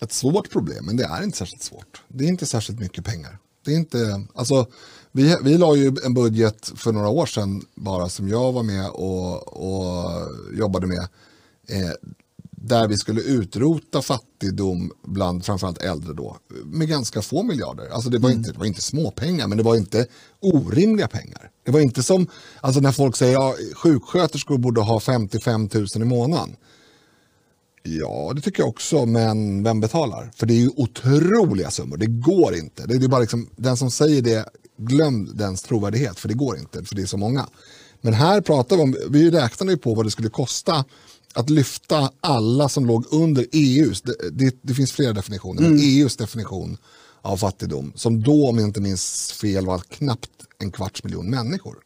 ett 0.00 0.12
svårt 0.12 0.50
problem, 0.50 0.84
men 0.84 0.96
det 0.96 1.04
är 1.04 1.22
inte 1.22 1.38
särskilt 1.38 1.62
svårt. 1.62 2.02
Det 2.08 2.24
är 2.24 2.28
inte 2.28 2.46
särskilt 2.46 2.80
mycket 2.80 3.04
pengar. 3.04 3.38
Det 3.64 3.72
är 3.72 3.76
inte, 3.76 4.24
alltså 4.34 4.66
vi, 5.12 5.36
vi 5.42 5.58
la 5.58 5.76
ju 5.76 5.96
en 6.04 6.14
budget 6.14 6.72
för 6.76 6.92
några 6.92 7.08
år 7.08 7.26
sedan 7.26 7.64
bara 7.74 8.08
som 8.08 8.28
jag 8.28 8.52
var 8.52 8.62
med 8.62 8.90
och, 8.90 9.48
och 9.48 10.28
jobbade 10.58 10.86
med. 10.86 11.08
Eh, 11.68 11.92
där 12.64 12.88
vi 12.88 12.98
skulle 12.98 13.20
utrota 13.20 14.02
fattigdom 14.02 14.92
bland 15.04 15.44
framförallt 15.44 15.82
äldre 15.82 16.12
då 16.12 16.36
med 16.64 16.88
ganska 16.88 17.22
få 17.22 17.42
miljarder. 17.42 17.88
Alltså 17.88 18.10
det 18.10 18.18
var, 18.18 18.30
inte, 18.30 18.52
det 18.52 18.58
var 18.58 18.66
inte 18.66 18.82
småpengar 18.82 19.48
men 19.48 19.58
det 19.58 19.64
var 19.64 19.76
inte 19.76 20.06
orimliga 20.40 21.08
pengar. 21.08 21.50
Det 21.64 21.70
var 21.70 21.80
inte 21.80 22.02
som 22.02 22.26
alltså 22.60 22.80
när 22.80 22.92
folk 22.92 23.16
säger 23.16 23.50
att 23.50 23.56
ja, 23.60 23.74
sjuksköterskor 23.74 24.58
borde 24.58 24.80
ha 24.80 25.00
55 25.00 25.68
000 25.74 25.86
i 25.94 25.98
månaden. 25.98 26.56
Ja, 27.82 28.32
det 28.34 28.40
tycker 28.40 28.62
jag 28.62 28.68
också, 28.68 29.06
men 29.06 29.62
vem 29.62 29.80
betalar? 29.80 30.30
För 30.36 30.46
det 30.46 30.54
är 30.54 30.60
ju 30.60 30.70
otroliga 30.76 31.70
summor, 31.70 31.96
det 31.96 32.06
går 32.06 32.54
inte. 32.54 32.86
Det 32.86 32.94
är 32.94 33.08
bara 33.08 33.20
liksom, 33.20 33.48
den 33.56 33.76
som 33.76 33.90
säger 33.90 34.22
det, 34.22 34.48
glöm 34.78 35.36
dens 35.36 35.62
trovärdighet, 35.62 36.18
för 36.18 36.28
det 36.28 36.34
går 36.34 36.58
inte, 36.58 36.84
för 36.84 36.94
det 36.94 37.02
är 37.02 37.06
så 37.06 37.16
många. 37.16 37.48
Men 38.00 38.14
här 38.14 38.40
pratar 38.40 38.76
vi 38.76 38.82
om, 38.82 38.96
vi 39.10 39.30
räknade 39.30 39.72
ju 39.72 39.78
på 39.78 39.94
vad 39.94 40.06
det 40.06 40.10
skulle 40.10 40.28
kosta 40.28 40.84
att 41.34 41.50
lyfta 41.50 42.12
alla 42.20 42.68
som 42.68 42.86
låg 42.86 43.06
under 43.10 43.46
EUs, 43.52 44.02
det, 44.02 44.14
det, 44.32 44.56
det 44.62 44.74
finns 44.74 44.92
flera 44.92 45.12
definitioner, 45.12 45.62
men 45.62 45.78
EUs 45.78 46.16
definition 46.16 46.76
av 47.22 47.36
fattigdom, 47.36 47.92
som 47.94 48.22
då 48.22 48.48
om 48.48 48.58
jag 48.58 48.68
inte 48.68 48.80
minns 48.80 49.32
fel 49.32 49.66
var 49.66 49.78
knappt 49.78 50.30
en 50.58 50.72
kvarts 50.72 51.04
miljon 51.04 51.30
människor. 51.30 51.76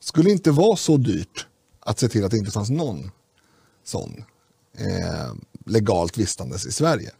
Skulle 0.00 0.30
inte 0.30 0.50
vara 0.50 0.76
så 0.76 0.96
dyrt 0.96 1.46
att 1.80 1.98
se 1.98 2.08
till 2.08 2.24
att 2.24 2.30
det 2.30 2.36
inte 2.36 2.50
fanns 2.50 2.70
någon 2.70 3.10
sån 3.84 4.24
eh, 4.78 5.34
legalt 5.66 6.18
vistandes 6.18 6.66
i 6.66 6.72
Sverige. 6.72 7.10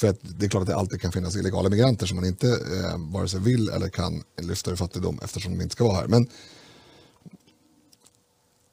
För 0.00 0.08
att 0.08 0.18
det 0.22 0.46
är 0.46 0.50
klart 0.50 0.60
att 0.60 0.68
det 0.68 0.76
alltid 0.76 1.00
kan 1.00 1.12
finnas 1.12 1.36
illegala 1.36 1.68
migranter 1.68 2.06
som 2.06 2.16
man 2.16 2.26
inte 2.26 2.48
eh, 2.48 2.98
vare 2.98 3.28
sig 3.28 3.40
vill 3.40 3.68
eller 3.68 3.88
kan 3.88 4.22
lyfta 4.42 4.70
ur 4.70 4.76
fattigdom 4.76 5.20
eftersom 5.22 5.52
de 5.52 5.62
inte 5.62 5.72
ska 5.72 5.84
vara 5.84 5.96
här. 5.96 6.06
Men, 6.06 6.26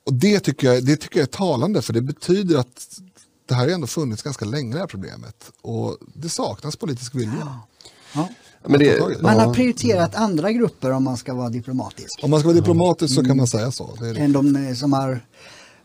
och 0.06 0.14
det 0.14 0.40
tycker, 0.40 0.74
jag, 0.74 0.86
det 0.86 0.98
tycker 0.98 1.20
jag 1.20 1.28
är 1.28 1.32
talande 1.32 1.82
för 1.82 1.94
det 1.94 2.02
betyder 2.02 2.58
att 2.58 3.00
det 3.46 3.56
här 3.56 3.66
har 3.66 3.74
ändå 3.74 3.88
funnits 3.88 4.24
ganska 4.24 4.46
länge 4.46 4.74
det 4.74 4.80
här 4.80 4.88
problemet. 4.88 5.52
Och 5.62 5.98
det 6.14 6.30
saknas 6.30 6.76
politisk 6.76 7.16
vilja. 7.16 7.60
Ja. 8.14 8.30
Men 8.66 8.80
det, 8.80 9.22
Man 9.22 9.38
ja. 9.38 9.46
har 9.46 9.54
prioriterat 9.54 10.16
andra 10.16 10.52
grupper 10.52 10.92
om 10.92 11.04
man 11.04 11.18
ska 11.18 11.34
vara 11.34 11.50
diplomatisk. 11.50 12.20
Om 12.24 12.30
man 12.32 12.40
ska 12.40 12.48
vara 12.48 12.58
diplomatisk 12.58 13.16
så 13.16 13.24
kan 13.24 13.38
man 13.38 13.48
säga 13.48 13.72
så. 13.72 13.96
Det 14.00 14.08
är 14.08 14.14
det. 14.14 14.20
Än 14.20 14.32
de 14.32 14.56
eh, 14.56 14.74
som 14.74 14.94
har 14.94 15.26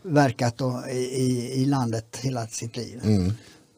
verkat 0.01 0.61
i, 0.91 1.51
i 1.61 1.65
landet 1.65 2.19
hela 2.21 2.47
sitt 2.47 2.77
liv. 2.77 2.99
Mm. 3.03 3.33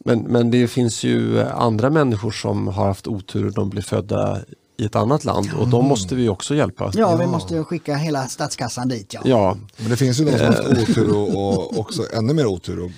Men, 0.07 0.19
men 0.19 0.51
det 0.51 0.67
finns 0.67 1.03
ju 1.03 1.41
andra 1.41 1.89
människor 1.89 2.31
som 2.31 2.67
har 2.67 2.85
haft 2.87 3.07
otur 3.07 3.45
och 3.45 3.53
de 3.53 3.69
blir 3.69 3.81
födda 3.81 4.39
i 4.77 4.85
ett 4.85 4.95
annat 4.95 5.25
land 5.25 5.49
och 5.59 5.67
de 5.67 5.85
måste 5.87 6.15
vi 6.15 6.29
också 6.29 6.55
hjälpa. 6.55 6.91
Ja, 6.95 7.15
vi 7.15 7.27
måste 7.27 7.63
skicka 7.63 7.95
hela 7.95 8.27
statskassan 8.27 8.87
dit. 8.87 9.13
Ja. 9.13 9.21
Ja, 9.25 9.57
Men 9.77 9.89
det 9.89 9.97
finns 9.97 10.19
ju 10.19 10.25
de 10.25 10.31
som 10.31 10.39
har 10.39 10.53
haft 10.53 10.67
otur 10.89 11.15
och, 11.17 11.29
och 11.35 11.79
också 11.79 12.03
ännu 12.13 12.33
mer 12.33 12.45
otur 12.45 12.79
och 12.83 12.91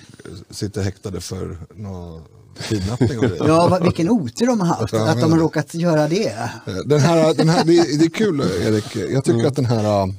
sitter 0.50 0.82
häktade 0.82 1.20
för 1.20 1.58
nå 1.74 2.20
kidnappning 2.68 3.18
och 3.18 3.24
grejer. 3.24 3.48
Ja, 3.48 3.78
vilken 3.82 4.10
otur 4.10 4.46
de 4.46 4.60
har 4.60 4.66
haft, 4.66 4.92
Ja, 4.92 5.08
att 5.08 5.20
de 5.20 5.30
har 5.32 5.38
det. 5.38 5.44
råkat 5.44 5.74
göra 5.74 6.08
det. 6.08 6.50
Den 6.86 7.00
här, 7.00 7.34
den 7.34 7.48
här, 7.48 7.64
det, 7.64 7.78
är- 7.78 7.98
det 7.98 8.04
är 8.04 8.10
kul 8.10 8.40
Erik, 8.40 8.96
jag 9.12 9.24
tycker 9.24 9.46
att 9.46 9.56
den 9.56 9.66
här, 9.66 10.02
äh, 10.02 10.12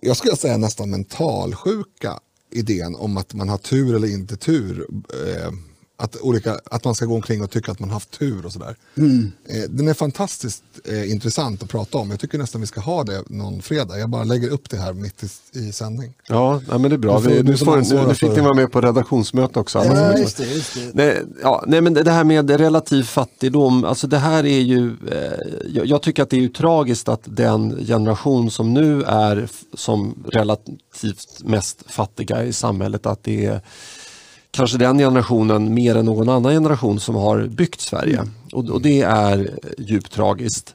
jag 0.00 0.16
skulle 0.16 0.36
säga 0.36 0.56
nästan 0.56 0.90
mentalsjuka 0.90 2.18
idén 2.50 2.94
om 2.94 3.16
att 3.16 3.34
man 3.34 3.48
har 3.48 3.58
tur 3.58 3.96
eller 3.96 4.08
inte 4.08 4.36
tur. 4.36 4.86
Eh, 5.26 5.52
att, 6.00 6.16
olika, 6.20 6.60
att 6.64 6.84
man 6.84 6.94
ska 6.94 7.04
gå 7.04 7.14
omkring 7.14 7.42
och 7.42 7.50
tycka 7.50 7.72
att 7.72 7.80
man 7.80 7.90
haft 7.90 8.18
tur 8.18 8.46
och 8.46 8.52
sådär. 8.52 8.76
Eh, 8.96 9.70
den 9.70 9.88
är 9.88 9.94
fantastiskt 9.94 10.62
eh, 10.84 11.10
intressant 11.10 11.62
att 11.62 11.68
prata 11.68 11.98
om. 11.98 12.10
Jag 12.10 12.20
tycker 12.20 12.38
nästan 12.38 12.60
vi 12.60 12.66
ska 12.66 12.80
ha 12.80 13.04
det 13.04 13.22
någon 13.26 13.62
fredag. 13.62 13.98
Jag 13.98 14.08
bara 14.08 14.24
lägger 14.24 14.48
upp 14.48 14.70
det 14.70 14.76
här 14.76 14.92
mitt 14.92 15.24
i, 15.24 15.58
i 15.58 15.72
sändning. 15.72 16.14
ja 16.28 16.60
nej, 16.68 16.78
men 16.78 16.90
det 16.90 16.96
är 16.96 16.98
bra. 16.98 17.18
Vi, 17.18 17.42
nu, 17.42 17.56
får, 17.56 17.94
nu, 17.94 18.06
nu 18.06 18.14
fick 18.14 18.30
ni 18.30 18.40
vara 18.40 18.54
med 18.54 18.72
på 18.72 18.80
redaktionsmöte 18.80 19.58
också. 19.58 19.78
Ja, 19.84 20.18
just 20.18 20.36
det, 20.36 20.44
just 20.44 20.74
det. 20.74 20.90
Nej, 20.94 21.22
ja, 21.42 21.64
nej, 21.66 21.80
men 21.80 21.94
det 21.94 22.10
här 22.10 22.24
med 22.24 22.50
relativ 22.50 23.02
fattigdom, 23.02 23.84
alltså 23.84 24.06
det 24.06 24.18
här 24.18 24.46
är 24.46 24.60
ju, 24.60 24.96
eh, 25.12 25.32
jag, 25.66 25.86
jag 25.86 26.02
tycker 26.02 26.22
att 26.22 26.30
det 26.30 26.36
är 26.36 26.40
ju 26.40 26.48
tragiskt 26.48 27.08
att 27.08 27.22
den 27.24 27.86
generation 27.86 28.50
som 28.50 28.74
nu 28.74 29.02
är 29.02 29.48
som 29.74 30.24
relativt 30.28 31.44
mest 31.44 31.82
fattiga 31.86 32.44
i 32.44 32.52
samhället, 32.52 33.06
att 33.06 33.24
det 33.24 33.46
är 33.46 33.60
kanske 34.50 34.78
den 34.78 34.98
generationen 34.98 35.74
mer 35.74 35.94
än 35.94 36.04
någon 36.04 36.28
annan 36.28 36.52
generation 36.52 37.00
som 37.00 37.14
har 37.14 37.46
byggt 37.46 37.80
Sverige. 37.80 38.24
Och, 38.52 38.70
och 38.70 38.82
det 38.82 39.02
är 39.02 39.58
djupt 39.78 40.12
tragiskt. 40.12 40.74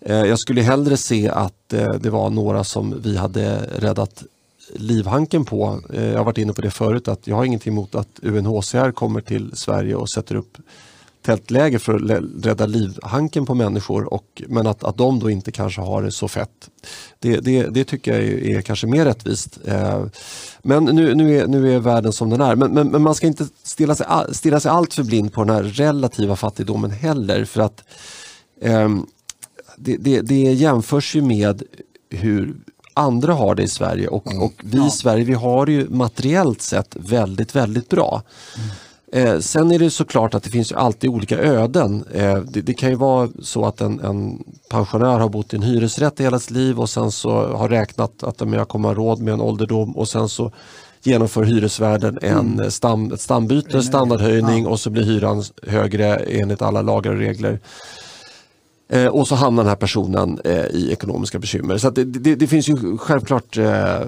Eh, 0.00 0.16
jag 0.16 0.38
skulle 0.38 0.62
hellre 0.62 0.96
se 0.96 1.28
att 1.28 1.72
eh, 1.72 1.92
det 1.92 2.10
var 2.10 2.30
några 2.30 2.64
som 2.64 3.02
vi 3.02 3.16
hade 3.16 3.58
räddat 3.78 4.22
livhanken 4.74 5.44
på. 5.44 5.80
Eh, 5.94 6.04
jag 6.04 6.18
har 6.18 6.24
varit 6.24 6.38
inne 6.38 6.52
på 6.52 6.62
det 6.62 6.70
förut 6.70 7.08
att 7.08 7.26
jag 7.26 7.36
har 7.36 7.44
ingenting 7.44 7.72
emot 7.72 7.94
att 7.94 8.20
UNHCR 8.22 8.92
kommer 8.92 9.20
till 9.20 9.50
Sverige 9.54 9.94
och 9.94 10.10
sätter 10.10 10.34
upp 10.34 10.58
tältläger 11.22 11.78
för 11.78 11.94
att 11.94 12.22
rädda 12.44 12.66
livhanken 12.66 13.46
på 13.46 13.54
människor. 13.54 14.14
Och, 14.14 14.42
men 14.48 14.66
att, 14.66 14.84
att 14.84 14.96
de 14.96 15.18
då 15.18 15.30
inte 15.30 15.52
kanske 15.52 15.80
har 15.80 16.02
det 16.02 16.10
så 16.10 16.28
fett. 16.28 16.70
Det, 17.18 17.36
det, 17.36 17.62
det 17.62 17.84
tycker 17.84 18.12
jag 18.12 18.22
är, 18.22 18.56
är 18.56 18.62
kanske 18.62 18.86
mer 18.86 19.04
rättvist. 19.04 19.58
Eh, 19.64 20.04
men 20.62 20.84
nu, 20.84 21.14
nu, 21.14 21.38
är, 21.38 21.46
nu 21.46 21.74
är 21.74 21.78
världen 21.78 22.12
som 22.12 22.30
den 22.30 22.40
är. 22.40 22.56
Men, 22.56 22.70
men, 22.70 22.88
men 22.88 23.02
man 23.02 23.14
ska 23.14 23.26
inte 23.26 23.46
stirra 23.62 23.94
sig, 23.94 24.06
stirra 24.30 24.60
sig 24.60 24.70
allt 24.70 24.94
för 24.94 25.02
blind 25.02 25.32
på 25.32 25.44
den 25.44 25.56
här 25.56 25.62
relativa 25.62 26.36
fattigdomen 26.36 26.90
heller. 26.90 27.44
För 27.44 27.60
att 27.60 27.84
ehm, 28.60 29.06
det, 29.76 29.96
det, 29.96 30.20
det 30.20 30.52
jämförs 30.52 31.16
ju 31.16 31.22
med 31.22 31.62
hur 32.10 32.54
andra 32.94 33.34
har 33.34 33.54
det 33.54 33.62
i 33.62 33.68
Sverige 33.68 34.08
och, 34.08 34.42
och 34.42 34.52
vi 34.62 34.86
i 34.86 34.90
Sverige 34.90 35.24
vi 35.24 35.34
har 35.34 35.66
det 35.66 35.72
ju 35.72 35.88
materiellt 35.88 36.62
sett 36.62 36.96
väldigt, 37.00 37.56
väldigt 37.56 37.88
bra. 37.88 38.22
Eh, 39.14 39.38
sen 39.38 39.72
är 39.72 39.78
det 39.78 39.90
såklart 39.90 40.34
att 40.34 40.42
det 40.42 40.50
finns 40.50 40.72
alltid 40.72 41.10
olika 41.10 41.38
öden. 41.38 42.04
Eh, 42.14 42.36
det, 42.36 42.60
det 42.60 42.74
kan 42.74 42.90
ju 42.90 42.94
vara 42.94 43.28
så 43.42 43.64
att 43.64 43.80
en, 43.80 44.00
en 44.00 44.44
pensionär 44.70 45.18
har 45.18 45.28
bott 45.28 45.52
i 45.52 45.56
en 45.56 45.62
hyresrätt 45.62 46.20
i 46.20 46.22
hela 46.22 46.38
sitt 46.38 46.50
liv 46.50 46.80
och 46.80 46.90
sen 46.90 47.12
så 47.12 47.56
har 47.56 47.68
räknat 47.68 48.22
att 48.22 48.40
men 48.40 48.52
jag 48.52 48.68
kommer 48.68 48.88
ha 48.88 48.94
råd 48.94 49.20
med 49.20 49.34
en 49.34 49.40
ålderdom 49.40 49.96
och 49.96 50.08
sen 50.08 50.28
så 50.28 50.52
genomför 51.02 51.44
hyresvärden 51.44 52.18
en 52.22 52.70
stam, 52.70 53.12
ett 53.12 53.20
stambyte, 53.20 53.82
standardhöjning 53.82 54.66
och 54.66 54.80
så 54.80 54.90
blir 54.90 55.02
hyran 55.02 55.44
högre 55.62 56.16
enligt 56.16 56.62
alla 56.62 56.82
lagar 56.82 57.12
och 57.12 57.18
regler. 57.18 57.60
Eh, 58.88 59.06
och 59.06 59.28
så 59.28 59.34
hamnar 59.34 59.62
den 59.62 59.68
här 59.68 59.76
personen 59.76 60.40
eh, 60.44 60.66
i 60.66 60.92
ekonomiska 60.92 61.38
bekymmer. 61.38 61.78
Så 61.78 61.88
att 61.88 61.94
det, 61.94 62.04
det, 62.04 62.34
det 62.34 62.46
finns 62.46 62.68
ju 62.68 62.98
självklart 62.98 63.58
eh, 63.58 64.00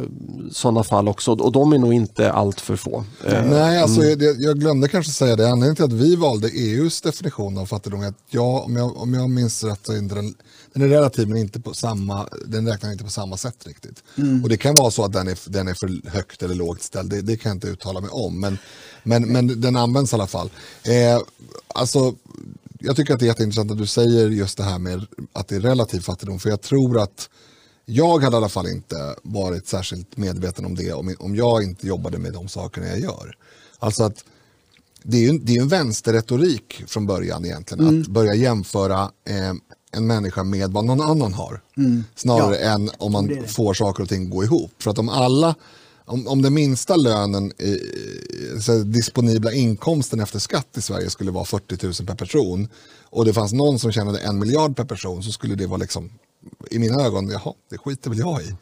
sådana 0.53 0.85
fall 0.85 1.09
också 1.09 1.33
och 1.33 1.53
de 1.53 1.73
är 1.73 1.79
nog 1.79 1.95
inte 1.95 2.33
allt 2.33 2.61
för 2.61 2.77
få. 2.77 3.05
Eh, 3.25 3.45
Nej, 3.47 3.83
alltså, 3.83 4.01
det, 4.01 4.37
jag 4.39 4.59
glömde 4.59 4.89
kanske 4.89 5.13
säga 5.13 5.37
det. 5.37 5.45
Anledningen 5.45 5.77
till 5.77 5.85
att 5.85 5.93
vi 5.93 6.17
valde 6.17 6.49
EUs 6.49 7.01
definition 7.01 7.59
av 7.59 7.67
fattigdom 7.67 8.03
är 8.03 8.09
att 8.09 8.19
ja, 8.29 8.63
om, 8.67 8.77
jag, 8.77 8.97
om 8.97 9.15
jag 9.15 9.31
minns 9.31 9.65
rätt 9.65 9.81
så 9.83 9.93
är 9.93 9.99
inte 9.99 10.15
den, 10.15 10.35
den 10.73 10.83
är 10.83 10.89
relativ 10.89 11.29
men 11.29 11.39
inte 11.39 11.61
på 11.61 11.75
samma, 11.75 12.29
den 12.47 12.69
räknar 12.69 12.93
inte 12.93 13.05
på 13.05 13.11
samma 13.11 13.37
sätt 13.37 13.67
riktigt. 13.67 14.03
Och 14.43 14.49
det 14.49 14.57
kan 14.57 14.75
vara 14.75 14.91
så 14.91 15.05
att 15.05 15.13
den 15.13 15.29
är, 15.29 15.39
den 15.47 15.69
är 15.69 15.75
för 15.75 16.11
högt 16.11 16.43
eller 16.43 16.55
lågt 16.55 16.83
ställd, 16.83 17.11
det, 17.11 17.23
det 17.23 17.37
kan 17.37 17.51
jag 17.51 17.57
inte 17.57 17.69
uttala 17.69 18.01
mig 18.01 18.11
om. 18.11 18.41
Men, 18.41 18.59
men, 19.03 19.23
men 19.33 19.61
den 19.61 19.77
används 19.77 20.13
i 20.13 20.15
alla 20.15 20.27
fall. 20.27 20.51
Eh, 20.83 21.21
alltså, 21.75 22.15
jag 22.81 22.97
tycker 22.97 23.15
att 23.15 23.21
det 23.21 23.25
är 23.27 23.29
jätteintressant 23.29 23.71
att 23.71 23.79
du 23.79 23.87
säger 23.87 24.29
just 24.31 24.57
det 24.59 24.65
här 24.65 24.79
med 24.79 25.07
att 25.33 25.49
det 25.49 25.57
är 25.57 25.61
relativ 25.61 26.01
fattigdom, 26.01 26.39
för 26.39 26.51
jag 26.51 26.61
tror 26.61 27.01
att 27.01 27.29
Jag 27.87 28.19
hade 28.23 28.35
i 28.35 28.39
alla 28.39 28.49
fall 28.49 28.69
inte 28.69 29.15
varit 29.23 29.67
särskilt 29.69 30.17
medveten 30.17 30.65
om 30.65 30.75
det 30.75 30.93
om, 30.93 31.15
om 31.19 31.37
jag 31.37 31.63
inte 31.63 31.87
jobbade 31.87 32.19
med 32.19 32.33
de 32.33 32.49
sakerna 32.49 32.87
jag 32.87 33.01
gör. 33.01 33.37
Alltså 33.79 34.03
att 34.05 34.25
det 35.03 35.17
är 35.17 35.33
ju 35.33 35.39
det 35.39 35.53
är 35.57 35.61
en 35.63 35.69
vänsterretorik 35.69 36.83
från 36.87 37.07
början 37.07 37.45
egentligen. 37.45 37.89
Mm. 37.89 38.01
Att 38.03 38.09
börja 38.09 38.35
jämföra 38.35 39.11
eh, 39.29 39.53
en 39.91 40.07
människa 40.07 40.45
med 40.45 40.71
vad 40.71 40.85
någon 40.85 41.01
annan 41.01 41.35
har. 41.35 41.61
Snarare 42.17 42.57
Ja. 42.61 42.71
än 42.75 42.91
om 42.99 43.13
man 43.13 43.27
Det 43.27 43.35
det. 43.35 43.49
får 43.49 43.75
saker 43.75 44.03
och 44.03 44.09
ting 44.09 44.31
gå 44.31 44.45
ihop. 44.45 44.73
För 44.79 44.91
att 44.91 44.99
om 44.99 45.09
alla, 45.09 45.55
om, 46.07 46.27
om 46.27 46.43
den 46.43 46.55
minsta 46.55 46.97
lönen, 46.97 47.53
i, 47.63 47.79
så 48.61 48.79
disponibla 48.79 49.53
inkomsten 49.53 50.21
efter 50.21 50.39
skatt 50.39 50.69
i 50.77 50.83
Sverige 50.83 51.11
skulle 51.11 51.31
vara 51.31 51.45
40 51.45 51.87
000 51.87 51.95
per 51.95 52.15
person 52.15 52.69
och 53.03 53.25
det 53.25 53.33
fanns 53.33 53.53
någon 53.53 53.79
som 53.79 53.93
tjänade 53.93 54.19
en 54.19 54.39
miljard 54.39 54.77
per 54.77 54.85
person 54.85 55.23
så 55.23 55.33
skulle 55.33 55.55
det 55.55 55.67
vara 55.67 55.79
liksom 55.79 56.11
i 56.71 56.79
mina 56.79 57.03
ögon, 57.03 57.29
jaha, 57.29 57.55
det 57.71 57.79
skiter 57.79 58.11
väl 58.11 58.19
jag 58.19 58.43
i. 58.43 58.55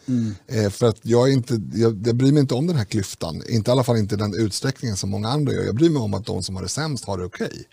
Eh, 0.46 0.70
för 0.70 0.88
att 0.88 0.98
jag, 1.02 1.28
är 1.28 1.32
inte, 1.32 1.60
jag, 1.74 2.06
jag 2.06 2.16
bryr 2.16 2.32
mig 2.32 2.40
inte 2.40 2.54
om 2.54 2.66
den 2.66 2.76
här 2.76 2.84
klyftan, 2.84 3.42
inte 3.48 3.70
i 3.70 3.72
alla 3.72 3.84
fall 3.84 3.96
inte 3.96 4.16
den 4.16 4.34
utsträckningen 4.34 4.96
som 4.96 5.10
många 5.10 5.28
andra 5.28 5.52
gör. 5.52 5.62
Jag 5.62 5.74
bryr 5.74 5.90
mig 5.90 6.02
om 6.02 6.14
att 6.14 6.26
de 6.26 6.42
som 6.42 6.56
har 6.56 6.62
det 6.62 6.68
sämst 6.68 7.04
har 7.04 7.18
det 7.18 7.24
okej. 7.24 7.64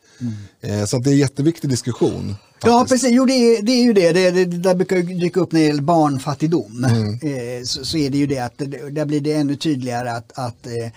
Eh, 0.61 0.85
så 0.85 0.97
att 0.97 1.03
det 1.03 1.09
är 1.09 1.11
en 1.11 1.19
jätteviktig 1.19 1.69
diskussion. 1.69 2.35
Ja, 2.63 2.85
precis. 2.89 3.09
Jo, 3.11 3.25
det 3.25 3.33
är, 3.33 3.61
det 3.61 3.71
är 3.71 3.83
ju 3.83 3.93
det. 3.93 4.11
Det, 4.11 4.31
det. 4.31 4.45
det 4.45 4.57
där 4.57 4.75
brukar 4.75 4.97
dyka 4.97 5.39
upp 5.39 5.51
när 5.51 5.59
det 5.59 5.65
gäller 5.67 5.81
barnfattigdom. 5.81 6.85
Mm. 6.85 7.13
Eh, 7.13 7.63
så, 7.63 7.85
så 7.85 7.97
är 7.97 8.09
det 8.09 8.17
ju 8.17 8.27
det 8.27 8.39
att 8.39 8.57
det, 8.57 8.65
där 8.89 9.05
blir 9.05 9.21
det 9.21 9.33
ännu 9.33 9.55
tydligare 9.55 10.11
att, 10.11 10.31
att 10.39 10.67
eh, 10.67 10.91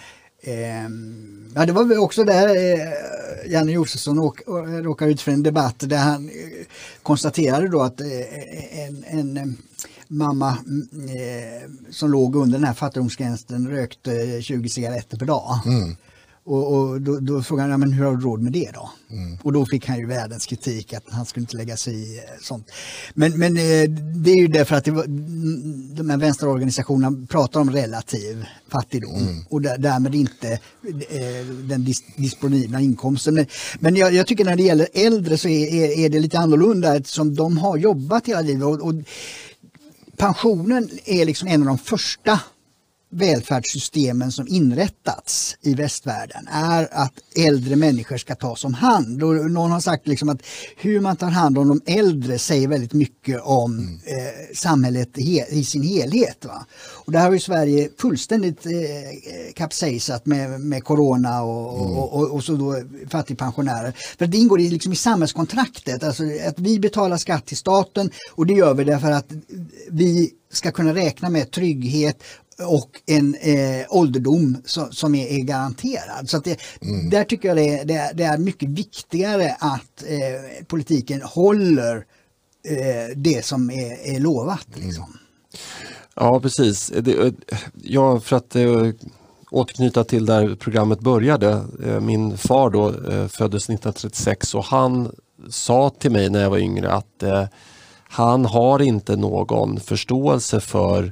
ehm, 0.55 1.29
Ja, 1.55 1.67
det 1.67 1.73
var 1.73 1.85
väl 1.85 1.99
också 1.99 2.25
där 2.25 2.49
eh, 2.49 3.51
Janne 3.53 3.73
Josefsson 3.73 4.19
å- 4.19 4.35
råkade 4.83 5.11
ut 5.11 5.21
för 5.21 5.33
en 5.33 5.43
debatt 5.43 5.75
där 5.79 5.97
han 5.99 6.29
eh, 6.29 6.33
konstaterade 7.03 7.69
då 7.69 7.83
att 7.83 8.01
eh, 8.01 8.09
en, 8.87 9.05
en 9.07 9.37
eh, 9.37 9.45
mamma 10.09 10.59
mm, 10.67 10.89
eh, 11.09 11.71
som 11.91 12.11
låg 12.11 12.37
under 12.37 12.59
den 12.59 12.67
här 12.67 12.75
fattigdomsgränsen 12.75 13.69
rökte 13.71 14.43
20 14.43 14.69
cigaretter 14.69 15.17
per 15.17 15.27
dag. 15.27 15.61
Och, 16.45 16.75
och 16.75 17.01
då, 17.01 17.21
då 17.21 17.43
frågade 17.43 17.71
han, 17.71 17.81
men 17.81 17.93
hur 17.93 18.05
har 18.05 18.17
du 18.17 18.23
råd 18.23 18.43
med 18.43 18.53
det 18.53 18.71
då? 18.75 18.91
Och 19.43 19.53
då 19.53 19.67
fick 19.67 19.89
han 19.89 19.99
ju 19.99 20.07
världens 20.07 20.47
kritik 20.47 20.93
att 20.93 21.05
han 21.09 21.27
skulle 21.27 21.43
inte 21.43 21.57
lägga 21.57 21.77
sig 21.77 21.95
i 21.95 22.19
eh, 22.19 22.23
sånt. 22.41 22.71
Men, 23.15 23.39
men 23.39 23.57
eh, 23.57 23.91
det 24.15 24.31
är 24.31 24.37
ju 24.37 24.49
därför 24.49 24.77
att 24.77 24.85
det 24.85 24.91
var, 24.91 25.05
mm, 25.05 25.95
de 25.95 26.11
här 26.11 26.17
vänsterorganisationerna 26.17 27.27
pratar 27.27 27.61
om 27.61 27.71
relativ 27.71 28.47
fattigdom 28.69 29.45
och 29.49 29.63
där, 29.63 29.79
därmed 29.79 30.15
inte 30.15 30.53
eh, 30.53 31.47
den 31.65 31.85
dis, 31.85 32.03
disponibla 32.17 32.81
inkomsten. 32.81 33.35
Men, 33.35 33.47
men 33.81 33.97
jag, 33.97 34.15
jag 34.15 34.27
tycker 34.27 34.45
när 34.45 34.57
det 34.57 34.63
gäller 34.63 34.89
äldre 34.95 35.39
så 35.39 35.49
är, 35.49 35.75
är, 35.75 35.99
är 35.99 36.09
det 36.09 36.21
lite 36.21 36.39
annorlunda 36.39 36.97
eftersom 36.97 37.35
de 37.35 37.59
har 37.59 37.77
jobbat 37.77 38.27
hela 38.27 38.41
livet. 38.41 38.65
Och, 38.65 38.81
och 38.81 38.95
pensionen 40.17 40.89
är 41.05 41.25
liksom 41.25 41.49
en 41.49 41.61
av 41.61 41.67
de 41.67 41.79
första 41.79 42.41
välfärdssystemen 43.13 44.33
som 44.33 44.49
inrättats 44.49 45.57
i 45.61 45.75
västvärlden 45.75 46.49
är 46.53 46.89
att 46.93 47.13
äldre 47.37 47.77
människor 47.77 48.17
ska 48.17 48.35
tas 48.35 48.65
om 48.65 48.75
hand. 48.75 49.23
Och 49.23 49.51
någon 49.51 49.71
har 49.71 49.81
sagt 49.81 50.07
liksom 50.07 50.29
att 50.29 50.43
hur 50.77 51.01
man 51.01 51.17
tar 51.17 51.31
hand 51.31 51.59
om 51.59 51.69
de 51.69 51.81
äldre 51.93 52.39
säger 52.39 52.69
väldigt 52.69 52.93
mycket 52.93 53.41
om 53.43 54.01
eh, 54.05 54.55
samhället 54.55 55.17
he- 55.17 55.49
i 55.49 55.65
sin 55.65 55.83
helhet. 55.83 56.45
Va? 56.45 56.67
Och 57.05 57.13
där 57.13 57.21
har 57.21 57.33
ju 57.33 57.41
Sverige 57.41 57.89
fullständigt 57.99 58.67
eh, 58.67 58.73
kapsejsat 59.55 60.27
med, 60.27 60.61
med 60.61 60.85
corona 60.85 61.43
och, 61.43 61.81
och, 61.81 62.13
och, 62.13 62.31
och 62.31 62.45
så 62.45 62.53
då 62.53 62.83
fattigpensionärer. 63.11 63.93
För 64.19 64.27
det 64.27 64.37
ingår 64.37 64.61
i, 64.61 64.71
liksom 64.71 64.93
i 64.93 64.97
samhällskontraktet, 64.97 66.03
alltså 66.05 66.23
att 66.49 66.59
vi 66.59 66.79
betalar 66.79 67.17
skatt 67.17 67.47
till 67.47 67.57
staten 67.57 68.11
och 68.31 68.47
det 68.47 68.55
gör 68.55 68.75
vi 68.75 68.85
därför 68.85 69.11
att 69.11 69.33
vi 69.91 70.31
ska 70.53 70.71
kunna 70.71 70.95
räkna 70.95 71.31
med 71.31 71.51
trygghet 71.51 72.23
och 72.67 72.91
en 73.07 73.35
eh, 73.35 73.87
ålderdom 73.89 74.57
som, 74.65 74.93
som 74.93 75.15
är, 75.15 75.27
är 75.27 75.41
garanterad. 75.41 76.31
Så 76.31 76.39
det, 76.39 76.61
där 77.11 77.25
tycker 77.25 77.49
jag 77.49 77.57
det 77.57 77.79
är, 77.79 77.85
det, 77.85 78.13
det 78.15 78.25
är 78.25 78.39
mycket 78.39 78.69
viktigare 78.69 79.57
att 79.61 80.03
eh, 80.07 80.65
politiken 80.67 81.23
håller 81.23 81.97
eh, 82.69 83.17
det 83.17 83.45
som 83.45 83.71
är, 83.71 84.15
är 84.15 84.21
lovat. 84.21 84.67
Liksom. 84.75 85.19
Ja, 86.15 86.41
precis. 86.41 86.93
Det, 87.01 87.35
ja, 87.83 88.21
för 88.21 88.37
att 88.37 88.57
eh, 88.57 88.91
återknyta 89.51 90.05
till 90.05 90.27
där 90.27 90.55
programmet 90.55 91.01
började. 91.01 91.65
Eh, 91.87 92.01
min 92.01 92.39
far 92.39 92.71
då 92.71 92.89
eh, 92.89 93.29
föddes 93.29 93.65
1936 93.65 94.55
och 94.55 94.65
han 94.65 95.15
sa 95.51 95.91
till 95.91 96.11
mig 96.11 96.31
när 96.31 96.43
jag 96.43 96.51
var 96.51 96.59
yngre 96.59 96.93
att 96.93 97.23
eh, 97.23 97.45
han 98.05 98.45
har 98.45 98.83
inte 98.83 99.17
någon 99.17 99.81
förståelse 99.81 100.61
för 100.61 101.05
eh, 101.05 101.11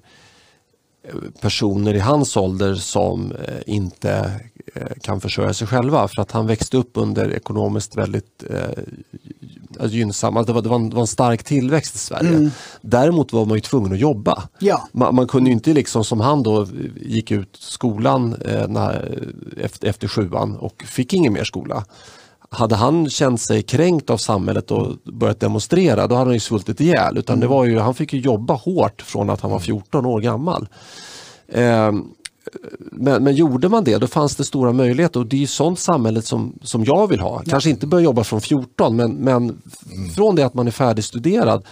personer 1.40 1.94
i 1.94 1.98
hans 1.98 2.36
ålder 2.36 2.74
som 2.74 3.32
eh, 3.32 3.54
inte 3.66 4.40
eh, 4.74 4.82
kan 5.02 5.20
försörja 5.20 5.54
sig 5.54 5.66
själva 5.66 6.08
för 6.08 6.22
att 6.22 6.32
han 6.32 6.46
växte 6.46 6.76
upp 6.76 6.90
under 6.94 7.32
ekonomiskt 7.32 7.96
väldigt 7.96 8.44
eh, 8.50 9.86
gynnsamma, 9.86 10.42
det 10.42 10.52
var, 10.52 10.62
det, 10.62 10.68
var 10.68 10.76
en, 10.76 10.90
det 10.90 10.94
var 10.94 11.02
en 11.02 11.06
stark 11.06 11.44
tillväxt 11.44 11.94
i 11.94 11.98
Sverige. 11.98 12.50
Däremot 12.80 13.32
var 13.32 13.44
man 13.44 13.56
ju 13.56 13.60
tvungen 13.60 13.92
att 13.92 13.98
jobba. 13.98 14.42
Ja. 14.58 14.88
Man, 14.92 15.14
man 15.14 15.28
kunde 15.28 15.50
inte 15.50 15.72
liksom 15.72 16.04
som 16.04 16.20
han 16.20 16.42
då 16.42 16.66
gick 17.00 17.30
ut 17.30 17.56
skolan 17.60 18.34
eh, 18.44 18.68
när, 18.68 19.18
efter, 19.60 19.88
efter 19.88 20.08
sjuan 20.08 20.56
och 20.56 20.82
fick 20.86 21.12
ingen 21.12 21.32
mer 21.32 21.44
skola. 21.44 21.84
Hade 22.52 22.76
han 22.76 23.10
känt 23.10 23.40
sig 23.40 23.62
kränkt 23.62 24.10
av 24.10 24.16
samhället 24.16 24.70
och 24.70 24.96
börjat 25.04 25.40
demonstrera 25.40 26.06
då 26.06 26.14
hade 26.14 26.26
han 26.28 26.34
ju 26.34 26.40
svultit 26.40 26.80
ihjäl. 26.80 27.18
Utan 27.18 27.40
det 27.40 27.46
var 27.46 27.64
ju, 27.64 27.78
han 27.78 27.94
fick 27.94 28.12
ju 28.12 28.20
jobba 28.20 28.54
hårt 28.54 29.02
från 29.02 29.30
att 29.30 29.40
han 29.40 29.50
var 29.50 29.58
14 29.58 30.06
år 30.06 30.20
gammal. 30.20 30.68
Eh, 31.48 31.92
men, 32.92 33.24
men 33.24 33.34
gjorde 33.34 33.68
man 33.68 33.84
det, 33.84 33.98
då 33.98 34.06
fanns 34.06 34.36
det 34.36 34.44
stora 34.44 34.72
möjligheter 34.72 35.20
och 35.20 35.26
det 35.26 35.42
är 35.42 35.46
sånt 35.46 35.78
samhället 35.78 36.24
som, 36.24 36.58
som 36.62 36.84
jag 36.84 37.06
vill 37.06 37.20
ha. 37.20 37.42
Kanske 37.46 37.70
inte 37.70 37.86
börja 37.86 38.04
jobba 38.04 38.24
från 38.24 38.40
14 38.40 38.96
men, 38.96 39.12
men 39.12 39.62
från 40.16 40.36
det 40.36 40.46
att 40.46 40.54
man 40.54 40.66
är 40.66 40.70
färdigstuderad. 40.70 41.64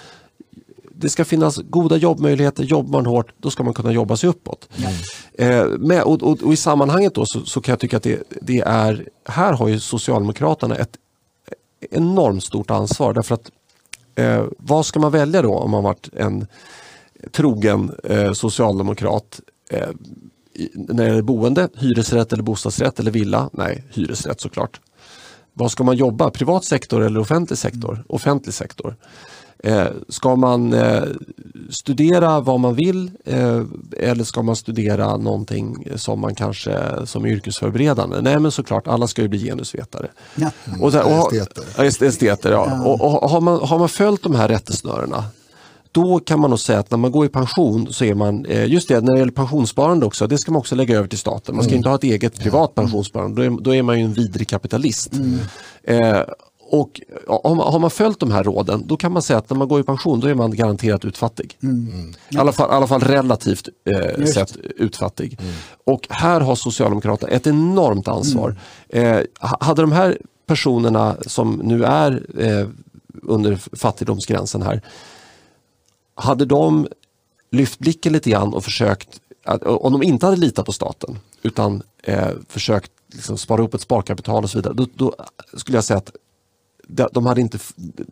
Det 1.01 1.09
ska 1.09 1.25
finnas 1.25 1.57
goda 1.57 1.97
jobbmöjligheter, 1.97 2.63
jobbar 2.65 2.99
man 3.03 3.07
hårt 3.07 3.33
då 3.39 3.51
ska 3.51 3.63
man 3.63 3.75
kunna 3.75 3.93
jobba 3.93 4.17
sig 4.17 4.29
uppåt. 4.31 4.69
Eh, 5.35 5.67
med, 5.67 6.03
och, 6.03 6.23
och, 6.23 6.43
och 6.43 6.53
I 6.53 6.57
sammanhanget 6.57 7.15
då 7.15 7.27
så, 7.27 7.41
så 7.45 7.61
kan 7.61 7.73
jag 7.73 7.81
tycka 7.81 7.97
att 7.97 8.03
det, 8.03 8.23
det 8.43 8.59
är, 8.61 9.09
här 9.29 9.53
har 9.53 9.69
ju 9.69 9.81
Socialdemokraterna 9.81 10.77
ett 10.77 10.97
enormt 11.91 12.45
stort 12.45 12.71
ansvar 12.71 13.13
därför 13.15 13.35
att 13.35 13.51
eh, 14.15 14.45
vad 14.59 14.87
ska 14.87 15.01
man 15.01 15.13
välja 15.13 15.43
då 15.43 15.55
om 15.55 15.71
man 15.71 15.83
varit 15.85 16.09
en 16.17 16.47
trogen 17.33 17.93
eh, 18.05 18.33
socialdemokrat 18.33 19.41
eh, 19.71 19.89
i- 20.55 20.71
när 20.75 20.95
det 21.05 21.09
gäller 21.09 21.23
boende, 21.23 21.69
hyresrätt 21.77 22.33
eller 22.33 22.43
bostadsrätt 22.43 23.01
eller 23.01 23.11
villa? 23.11 23.51
Nej, 23.53 23.85
hyresrätt 23.91 24.41
såklart. 24.41 24.81
Vad 25.53 25.71
ska 25.71 25.85
man 25.85 25.97
jobba? 25.97 26.31
Privat 26.31 26.65
sektor 26.65 27.03
eller 27.03 27.21
offentlig 27.21 27.59
sektor? 27.59 28.05
Offentlig 28.09 28.55
sektor. 28.55 28.97
Eh, 29.65 29.87
ska 30.09 30.37
man 30.37 30.73
eh, 30.73 31.03
studera 31.71 32.41
vad 32.41 32.61
man 32.61 32.75
vill 32.75 33.11
eh, 33.25 33.63
eller 33.97 34.25
ska 34.25 34.43
man 34.43 34.57
studera 34.57 35.17
någonting 35.17 35.89
som 35.97 36.21
man 36.21 36.35
kanske 36.35 36.81
som 37.05 37.27
yrkesförberedande? 37.27 38.21
Nej 38.21 38.39
men 38.39 38.51
såklart, 38.51 38.87
alla 38.87 39.07
ska 39.07 39.23
ju 39.23 39.29
bli 39.29 39.45
genusvetare. 39.45 40.09
Ja. 40.35 40.51
Och 40.81 40.93
så 40.93 40.99
här, 40.99 41.21
och, 41.21 41.33
Esteter. 41.33 41.65
Est- 41.85 42.07
esteter, 42.07 42.51
ja. 42.51 42.83
Och, 42.85 43.01
och, 43.01 43.31
har, 43.31 43.41
man, 43.41 43.61
har 43.61 43.79
man 43.79 43.89
följt 43.89 44.23
de 44.23 44.35
här 44.35 44.49
rättesnörena 44.49 45.25
då 45.93 46.19
kan 46.19 46.41
man 46.41 46.51
nog 46.51 46.59
säga 46.61 46.79
att 46.79 46.91
när 46.91 46.99
man 46.99 47.13
går 47.13 47.27
i 47.27 47.29
pension 47.29 47.93
så 47.93 48.05
är 48.05 48.15
man, 48.15 48.47
just 48.67 48.89
det 48.89 49.01
när 49.01 49.13
det 49.13 49.19
gäller 49.19 49.33
pensionssparande 49.33 50.07
också, 50.07 50.27
det 50.27 50.39
ska 50.39 50.53
man 50.53 50.59
också 50.59 50.75
lägga 50.75 50.97
över 50.99 51.09
till 51.09 51.19
staten. 51.19 51.57
Man 51.57 51.65
ska 51.65 51.75
inte 51.75 51.89
ha 51.89 51.97
ett 51.97 52.05
eget 52.05 52.39
privat 52.41 52.75
pensionssparande, 52.75 53.37
då 53.37 53.55
är, 53.55 53.61
då 53.61 53.75
är 53.75 53.83
man 53.83 53.99
ju 53.99 54.05
en 54.05 54.13
vidrig 54.13 54.49
kapitalist. 54.49 55.13
Eh, 55.83 56.21
och 56.71 57.01
har 57.27 57.79
man, 57.79 57.91
följt 57.91 58.21
de 58.21 58.31
här 58.31 58.45
råden 58.45 58.83
då 58.87 58.97
kan 58.97 59.13
man 59.13 59.23
säga 59.23 59.39
att 59.39 59.51
när 59.51 59.57
man 59.57 59.69
går 59.69 59.81
i 59.81 59.83
pension 59.83 60.21
då 60.21 60.27
är 60.27 60.35
man 60.35 60.51
garanterat 60.57 61.05
utfattig. 61.05 61.57
I, 62.29 62.37
alla 62.39 62.53
fall, 62.53 62.71
I 62.71 62.73
alla 62.75 62.87
fall 62.87 63.01
relativt 63.01 63.69
eh, 63.85 64.25
sett 64.25 64.57
utfattig. 64.57 65.39
Och 65.85 66.07
här 66.11 66.41
har 66.41 66.55
Socialdemokraterna 66.55 67.33
ett 67.33 67.47
enormt 67.47 68.09
ansvar. 68.09 68.57
Eh, 68.89 69.19
ha- 69.41 69.59
hade 69.61 69.83
de 69.83 69.93
här 69.93 70.19
personerna 70.47 71.17
som 71.27 71.61
nu 71.65 71.85
är 71.85 72.27
eh, 72.39 72.69
under 73.23 73.77
fattigdomsgränsen 73.77 74.63
här 74.63 74.83
hade 76.15 76.45
de 76.45 76.89
lyft 77.51 77.79
blicken 77.79 78.13
lite 78.13 78.31
grann 78.31 78.55
och 78.55 78.65
försökt, 78.65 79.21
att, 79.45 79.63
om 79.63 79.93
de 79.93 80.03
inte 80.03 80.27
hade 80.27 80.39
litat 80.39 80.67
på 80.67 80.73
staten 80.73 81.19
utan 81.43 81.83
eh, 82.03 82.29
försökt 82.49 82.93
liksom 83.13 83.39
spara 83.39 83.63
upp 83.63 83.75
ett 83.75 83.81
sparkapital 83.81 84.45
och 84.45 84.51
så 84.51 84.59
vidare, 84.59 84.75
då, 84.75 84.87
då 84.95 85.15
skulle 85.57 85.77
jag 85.77 85.85
säga 85.85 85.99
att 85.99 86.13
de, 86.89 87.09
de 87.13 87.27
hade 87.27 87.41
inte, 87.41 87.59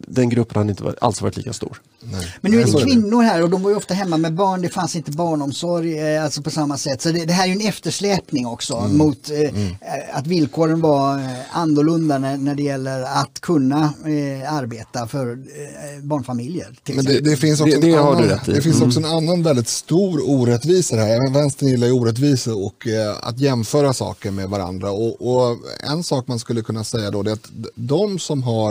den 0.08 0.28
gruppen 0.28 0.58
hade 0.58 0.70
inte 0.70 0.94
alls 1.00 1.22
varit 1.22 1.36
lika 1.36 1.52
stor. 1.52 1.80
Nej. 2.12 2.26
Men 2.40 2.52
nu 2.52 2.60
är 2.60 2.64
det 2.64 2.84
kvinnor 2.84 3.22
här 3.22 3.42
och 3.42 3.50
de 3.50 3.62
var 3.62 3.70
ju 3.70 3.76
ofta 3.76 3.94
hemma 3.94 4.16
med 4.16 4.34
barn. 4.34 4.62
Det 4.62 4.68
fanns 4.68 4.96
inte 4.96 5.10
barnomsorg 5.10 5.98
eh, 6.14 6.24
alltså 6.24 6.42
på 6.42 6.50
samma 6.50 6.78
sätt. 6.78 7.02
Så 7.02 7.08
det, 7.12 7.24
det 7.24 7.32
här 7.32 7.42
är 7.44 7.46
ju 7.48 7.52
en 7.52 7.68
eftersläpning 7.68 8.46
också 8.46 8.74
Mm. 8.76 8.96
mot 8.98 9.30
eh, 9.30 10.18
att 10.18 10.26
villkoren 10.26 10.80
var 10.80 11.18
eh, 11.18 11.24
annorlunda 11.52 12.18
när, 12.18 12.36
när 12.36 12.54
det 12.54 12.62
gäller 12.62 13.02
att 13.02 13.40
kunna 13.40 13.82
eh, 14.04 14.52
arbeta 14.54 15.06
för 15.06 15.30
eh, 15.32 16.02
barnfamiljer. 16.02 16.66
Till 16.84 16.96
Men 16.96 17.04
det, 17.04 17.20
det 17.20 17.36
finns 17.36 17.60
också, 17.60 17.80
Det- 17.80 17.86
det 17.86 17.92
en, 17.92 17.98
annan, 17.98 18.28
det 18.46 18.62
finns 18.62 18.76
Mm. 18.76 18.88
också 18.88 19.00
en 19.00 19.04
annan 19.06 19.42
väldigt 19.42 19.68
stor 19.68 20.30
orättvisa 20.30 20.96
här. 20.96 21.08
Även 21.08 21.32
vänstern 21.32 21.68
gillar 21.68 21.86
ju 21.86 21.92
orättvisor 21.92 22.64
och 22.66 22.86
eh, 22.86 23.16
att 23.22 23.38
jämföra 23.40 23.92
saker 23.92 24.30
med 24.30 24.48
varandra. 24.48 24.90
Och, 24.90 25.36
och 25.36 25.56
en 25.90 26.02
sak 26.02 26.28
man 26.28 26.38
skulle 26.38 26.62
kunna 26.62 26.84
säga 26.84 27.10
då 27.10 27.22
det 27.22 27.30
är 27.30 27.34
att 27.34 27.48
de 27.74 28.18
som 28.18 28.42
har 28.42 28.65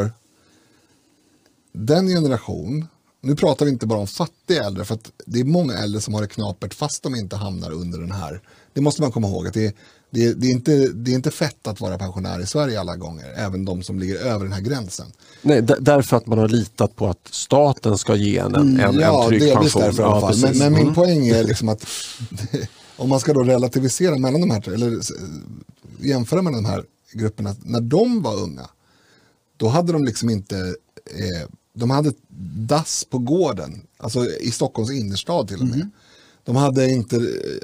den 1.73 2.07
generation, 2.07 2.85
nu 3.21 3.35
pratar 3.35 3.65
vi 3.65 3.71
inte 3.71 3.85
bara 3.87 3.99
om 3.99 4.07
fattiga 4.07 4.63
äldre, 4.63 4.85
för 4.85 4.97
det 5.25 5.39
är 5.39 5.43
många 5.43 5.73
äldre 5.77 6.01
som 6.01 6.13
har 6.13 6.21
det 6.21 6.27
knapert 6.27 6.73
fast 6.73 7.03
de 7.03 7.15
inte 7.15 7.35
hamnar 7.35 7.71
under 7.71 7.99
den 7.99 8.11
här. 8.11 8.41
Det 8.73 8.81
måste 8.81 9.01
man 9.01 9.11
komma 9.11 9.27
ihåg, 9.27 9.47
att 9.47 9.53
det, 9.53 9.65
är- 9.65 9.73
det, 10.09 10.33
det, 10.33 10.47
är 10.47 10.51
inte, 10.51 10.87
det 10.87 11.11
är 11.11 11.15
inte 11.15 11.31
fett 11.31 11.67
att 11.67 11.81
vara 11.81 11.97
pensionär 11.97 12.39
i 12.39 12.45
Sverige 12.47 12.79
alla 12.79 12.95
gånger, 12.95 13.33
även 13.37 13.65
de 13.65 13.83
som 13.83 13.99
ligger 13.99 14.15
över 14.15 14.43
den 14.45 14.53
här 14.53 14.61
gränsen. 14.61 15.05
Nej, 15.41 15.61
därför 15.61 16.17
att 16.17 16.27
man 16.27 16.37
har 16.37 16.47
litat 16.47 16.95
på 16.95 17.07
att 17.07 17.27
staten 17.31 17.97
ska 17.97 18.15
ge 18.15 18.37
en 18.37 18.55
en, 18.55 18.79
en, 18.79 18.99
en 19.03 19.27
trygg 19.27 19.41
delvis 19.41 19.53
pension. 19.73 19.81
därför 19.81 20.03
Ja. 20.03 20.19
Men, 20.21 20.29
precis. 20.41 20.59
men 20.59 20.73
min 20.73 20.81
Mm. 20.81 20.93
poäng 20.95 21.27
är 21.27 21.43
liksom 21.43 21.69
att 21.69 21.85
om 22.97 23.09
man 23.09 23.19
ska 23.19 23.33
då 23.33 23.43
relativisera 23.43 24.17
mellan 24.17 24.41
de 24.41 24.51
här, 24.51 24.69
eller 24.73 24.99
jämföra 25.99 26.41
mellan 26.41 26.63
de 26.63 26.69
här 26.69 26.83
grupperna, 27.13 27.55
när 27.63 27.81
de 27.81 28.21
var 28.21 28.35
unga, 28.43 28.69
då 29.57 29.67
hade 29.67 29.93
de 29.93 30.05
liksom 30.05 30.29
inte, 30.29 30.57
eh, 31.05 31.49
de 31.73 31.89
hade 31.89 32.13
dass 32.57 33.05
på 33.09 33.17
gården, 33.17 33.81
alltså 33.97 34.29
i 34.29 34.51
Stockholms 34.51 34.91
innerstad 34.91 35.47
till 35.47 35.61
och 35.61 35.67
med. 35.67 35.89
De 36.43 36.55
hade 36.55 36.89
inte, 36.89 37.19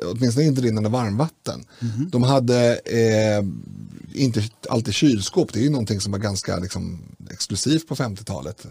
åtminstone 0.06 0.46
inte 0.46 0.62
rinnande 0.62 0.90
varmvatten. 0.90 1.66
De 2.12 2.24
hade 2.24 2.76
eh, 2.86 3.46
inte 4.14 4.44
alltid 4.70 4.94
kylskåp, 4.94 5.54
det 5.54 5.60
är 5.60 5.64
ju 5.64 5.70
någonting 5.70 6.02
som 6.02 6.12
var 6.12 6.20
ganska 6.20 6.60
liksom, 6.60 7.00
exklusivt 7.30 7.88
på 7.88 7.96
50-talet 7.96 8.66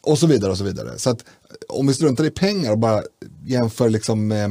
och 0.00 0.18
så 0.18 0.26
vidare 0.26 0.50
och 0.50 0.58
så 0.58 0.64
vidare. 0.64 0.98
Så 0.98 1.10
att 1.10 1.24
om 1.68 1.86
vi 1.86 1.94
struntar 1.94 2.24
i 2.24 2.30
pengar 2.30 2.72
och 2.72 2.78
bara 2.78 3.02
jämför 3.46 3.90
liksom 3.90 4.32
eh, 4.32 4.48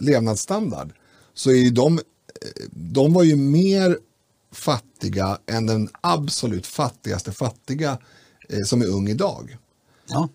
levnadsstandard 0.00 0.92
så 1.34 1.50
är 1.50 1.54
ju 1.54 1.70
de, 1.70 1.98
eh, 1.98 2.02
de 2.70 3.12
var 3.12 3.22
ju 3.22 3.36
mer 3.36 3.98
fattiga 4.58 5.38
än 5.46 5.66
den 5.66 5.88
absolut 6.00 6.66
fattigaste 6.66 7.32
fattiga 7.32 7.98
eh, 8.48 8.62
som 8.64 8.82
är 8.82 8.86
ung 8.86 9.08
idag. 9.08 9.56
Ja. 10.08 10.28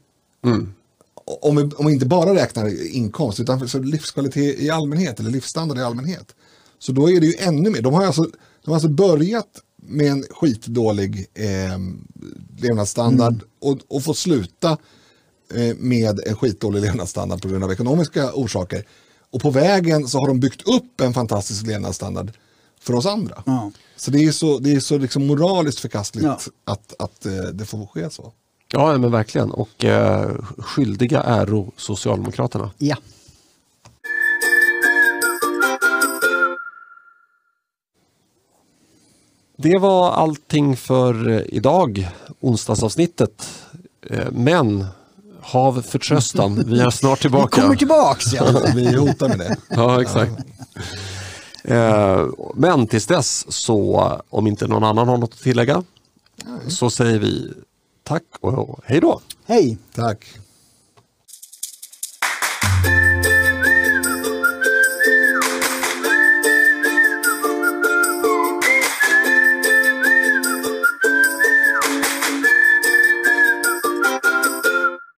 Om 1.41 1.56
vi, 1.56 1.64
om 1.64 1.86
vi 1.86 1.94
inte 1.94 2.06
bara 2.06 2.36
räknar 2.36 2.94
inkomst 2.95 3.40
utan 3.40 3.60
för, 3.60 3.68
så 3.68 3.80
livskvalitet 3.80 4.60
i 4.60 4.70
allmänhet 4.70 5.20
eller 5.20 5.32
livsstandard 5.32 5.78
i 5.78 5.82
allmänhet. 5.82 6.36
Så 6.80 6.91
då 6.91 7.10
är 7.10 7.20
det 7.20 7.28
ju 7.28 7.36
ännu 7.40 7.70
mer. 7.70 7.82
De 7.82 7.94
har 7.94 8.06
alltså, 8.06 8.24
de 8.64 8.72
har 8.72 8.74
alltså 8.74 8.90
börjat 8.90 9.62
med 9.76 10.12
en 10.12 10.24
skitdålig 10.30 11.28
eh, 11.34 11.78
levnadsstandard 12.58 13.44
och, 13.60 13.80
och 13.88 14.04
fått 14.04 14.18
sluta 14.18 14.78
eh, 15.54 15.76
med 15.78 16.20
en 16.26 16.36
skitdålig 16.36 16.82
levnadsstandard 16.82 17.41
på 17.41 17.48
grund 17.48 17.64
av 17.64 17.72
ekonomiska 17.72 18.34
orsaker. 18.34 18.86
Och 19.32 19.41
på 19.41 19.50
vägen 19.50 20.08
så 20.08 20.20
har 20.20 20.28
de 20.28 20.40
byggt 20.40 20.68
upp 20.68 21.02
en 21.02 21.14
fantastisk 21.14 21.68
levnadsstandard 21.68 22.32
för 22.84 22.93
oss 22.95 23.05
andra. 23.05 23.43
Ja. 23.45 23.72
Så 23.95 24.11
det 24.11 24.23
är 24.26 24.31
så, 24.31 24.60
det 24.60 24.72
är 24.76 24.80
så 24.80 24.97
liksom 24.97 25.27
moraliskt 25.27 25.80
förkastligt 25.80 26.26
Ja. 26.26 26.39
att, 26.65 26.93
att 26.99 27.26
eh, 27.26 27.31
det 27.34 27.65
får 27.65 27.85
ske 27.88 28.10
så. 28.10 28.31
Ja, 28.73 28.97
men 28.97 29.11
verkligen. 29.11 29.51
Och 29.51 29.85
eh, 29.85 30.31
skyldiga 30.57 31.23
äro 31.23 31.72
Socialdemokraterna. 31.77 32.72
ja. 32.77 32.95
Det 39.57 39.77
var 39.77 40.11
allting 40.11 40.77
för 40.77 41.30
eh, 41.30 41.41
idag, 41.49 42.10
onsdagsavsnittet. 42.39 43.49
Eh, 44.10 44.31
Men 44.31 44.85
hav 45.41 45.81
förtröstan, 45.81 46.64
vi 46.68 46.80
är 46.80 46.89
snart 46.89 47.18
Vi 47.19 47.22
tillbaka. 47.22 47.61
kommer 47.61 47.76
tillbaks. 47.76 48.34
Ja. 48.34 48.61
Vi 48.76 48.95
hotar 48.95 49.27
med 49.27 49.39
det. 49.39 49.55
Ja, 49.69 50.01
exakt. 50.01 50.31
Eh, 51.64 52.27
Men 52.56 52.88
tills 52.88 53.06
dess, 53.07 53.45
så 53.53 54.11
om 54.30 54.48
inte 54.48 54.68
någon 54.68 54.84
annan 54.84 55.07
har 55.07 55.18
något 55.18 55.34
att 55.34 55.40
tillägga, 55.40 55.84
så 56.68 56.90
säger 56.90 57.19
vi 57.19 57.53
tack 58.03 58.23
och 58.41 58.80
hej 58.85 58.99
då. 58.99 59.22
Hej! 59.45 59.77
Tack. 59.95 60.26